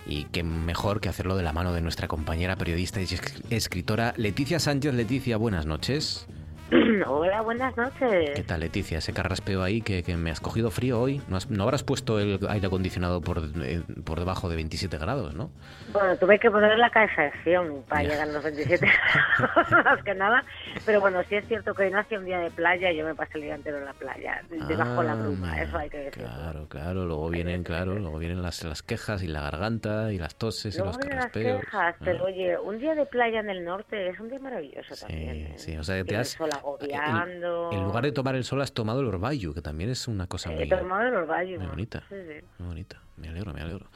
Y 0.06 0.26
qué 0.26 0.44
mejor 0.44 1.02
que 1.02 1.10
hacerlo 1.10 1.36
de 1.36 1.42
la 1.42 1.52
mano 1.52 1.74
de 1.74 1.82
nuestra 1.82 2.08
compañera 2.08 2.58
periodista 2.58 3.02
y 3.02 3.08
escritora 3.50 4.14
Leticia 4.18 4.60
Sánchez. 4.60 4.94
Leticia, 4.94 5.38
buenas 5.38 5.66
noches. 5.66 6.28
Hola, 7.06 7.42
buenas 7.42 7.76
noches. 7.76 8.32
¿Qué 8.34 8.44
tal, 8.44 8.62
Leticia? 8.62 9.00
Ese 9.00 9.12
carraspeo 9.12 9.62
ahí 9.62 9.82
que, 9.82 10.02
me 10.16 10.32
has 10.32 10.40
cogido 10.40 10.72
frío 10.72 11.02
hoy. 11.02 11.22
¿No, 11.28 11.64
habrás 11.64 11.84
puesto 11.84 12.18
el 12.18 12.40
aire 12.48 12.68
acondicionado 12.68 13.20
por, 13.20 13.42
eh, 13.62 13.82
por 14.06 14.20
debajo 14.20 14.48
de 14.48 14.56
27 14.56 14.98
grados, 14.98 15.36
no? 15.36 15.52
Bueno, 15.92 16.16
tuve 16.16 16.40
que 16.40 16.50
poner 16.50 16.78
la 16.78 16.90
calefacción 16.90 17.84
para 17.90 18.04
llegar 18.04 18.30
a 18.30 18.32
los 18.32 18.44
27 18.44 18.86
grados, 18.86 19.72
más 19.86 20.04
que 20.04 20.16
nada. 20.16 20.46
Pero 20.86 21.02
bueno, 21.02 21.22
sí 21.28 21.36
es 21.36 21.46
cierto 21.48 21.74
que 21.74 21.84
hoy 21.84 21.92
no 21.92 22.00
hacía 22.00 22.20
un 22.20 22.26
día 22.26 22.40
de 22.40 22.50
playa 22.52 22.90
y 22.92 22.98
yo 22.98 23.06
me 23.06 23.16
pasé 23.16 23.32
el 23.36 23.44
día 23.44 23.56
entero 23.56 23.78
en 23.78 23.86
la 23.86 23.94
playa, 23.94 24.42
debajo 24.50 25.02
de 25.02 25.08
la 25.08 25.16
bruma, 25.16 25.54
ah, 25.54 25.64
eso 25.64 25.78
hay 25.78 25.90
que 25.90 25.98
decir. 25.98 26.24
Claro, 26.24 26.70
claro, 26.70 27.06
luego 27.06 27.30
vienen, 27.30 27.64
claro, 27.64 27.96
luego 27.96 28.18
vienen 28.18 28.42
las, 28.42 28.64
las 28.64 28.82
quejas 28.82 29.24
y 29.24 29.28
la 29.28 29.42
garganta 29.42 30.14
y 30.14 30.18
las 30.18 30.36
toses 30.36 30.76
y 30.76 30.80
los 30.80 30.98
carraspeos. 30.98 31.56
las 31.56 31.66
quejas, 31.66 31.96
pero 32.00 32.20
ah. 32.24 32.28
oye, 32.28 32.58
un 32.58 32.80
día 32.80 32.96
de 32.96 33.06
playa 33.06 33.42
en 33.42 33.50
el 33.50 33.66
norte 33.66 34.08
es 34.08 34.20
un 34.22 34.30
día 34.30 34.40
maravilloso 34.40 34.96
también. 34.96 35.48
¿eh? 35.48 35.54
Sí, 35.58 35.76
o 35.76 35.84
sea, 35.84 36.02
te 36.06 36.16
has 36.16 36.38
en, 36.82 37.84
lugar 37.84 38.04
de 38.04 38.12
tomar 38.12 38.36
el 38.36 38.44
sol 38.44 38.62
has 38.62 38.74
tomado 38.74 39.02
el 39.02 39.08
orvallo, 39.08 39.54
que 39.54 39.62
también 39.62 39.90
es 39.90 40.08
una 40.08 40.28
cosa 40.28 40.52
muy, 40.52 40.64
He 40.64 40.68
tomado 40.68 41.08
el 41.08 41.14
orvallo. 41.16 41.60
muy 41.60 41.68
bonita. 41.68 42.04
Muy 42.10 42.68
bonita. 42.68 43.02
Me 43.18 43.30
alegro, 43.30 43.54
me 43.54 43.62
alegro. 43.62 43.88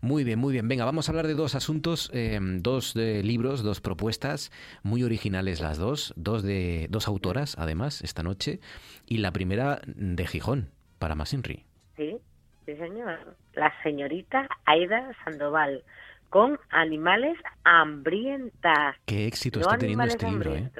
Muy 0.00 0.24
bien, 0.24 0.38
muy 0.38 0.52
bien. 0.52 0.66
Venga, 0.66 0.84
vamos 0.84 1.08
a 1.08 1.12
hablar 1.12 1.26
de 1.26 1.34
dos 1.34 1.54
asuntos, 1.54 2.10
em, 2.14 2.62
dos 2.62 2.94
de 2.94 3.22
libros, 3.22 3.62
dos 3.62 3.80
propuestas 3.80 4.50
muy 4.82 5.02
originales 5.02 5.60
las 5.60 5.78
dos, 5.78 6.14
dos 6.16 6.42
de 6.42 6.86
dos 6.88 7.06
autoras 7.06 7.56
además 7.58 8.02
esta 8.02 8.22
noche 8.22 8.60
y 9.06 9.18
la 9.18 9.32
primera 9.32 9.80
de 9.86 10.26
Gijón 10.26 10.70
para 10.98 11.14
Masinri. 11.14 11.64
Sí, 11.96 12.16
sí 12.64 12.76
señor. 12.76 13.36
La 13.54 13.72
señorita 13.82 14.48
Aida 14.64 15.10
Sandoval 15.24 15.84
con 16.30 16.58
animales 16.70 17.36
hambrientas. 17.64 18.96
Qué 19.04 19.26
éxito 19.26 19.60
está 19.60 19.76
teniendo 19.76 20.04
este 20.04 20.30
libro, 20.30 20.54
¿eh? 20.54 20.70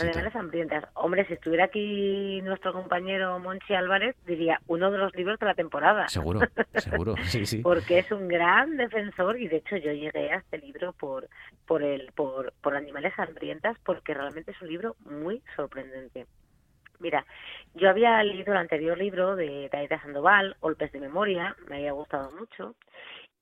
Animales 0.00 0.34
hambrientas. 0.34 0.84
Hombre, 0.94 1.26
si 1.26 1.34
estuviera 1.34 1.64
aquí 1.64 2.40
nuestro 2.42 2.72
compañero 2.72 3.38
Monchi 3.38 3.74
Álvarez, 3.74 4.16
diría 4.26 4.60
uno 4.66 4.90
de 4.90 4.98
los 4.98 5.14
libros 5.14 5.38
de 5.38 5.46
la 5.46 5.54
temporada. 5.54 6.08
Seguro, 6.08 6.40
seguro, 6.76 7.14
sí, 7.24 7.44
sí. 7.44 7.62
Porque 7.62 7.98
es 7.98 8.10
un 8.10 8.28
gran 8.28 8.76
defensor 8.76 9.38
y 9.38 9.48
de 9.48 9.56
hecho 9.58 9.76
yo 9.76 9.92
llegué 9.92 10.32
a 10.32 10.36
este 10.36 10.58
libro 10.58 10.92
por 10.92 11.28
por 11.66 11.82
el 11.82 12.12
por, 12.12 12.52
por 12.60 12.76
Animales 12.76 13.12
hambrientas 13.18 13.76
porque 13.84 14.14
realmente 14.14 14.52
es 14.52 14.62
un 14.62 14.68
libro 14.68 14.96
muy 15.04 15.42
sorprendente. 15.54 16.26
Mira, 16.98 17.26
yo 17.74 17.90
había 17.90 18.22
leído 18.22 18.52
el 18.52 18.58
anterior 18.58 18.96
libro 18.96 19.36
de 19.36 19.68
Taita 19.70 20.00
Sandoval, 20.00 20.56
Golpes 20.60 20.92
de 20.92 21.00
Memoria, 21.00 21.54
me 21.68 21.76
había 21.76 21.92
gustado 21.92 22.30
mucho. 22.32 22.74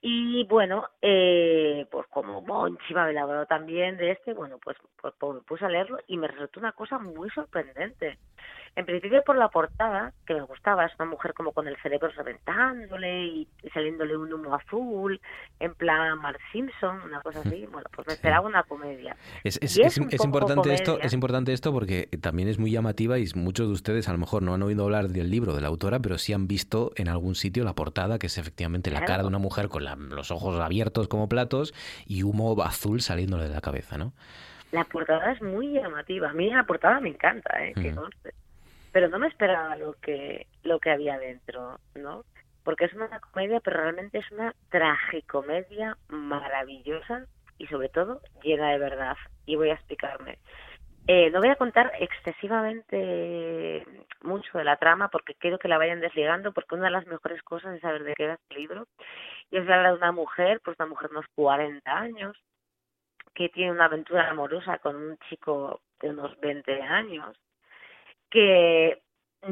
Y 0.07 0.45
bueno, 0.45 0.91
eh, 1.01 1.87
pues 1.91 2.07
como 2.09 2.43
Monchi 2.43 2.93
me 2.93 3.01
había 3.01 3.23
hablado 3.23 3.47
también 3.47 3.97
de 3.97 4.11
este, 4.11 4.35
bueno, 4.35 4.59
pues, 4.63 4.77
pues, 5.01 5.15
pues, 5.19 5.37
me 5.37 5.41
puse 5.41 5.65
a 5.65 5.71
leerlo 5.71 5.97
y 6.07 6.19
me 6.19 6.29
resultó 6.29 6.61
una 6.61 6.73
cosa 6.73 6.99
muy 6.99 7.31
sorprendente. 7.31 8.19
En 8.77 8.87
principio 8.87 9.23
por 9.23 9.37
la 9.37 9.49
portada, 9.49 10.13
que 10.27 10.35
me 10.35 10.43
gustaba, 10.43 10.85
es 10.85 10.93
una 10.99 11.09
mujer 11.09 11.33
como 11.33 11.53
con 11.53 11.69
el 11.69 11.77
cerebro 11.77 12.09
reventándole 12.09 13.25
y, 13.27 13.49
saliéndole 13.73 14.17
un 14.17 14.33
humo 14.33 14.53
azul, 14.53 15.21
en 15.61 15.75
plan 15.75 16.19
Mark 16.19 16.41
Simpson, 16.51 17.01
una 17.03 17.21
cosa 17.21 17.41
así. 17.41 17.67
Bueno, 17.71 17.89
pues 17.95 18.09
me 18.09 18.15
esperaba 18.15 18.47
una 18.47 18.65
comedia. 18.65 19.17
Es, 19.45 19.59
es, 19.63 19.97
importante 20.25 20.75
esto, 20.75 20.99
es 21.01 21.13
importante 21.13 21.53
esto 21.53 21.73
porque 21.73 22.09
también 22.21 22.49
es 22.49 22.59
muy 22.59 22.73
llamativa 22.73 23.19
y 23.19 23.27
muchos 23.37 23.69
de 23.69 23.75
ustedes 23.75 24.09
a 24.09 24.13
lo 24.13 24.19
mejor 24.19 24.43
no 24.43 24.55
han 24.55 24.63
oído 24.63 24.85
hablar 24.85 25.09
del 25.09 25.31
libro 25.31 25.55
de 25.55 25.61
la 25.61 25.69
autora, 25.69 26.01
pero 26.01 26.19
sí 26.19 26.33
han 26.33 26.49
visto 26.49 26.91
en 26.97 27.09
algún 27.09 27.37
sitio 27.37 27.63
la 27.63 27.75
portada, 27.75 28.19
que 28.19 28.27
es 28.27 28.39
efectivamente 28.39 28.91
la 28.91 29.05
cara 29.05 29.23
de 29.23 29.29
una 29.29 29.39
mujer 29.39 29.69
con 29.69 29.85
los 30.11 30.33
ojos 30.33 30.59
abiertos 30.61 31.07
como 31.07 31.29
platos 31.29 31.75
y 32.07 32.25
humo 32.25 32.61
azul 32.63 33.01
saliéndole 33.03 33.45
de 33.45 33.55
la 33.55 33.61
cabeza, 33.61 33.99
¿no? 33.99 34.13
La 34.73 34.83
portada 34.83 35.31
es 35.31 35.41
muy 35.41 35.73
llamativa. 35.73 36.31
A 36.31 36.33
mí 36.33 36.51
la 36.51 36.65
portada 36.65 36.99
me 36.99 37.11
encanta, 37.11 37.65
¿eh? 37.65 37.73
Pero 38.95 39.09
no 39.09 39.19
me 39.19 39.27
esperaba 39.29 39.77
lo 39.77 39.93
que 39.95 40.47
lo 40.63 40.79
que 40.79 40.91
había 40.91 41.19
dentro, 41.19 41.79
¿no? 41.95 42.25
porque 42.65 42.87
es 42.87 42.95
una 42.95 43.21
comedia, 43.21 43.61
pero 43.61 43.83
realmente 43.83 44.19
es 44.19 44.33
una 44.33 44.55
tragicomedia 44.71 45.97
maravillosa 46.09 47.27
y 47.59 47.67
sobre 47.67 47.91
todo 47.91 48.21
llena 48.43 48.71
de 48.71 48.79
verdad. 48.79 49.17
Y 49.47 49.57
voy 49.57 49.69
a 49.69 49.75
explicarme. 49.75 50.39
Eh, 51.07 51.31
no 51.31 51.41
voy 51.41 51.51
a 51.51 51.57
contar 51.57 51.93
excesivamente 52.01 53.87
mucho 54.23 54.57
de 54.57 54.65
la 54.65 54.79
trama 54.79 55.09
porque 55.09 55.35
quiero 55.35 55.59
que 55.59 55.69
la 55.69 55.77
vayan 55.77 56.01
desligando 56.01 56.53
porque 56.53 56.75
una 56.75 56.87
de 56.87 56.93
las 56.93 57.07
mejores 57.07 57.43
cosas 57.43 57.75
es 57.75 57.83
saber 57.83 58.05
de 58.05 58.15
qué 58.15 58.27
va 58.27 58.35
este 58.35 58.55
libro 58.55 58.87
y 59.51 59.59
es 59.59 59.69
hablar 59.69 59.93
de 59.93 59.99
una 59.99 60.13
mujer, 60.13 60.63
pues 60.65 60.79
una 60.79 60.89
mujer 60.89 61.11
de 61.11 61.17
unos 61.17 61.27
40 61.35 61.93
años 61.95 62.43
que 63.35 63.51
tiene 63.51 63.73
una 63.73 63.85
aventura 63.85 64.31
amorosa 64.31 64.79
con 64.79 64.97
un 64.97 65.19
chico 65.29 65.83
de 66.01 66.09
unos 66.09 66.41
20 66.41 66.81
años 66.81 67.37
que 68.35 69.01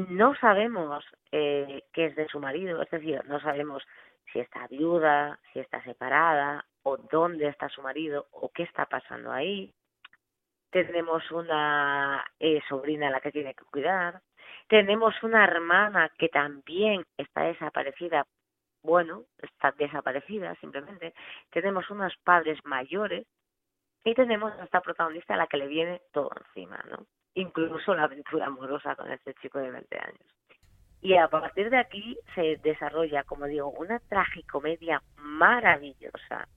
no 0.09 0.35
sabemos 0.35 1.05
eh, 1.31 1.83
qué 1.93 2.07
es 2.07 2.15
de 2.17 2.27
su 2.27 2.41
marido, 2.41 2.81
es 2.81 2.91
decir, 2.91 3.23
no 3.27 3.39
sabemos 3.39 3.81
si 4.33 4.41
está 4.41 4.67
viuda, 4.67 5.39
si 5.53 5.59
está 5.59 5.81
separada 5.85 6.65
o 6.83 6.97
dónde 6.97 7.47
está 7.47 7.69
su 7.69 7.81
marido 7.81 8.27
o 8.31 8.49
qué 8.49 8.63
está 8.63 8.85
pasando 8.85 9.31
ahí. 9.31 9.73
Tenemos 10.69 11.31
una 11.31 12.25
eh, 12.41 12.59
sobrina 12.67 13.07
a 13.07 13.11
la 13.11 13.21
que 13.21 13.31
tiene 13.31 13.53
que 13.53 13.63
cuidar, 13.71 14.21
tenemos 14.67 15.13
una 15.23 15.45
hermana 15.45 16.11
que 16.17 16.27
también 16.27 17.05
está 17.15 17.43
desaparecida, 17.43 18.25
bueno, 18.81 19.23
está 19.37 19.71
desaparecida 19.71 20.55
simplemente, 20.55 21.13
tenemos 21.51 21.89
unos 21.89 22.13
padres 22.17 22.59
mayores 22.65 23.25
y 24.03 24.13
tenemos 24.13 24.51
a 24.59 24.65
esta 24.65 24.81
protagonista 24.81 25.35
a 25.35 25.37
la 25.37 25.47
que 25.47 25.57
le 25.57 25.67
viene 25.67 26.01
todo 26.11 26.31
encima, 26.47 26.83
¿no? 26.89 27.05
Incluso 27.35 27.95
la 27.95 28.03
aventura 28.03 28.47
amorosa 28.47 28.95
con 28.95 29.11
este 29.11 29.33
chico 29.35 29.59
de 29.59 29.71
20 29.71 29.97
años. 29.97 30.25
Y 31.01 31.15
a 31.15 31.27
partir 31.27 31.69
de 31.69 31.77
aquí 31.77 32.17
se 32.33 32.57
desarrolla, 32.63 33.23
como 33.23 33.45
digo, 33.45 33.69
una 33.71 33.99
tragicomedia 33.99 35.01
maravillosa 35.17 36.47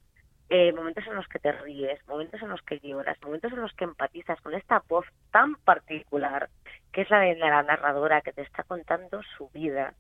eh, 0.48 0.73
momentos 0.73 1.05
en 1.09 1.16
los 1.16 1.27
que 1.27 1.40
te 1.40 1.51
ríes, 1.51 1.98
momentos 2.07 2.40
en 2.40 2.51
los 2.51 2.62
que 2.62 2.78
lloras, 2.78 3.20
momentos 3.20 3.53
en 3.53 3.61
los 3.61 3.73
que 3.73 3.82
empatizas 3.82 4.40
con 4.40 4.55
esta 4.55 4.81
voz 4.89 5.05
tan 5.32 5.57
particular 5.57 6.48
que 6.93 7.03
es 7.03 7.11
la 7.11 7.20
de 7.20 7.35
la 7.35 7.62
narradora 7.65 8.20
que 8.20 8.32
te 8.32 8.43
está 8.43 8.62
contando 8.62 9.23
su 9.36 9.48
vida, 9.48 9.94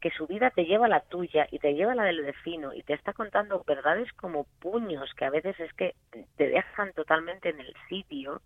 que 0.00 0.10
su 0.10 0.26
vida 0.26 0.50
te 0.50 0.64
lleva 0.64 0.86
a 0.86 0.88
la 0.88 1.00
tuya 1.00 1.46
y 1.52 1.60
te 1.60 1.74
lleva 1.74 1.92
a 1.92 1.94
la 1.94 2.04
del 2.04 2.22
vecino 2.22 2.74
y 2.74 2.82
te 2.82 2.94
está 2.94 3.12
contando 3.12 3.62
verdades 3.64 4.12
como 4.14 4.44
puños 4.60 5.14
que 5.14 5.24
a 5.24 5.30
veces 5.30 5.58
es 5.60 5.72
que 5.74 5.94
te 6.36 6.48
dejan 6.48 6.92
totalmente 6.94 7.50
en 7.50 7.60
el 7.60 7.72
sitio. 7.88 8.42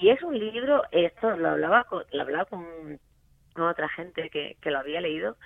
Y 0.00 0.10
es 0.10 0.22
un 0.22 0.38
libro, 0.38 0.82
esto 0.90 1.36
lo 1.36 1.50
hablaba 1.50 1.84
con, 1.84 2.04
lo 2.12 2.22
hablaba 2.22 2.44
con, 2.44 2.66
otra 3.56 3.88
gente 3.88 4.30
que, 4.30 4.56
que 4.60 4.70
lo 4.70 4.78
había 4.78 5.00
leído, 5.00 5.36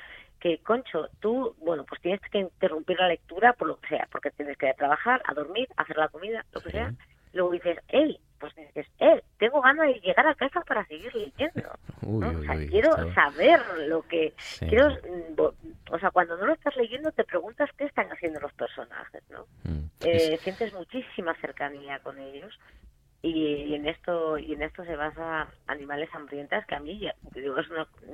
que, 0.43 0.59
concho, 0.59 1.09
tú, 1.21 1.55
bueno, 1.59 1.85
pues 1.85 2.01
tienes 2.01 2.21
que 2.21 2.39
interrumpir 2.39 2.99
la 2.99 3.09
lectura 3.09 3.53
por 3.53 3.69
lo 3.69 3.79
que 3.79 3.91
sea, 3.91 4.09
porque 4.11 4.33
tienes 4.33 4.59
que 4.59 4.67
ir 4.67 4.73
a 4.73 4.77
trabajar, 4.77 5.23
a 5.25 5.35
dormir, 5.35 5.69
a 5.77 5.83
hacer 5.83 5.97
la 5.97 6.09
comida, 6.09 6.45
lo 6.53 6.61
que 6.61 6.71
sea. 6.73 6.93
Luego 7.33 7.53
dices, 7.53 7.79
hey, 7.89 8.19
pues 8.41 8.53
dices, 8.57 8.87
eh, 8.99 9.23
tengo 9.39 9.63
ganas 9.63 9.87
de 9.87 10.01
llegar 10.01 10.27
a 10.27 10.35
casa 10.35 10.61
para 10.63 10.85
seguir 10.87 11.15
leyendo. 11.15 11.71
o 12.03 12.43
sea, 12.43 12.57
quiero 12.69 13.15
saber 13.15 13.61
lo 13.87 14.03
que... 14.03 14.35
quiero 14.59 14.91
mm, 14.91 15.41
O 15.93 15.99
sea, 16.01 16.11
cuando 16.11 16.37
no 16.37 16.47
lo 16.47 16.55
estás 16.55 16.77
leyendo 16.77 17.13
te 17.13 17.23
preguntas 17.23 17.71
qué 17.79 17.85
están 17.85 18.09
haciendo 18.11 18.41
los 18.41 18.53
personajes, 18.55 19.23
¿no? 19.31 19.47
Mm. 19.63 19.85
Eh, 20.01 20.39
sientes 20.43 20.75
muchísima 20.75 21.35
cercanía 21.37 22.01
con 22.01 22.19
ellos 22.19 22.59
y, 23.23 23.75
en 23.75 23.87
esto 23.87 24.37
y 24.37 24.53
en 24.53 24.63
esto 24.63 24.85
se 24.85 24.97
basa 24.97 25.49
Animales 25.69 26.11
hambrientas 26.13 26.67
que 26.67 26.75
a 26.75 26.81
mí 26.81 27.09
digo 27.35 27.59
es, 27.59 27.67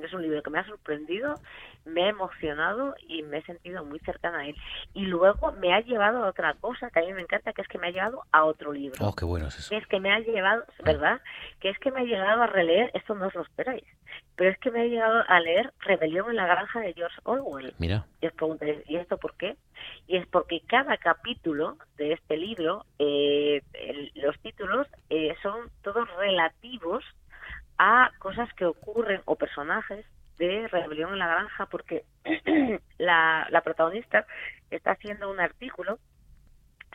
es 0.03 0.13
un 0.13 0.21
libro 0.21 0.43
que 0.43 0.51
me 0.51 0.59
ha 0.59 0.65
sorprendido 0.65 1.35
me 1.85 2.03
ha 2.03 2.09
emocionado 2.09 2.95
y 3.07 3.23
me 3.23 3.37
he 3.37 3.43
sentido 3.43 3.83
muy 3.83 3.99
cercana 3.99 4.39
a 4.39 4.47
él. 4.47 4.55
Y 4.93 5.05
luego 5.05 5.51
me 5.53 5.73
ha 5.73 5.81
llevado 5.81 6.23
a 6.23 6.29
otra 6.29 6.53
cosa 6.55 6.89
que 6.89 6.99
a 6.99 7.03
mí 7.03 7.13
me 7.13 7.21
encanta 7.21 7.53
que 7.53 7.61
es 7.61 7.67
que 7.67 7.77
me 7.77 7.87
ha 7.87 7.91
llevado 7.91 8.23
a 8.31 8.43
otro 8.45 8.71
libro. 8.71 9.03
Oh 9.05 9.13
qué 9.13 9.25
bueno 9.25 9.47
es 9.47 9.57
eso. 9.57 9.69
Que 9.69 9.77
es 9.77 9.87
que 9.87 9.99
me 9.99 10.11
ha 10.11 10.19
llevado 10.19 10.63
verdad 10.83 11.21
que 11.59 11.69
es 11.69 11.79
que 11.79 11.91
me 11.91 12.01
ha 12.01 12.03
llegado 12.03 12.43
a 12.43 12.47
releer 12.47 12.91
esto 12.93 13.15
no 13.15 13.27
os 13.27 13.35
lo 13.35 13.41
esperáis 13.41 13.83
pero 14.35 14.51
es 14.51 14.57
que 14.59 14.71
me 14.71 14.81
ha 14.81 14.85
llegado 14.85 15.23
a 15.27 15.39
leer 15.39 15.73
Rebelión 15.79 16.29
en 16.29 16.37
la 16.37 16.47
granja 16.47 16.79
de 16.79 16.93
George 16.93 17.19
Orwell 17.23 17.73
mira 17.77 18.05
y 18.21 18.27
os 18.27 18.33
preguntáis 18.33 18.77
¿y 18.87 18.95
esto 18.97 19.17
por 19.17 19.35
qué? 19.35 19.57
y 20.07 20.17
es 20.17 20.27
porque 20.27 20.61
cada 20.67 20.97
capítulo 20.97 21.77
de 21.97 22.13
este 22.13 22.37
libro, 22.37 22.85
eh, 22.97 23.61
los 24.15 24.37
títulos 24.39 24.87
eh, 25.09 25.35
son 25.41 25.69
todos 25.83 26.09
relativos 26.17 27.03
a 27.77 28.11
cosas 28.19 28.51
que 28.53 28.65
ocurren 28.65 29.21
o 29.25 29.35
personajes 29.35 30.05
de 30.37 30.67
Rebelión 30.67 31.13
en 31.13 31.19
la 31.19 31.27
Granja, 31.27 31.65
porque 31.67 32.05
la, 32.97 33.47
la 33.49 33.61
protagonista 33.61 34.25
está 34.71 34.91
haciendo 34.91 35.29
un 35.29 35.39
artículo 35.39 35.99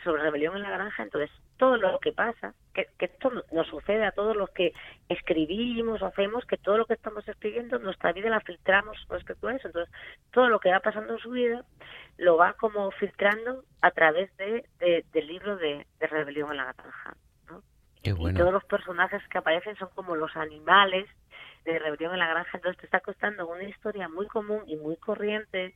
sobre 0.05 0.23
Rebelión 0.23 0.57
en 0.57 0.63
la 0.63 0.71
Granja, 0.71 1.03
entonces 1.03 1.31
todo 1.57 1.77
lo 1.77 1.99
que 1.99 2.13
pasa, 2.13 2.55
que, 2.73 2.87
que 2.99 3.07
esto 3.07 3.31
nos 3.53 3.67
sucede 3.69 4.05
a 4.05 4.13
todos 4.13 4.37
los 4.37 4.51
que 4.51 4.73
escribimos 5.09 6.03
o 6.03 6.07
hacemos, 6.07 6.45
que 6.45 6.57
todo 6.57 6.79
lo 6.79 6.87
que 6.87 6.95
estamos 6.95 7.27
escribiendo, 7.27 7.79
nuestra 7.79 8.13
vida 8.13 8.29
la 8.29 8.41
filtramos 8.41 8.97
respecto 9.09 9.49
a 9.49 9.55
eso. 9.55 9.69
Entonces, 9.69 9.93
todo 10.33 10.49
lo 10.49 10.61
que 10.61 10.71
va 10.71 10.81
pasando 10.81 11.15
en 11.15 11.19
su 11.21 11.31
vida 11.31 11.65
lo 12.19 12.37
va 12.37 12.53
como 12.55 12.91
filtrando 12.93 13.65
a 13.81 13.91
través 13.91 14.35
de, 14.37 14.65
del 15.13 15.27
libro 15.27 15.57
de, 15.57 15.87
Rebelión 16.01 16.51
en 16.51 16.59
la 16.59 16.73
Granja. 16.73 17.17
¿no? 17.49 17.63
Y 18.03 18.35
todos 18.35 18.53
los 18.53 18.65
personajes 18.65 19.23
que 19.29 19.39
aparecen 19.39 19.77
son 19.77 19.89
como 19.95 20.17
los 20.17 20.37
animales 20.37 21.09
de 21.65 21.79
Rebelión 21.79 22.13
en 22.13 22.19
la 22.19 22.29
Granja. 22.29 22.59
Entonces, 22.59 22.81
te 22.81 22.87
está 22.87 23.01
costando 23.01 23.47
una 23.47 23.65
historia 23.65 24.09
muy 24.09 24.27
común 24.27 24.63
y 24.67 24.77
muy 24.77 24.97
corriente 24.97 25.75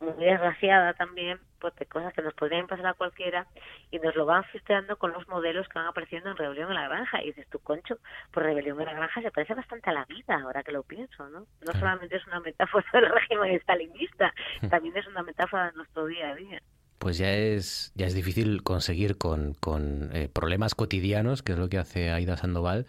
muy 0.00 0.12
desgraciada 0.24 0.94
también, 0.94 1.38
pues 1.58 1.74
de 1.76 1.86
cosas 1.86 2.12
que 2.12 2.22
nos 2.22 2.34
podrían 2.34 2.66
pasar 2.66 2.86
a 2.86 2.94
cualquiera 2.94 3.46
y 3.90 3.98
nos 3.98 4.14
lo 4.14 4.26
van 4.26 4.44
filtrando 4.44 4.96
con 4.96 5.12
los 5.12 5.26
modelos 5.28 5.68
que 5.68 5.78
van 5.78 5.88
apareciendo 5.88 6.30
en 6.30 6.36
Rebelión 6.36 6.68
en 6.68 6.74
la 6.74 6.88
Granja. 6.88 7.22
Y 7.22 7.26
dices, 7.26 7.48
tu 7.48 7.58
concho, 7.60 7.98
pues 8.30 8.46
Rebelión 8.46 8.80
en 8.80 8.86
la 8.86 8.94
Granja 8.94 9.22
se 9.22 9.30
parece 9.30 9.54
bastante 9.54 9.90
a 9.90 9.94
la 9.94 10.04
vida, 10.04 10.40
ahora 10.40 10.62
que 10.62 10.72
lo 10.72 10.82
pienso, 10.82 11.28
¿no? 11.28 11.46
No 11.60 11.72
solamente 11.78 12.16
es 12.16 12.26
una 12.26 12.40
metáfora 12.40 12.86
del 12.92 13.08
régimen 13.08 13.52
estalinista, 13.52 14.32
también 14.70 14.96
es 14.96 15.06
una 15.06 15.22
metáfora 15.22 15.70
de 15.70 15.76
nuestro 15.76 16.06
día 16.06 16.30
a 16.30 16.34
día 16.34 16.62
pues 16.98 17.18
ya 17.18 17.34
es, 17.34 17.92
ya 17.94 18.06
es 18.06 18.14
difícil 18.14 18.62
conseguir 18.62 19.16
con, 19.16 19.54
con 19.54 20.10
eh, 20.12 20.28
problemas 20.32 20.74
cotidianos, 20.74 21.42
que 21.42 21.52
es 21.52 21.58
lo 21.58 21.68
que 21.68 21.78
hace 21.78 22.10
Aida 22.10 22.36
Sandoval, 22.36 22.86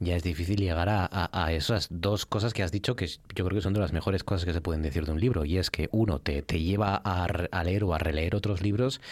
ya 0.00 0.16
es 0.16 0.22
difícil 0.22 0.56
llegar 0.56 0.88
a, 0.88 1.08
a, 1.10 1.52
esas 1.52 1.88
dos 1.90 2.24
cosas 2.24 2.54
que 2.54 2.62
has 2.62 2.72
dicho 2.72 2.96
que 2.96 3.06
yo 3.06 3.44
creo 3.44 3.50
que 3.50 3.60
son 3.60 3.74
de 3.74 3.80
las 3.80 3.92
mejores 3.92 4.24
cosas 4.24 4.46
que 4.46 4.54
se 4.54 4.62
pueden 4.62 4.80
decir 4.80 5.04
de 5.04 5.12
un 5.12 5.20
libro. 5.20 5.44
Y 5.44 5.58
es 5.58 5.70
que 5.70 5.90
uno 5.92 6.20
te, 6.20 6.40
te 6.40 6.58
lleva 6.58 7.00
a, 7.04 7.26
a, 7.26 7.64
leer 7.64 7.84
o 7.84 7.92
a 7.92 7.98
releer 7.98 8.34
otros 8.34 8.62
libros 8.62 9.02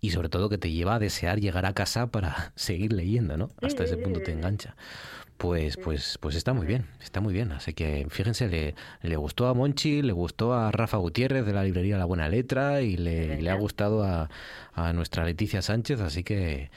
y 0.00 0.10
sobre 0.10 0.30
todo 0.30 0.48
que 0.48 0.56
te 0.56 0.70
lleva 0.70 0.94
a 0.94 0.98
desear 0.98 1.38
llegar 1.38 1.66
a 1.66 1.74
casa 1.74 2.06
para 2.06 2.52
seguir 2.56 2.94
leyendo, 2.94 3.36
¿no? 3.36 3.50
Hasta 3.60 3.84
ese 3.84 3.98
punto 3.98 4.20
te 4.20 4.32
engancha. 4.32 4.74
Pues, 5.38 5.76
pues, 5.76 6.18
pues 6.20 6.34
está 6.34 6.52
muy 6.52 6.66
bien, 6.66 6.86
está 7.00 7.20
muy 7.20 7.32
bien. 7.32 7.52
Así 7.52 7.72
que 7.72 8.06
fíjense, 8.10 8.48
le, 8.48 8.74
le 9.02 9.16
gustó 9.16 9.46
a 9.46 9.54
Monchi, 9.54 10.02
le 10.02 10.12
gustó 10.12 10.52
a 10.52 10.70
Rafa 10.72 10.96
Gutiérrez 10.96 11.46
de 11.46 11.52
la 11.52 11.62
librería 11.62 11.96
La 11.96 12.04
Buena 12.04 12.28
Letra 12.28 12.82
y 12.82 12.96
le, 12.96 13.40
le 13.40 13.50
ha 13.50 13.54
gustado 13.54 14.02
a, 14.04 14.28
a 14.74 14.92
nuestra 14.92 15.24
Leticia 15.24 15.62
Sánchez, 15.62 16.00
así 16.00 16.24
que 16.24 16.70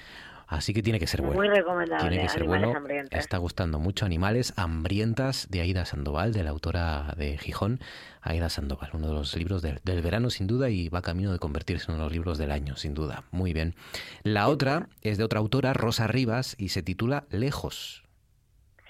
Así 0.52 0.74
que 0.74 0.84
tiene 0.84 1.00
que 1.00 1.08
ser 1.08 1.22
bueno. 1.22 1.36
Muy 1.36 1.48
recomendable. 1.48 2.10
Tiene 2.10 2.24
que 2.24 2.30
ser 2.30 2.44
bueno. 2.44 2.74
Está 3.12 3.38
gustando 3.38 3.80
mucho 3.80 4.06
Animales 4.06 4.52
Hambrientas 4.58 5.48
de 5.50 5.62
Aida 5.62 5.86
Sandoval, 5.86 6.34
de 6.34 6.44
la 6.44 6.50
autora 6.50 7.16
de 7.18 7.38
Gijón, 7.38 7.80
Aida 8.22 8.50
Sandoval. 8.50 8.90
Uno 8.92 9.08
de 9.08 9.14
los 9.14 9.34
libros 9.38 9.62
del, 9.62 9.80
verano, 10.02 10.30
sin 10.30 10.48
duda, 10.48 10.70
y 10.70 10.90
va 10.90 11.02
camino 11.02 11.32
de 11.32 11.40
convertirse 11.40 11.86
en 11.86 11.96
uno 11.96 12.04
de 12.04 12.08
los 12.08 12.12
libros 12.12 12.38
del 12.38 12.52
año, 12.52 12.76
sin 12.76 12.94
duda. 12.94 13.24
Muy 13.32 13.54
bien. 13.54 13.76
La 14.24 14.50
otra 14.50 14.90
es 15.04 15.18
de 15.18 15.24
otra 15.24 15.40
autora, 15.40 15.72
Rosa 15.72 16.08
Rivas, 16.08 16.58
y 16.60 16.68
se 16.68 16.84
titula 16.84 17.24
Lejos. 17.30 18.04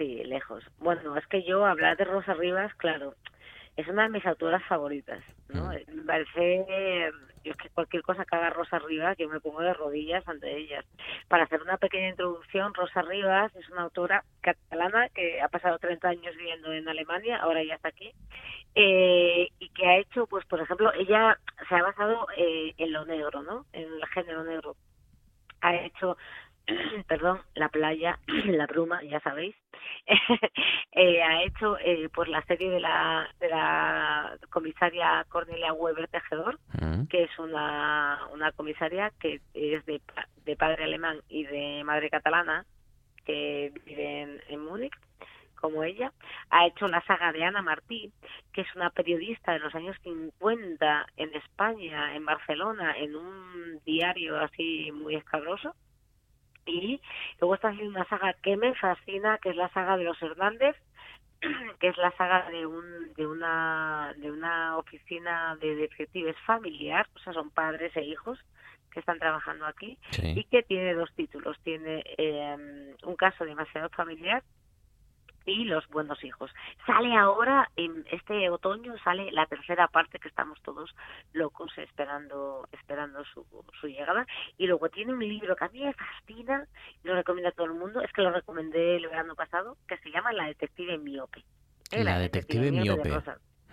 Sí, 0.02 0.23
Lejos. 0.23 0.64
Bueno, 0.80 1.15
es 1.15 1.28
que 1.28 1.44
yo 1.44 1.64
hablar 1.64 1.95
de 1.95 2.06
Rosa 2.06 2.34
Rivas, 2.34 2.73
claro, 2.73 3.14
es 3.78 3.88
una 3.88 4.03
de 4.03 4.10
mis 4.10 4.26
autoras 4.26 4.64
favoritas. 4.65 5.23
¿no? 5.49 5.65
Mm. 5.65 5.95
Me 5.95 6.03
parece 6.06 7.11
yo 7.44 7.52
es 7.52 7.57
que 7.57 7.69
cualquier 7.69 8.02
cosa 8.02 8.26
que 8.26 8.36
haga 8.36 8.49
Rosa 8.49 8.80
Rivas, 8.80 9.15
yo 9.19 9.30
me 9.30 9.40
pongo 9.40 9.61
de 9.61 9.76
rodillas 9.76 10.28
ante 10.28 10.57
ellas. 10.57 10.84
Para 11.28 11.44
hacer 11.44 11.61
una 11.61 11.78
pequeña 11.78 12.10
introducción, 12.10 12.73
Rosa 12.73 13.03
Rivas 13.03 13.56
es 13.56 13.69
una 13.69 13.84
autora 13.84 14.23
catalana 14.41 15.10
que 15.10 15.40
ha 15.40 15.49
pasado 15.49 15.78
30 15.78 16.10
años 16.10 16.36
viviendo 16.36 16.73
en 16.73 16.90
Alemania, 16.90 17.38
ahora 17.38 17.64
ya 17.64 17.76
está 17.76 17.90
aquí, 17.90 18.11
eh, 18.73 19.49
y 19.60 19.69
que 19.69 19.86
ha 19.86 19.98
hecho, 19.98 20.26
pues 20.26 20.45
por 20.45 20.61
ejemplo, 20.61 20.91
ella 20.94 21.38
se 21.69 21.76
ha 21.76 21.84
basado 21.84 22.26
eh, 22.38 22.73
en 22.76 22.91
lo 22.91 23.06
negro, 23.06 23.44
¿no? 23.44 23.68
En 23.72 23.84
el 23.84 24.06
género 24.07 24.44
negro. 24.44 24.76
Ha 25.61 25.76
hecho 25.76 26.18
perdón, 27.07 27.41
la 27.56 27.69
playa, 27.69 28.19
la 28.45 28.68
bruma, 28.68 29.03
ya 29.03 29.19
sabéis, 29.22 29.56
eh, 30.91 31.23
ha 31.23 31.44
hecho 31.44 31.78
eh, 31.80 32.10
pues 32.14 32.30
la 32.30 32.44
serie 32.44 32.69
de 32.69 32.80
la, 32.80 33.28
de 33.40 33.49
la 33.49 34.38
comisaria 34.49 35.26
Cornelia 35.30 35.73
Weber 35.73 36.07
Tejedor, 36.07 36.60
mm. 36.82 37.06
que 37.06 37.23
es 37.23 37.40
una, 37.40 38.19
una 38.34 38.52
comisaria 38.52 39.11
que 39.19 39.41
es 39.53 39.86
de, 39.86 40.02
de 40.45 40.56
padre 40.56 40.86
alemán 40.86 41.19
y 41.30 41.44
de 41.44 41.84
madre 41.84 42.10
catalana, 42.10 42.65
que 43.26 43.72
vive 43.86 44.41
en, 44.48 44.60
Múnich 44.60 44.94
como 45.56 45.84
ella, 45.84 46.11
ha 46.49 46.65
hecho 46.65 46.88
la 46.88 47.06
saga 47.06 47.32
de 47.32 47.44
Ana 47.44 47.61
Martí, 47.61 48.11
que 48.52 48.61
es 48.61 48.76
una 48.76 48.90
periodista 48.90 49.53
de 49.53 49.60
los 49.60 49.73
años 49.76 49.95
50 50.02 51.06
en 51.18 51.36
España, 51.36 52.15
en 52.15 52.26
Barcelona, 52.26 52.98
en 52.98 53.15
un 53.15 53.80
diario 53.86 54.40
así 54.40 54.91
muy 54.91 55.15
escabroso. 55.15 55.76
Y 56.65 57.01
luego 57.39 57.55
está 57.55 57.69
haciendo 57.69 57.91
una 57.91 58.07
saga 58.07 58.33
que 58.41 58.57
me 58.57 58.75
fascina, 58.75 59.38
que 59.39 59.49
es 59.49 59.55
la 59.55 59.69
saga 59.69 59.97
de 59.97 60.03
los 60.03 60.21
Hernández, 60.21 60.75
que 61.79 61.88
es 61.88 61.97
la 61.97 62.11
saga 62.17 62.49
de 62.49 62.65
un 62.65 63.13
de 63.15 63.25
una 63.25 64.13
de 64.17 64.31
una 64.31 64.77
oficina 64.77 65.55
de 65.59 65.75
detectives 65.75 66.35
familiar, 66.45 67.07
o 67.15 67.19
sea, 67.19 67.33
son 67.33 67.49
padres 67.49 67.95
e 67.95 68.03
hijos 68.03 68.39
que 68.91 68.99
están 68.99 69.19
trabajando 69.19 69.65
aquí 69.65 69.97
y 70.21 70.43
que 70.43 70.63
tiene 70.63 70.93
dos 70.93 71.11
títulos, 71.15 71.57
tiene 71.63 72.03
eh, 72.17 72.93
un 73.03 73.15
caso 73.15 73.45
demasiado 73.45 73.89
familiar 73.89 74.43
y 75.45 75.65
los 75.65 75.88
buenos 75.89 76.23
hijos. 76.23 76.51
Sale 76.85 77.15
ahora, 77.15 77.69
en 77.76 78.05
este 78.11 78.49
otoño, 78.49 78.95
sale 79.03 79.31
la 79.31 79.45
tercera 79.45 79.88
parte 79.88 80.19
que 80.19 80.27
estamos 80.27 80.61
todos 80.61 80.95
locos 81.34 81.72
esperando 81.77 82.68
esperando 82.72 83.23
su, 83.26 83.45
su 83.80 83.88
llegada. 83.88 84.26
Y 84.57 84.68
luego 84.68 84.89
tiene 84.89 85.13
un 85.13 85.19
libro 85.19 85.55
que 85.55 85.65
a 85.65 85.69
mí 85.69 85.84
me 85.84 85.93
fascina 85.93 86.68
y 87.03 87.07
lo 87.07 87.15
recomiendo 87.15 87.49
a 87.49 87.53
todo 87.53 87.68
el 87.68 87.73
mundo, 87.73 88.01
es 88.01 88.11
que 88.13 88.22
lo 88.22 88.31
recomendé 88.31 88.97
el 88.97 89.07
verano 89.07 89.35
pasado, 89.35 89.77
que 89.88 89.97
se 89.97 90.11
llama 90.11 90.34
La 90.34 90.45
Detective 90.45 90.97
Miope. 90.97 91.43
¿Eh? 91.91 92.03
La, 92.03 92.19
Detective, 92.19 92.72
Miope. 92.72 93.11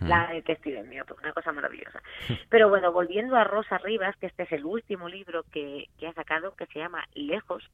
Mm. 0.00 0.08
La 0.08 0.28
detective 0.28 0.82
miope, 0.84 1.14
una 1.14 1.32
cosa 1.32 1.52
maravillosa. 1.52 2.00
Pero 2.50 2.68
bueno, 2.68 2.92
volviendo 2.92 3.36
a 3.36 3.44
Rosa 3.44 3.78
Rivas, 3.78 4.16
que 4.16 4.26
este 4.26 4.44
es 4.44 4.52
el 4.52 4.64
último 4.64 5.08
libro 5.08 5.44
que, 5.50 5.88
que 5.98 6.06
ha 6.06 6.12
sacado, 6.12 6.54
que 6.54 6.66
se 6.66 6.78
llama 6.78 7.04
Lejos, 7.14 7.68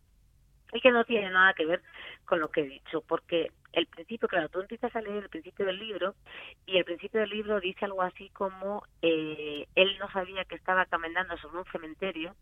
y 0.72 0.80
que 0.80 0.90
no 0.90 1.04
tiene 1.04 1.30
nada 1.30 1.54
que 1.54 1.66
ver 1.66 1.82
con 2.24 2.40
lo 2.40 2.50
que 2.50 2.62
he 2.62 2.68
dicho, 2.68 3.02
porque 3.06 3.50
el 3.74 3.86
principio, 3.86 4.28
claro, 4.28 4.48
tú 4.48 4.60
empiezas 4.60 4.94
a 4.94 5.00
leer 5.00 5.24
el 5.24 5.28
principio 5.28 5.66
del 5.66 5.78
libro 5.78 6.14
y 6.66 6.78
el 6.78 6.84
principio 6.84 7.20
del 7.20 7.30
libro 7.30 7.60
dice 7.60 7.84
algo 7.84 8.02
así 8.02 8.30
como 8.30 8.82
eh, 9.02 9.66
él 9.74 9.96
no 9.98 10.10
sabía 10.10 10.44
que 10.44 10.54
estaba 10.54 10.86
caminando 10.86 11.36
sobre 11.38 11.58
un 11.58 11.64
cementerio, 11.66 12.34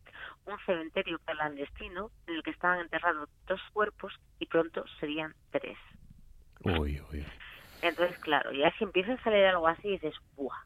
un 0.47 0.59
cementerio 0.67 1.19
clandestino 1.25 2.11
en 2.27 2.35
el 2.35 2.43
que 2.43 2.51
estaban 2.51 2.81
enterrados 2.81 3.29
dos 3.47 3.61
cuerpos 3.73 4.13
y 4.39 4.47
pronto 4.47 4.85
serían 5.01 5.35
tres. 5.51 5.79
Uy, 6.65 7.01
uy. 7.13 7.25
Entonces, 7.81 8.19
claro, 8.21 8.53
ya 8.53 8.73
si 8.79 8.85
empiezas 8.85 9.19
a 9.27 9.31
leer 9.31 9.47
algo 9.47 9.67
así 9.67 9.91
dices, 9.91 10.15
¡buah! 10.37 10.57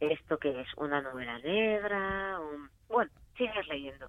¿Esto 0.00 0.38
que 0.38 0.60
es? 0.60 0.68
¿Una 0.76 1.00
novela 1.00 1.38
negra? 1.38 2.38
Bueno, 2.88 3.10
sigues 3.36 3.66
leyendo 3.68 4.08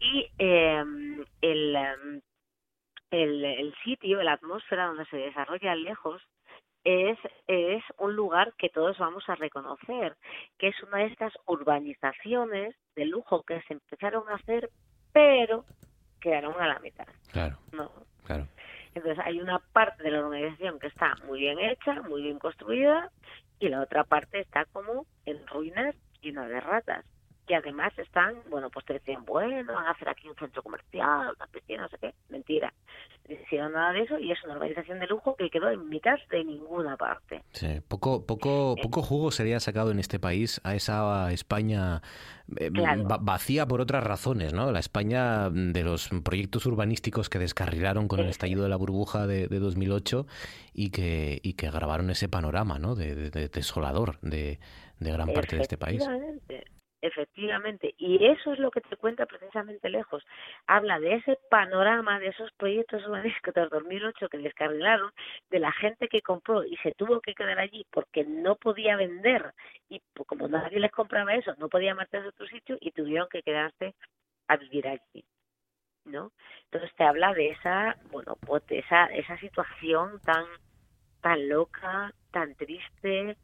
y 0.00 0.28
em, 0.38 1.24
el, 1.40 1.76
em, 1.76 2.20
el, 3.10 3.44
el 3.44 3.74
sitio, 3.84 4.22
la 4.22 4.32
atmósfera 4.32 4.86
donde 4.86 5.06
se 5.06 5.16
desarrolla 5.16 5.74
lejos, 5.74 6.22
es, 6.84 7.18
es 7.48 7.82
un 7.98 8.14
lugar 8.14 8.54
que 8.56 8.68
todos 8.68 8.96
vamos 8.98 9.28
a 9.28 9.34
reconocer, 9.34 10.16
que 10.56 10.68
es 10.68 10.82
una 10.84 10.98
de 10.98 11.06
estas 11.06 11.32
urbanizaciones 11.46 12.76
de 12.94 13.06
lujo 13.06 13.42
que 13.42 13.60
se 13.62 13.74
empezaron 13.74 14.28
a 14.28 14.36
hacer, 14.36 14.70
pero 15.12 15.64
quedaron 16.20 16.54
a 16.60 16.68
la 16.68 16.78
mitad. 16.78 17.08
Claro. 17.32 17.56
¿no? 17.72 17.90
Claro. 18.24 18.46
Entonces 18.94 19.18
hay 19.24 19.40
una 19.40 19.58
parte 19.58 20.04
de 20.04 20.12
la 20.12 20.20
organización 20.20 20.78
que 20.78 20.86
está 20.86 21.16
muy 21.26 21.40
bien 21.40 21.58
hecha, 21.58 22.02
muy 22.02 22.22
bien 22.22 22.38
construida, 22.38 23.10
y 23.58 23.68
la 23.68 23.80
otra 23.80 24.04
parte 24.04 24.40
está 24.40 24.64
como 24.66 25.06
en 25.24 25.44
ruinas 25.48 25.94
llena 26.22 26.46
de 26.46 26.60
ratas 26.60 27.04
que 27.46 27.54
además 27.54 27.96
están, 27.98 28.34
bueno, 28.50 28.70
pues 28.70 28.84
te 28.84 28.94
decían, 28.94 29.24
bueno, 29.24 29.72
van 29.72 29.86
a 29.86 29.90
hacer 29.92 30.08
aquí 30.08 30.28
un 30.28 30.34
centro 30.36 30.62
comercial, 30.62 31.32
una 31.36 31.46
piscina, 31.46 31.82
no 31.82 31.88
sé 31.88 31.98
qué. 31.98 32.14
Mentira. 32.28 32.72
No 33.28 33.34
hicieron 33.34 33.72
nada 33.72 33.92
de 33.92 34.02
eso 34.02 34.18
y 34.18 34.30
es 34.30 34.42
una 34.44 34.54
organización 34.54 35.00
de 35.00 35.06
lujo 35.06 35.36
que 35.36 35.50
quedó 35.50 35.70
en 35.70 35.88
mitad 35.88 36.16
de 36.30 36.44
ninguna 36.44 36.96
parte. 36.96 37.42
Sí, 37.52 37.80
poco, 37.88 38.24
poco, 38.24 38.74
eh. 38.76 38.82
poco 38.82 39.02
jugo 39.02 39.30
sería 39.30 39.58
sacado 39.60 39.90
en 39.90 39.98
este 39.98 40.18
país 40.18 40.60
a 40.64 40.74
esa 40.74 41.32
España 41.32 42.02
eh, 42.56 42.70
vacía 43.20 43.66
por 43.66 43.80
otras 43.80 44.04
razones, 44.04 44.52
¿no? 44.52 44.70
La 44.70 44.78
España 44.78 45.50
de 45.50 45.82
los 45.82 46.08
proyectos 46.24 46.66
urbanísticos 46.66 47.28
que 47.28 47.38
descarrilaron 47.38 48.06
con 48.06 48.20
el 48.20 48.28
estallido 48.28 48.62
de 48.62 48.68
la 48.68 48.76
burbuja 48.76 49.26
de, 49.26 49.48
2008 49.48 50.26
y 50.72 50.90
que, 50.90 51.40
y 51.42 51.54
que 51.54 51.70
grabaron 51.70 52.10
ese 52.10 52.28
panorama, 52.28 52.78
¿no? 52.78 52.94
De, 52.94 53.30
desolador 53.30 54.20
de, 54.20 54.60
de 55.00 55.12
gran 55.12 55.32
parte 55.32 55.56
de 55.56 55.62
este 55.62 55.76
país. 55.76 56.06
Efectivamente, 57.02 57.94
y 57.98 58.24
eso 58.24 58.54
es 58.54 58.58
lo 58.58 58.70
que 58.70 58.80
te 58.80 58.96
cuenta 58.96 59.26
precisamente 59.26 59.90
lejos. 59.90 60.24
Habla 60.66 60.98
de 60.98 61.14
ese 61.16 61.38
panorama, 61.50 62.18
de 62.18 62.28
esos 62.28 62.50
proyectos 62.52 63.04
urbanísticos 63.06 63.52
del 63.54 63.68
2008 63.68 64.28
que 64.30 64.38
descarrilaron, 64.38 65.12
de 65.50 65.58
la 65.58 65.72
gente 65.72 66.08
que 66.08 66.22
compró 66.22 66.64
y 66.64 66.74
se 66.78 66.92
tuvo 66.92 67.20
que 67.20 67.34
quedar 67.34 67.58
allí 67.58 67.86
porque 67.90 68.24
no 68.24 68.56
podía 68.56 68.96
vender 68.96 69.52
y 69.90 70.00
como 70.26 70.48
nadie 70.48 70.80
les 70.80 70.90
compraba 70.90 71.34
eso, 71.34 71.54
no 71.58 71.68
podía 71.68 71.94
marcharse 71.94 72.26
a 72.26 72.30
otro 72.30 72.46
sitio 72.46 72.78
y 72.80 72.90
tuvieron 72.92 73.28
que 73.28 73.42
quedarse 73.42 73.94
a 74.48 74.56
vivir 74.56 74.88
allí. 74.88 75.24
¿No? 76.04 76.32
Entonces 76.64 76.94
te 76.96 77.04
habla 77.04 77.34
de 77.34 77.50
esa, 77.50 77.96
bueno, 78.10 78.36
pues 78.40 78.62
esa, 78.68 79.06
esa 79.06 79.36
situación 79.38 80.20
tan, 80.20 80.44
tan 81.20 81.48
loca, 81.48 82.12
tan 82.30 82.54
triste, 82.54 83.36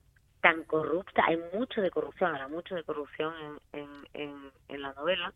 tan 0.43 0.65
corrupta, 0.65 1.25
hay 1.27 1.39
mucho 1.55 1.81
de 1.81 1.91
corrupción, 1.91 2.35
habla 2.35 2.49
mucho 2.49 2.75
de 2.75 2.83
corrupción 2.83 3.33
en, 3.73 3.89
en, 4.13 4.83
la 4.83 4.93
novela, 4.95 5.33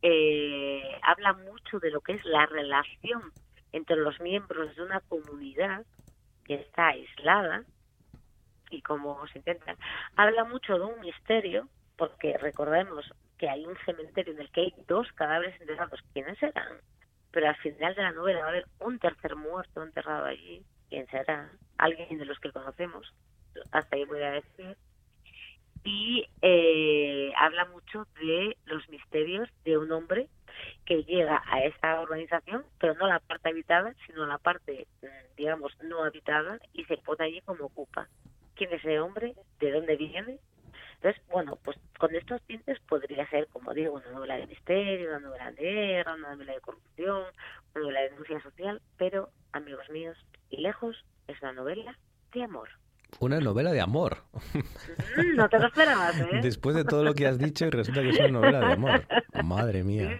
eh, 0.00 0.82
habla 1.02 1.34
mucho 1.34 1.78
de 1.78 1.90
lo 1.90 2.00
que 2.00 2.14
es 2.14 2.24
la 2.24 2.46
relación 2.46 3.32
entre 3.72 3.96
los 3.96 4.18
miembros 4.20 4.74
de 4.74 4.82
una 4.82 5.00
comunidad 5.00 5.84
que 6.44 6.54
está 6.54 6.88
aislada 6.88 7.64
y 8.70 8.80
como 8.80 9.26
se 9.28 9.38
intenta. 9.38 9.76
Habla 10.16 10.44
mucho 10.44 10.78
de 10.78 10.84
un 10.86 11.00
misterio, 11.00 11.68
porque 11.96 12.38
recordemos 12.38 13.12
que 13.36 13.48
hay 13.48 13.66
un 13.66 13.76
cementerio 13.84 14.32
en 14.32 14.40
el 14.40 14.50
que 14.50 14.62
hay 14.62 14.74
dos 14.88 15.12
cadáveres 15.12 15.60
enterrados. 15.60 16.00
¿Quiénes 16.14 16.38
serán? 16.38 16.78
Pero 17.30 17.46
al 17.46 17.56
final 17.56 17.94
de 17.94 18.02
la 18.02 18.12
novela 18.12 18.40
va 18.40 18.46
a 18.46 18.48
haber 18.48 18.66
un 18.78 18.98
tercer 18.98 19.36
muerto 19.36 19.82
enterrado 19.82 20.24
allí. 20.24 20.64
¿Quién 20.88 21.06
será? 21.08 21.50
Alguien 21.76 22.18
de 22.18 22.24
los 22.24 22.40
que 22.40 22.52
conocemos 22.52 23.12
hasta 23.70 23.96
ahí 23.96 24.04
voy 24.04 24.22
a 24.22 24.32
decir. 24.32 24.76
Y 25.82 26.26
eh, 26.42 27.32
habla 27.36 27.64
mucho 27.66 28.06
de 28.20 28.56
los 28.66 28.86
misterios 28.90 29.48
de 29.64 29.78
un 29.78 29.90
hombre 29.92 30.28
que 30.84 31.04
llega 31.04 31.42
a 31.46 31.64
esta 31.64 32.00
organización, 32.00 32.64
pero 32.78 32.94
no 32.94 33.06
la 33.06 33.20
parte 33.20 33.48
habitada, 33.48 33.94
sino 34.06 34.26
la 34.26 34.38
parte, 34.38 34.86
mm, 35.02 35.36
digamos, 35.36 35.72
no 35.82 36.04
habitada, 36.04 36.58
y 36.74 36.84
se 36.84 36.98
pone 36.98 37.24
allí 37.24 37.40
como 37.42 37.66
ocupa. 37.66 38.08
¿Quién 38.54 38.72
es 38.72 38.80
ese 38.80 39.00
hombre? 39.00 39.34
¿De 39.58 39.72
dónde 39.72 39.96
viene? 39.96 40.38
Entonces, 40.96 41.22
bueno, 41.30 41.58
pues 41.64 41.78
con 41.98 42.14
estos 42.14 42.42
tintes 42.42 42.78
podría 42.80 43.26
ser, 43.30 43.46
como 43.48 43.72
digo, 43.72 43.94
una 43.94 44.10
novela 44.10 44.36
de 44.36 44.46
misterio, 44.46 45.08
una 45.08 45.20
novela 45.20 45.50
negra, 45.52 46.14
una 46.14 46.34
novela 46.34 46.52
de 46.52 46.60
corrupción, 46.60 47.24
una 47.74 47.82
novela 47.82 48.00
de 48.00 48.10
denuncia 48.10 48.42
social, 48.42 48.82
pero, 48.98 49.30
amigos 49.52 49.88
míos, 49.88 50.18
y 50.50 50.58
lejos, 50.58 51.02
es 51.26 51.40
una 51.40 51.52
novela 51.52 51.98
de 52.34 52.42
amor. 52.42 52.68
Una 53.18 53.40
novela 53.60 53.72
de 53.72 53.80
amor. 53.80 54.16
Mm, 55.16 55.36
no 55.36 55.48
te 55.48 55.58
lo 55.58 55.66
esperabas, 55.66 56.18
¿eh? 56.18 56.40
Después 56.42 56.74
de 56.76 56.84
todo 56.84 57.04
lo 57.04 57.14
que 57.14 57.26
has 57.26 57.38
dicho, 57.38 57.66
y 57.66 57.70
resulta 57.70 58.02
que 58.02 58.10
es 58.10 58.18
una 58.18 58.28
novela 58.28 58.60
de 58.60 58.72
amor. 58.72 59.04
Madre 59.44 59.84
mía. 59.84 60.18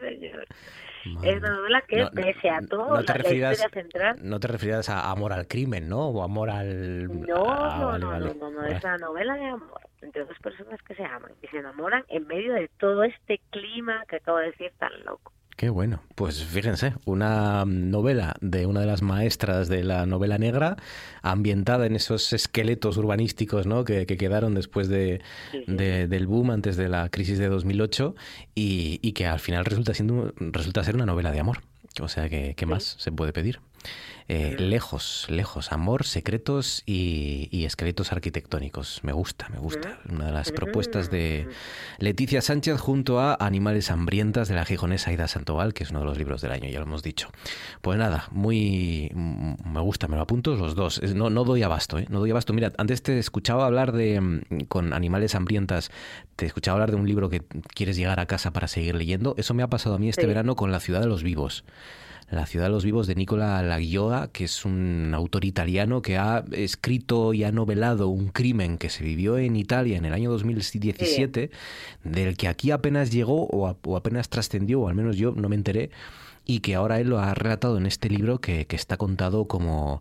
Es 1.23 1.39
una 1.39 1.55
novela 1.55 1.83
que, 1.89 2.07
pese 2.15 2.51
a 2.51 2.61
todo, 2.61 2.97
no 2.97 3.05
te 3.05 3.39
la 3.41 3.55
central... 3.71 4.17
No 4.23 4.39
te 4.39 4.49
refieras 4.49 4.91
a 4.91 5.11
amor 5.11 5.33
al 5.33 5.47
crimen, 5.47 5.89
¿no? 5.89 6.09
O 6.09 6.23
amor 6.23 6.51
al... 6.51 7.07
No, 7.27 7.45
ah, 7.49 7.99
no, 7.99 8.19
no, 8.19 8.35
no, 8.35 8.51
no, 8.51 8.67
es 8.67 8.85
una 8.85 8.99
novela 8.99 9.35
de 9.35 9.47
amor 9.47 9.81
entre 10.03 10.25
dos 10.25 10.39
personas 10.43 10.81
que 10.83 10.95
se 10.95 11.05
aman 11.05 11.33
y 11.43 11.47
se 11.47 11.59
enamoran 11.59 12.05
en 12.09 12.27
medio 12.27 12.53
de 12.55 12.69
todo 12.79 13.05
este 13.05 13.41
clima 13.51 14.05
que 14.09 14.17
acabo 14.17 14.39
de 14.39 14.47
decir 14.47 14.73
tan 14.79 14.93
loco. 15.05 15.33
Qué 15.61 15.69
bueno. 15.69 16.01
Pues 16.15 16.43
fíjense, 16.43 16.95
una 17.05 17.67
novela 17.67 18.35
de 18.41 18.65
una 18.65 18.81
de 18.81 18.87
las 18.87 19.03
maestras 19.03 19.69
de 19.69 19.85
la 19.85 20.07
novela 20.07 20.39
negra, 20.39 20.79
ambientada 21.21 21.85
en 21.85 21.97
esos 21.97 22.33
esqueletos 22.33 22.97
urbanísticos 22.97 23.67
¿no? 23.67 23.85
que, 23.85 24.07
quedaron 24.07 24.55
después 24.55 24.89
de, 24.89 25.21
del 25.67 26.27
boom, 26.27 26.51
antes 26.51 26.79
de 26.79 26.89
la 26.89 27.11
crisis 27.11 27.39
de 27.39 27.51
2008, 27.51 28.15
y, 28.55 29.01
y, 29.03 29.13
que 29.13 29.27
al 29.27 29.39
final 29.39 29.67
resulta, 29.67 29.93
siendo, 29.93 30.33
resulta 30.39 30.83
ser 30.83 30.95
una 30.95 31.05
novela 31.05 31.31
de 31.31 31.41
amor. 31.41 31.59
O 32.01 32.09
sea, 32.09 32.31
que, 32.31 32.55
¿qué 32.57 32.65
más 32.65 32.97
se 32.99 33.13
puede 33.13 33.35
pedir? 33.35 33.61
Eh, 34.33 34.55
lejos, 34.61 35.27
lejos, 35.29 35.73
amor, 35.73 36.05
secretos 36.05 36.85
y, 36.87 37.65
esqueletos 37.65 38.13
arquitectónicos. 38.13 39.01
Me 39.03 39.11
gusta, 39.11 39.49
me 39.49 39.59
gusta. 39.59 39.99
Una 40.09 40.27
de 40.27 40.33
las 40.33 40.53
propuestas 40.53 41.11
de 41.11 41.49
Leticia 41.99 42.41
Sánchez 42.41 42.79
junto 42.79 43.19
a 43.19 43.37
Animales 43.41 43.91
hambrientas 43.91 44.47
de 44.47 44.55
la 44.55 44.65
gijonesa 44.65 45.11
Aida 45.11 45.27
Santoval, 45.27 45.75
que 45.75 45.83
es 45.83 45.91
uno 45.91 45.99
de 45.99 46.05
los 46.05 46.17
libros 46.17 46.43
del 46.43 46.53
año, 46.53 46.69
ya 46.71 46.79
lo 46.79 46.87
hemos 46.87 47.03
dicho. 47.03 47.29
Pues 47.83 47.99
nada, 47.99 48.29
muy 48.31 49.11
mm, 49.13 49.69
me 49.69 49.81
gusta, 49.81 50.07
me 50.07 50.15
lo 50.15 50.23
apunto 50.23 50.55
los 50.55 50.77
dos. 50.77 51.03
No, 51.03 51.29
no 51.29 51.43
doy 51.43 51.65
abasto, 51.65 51.99
¿eh? 51.99 52.07
No 52.09 52.21
doy 52.21 52.31
abasto. 52.31 52.53
Mira, 52.53 52.71
antes 52.79 53.03
te 53.03 53.19
escuchaba 53.19 53.67
hablar 53.67 53.91
de, 53.91 54.21
mm, 54.21 54.61
con 54.69 54.93
Animales 54.93 55.35
hambrientas, 55.35 55.91
te 56.37 56.47
escuchaba 56.47 56.77
hablar 56.77 56.93
de 56.93 56.99
un 56.99 57.09
libro 57.09 57.31
que 57.31 57.43
quieres 57.75 57.97
llegar 57.97 58.21
a 58.21 58.27
casa 58.27 58.53
para 58.53 58.69
seguir 58.69 58.95
leyendo. 58.95 59.35
Eso 59.39 59.55
me 59.55 59.65
ha 59.65 59.69
pasado 59.69 59.97
a 59.97 59.99
mí 59.99 60.09
este 60.09 60.27
verano 60.27 60.55
con 60.55 60.71
La 60.71 60.79
ciudad 60.79 61.01
de 61.01 61.09
los 61.09 61.25
vivos 61.25 61.65
La 62.31 62.47
ciudad 62.47 62.67
de 62.67 62.71
los 62.71 62.85
vivos 62.85 63.09
de 63.09 63.17
Nicola 63.17 63.61
Laguioa, 63.61 64.31
que 64.33 64.45
es 64.45 64.65
un 64.65 65.13
autor 65.15 65.45
italiano 65.45 66.01
que 66.01 66.17
ha 66.17 66.45
escrito 66.53 67.35
y 67.35 67.43
ha 67.43 67.51
novelado 67.51 68.07
un 68.09 68.29
crimen 68.29 68.79
que 68.79 68.89
se 68.89 69.03
vivió 69.03 69.37
en 69.37 69.57
Italia 69.57 69.99
en 69.99 70.05
el 70.05 70.13
año 70.13 70.31
2017, 70.31 71.51
del 72.05 72.37
que 72.37 72.47
aquí 72.47 72.71
apenas 72.71 73.11
llegó 73.11 73.47
o, 73.47 73.77
o 73.85 73.97
apenas 73.97 74.29
trascendió, 74.29 74.83
o 74.83 74.89
al 74.89 74.95
menos 74.95 75.17
yo 75.17 75.33
no 75.33 75.49
me 75.49 75.57
enteré, 75.57 75.91
y 76.47 76.61
que 76.61 76.77
ahora 76.77 77.01
él 77.01 77.09
lo 77.09 77.19
ha 77.19 77.35
relatado 77.35 77.77
en 77.79 77.87
este 77.87 78.09
libro 78.09 78.41
que, 78.41 78.67
que 78.67 78.77
está 78.77 78.97
contado 78.97 79.49
como 79.49 80.01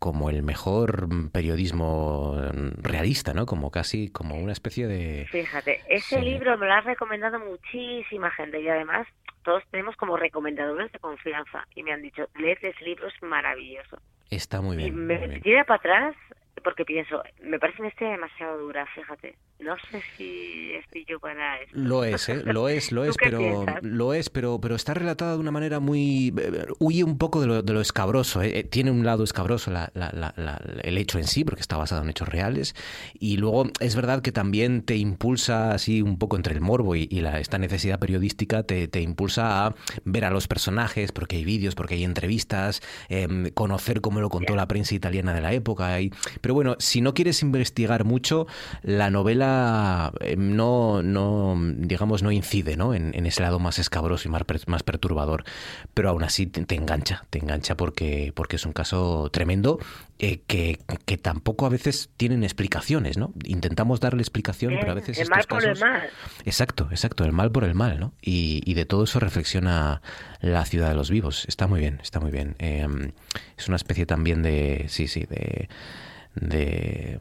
como 0.00 0.30
el 0.30 0.42
mejor 0.42 1.08
periodismo 1.30 2.34
realista, 2.78 3.34
¿no? 3.34 3.44
Como 3.44 3.70
casi 3.70 4.08
como 4.08 4.36
una 4.36 4.52
especie 4.52 4.86
de... 4.86 5.26
Fíjate, 5.30 5.82
ese 5.90 6.22
libro 6.22 6.56
me 6.56 6.66
lo 6.66 6.72
ha 6.72 6.80
recomendado 6.80 7.38
muchísima 7.38 8.30
gente 8.30 8.62
y 8.62 8.68
además 8.68 9.06
todos 9.42 9.62
tenemos 9.70 9.96
como 9.96 10.16
recomendadores 10.16 10.92
de 10.92 10.98
confianza 10.98 11.66
y 11.74 11.82
me 11.82 11.92
han 11.92 12.02
dicho, 12.02 12.28
leed 12.36 12.58
ese 12.62 12.84
libro, 12.84 13.08
es 13.08 13.22
maravilloso. 13.22 13.98
Está 14.30 14.60
muy 14.60 14.76
bien. 14.76 14.88
Y 14.88 14.92
me 14.92 15.40
tira 15.40 15.64
para 15.64 15.78
atrás 15.78 16.16
porque 16.62 16.84
pienso, 16.84 17.22
me 17.42 17.58
parece 17.58 17.82
una 17.82 17.88
historia 17.88 18.12
demasiado 18.12 18.58
dura, 18.58 18.86
fíjate. 18.94 19.36
No 19.58 19.76
sé 19.90 20.02
si 20.16 20.72
estoy 20.74 21.04
yo 21.04 21.20
para 21.20 21.60
eso. 21.60 21.72
Lo 21.74 22.04
es, 22.04 22.28
¿eh? 22.28 22.42
Lo 22.44 22.68
es, 22.68 22.92
lo 22.92 23.04
es, 23.06 23.16
pero 23.18 23.66
lo 23.82 24.14
es, 24.14 24.30
pero 24.30 24.58
pero 24.60 24.74
está 24.74 24.94
relatada 24.94 25.34
de 25.34 25.38
una 25.38 25.50
manera 25.50 25.80
muy 25.80 26.34
eh, 26.38 26.66
huye 26.78 27.04
un 27.04 27.18
poco 27.18 27.40
de 27.40 27.46
lo, 27.46 27.62
de 27.62 27.72
lo 27.72 27.80
escabroso. 27.80 28.42
¿eh? 28.42 28.64
Tiene 28.64 28.90
un 28.90 29.04
lado 29.04 29.22
escabroso 29.24 29.70
la, 29.70 29.90
el 30.82 30.98
hecho 30.98 31.18
en 31.18 31.24
sí, 31.24 31.44
porque 31.44 31.60
está 31.60 31.76
basado 31.76 32.02
en 32.02 32.10
hechos 32.10 32.28
reales, 32.28 32.74
y 33.18 33.36
luego 33.36 33.64
es 33.80 33.96
verdad 33.96 34.22
que 34.22 34.32
también 34.32 34.82
te 34.82 34.96
impulsa 34.96 35.72
así 35.72 36.02
un 36.02 36.18
poco 36.18 36.36
entre 36.36 36.54
el 36.54 36.60
morbo 36.60 36.96
y, 36.96 37.06
la, 37.20 37.38
esta 37.38 37.58
necesidad 37.58 37.98
periodística 37.98 38.62
te, 38.62 38.88
te, 38.88 39.00
impulsa 39.00 39.66
a 39.66 39.74
ver 40.04 40.24
a 40.24 40.30
los 40.30 40.48
personajes, 40.48 41.12
porque 41.12 41.36
hay 41.36 41.44
vídeos, 41.44 41.74
porque 41.74 41.94
hay 41.94 42.04
entrevistas, 42.04 42.80
em, 43.08 43.50
conocer 43.50 44.00
cómo 44.00 44.20
lo 44.20 44.28
contó 44.28 44.56
la 44.56 44.66
prensa 44.68 44.94
italiana 44.94 45.34
de 45.34 45.40
la 45.40 45.52
época. 45.52 46.00
Y, 46.00 46.10
pero 46.40 46.49
bueno, 46.52 46.76
si 46.78 47.00
no 47.00 47.14
quieres 47.14 47.42
investigar 47.42 48.04
mucho, 48.04 48.46
la 48.82 49.10
novela 49.10 50.12
eh, 50.20 50.36
no, 50.36 51.02
no 51.02 51.56
digamos, 51.76 52.22
no 52.22 52.30
incide 52.32 52.60
¿no? 52.76 52.94
En, 52.94 53.26
ese 53.26 53.42
lado 53.42 53.58
más 53.58 53.78
escabroso 53.78 54.28
y 54.28 54.30
más, 54.30 54.42
más 54.66 54.82
perturbador. 54.82 55.44
Pero 55.94 56.10
aún 56.10 56.22
así 56.22 56.46
te, 56.46 56.74
engancha, 56.74 57.24
te 57.30 57.38
engancha 57.38 57.76
porque, 57.76 58.32
porque 58.34 58.56
es 58.56 58.66
un 58.66 58.72
caso 58.72 59.30
tremendo 59.32 59.78
eh, 60.18 60.40
que, 60.46 60.78
que, 61.06 61.16
tampoco 61.16 61.66
a 61.66 61.68
veces 61.68 62.10
tienen 62.16 62.44
explicaciones, 62.44 63.16
¿no? 63.16 63.32
Intentamos 63.44 64.00
darle 64.00 64.22
explicación, 64.22 64.74
pero 64.80 64.92
a 64.92 64.94
veces 64.94 65.18
el 65.18 65.28
mal 65.28 65.44
por 65.48 65.64
el 65.64 65.78
mal. 65.78 66.10
Exacto, 66.44 66.88
exacto, 66.90 67.24
el 67.24 67.32
mal 67.32 67.50
por 67.50 67.64
el 67.64 67.74
mal, 67.74 68.00
¿no? 68.00 68.12
Y, 68.20 68.62
y, 68.64 68.74
de 68.74 68.84
todo 68.84 69.04
eso 69.04 69.20
reflexiona 69.20 70.02
la 70.40 70.64
ciudad 70.64 70.88
de 70.88 70.94
los 70.94 71.10
vivos. 71.10 71.44
Está 71.48 71.66
muy 71.66 71.80
bien, 71.80 72.00
está 72.02 72.20
muy 72.20 72.30
bien. 72.30 72.56
Em, 72.58 73.12
es 73.56 73.68
una 73.68 73.76
especie 73.76 74.06
también 74.06 74.42
de, 74.42 74.86
sí, 74.88 75.08
sí, 75.08 75.24
de 75.24 75.68
de 76.34 77.18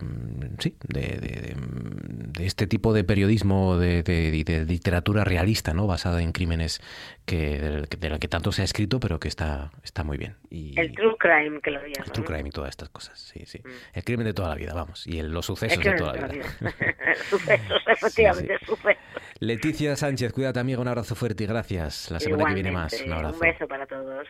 sí 0.60 0.76
de, 0.88 1.18
de, 1.20 2.46
este 2.46 2.68
tipo 2.68 2.94
de 2.94 3.04
periodismo 3.04 3.78
de, 3.78 4.04
de, 4.04 4.66
literatura 4.66 5.24
realista 5.24 5.74
no 5.74 5.88
basada 5.88 6.22
en 6.22 6.32
crímenes 6.32 6.82
que 7.26 7.88
de, 8.00 8.10
la 8.10 8.20
que 8.20 8.28
tanto 8.28 8.52
se 8.52 8.62
ha 8.62 8.66
escrito 8.66 9.00
pero 9.00 9.20
que 9.20 9.28
está 9.28 9.72
está 9.84 10.04
muy 10.04 10.18
bien. 10.18 10.36
Y, 10.50 10.80
el 10.80 10.94
true 10.94 11.16
crime 11.18 11.60
que 11.62 11.72
lo 11.72 11.80
llaman 11.80 12.04
el 12.06 12.12
true 12.12 12.26
crime 12.26 12.50
y 12.50 12.52
todas 12.52 12.70
estas 12.70 12.90
cosas 12.90 13.20
sí 13.20 13.46
sí. 13.46 13.60
Mm. 13.64 13.70
el 13.94 14.04
crimen 14.04 14.26
de 14.26 14.34
toda 14.34 14.50
la 14.50 14.56
vida 14.56 14.74
vamos 14.74 15.08
y 15.08 15.22
los 15.22 15.46
sucesos 15.46 15.84
de 15.84 15.94
toda 15.94 16.14
la 16.14 16.28
vida, 16.28 16.46
sucesos 17.30 17.82
efectivamente 17.88 18.58
sucesos 18.66 18.98
Leticia 19.40 19.96
Sánchez 19.96 20.34
cuídate 20.34 20.60
amiga 20.60 20.80
un 20.80 20.88
abrazo 20.88 21.16
fuerte 21.16 21.46
y 21.46 21.48
gracias. 21.48 22.12
La 22.12 22.20
semana 22.20 22.46
que 22.46 22.54
viene 22.54 22.72
más. 22.72 23.02
Un 23.02 23.14
abrazo. 23.14 23.36
un 23.36 23.40
beso 23.40 23.68
para 23.68 23.86
todos 23.86 24.28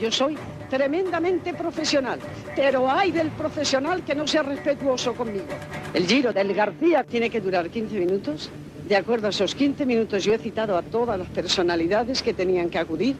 yo 0.00 0.10
soy 0.10 0.36
tremendamente 0.68 1.54
profesional, 1.54 2.18
pero 2.56 2.90
hay 2.90 3.12
del 3.12 3.28
profesional 3.30 4.02
que 4.04 4.14
no 4.14 4.26
sea 4.26 4.42
respetuoso 4.42 5.14
conmigo. 5.14 5.46
El 5.92 6.06
giro 6.06 6.32
del 6.32 6.52
García 6.54 7.04
tiene 7.04 7.30
que 7.30 7.40
durar 7.40 7.70
15 7.70 7.98
minutos. 7.98 8.50
De 8.88 8.96
acuerdo 8.96 9.28
a 9.28 9.30
esos 9.30 9.54
15 9.54 9.86
minutos 9.86 10.24
yo 10.24 10.34
he 10.34 10.38
citado 10.38 10.76
a 10.76 10.82
todas 10.82 11.18
las 11.18 11.28
personalidades 11.28 12.22
que 12.22 12.34
tenían 12.34 12.68
que 12.68 12.78
acudir 12.78 13.16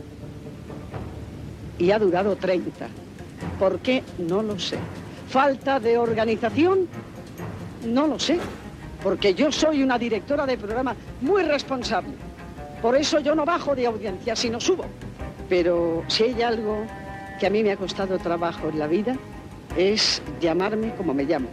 y 1.78 1.90
ha 1.90 1.98
durado 1.98 2.36
30. 2.36 2.86
¿Por 3.58 3.78
qué? 3.78 4.02
No 4.18 4.42
lo 4.42 4.58
sé. 4.58 4.78
¿Falta 5.28 5.80
de 5.80 5.96
organización? 5.96 6.86
No 7.86 8.06
lo 8.06 8.18
sé, 8.18 8.38
porque 9.02 9.34
yo 9.34 9.50
soy 9.50 9.82
una 9.82 9.98
directora 9.98 10.46
de 10.46 10.56
programa 10.56 10.94
muy 11.20 11.42
responsable. 11.42 12.12
Por 12.80 12.96
eso 12.96 13.18
yo 13.20 13.34
no 13.34 13.44
bajo 13.44 13.74
de 13.74 13.86
audiencia, 13.86 14.36
sino 14.36 14.60
subo. 14.60 14.84
Pero 15.54 16.02
si 16.08 16.24
hay 16.24 16.42
algo 16.42 16.84
que 17.38 17.46
a 17.46 17.50
mí 17.50 17.62
me 17.62 17.70
ha 17.70 17.76
costado 17.76 18.18
trabajo 18.18 18.70
en 18.70 18.76
la 18.80 18.88
vida, 18.88 19.14
es 19.76 20.20
llamarme 20.40 20.92
como 20.96 21.14
me 21.14 21.22
llamo. 21.22 21.46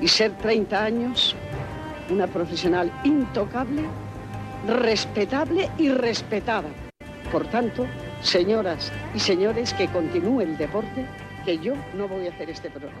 Y 0.00 0.06
ser 0.06 0.30
30 0.38 0.84
años 0.84 1.34
una 2.10 2.28
profesional 2.28 2.92
intocable, 3.02 3.82
respetable 4.68 5.68
y 5.78 5.88
respetada. 5.88 6.68
Por 7.32 7.48
tanto, 7.48 7.86
señoras 8.22 8.92
y 9.16 9.18
señores, 9.18 9.74
que 9.74 9.88
continúe 9.88 10.42
el 10.42 10.56
deporte, 10.56 11.06
que 11.44 11.58
yo 11.58 11.72
no 11.96 12.06
voy 12.06 12.28
a 12.28 12.30
hacer 12.30 12.50
este 12.50 12.70
programa. 12.70 13.00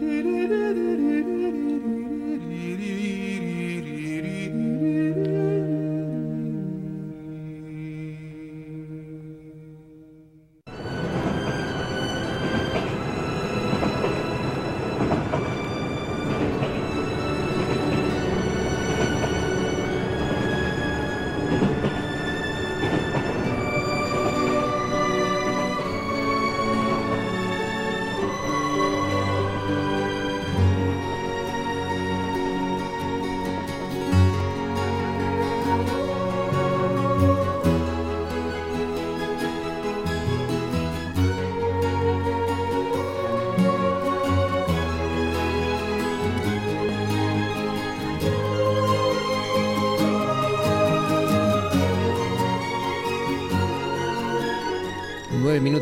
do 0.00 0.22
do 0.22 0.48
do 0.48 0.74
do 0.74 0.89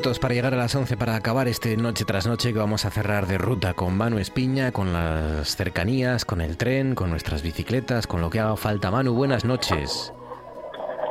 minutos 0.09 0.20
para 0.20 0.32
llegar 0.32 0.55
a 0.55 0.56
las 0.56 0.74
11 0.74 0.97
para 0.97 1.16
acabar 1.16 1.48
este 1.48 1.76
noche 1.76 2.06
tras 2.06 2.26
noche 2.26 2.55
que 2.55 2.59
vamos 2.59 2.86
a 2.86 2.90
cerrar 2.90 3.26
de 3.26 3.36
ruta 3.36 3.74
con 3.74 3.94
Manu 3.94 4.18
Espiña, 4.18 4.72
con 4.72 4.94
las 4.94 5.55
cercanías, 5.55 6.24
con 6.24 6.40
el 6.40 6.56
tren, 6.56 6.94
con 6.94 7.10
nuestras 7.10 7.43
bicicletas, 7.43 8.06
con 8.06 8.22
lo 8.22 8.30
que 8.30 8.40
haga 8.40 8.56
falta. 8.56 8.90
Manu, 8.90 9.12
buenas 9.12 9.44
noches. 9.44 10.14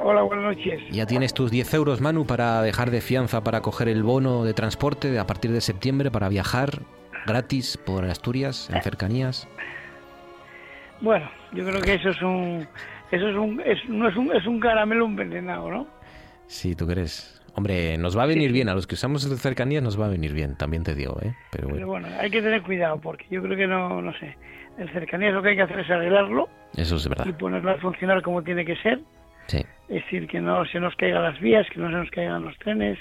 Hola, 0.03 0.23
buenas 0.23 0.45
noches. 0.45 0.81
Ya 0.89 1.05
tienes 1.05 1.35
tus 1.35 1.51
10 1.51 1.75
euros, 1.75 2.01
Manu, 2.01 2.25
para 2.25 2.63
dejar 2.63 2.89
de 2.89 3.01
fianza 3.01 3.43
para 3.43 3.61
coger 3.61 3.87
el 3.87 4.01
bono 4.01 4.43
de 4.43 4.55
transporte 4.55 5.19
a 5.19 5.27
partir 5.27 5.51
de 5.51 5.61
septiembre 5.61 6.09
para 6.09 6.27
viajar 6.27 6.81
gratis 7.27 7.77
por 7.77 8.03
Asturias, 8.05 8.67
en 8.73 8.81
cercanías. 8.81 9.47
Bueno, 11.01 11.29
yo 11.53 11.63
creo 11.65 11.81
que 11.81 11.93
eso 11.93 12.09
es 12.09 12.21
un... 12.23 12.67
Eso 13.11 13.29
es 13.29 13.35
un, 13.35 13.61
es, 13.61 13.77
no 13.87 14.09
es 14.09 14.15
un, 14.15 14.35
es 14.35 14.47
un 14.47 14.59
caramelo 14.59 15.05
envenenado, 15.05 15.69
¿no? 15.69 15.87
Sí, 16.47 16.73
¿tú 16.75 16.87
crees? 16.87 17.36
Hombre, 17.57 17.97
nos 17.97 18.15
va 18.15 18.21
a 18.23 18.25
venir 18.27 18.51
bien, 18.51 18.69
a 18.69 18.75
los 18.75 18.85
que 18.85 18.93
usamos 18.93 19.27
de 19.27 19.35
cercanías 19.35 19.81
nos 19.81 19.99
va 19.99 20.05
a 20.05 20.09
venir 20.09 20.31
bien, 20.31 20.55
también 20.55 20.83
te 20.83 20.93
digo, 20.93 21.17
¿eh? 21.23 21.33
Pero 21.51 21.63
bueno. 21.69 21.75
Pero 21.77 21.87
bueno, 21.87 22.07
hay 22.19 22.29
que 22.29 22.39
tener 22.41 22.61
cuidado 22.61 23.01
porque 23.01 23.25
yo 23.31 23.41
creo 23.41 23.57
que 23.57 23.65
no, 23.65 23.99
no 23.99 24.13
sé, 24.19 24.37
el 24.77 24.87
cercanías 24.91 25.33
lo 25.33 25.41
que 25.41 25.49
hay 25.49 25.55
que 25.55 25.63
hacer 25.63 25.79
es 25.79 25.89
arreglarlo 25.89 26.47
Eso 26.75 26.97
es 26.97 27.07
verdad. 27.09 27.25
y 27.25 27.33
ponerlo 27.33 27.71
a 27.71 27.77
funcionar 27.79 28.21
como 28.21 28.43
tiene 28.43 28.63
que 28.63 28.75
ser. 28.77 28.99
Sí. 29.47 29.57
Es 29.89 30.03
decir, 30.03 30.27
que 30.27 30.39
no 30.39 30.65
se 30.65 30.79
nos 30.79 30.95
caigan 30.97 31.23
las 31.23 31.39
vías, 31.39 31.65
que 31.73 31.79
no 31.79 31.87
se 31.89 31.95
nos 31.95 32.11
caigan 32.11 32.43
los 32.43 32.55
trenes, 32.59 32.99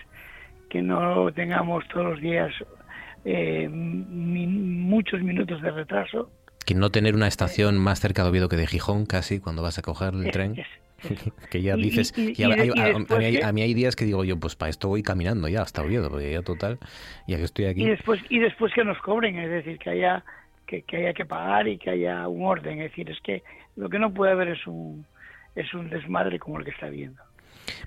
que 0.70 0.80
no 0.80 1.30
tengamos 1.32 1.86
todos 1.88 2.06
los 2.06 2.20
días 2.22 2.50
eh, 3.26 3.68
muchos 3.68 5.20
minutos 5.20 5.60
de 5.60 5.70
retraso. 5.70 6.30
Que 6.64 6.74
no 6.74 6.88
tener 6.90 7.14
una 7.14 7.28
estación 7.28 7.76
más 7.76 8.00
cerca 8.00 8.22
de 8.22 8.30
Oviedo 8.30 8.48
que 8.48 8.56
de 8.56 8.66
Gijón, 8.66 9.04
casi, 9.04 9.38
cuando 9.38 9.60
vas 9.62 9.78
a 9.78 9.82
coger 9.82 10.14
el 10.14 10.26
Es- 10.26 10.32
tren. 10.32 10.58
es- 10.58 10.66
que 11.50 11.62
ya 11.62 11.76
dices... 11.76 12.12
y- 12.16 12.30
y- 12.30 12.34
ya- 12.34 12.48
y 12.48 12.52
hay- 12.52 12.58
de- 12.58 12.66
y 12.76 12.80
a, 12.80 12.98
mí 13.18 13.24
hay, 13.24 13.36
que- 13.38 13.44
a 13.44 13.52
mí 13.52 13.62
hay 13.62 13.74
días 13.74 13.94
que 13.96 14.04
digo 14.04 14.24
yo, 14.24 14.38
pues 14.38 14.56
para 14.56 14.70
esto 14.70 14.88
voy 14.88 15.02
caminando 15.02 15.48
ya 15.48 15.62
hasta 15.62 15.82
Oviedo, 15.82 16.10
porque 16.10 16.32
ya 16.32 16.42
total, 16.42 16.78
ya 17.26 17.36
que 17.36 17.44
estoy 17.44 17.66
aquí... 17.66 17.82
Y 17.84 17.88
después, 17.88 18.20
y 18.28 18.38
después 18.38 18.72
que 18.74 18.84
nos 18.84 18.98
cobren, 18.98 19.38
es 19.38 19.50
decir, 19.50 19.78
que 19.78 19.90
haya 19.90 20.24
que, 20.66 20.82
que 20.82 20.96
haya 20.96 21.12
que 21.14 21.24
pagar 21.24 21.68
y 21.68 21.78
que 21.78 21.90
haya 21.90 22.26
un 22.26 22.44
orden. 22.44 22.80
Es 22.82 22.90
decir, 22.90 23.08
es 23.10 23.20
que 23.22 23.44
lo 23.76 23.88
que 23.88 23.98
no 24.00 24.12
puede 24.12 24.32
haber 24.32 24.48
es 24.48 24.66
un, 24.66 25.06
es 25.54 25.72
un 25.74 25.88
desmadre 25.90 26.38
como 26.40 26.58
el 26.58 26.64
que 26.64 26.72
está 26.72 26.88
viendo. 26.88 27.22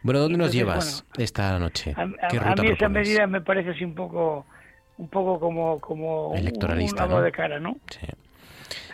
Bueno, 0.02 0.22
¿dónde 0.22 0.38
nos 0.38 0.54
Entonces, 0.56 1.04
llevas 1.04 1.06
esta 1.18 1.60
noche? 1.60 1.94
A, 1.98 2.04
a- 2.04 2.28
¿Qué 2.30 2.38
a 2.38 2.44
ruta 2.50 2.62
mí 2.64 2.70
esa 2.70 2.78
propones? 2.78 3.08
medida 3.10 3.28
me 3.28 3.42
parece 3.42 3.72
así 3.72 3.84
un 3.84 3.96
poco 3.96 4.46
un 4.98 5.08
poco 5.10 5.40
como 5.40 5.80
como 5.80 6.30
un- 6.30 6.38
Electoralista, 6.38 7.04
un 7.04 7.10
lavado 7.10 7.20
¿no? 7.20 7.26
de 7.26 7.32
cara, 7.34 7.60
¿no? 7.60 7.78
Sí. 7.90 8.08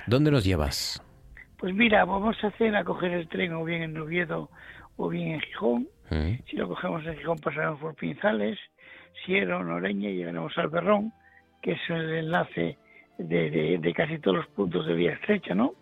¿Dónde 0.08 0.32
nos 0.32 0.44
llevas? 0.44 1.02
Pues 1.58 1.74
mira, 1.74 2.04
vamos 2.06 2.42
a 2.44 2.48
hacer 2.48 2.76
a 2.76 2.84
coger 2.84 3.12
el 3.14 3.28
tren 3.28 3.54
o 3.54 3.64
bien 3.64 3.82
en 3.84 3.98
Oviedo 3.98 4.50
o 4.98 5.10
bien 5.10 5.34
en 5.34 5.42
Gijón. 5.42 5.88
Si 6.48 6.58
lo 6.58 6.68
cogemos 6.68 7.06
en 7.06 7.16
Gijón 7.18 7.40
pasaremos 7.40 7.80
por 7.80 7.96
Pinzales, 7.96 8.60
Siero, 9.26 9.64
Noreña 9.64 10.10
y 10.10 10.18
llegaremos 10.18 10.58
al 10.58 10.68
Berrón, 10.70 11.12
que 11.62 11.72
es 11.74 11.90
el 11.90 12.14
enlace 12.14 12.78
de, 13.18 13.50
de- 13.50 13.78
de 13.80 13.94
casi 13.94 14.20
todos 14.20 14.38
los 14.38 14.48
puntos 14.48 14.86
de 14.86 14.94
vía 14.94 15.14
estrecha, 15.14 15.56
¿no? 15.56 15.74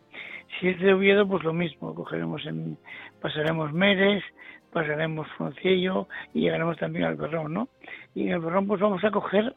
Si 0.59 0.67
es 0.69 0.79
de 0.79 0.93
Oviedo, 0.93 1.27
pues 1.27 1.43
lo 1.43 1.51
mismo, 1.53 1.95
cogeremos 1.95 2.45
en, 2.45 2.77
pasaremos 3.21 3.73
Meres, 3.73 4.23
pasaremos 4.71 5.27
Fonciello 5.37 6.07
y 6.33 6.41
llegaremos 6.41 6.77
también 6.77 7.05
al 7.05 7.15
Berrón, 7.15 7.53
¿no? 7.53 7.67
Y 8.13 8.27
en 8.27 8.33
el 8.33 8.39
Berrón 8.39 8.67
pues 8.67 8.79
vamos 8.79 9.03
a 9.03 9.09
coger 9.11 9.55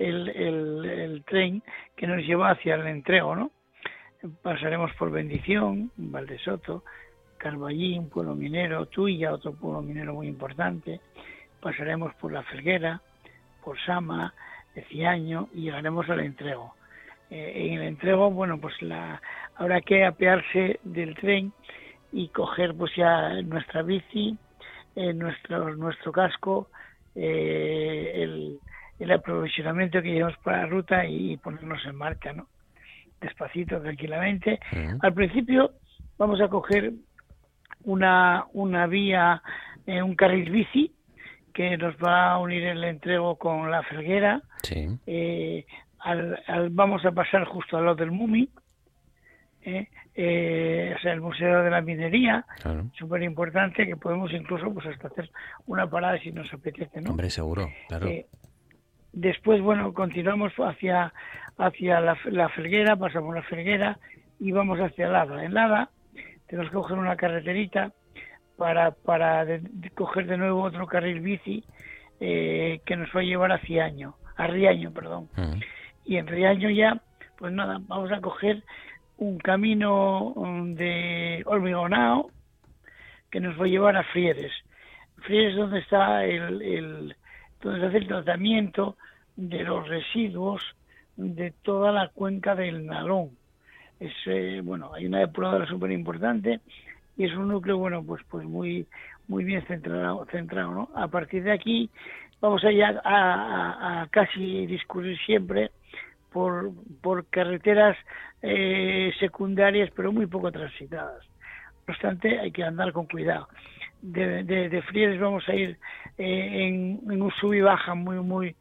el, 0.00 0.28
el, 0.30 0.84
el 0.84 1.24
tren 1.24 1.62
que 1.96 2.06
nos 2.08 2.18
lleva 2.26 2.50
hacia 2.50 2.74
el 2.74 2.86
entrego, 2.88 3.36
¿no? 3.36 3.52
Pasaremos 4.42 4.92
por 4.94 5.10
Bendición, 5.10 5.90
Valdesoto, 5.96 6.84
Carballín, 7.38 8.08
Pueblo 8.08 8.36
Minero, 8.36 8.86
Tuya, 8.86 9.32
otro 9.32 9.52
pueblo 9.52 9.82
minero 9.82 10.14
muy 10.14 10.28
importante. 10.28 11.00
Pasaremos 11.60 12.14
por 12.14 12.32
La 12.32 12.44
Felguera, 12.44 13.00
por 13.64 13.76
Sama, 13.84 14.32
Ciaño 14.88 15.48
y 15.52 15.62
llegaremos 15.62 16.08
al 16.08 16.20
entrego. 16.20 16.74
Eh, 17.30 17.66
en 17.66 17.80
el 17.80 17.82
entrego, 17.88 18.30
bueno, 18.30 18.60
pues 18.60 18.80
la, 18.80 19.20
habrá 19.56 19.80
que 19.80 20.04
apearse 20.04 20.78
del 20.84 21.16
tren 21.16 21.52
y 22.12 22.28
coger 22.28 22.76
pues 22.76 22.94
ya 22.94 23.42
nuestra 23.42 23.82
bici, 23.82 24.38
eh, 24.94 25.12
nuestro, 25.12 25.74
nuestro 25.74 26.12
casco, 26.12 26.68
eh, 27.16 28.22
el, 28.22 28.60
aprovisionamiento 29.10 30.00
que 30.00 30.12
llevamos 30.12 30.38
para 30.44 30.58
la 30.58 30.66
ruta 30.66 31.04
y, 31.06 31.36
ponernos 31.38 31.84
en 31.86 31.96
marcha, 31.96 32.32
¿no? 32.32 32.46
Despacito, 33.22 33.80
tranquilamente. 33.80 34.58
Al 35.00 35.14
principio 35.14 35.72
vamos 36.18 36.40
a 36.40 36.48
coger 36.48 36.92
una, 37.84 38.44
una 38.52 38.86
vía, 38.86 39.42
eh, 39.86 40.02
un 40.02 40.14
carril 40.14 40.50
bici 40.50 40.92
que 41.54 41.76
nos 41.76 41.94
va 41.96 42.32
a 42.32 42.38
unir 42.38 42.62
el 42.64 42.82
entrego 42.84 43.36
con 43.36 43.70
la 43.70 43.82
Felguera. 43.84 44.42
Sí. 44.62 44.88
Eh, 45.06 45.64
al, 46.00 46.42
al- 46.46 46.70
vamos 46.70 47.04
a 47.04 47.12
pasar 47.12 47.44
justo 47.44 47.76
al 47.76 47.84
lado 47.84 47.96
del 47.96 48.10
Mumi, 48.10 48.48
eh, 49.64 49.86
eh, 50.14 50.94
o 50.96 51.00
sea, 51.00 51.12
el 51.12 51.20
Museo 51.20 51.62
de 51.62 51.70
la 51.70 51.80
Minería, 51.80 52.44
Claro. 52.60 52.90
súper 52.98 53.22
importante, 53.22 53.86
que 53.86 53.96
podemos 53.96 54.32
incluso 54.32 54.72
pues 54.74 54.86
hasta 54.86 55.08
hacer 55.08 55.30
una 55.66 55.88
parada 55.88 56.18
si 56.18 56.32
nos 56.32 56.52
apetece, 56.52 57.00
¿no? 57.00 57.10
Hombre, 57.10 57.30
seguro, 57.30 57.68
claro. 57.88 58.08
Eh, 58.08 58.26
después, 59.12 59.60
bueno, 59.60 59.92
continuamos 59.94 60.52
hacia, 60.58 61.12
hacia 61.58 62.00
la, 62.00 62.16
la 62.26 62.48
Felguera, 62.50 62.96
pasamos 62.96 63.34
la 63.34 63.42
Felguera 63.42 63.98
y 64.40 64.52
vamos 64.52 64.78
hacia 64.80 65.08
Lada. 65.08 65.44
En 65.44 65.54
Lada 65.54 65.90
tenemos 66.46 66.70
que 66.70 66.74
coger 66.76 66.98
una 66.98 67.16
carreterita 67.16 67.92
para, 68.56 68.90
para 68.92 69.44
de- 69.44 69.60
de 69.60 69.90
coger 69.90 70.26
de 70.26 70.36
nuevo 70.36 70.62
otro 70.62 70.86
carril 70.86 71.20
bici 71.20 71.64
eh, 72.20 72.80
que 72.84 72.96
nos 72.96 73.08
va 73.14 73.20
a 73.20 73.24
llevar 73.24 73.52
a 73.52 73.58
Ciaño, 73.58 74.14
a 74.36 74.46
Riaño, 74.46 74.92
perdón. 74.92 75.28
Y 76.04 76.16
en 76.16 76.26
Riaño 76.26 76.70
ya, 76.70 77.00
pues 77.38 77.52
nada, 77.52 77.78
vamos 77.86 78.10
a 78.12 78.20
coger 78.20 78.62
un 79.18 79.38
camino 79.38 80.32
mm, 80.36 80.74
de 80.74 81.42
hormigonao 81.46 82.30
que 83.30 83.40
nos 83.40 83.58
va 83.60 83.64
a 83.64 83.68
llevar 83.68 83.96
a 83.96 84.02
Frieres. 84.04 84.52
Frieres 85.22 85.52
es 85.52 85.56
donde 85.58 85.78
está 85.78 86.24
el, 86.24 86.60
el- 86.62 87.16
donde 87.60 87.80
se 87.80 87.86
hace 87.86 87.98
el 87.98 88.08
tratamiento 88.08 88.96
de 89.36 89.62
los 89.62 89.88
residuos 89.88 90.62
de 91.16 91.52
toda 91.62 91.92
la 91.92 92.08
cuenca 92.08 92.54
del 92.54 92.86
Nalón. 92.86 93.30
Es, 94.00 94.12
eh, 94.26 94.60
bueno, 94.64 94.92
hay 94.94 95.06
una 95.06 95.20
depuradora 95.20 95.66
súper 95.66 95.92
importante 95.92 96.60
y 97.16 97.24
es 97.24 97.34
un 97.34 97.48
núcleo, 97.48 97.78
bueno, 97.78 98.02
pues, 98.04 98.22
pues 98.28 98.44
muy, 98.46 98.86
muy 99.28 99.44
bien 99.44 99.64
centrado, 99.66 100.24
centrado, 100.30 100.72
¿no? 100.72 100.88
A 100.96 101.08
partir 101.08 101.44
de 101.44 101.52
aquí 101.52 101.90
vamos 102.40 102.64
allá 102.64 103.00
a, 103.04 104.00
a- 104.00 104.02
a 104.02 104.06
casi 104.08 104.66
discurrir 104.66 105.16
siempre 105.26 105.70
por, 106.32 106.70
por 107.00 107.26
carreteras 107.26 107.96
eh, 108.40 109.12
secundarias, 109.20 109.90
pero 109.94 110.10
muy 110.12 110.26
poco 110.26 110.50
transitadas. 110.50 111.22
No 111.86 111.92
obstante, 111.94 112.38
hay 112.38 112.50
que 112.50 112.64
andar 112.64 112.92
con 112.92 113.06
cuidado. 113.06 113.48
De, 114.00 114.42
de, 114.42 115.18
vamos 115.20 115.48
a 115.48 115.54
ir 115.54 115.78
eh, 116.18 116.66
en, 116.66 117.00
en 117.08 117.22
un 117.22 117.30
sub 117.32 117.52
y 117.54 117.60
baja 117.60 117.94
muy, 117.94 118.16
muy, 118.16 118.56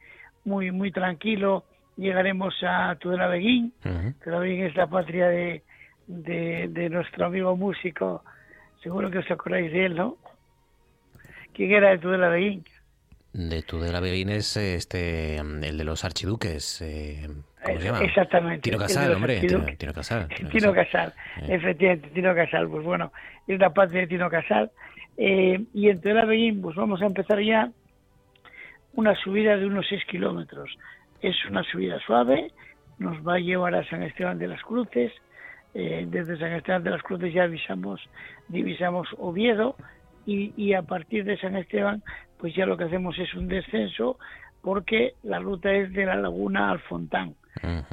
muy, 0.45 0.71
muy 0.71 0.91
tranquilo. 0.91 1.63
Llegaremos 1.97 2.55
a 2.63 2.95
Tudela 2.95 3.27
Beguín. 3.27 3.73
Tudela 4.23 4.39
Beguín 4.39 4.65
es 4.65 4.76
la 4.76 4.88
patria 4.88 5.27
de, 5.27 5.61
de, 6.07 6.68
de 6.69 6.89
nuestro 6.89 7.26
amigo 7.26 7.55
músico. 7.55 8.23
Seguro 8.81 9.11
que 9.11 9.19
os 9.19 9.30
acordáis 9.30 9.72
de 9.72 9.85
él, 9.85 9.95
¿no? 9.95 10.18
¿Quién 11.53 11.72
era 11.72 11.89
de 11.89 11.99
Tudela 11.99 12.30
Beguín? 12.30 12.63
De 13.34 13.61
Tudela 13.61 13.99
Beguín 13.99 14.30
es 14.30 14.57
este, 14.57 15.38
el 15.38 15.77
de 15.77 15.84
los 15.84 16.03
archiduques. 16.03 16.81
eh, 16.81 17.27
¿Cómo 17.63 17.80
se 17.80 17.85
llama? 17.85 17.99
Exactamente. 18.01 18.61
Tino 18.61 18.77
Casal, 18.80 19.13
hombre. 19.13 19.39
Tino, 19.39 19.93
Casal. 19.93 20.27
Tino 20.30 20.49
Tino 20.49 20.73
Casal. 20.73 21.13
Casal, 21.13 21.49
efectivamente, 21.51 22.09
Tino 22.09 22.34
Casal. 22.34 22.68
Pues 22.69 22.84
bueno, 22.84 23.11
es 23.47 23.59
la 23.59 23.69
patria 23.72 24.01
de 24.01 24.07
Tino 24.07 24.30
Casal. 24.30 24.72
Eh, 25.18 25.61
y 25.73 25.89
en 25.89 26.01
Tudela 26.01 26.26
Beguín, 26.26 26.61
pues 26.61 26.76
vamos 26.76 27.01
a 27.01 27.05
empezar 27.05 27.39
ya 27.41 27.69
una 28.93 29.15
subida 29.15 29.55
de 29.55 29.65
unos 29.68 29.85
6 29.88 30.01
kilómetros. 30.09 30.69
Es 31.22 31.35
una 31.49 31.64
subida 31.64 31.99
suave, 32.06 32.52
nos 32.98 33.18
va 33.26 33.35
a 33.35 33.39
llevar 33.39 33.76
a 33.76 33.88
San 33.89 34.03
Esteban 34.03 34.38
de 34.39 34.48
las 34.48 34.61
Cruces. 34.64 35.11
Eh, 35.73 36.06
desde 36.10 36.38
San 36.38 36.52
Esteban 36.52 36.84
de 36.84 36.89
las 36.89 37.02
Cruces 37.03 37.34
ya 37.34 37.43
avisamos, 37.43 38.02
divisamos 38.49 39.07
Oviedo 39.18 39.76
y, 40.26 40.53
y 40.61 40.73
a 40.73 40.81
partir 40.81 41.23
de 41.23 41.38
San 41.38 41.56
Esteban, 41.56 42.03
pues 42.39 42.53
ya 42.56 42.65
lo 42.65 42.76
que 42.76 42.84
hacemos 42.85 43.18
es 43.19 43.34
un 43.35 43.48
descenso 43.48 44.18
porque 44.61 45.14
la 45.23 45.39
ruta 45.39 45.72
es 45.72 45.91
de 45.93 46.06
la 46.06 46.15
laguna 46.15 46.72
al 46.72 46.80
Fontán 46.81 47.35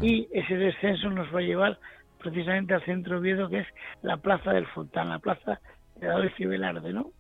y 0.03 0.29
ese 0.33 0.57
descenso 0.57 1.09
nos 1.11 1.33
va 1.35 1.39
a 1.39 1.43
llevar 1.43 1.79
precisamente 2.23 2.75
al 2.75 2.85
centro 2.85 3.15
de 3.15 3.19
Oviedo 3.33 3.49
que 3.49 3.61
es 3.61 3.67
la 4.03 4.17
plaza 4.17 4.53
del 4.53 4.67
Fontán, 4.67 5.09
la 5.11 5.19
plaza 5.21 5.61
de 5.97 6.09
Adolfo 6.09 6.49
Velarde, 6.49 6.93
¿no? 6.93 7.11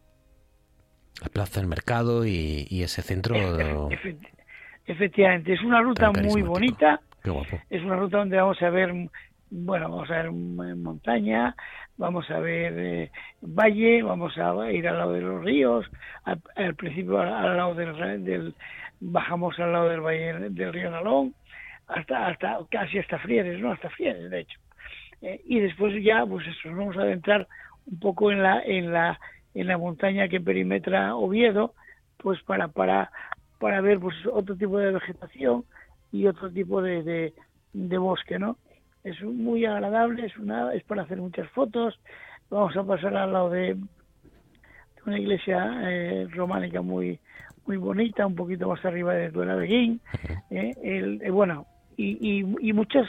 La 1.22 1.28
plaza 1.28 1.60
del 1.60 1.68
mercado 1.68 2.24
y, 2.26 2.66
y 2.68 2.82
ese 2.82 3.02
centro. 3.02 3.34
Efe- 3.90 4.18
Efectivamente, 4.88 5.52
es 5.52 5.62
una 5.62 5.82
ruta 5.82 6.10
muy 6.10 6.40
bonita, 6.40 6.98
Qué 7.22 7.30
guapo. 7.30 7.58
es 7.68 7.82
una 7.82 7.96
ruta 7.96 8.18
donde 8.18 8.38
vamos 8.38 8.60
a 8.62 8.70
ver, 8.70 8.90
bueno, 9.50 9.90
vamos 9.90 10.10
a 10.10 10.22
ver 10.22 10.32
montaña, 10.32 11.54
vamos 11.98 12.30
a 12.30 12.38
ver 12.38 12.72
eh, 12.78 13.10
valle, 13.42 14.02
vamos 14.02 14.36
a 14.38 14.72
ir 14.72 14.88
al 14.88 14.96
lado 14.96 15.12
de 15.12 15.20
los 15.20 15.44
ríos, 15.44 15.84
al, 16.24 16.40
al 16.56 16.74
principio 16.74 17.20
al, 17.20 17.28
al 17.34 17.56
lado 17.58 17.74
del, 17.74 18.24
del, 18.24 18.54
bajamos 19.00 19.58
al 19.58 19.72
lado 19.72 19.88
del 19.90 20.00
valle 20.00 20.48
del 20.50 20.72
río 20.72 20.90
Nalón, 20.90 21.34
hasta, 21.86 22.26
hasta 22.26 22.58
casi 22.70 22.98
hasta 22.98 23.18
Frieres, 23.18 23.60
¿no? 23.60 23.72
Hasta 23.72 23.90
Frieres, 23.90 24.30
de 24.30 24.40
hecho. 24.40 24.58
Eh, 25.20 25.40
y 25.44 25.60
después 25.60 25.94
ya, 26.02 26.24
pues 26.24 26.46
eso, 26.46 26.70
nos 26.70 26.78
vamos 26.78 26.96
a 26.96 27.02
adentrar 27.02 27.46
un 27.86 27.98
poco 28.00 28.32
en 28.32 28.42
la, 28.42 28.62
en 28.62 28.90
la, 28.90 29.20
en 29.54 29.66
la 29.66 29.76
montaña 29.76 30.28
que 30.28 30.40
perimetra 30.40 31.14
Oviedo, 31.14 31.74
pues 32.16 32.42
para, 32.42 32.68
para, 32.68 33.10
para 33.58 33.80
ver 33.80 33.98
pues 33.98 34.16
otro 34.32 34.56
tipo 34.56 34.78
de 34.78 34.92
vegetación 34.92 35.64
y 36.12 36.26
otro 36.26 36.50
tipo 36.50 36.80
de, 36.80 37.02
de, 37.02 37.34
de 37.72 37.98
bosque, 37.98 38.38
¿no? 38.38 38.56
Es 39.04 39.22
muy 39.22 39.64
agradable, 39.64 40.26
es 40.26 40.36
una, 40.38 40.72
es 40.74 40.82
para 40.84 41.02
hacer 41.02 41.18
muchas 41.18 41.48
fotos. 41.50 41.98
Vamos 42.50 42.76
a 42.76 42.84
pasar 42.84 43.16
al 43.16 43.32
lado 43.32 43.50
de, 43.50 43.74
de 43.74 45.02
una 45.06 45.18
iglesia 45.18 45.80
eh, 45.82 46.26
románica 46.30 46.82
muy 46.82 47.18
muy 47.68 47.76
bonita, 47.76 48.26
un 48.26 48.34
poquito 48.34 48.66
más 48.66 48.82
arriba 48.84 49.12
de 49.14 49.30
de 49.30 49.98
eh, 50.50 50.74
el, 50.82 51.20
eh, 51.22 51.30
bueno, 51.30 51.66
y, 51.98 52.40
y, 52.60 52.72
muchas, 52.72 53.06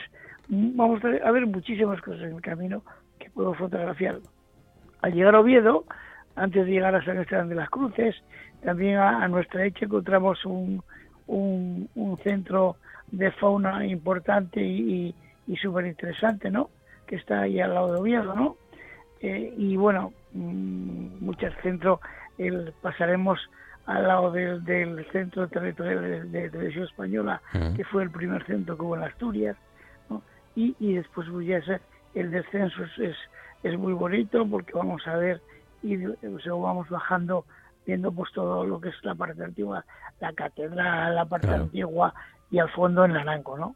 vamos 0.49 1.01
a 1.03 1.31
ver 1.31 1.47
muchísimas 1.47 2.01
cosas 2.01 2.23
en 2.23 2.35
el 2.35 2.41
camino 2.41 2.83
que 3.19 3.29
puedo 3.29 3.53
fotografiar. 3.53 4.19
Al 5.01 5.13
llegar 5.13 5.35
a 5.35 5.39
Oviedo, 5.39 5.85
antes 6.35 6.65
de 6.65 6.71
llegar 6.73 6.93
a 6.93 7.05
San 7.05 7.19
Esteban 7.19 7.47
de 7.47 7.55
las 7.55 7.69
Cruces, 7.69 8.15
también 8.63 8.97
a, 8.97 9.27
nuestra 9.27 9.59
derecha 9.59 9.85
encontramos 9.85 10.45
un, 10.45 10.83
un, 11.27 12.17
centro 12.23 12.77
de 13.11 13.31
fauna 13.31 13.85
importante 13.85 14.61
y, 14.61 15.13
y, 15.47 15.55
súper 15.57 15.85
interesante, 15.85 16.49
¿no? 16.51 16.69
Que 17.07 17.15
está 17.15 17.41
ahí 17.41 17.59
al 17.59 17.73
lado 17.73 17.93
de 17.93 17.99
Oviedo, 17.99 18.35
¿no? 18.35 18.57
Eh, 19.21 19.53
y 19.57 19.75
bueno, 19.75 20.13
mm, 20.33 21.23
muchos 21.23 21.53
centros, 21.61 21.99
el, 22.37 22.73
pasaremos 22.81 23.39
al 23.85 24.07
lado 24.07 24.31
del, 24.31 24.63
del 24.63 25.05
Centro 25.11 25.47
Territorial 25.47 26.31
de, 26.31 26.49
Televisión 26.49 26.85
Española, 26.85 27.41
que 27.75 27.83
fue 27.85 28.03
el 28.03 28.11
primer 28.11 28.45
centro 28.45 28.77
que 28.77 28.83
hubo 28.83 28.95
en 28.95 29.03
Asturias, 29.03 29.57
¿no? 30.09 30.21
y, 30.55 30.75
y 30.79 30.93
después 30.93 31.27
pues, 31.31 31.47
ya 31.47 31.59
el 32.13 32.31
descenso 32.31 32.83
es, 32.97 33.15
es, 33.63 33.79
muy 33.79 33.93
bonito 33.93 34.45
porque 34.47 34.73
vamos 34.73 35.07
a 35.07 35.15
ver 35.15 35.41
y 35.81 35.97
vamos 36.45 36.89
bajando 36.89 37.45
viendo 37.85 38.11
pues 38.11 38.31
todo 38.33 38.65
lo 38.65 38.79
que 38.79 38.89
es 38.89 38.95
la 39.03 39.15
parte 39.15 39.43
antigua, 39.43 39.85
la 40.19 40.33
catedral, 40.33 41.15
la 41.15 41.25
parte 41.25 41.49
antigua 41.49 42.13
y 42.51 42.59
al 42.59 42.69
fondo 42.71 43.05
en 43.05 43.13
Naranco, 43.13 43.57
¿no? 43.57 43.75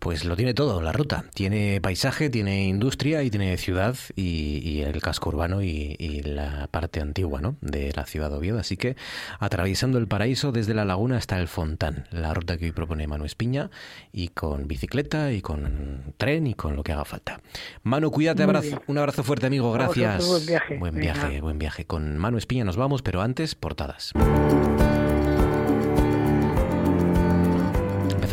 Pues 0.00 0.24
lo 0.24 0.34
tiene 0.34 0.54
todo, 0.54 0.80
la 0.80 0.92
ruta. 0.92 1.26
Tiene 1.34 1.78
paisaje, 1.82 2.30
tiene 2.30 2.64
industria 2.66 3.22
y 3.22 3.30
tiene 3.30 3.58
ciudad 3.58 3.94
y, 4.16 4.80
el 4.80 5.02
casco 5.02 5.28
urbano 5.28 5.62
y, 5.62 6.22
la 6.24 6.68
parte 6.70 7.00
antigua 7.00 7.42
¿no? 7.42 7.56
de 7.60 7.92
la 7.94 8.06
ciudad 8.06 8.30
de 8.30 8.36
Oviedo. 8.36 8.58
Así 8.58 8.78
que 8.78 8.96
atravesando 9.38 9.98
el 9.98 10.08
paraíso 10.08 10.52
desde 10.52 10.72
la 10.72 10.86
laguna 10.86 11.18
hasta 11.18 11.38
el 11.38 11.48
Fontán, 11.48 12.06
la 12.12 12.32
ruta 12.32 12.56
que 12.56 12.64
hoy 12.64 12.72
propone 12.72 13.06
Manu 13.06 13.26
Espiña 13.26 13.70
y 14.10 14.28
con 14.28 14.66
bicicleta 14.66 15.32
y 15.32 15.42
con 15.42 16.14
tren 16.16 16.46
y 16.46 16.54
con 16.54 16.76
lo 16.76 16.82
que 16.82 16.92
haga 16.92 17.04
falta. 17.04 17.42
Manu, 17.82 18.10
cuídate, 18.10 18.42
abrazo, 18.42 18.82
un 18.86 18.96
abrazo 18.96 19.22
fuerte 19.22 19.48
amigo, 19.48 19.70
gracias. 19.70 20.26
Buen 20.26 20.46
viaje. 20.46 20.78
Buen 20.78 20.94
viaje, 20.94 21.40
buen 21.42 21.58
viaje. 21.58 21.84
Con 21.84 22.16
Manu 22.16 22.38
Espiña 22.38 22.64
nos 22.64 22.78
vamos, 22.78 23.02
pero 23.02 23.20
antes 23.20 23.54
portadas. 23.54 24.14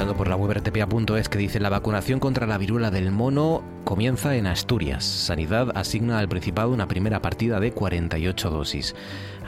Por 0.05 0.27
la 0.27 0.35
web 0.35 0.55
rtpa.es 0.55 1.27
que 1.27 1.39
dice 1.39 1.59
la 1.59 1.69
vacunación 1.69 2.19
contra 2.19 2.45
la 2.45 2.59
viruela 2.59 2.91
del 2.91 3.11
mono 3.11 3.63
comienza 3.83 4.35
en 4.35 4.45
Asturias. 4.45 5.03
Sanidad 5.03 5.75
asigna 5.75 6.19
al 6.19 6.29
Principado 6.29 6.69
una 6.69 6.87
primera 6.87 7.19
partida 7.19 7.59
de 7.59 7.71
48 7.71 8.49
dosis. 8.51 8.95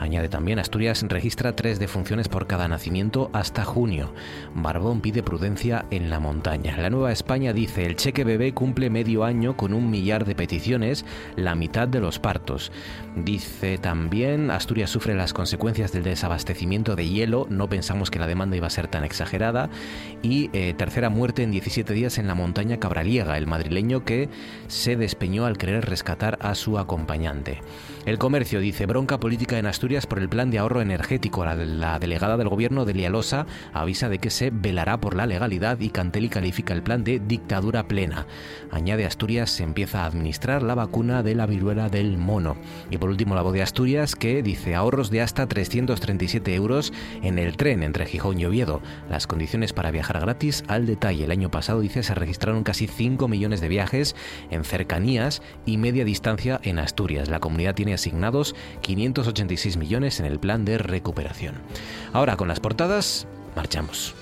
Añade 0.00 0.30
también, 0.30 0.58
Asturias 0.58 1.04
registra 1.06 1.54
tres 1.54 1.78
defunciones 1.78 2.28
por 2.28 2.46
cada 2.46 2.66
nacimiento 2.68 3.28
hasta 3.34 3.66
junio. 3.66 4.14
Barbón 4.54 5.02
pide 5.02 5.22
prudencia 5.22 5.84
en 5.90 6.08
la 6.08 6.18
montaña. 6.18 6.74
La 6.78 6.88
Nueva 6.88 7.12
España 7.12 7.52
dice, 7.52 7.84
el 7.84 7.96
cheque 7.96 8.24
bebé 8.24 8.54
cumple 8.54 8.88
medio 8.88 9.24
año 9.24 9.58
con 9.58 9.74
un 9.74 9.90
millar 9.90 10.24
de 10.24 10.34
peticiones, 10.34 11.04
la 11.36 11.54
mitad 11.54 11.86
de 11.86 12.00
los 12.00 12.18
partos. 12.18 12.72
Dice 13.14 13.76
también, 13.76 14.50
Asturias 14.50 14.88
sufre 14.88 15.14
las 15.14 15.34
consecuencias 15.34 15.92
del 15.92 16.04
desabastecimiento 16.04 16.96
de 16.96 17.06
hielo, 17.06 17.46
no 17.50 17.68
pensamos 17.68 18.10
que 18.10 18.18
la 18.18 18.26
demanda 18.26 18.56
iba 18.56 18.68
a 18.68 18.70
ser 18.70 18.88
tan 18.88 19.04
exagerada. 19.04 19.68
Y 20.22 20.48
eh, 20.54 20.72
tercera 20.72 21.10
muerte 21.10 21.42
en 21.42 21.50
17 21.50 21.92
días 21.92 22.16
en 22.16 22.26
la 22.26 22.34
montaña 22.34 22.80
Cabraliega, 22.80 23.36
el 23.36 23.46
madrileño 23.46 24.06
que 24.06 24.30
se 24.66 24.96
despeñó 24.96 25.44
al 25.44 25.58
querer 25.58 25.84
rescatar 25.84 26.38
a 26.40 26.54
su 26.54 26.78
acompañante. 26.78 27.60
El 28.06 28.16
comercio 28.16 28.60
dice 28.60 28.86
bronca 28.86 29.20
política 29.20 29.58
en 29.58 29.66
Asturias 29.66 30.06
por 30.06 30.20
el 30.20 30.30
plan 30.30 30.50
de 30.50 30.58
ahorro 30.58 30.80
energético. 30.80 31.44
La, 31.44 31.98
delegada 31.98 32.38
del 32.38 32.48
gobierno 32.48 32.86
de 32.86 32.94
Lialosa 32.94 33.46
avisa 33.74 34.08
de 34.08 34.18
que 34.18 34.30
se 34.30 34.48
velará 34.50 34.98
por 34.98 35.14
la 35.14 35.26
legalidad 35.26 35.78
y 35.80 35.90
Cantelli 35.90 36.30
califica 36.30 36.72
el 36.72 36.82
plan 36.82 37.04
de 37.04 37.20
dictadura 37.20 37.86
plena. 37.88 38.26
Añade 38.70 39.04
Asturias 39.04 39.50
se 39.50 39.64
empieza 39.64 40.02
a 40.02 40.06
administrar 40.06 40.62
la 40.62 40.74
vacuna 40.74 41.22
de 41.22 41.34
la 41.34 41.44
viruela 41.44 41.90
del 41.90 42.16
mono. 42.16 42.56
Y 42.90 42.96
por 42.96 43.10
último 43.10 43.34
la 43.34 43.42
voz 43.42 43.52
de 43.52 43.62
Asturias 43.62 44.16
que 44.16 44.42
dice 44.42 44.74
ahorros 44.74 45.10
de 45.10 45.20
hasta 45.20 45.46
337 45.46 46.54
euros 46.54 46.94
en 47.22 47.38
el 47.38 47.58
tren 47.58 47.82
entre 47.82 48.06
Gijón 48.06 48.40
y 48.40 48.46
Oviedo. 48.46 48.80
Las 49.10 49.26
condiciones 49.26 49.74
para 49.74 49.90
viajar 49.90 50.20
gratis 50.20 50.64
al 50.68 50.86
detalle. 50.86 51.24
El 51.24 51.32
año 51.32 51.50
pasado 51.50 51.80
dice 51.80 52.02
se 52.02 52.14
registraron 52.14 52.64
casi 52.64 52.86
5 52.86 53.28
millones 53.28 53.60
de 53.60 53.68
viajes 53.68 54.16
en 54.50 54.64
cercanías 54.64 55.42
y 55.66 55.76
media 55.76 56.06
distancia 56.06 56.60
en 56.62 56.78
Asturias. 56.78 57.28
La 57.28 57.40
comunidad 57.40 57.74
asignados 57.92 58.54
586 58.82 59.76
millones 59.76 60.20
en 60.20 60.26
el 60.26 60.38
plan 60.38 60.64
de 60.64 60.78
recuperación. 60.78 61.56
Ahora 62.12 62.36
con 62.36 62.48
las 62.48 62.60
portadas, 62.60 63.26
marchamos. 63.56 64.14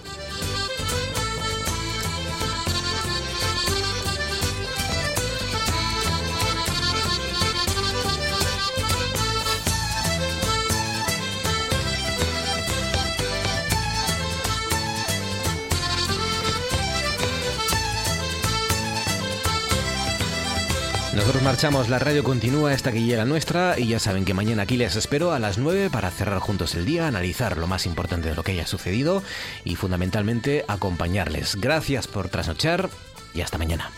Nosotros 21.19 21.43
marchamos, 21.43 21.89
la 21.89 21.99
radio 21.99 22.23
continúa 22.23 22.73
esta 22.73 22.93
que 22.93 23.03
llega 23.03 23.25
nuestra 23.25 23.77
y 23.77 23.89
ya 23.89 23.99
saben 23.99 24.25
que 24.25 24.35
mañana 24.35 24.63
aquí 24.63 24.77
les 24.77 24.95
espero 24.95 25.33
a 25.33 25.41
las 25.41 25.59
9 25.59 25.91
para 25.91 26.13
cerrar 26.13 26.39
juntos 26.39 26.77
el 26.77 26.85
día, 26.85 27.09
analizar 27.09 27.59
lo 27.59 27.67
más 27.67 27.87
importante 27.87 28.29
de 28.29 28.37
lo 28.37 28.45
que 28.45 28.53
haya 28.53 28.69
sucedido 28.69 29.25
y 29.65 29.75
fundamentalmente 29.75 30.65
acompañarles. 30.69 31.57
Gracias 31.57 32.07
por 32.07 32.29
trasnochar 32.29 32.89
y 33.35 33.41
hasta 33.41 33.59
mañana. 33.59 33.91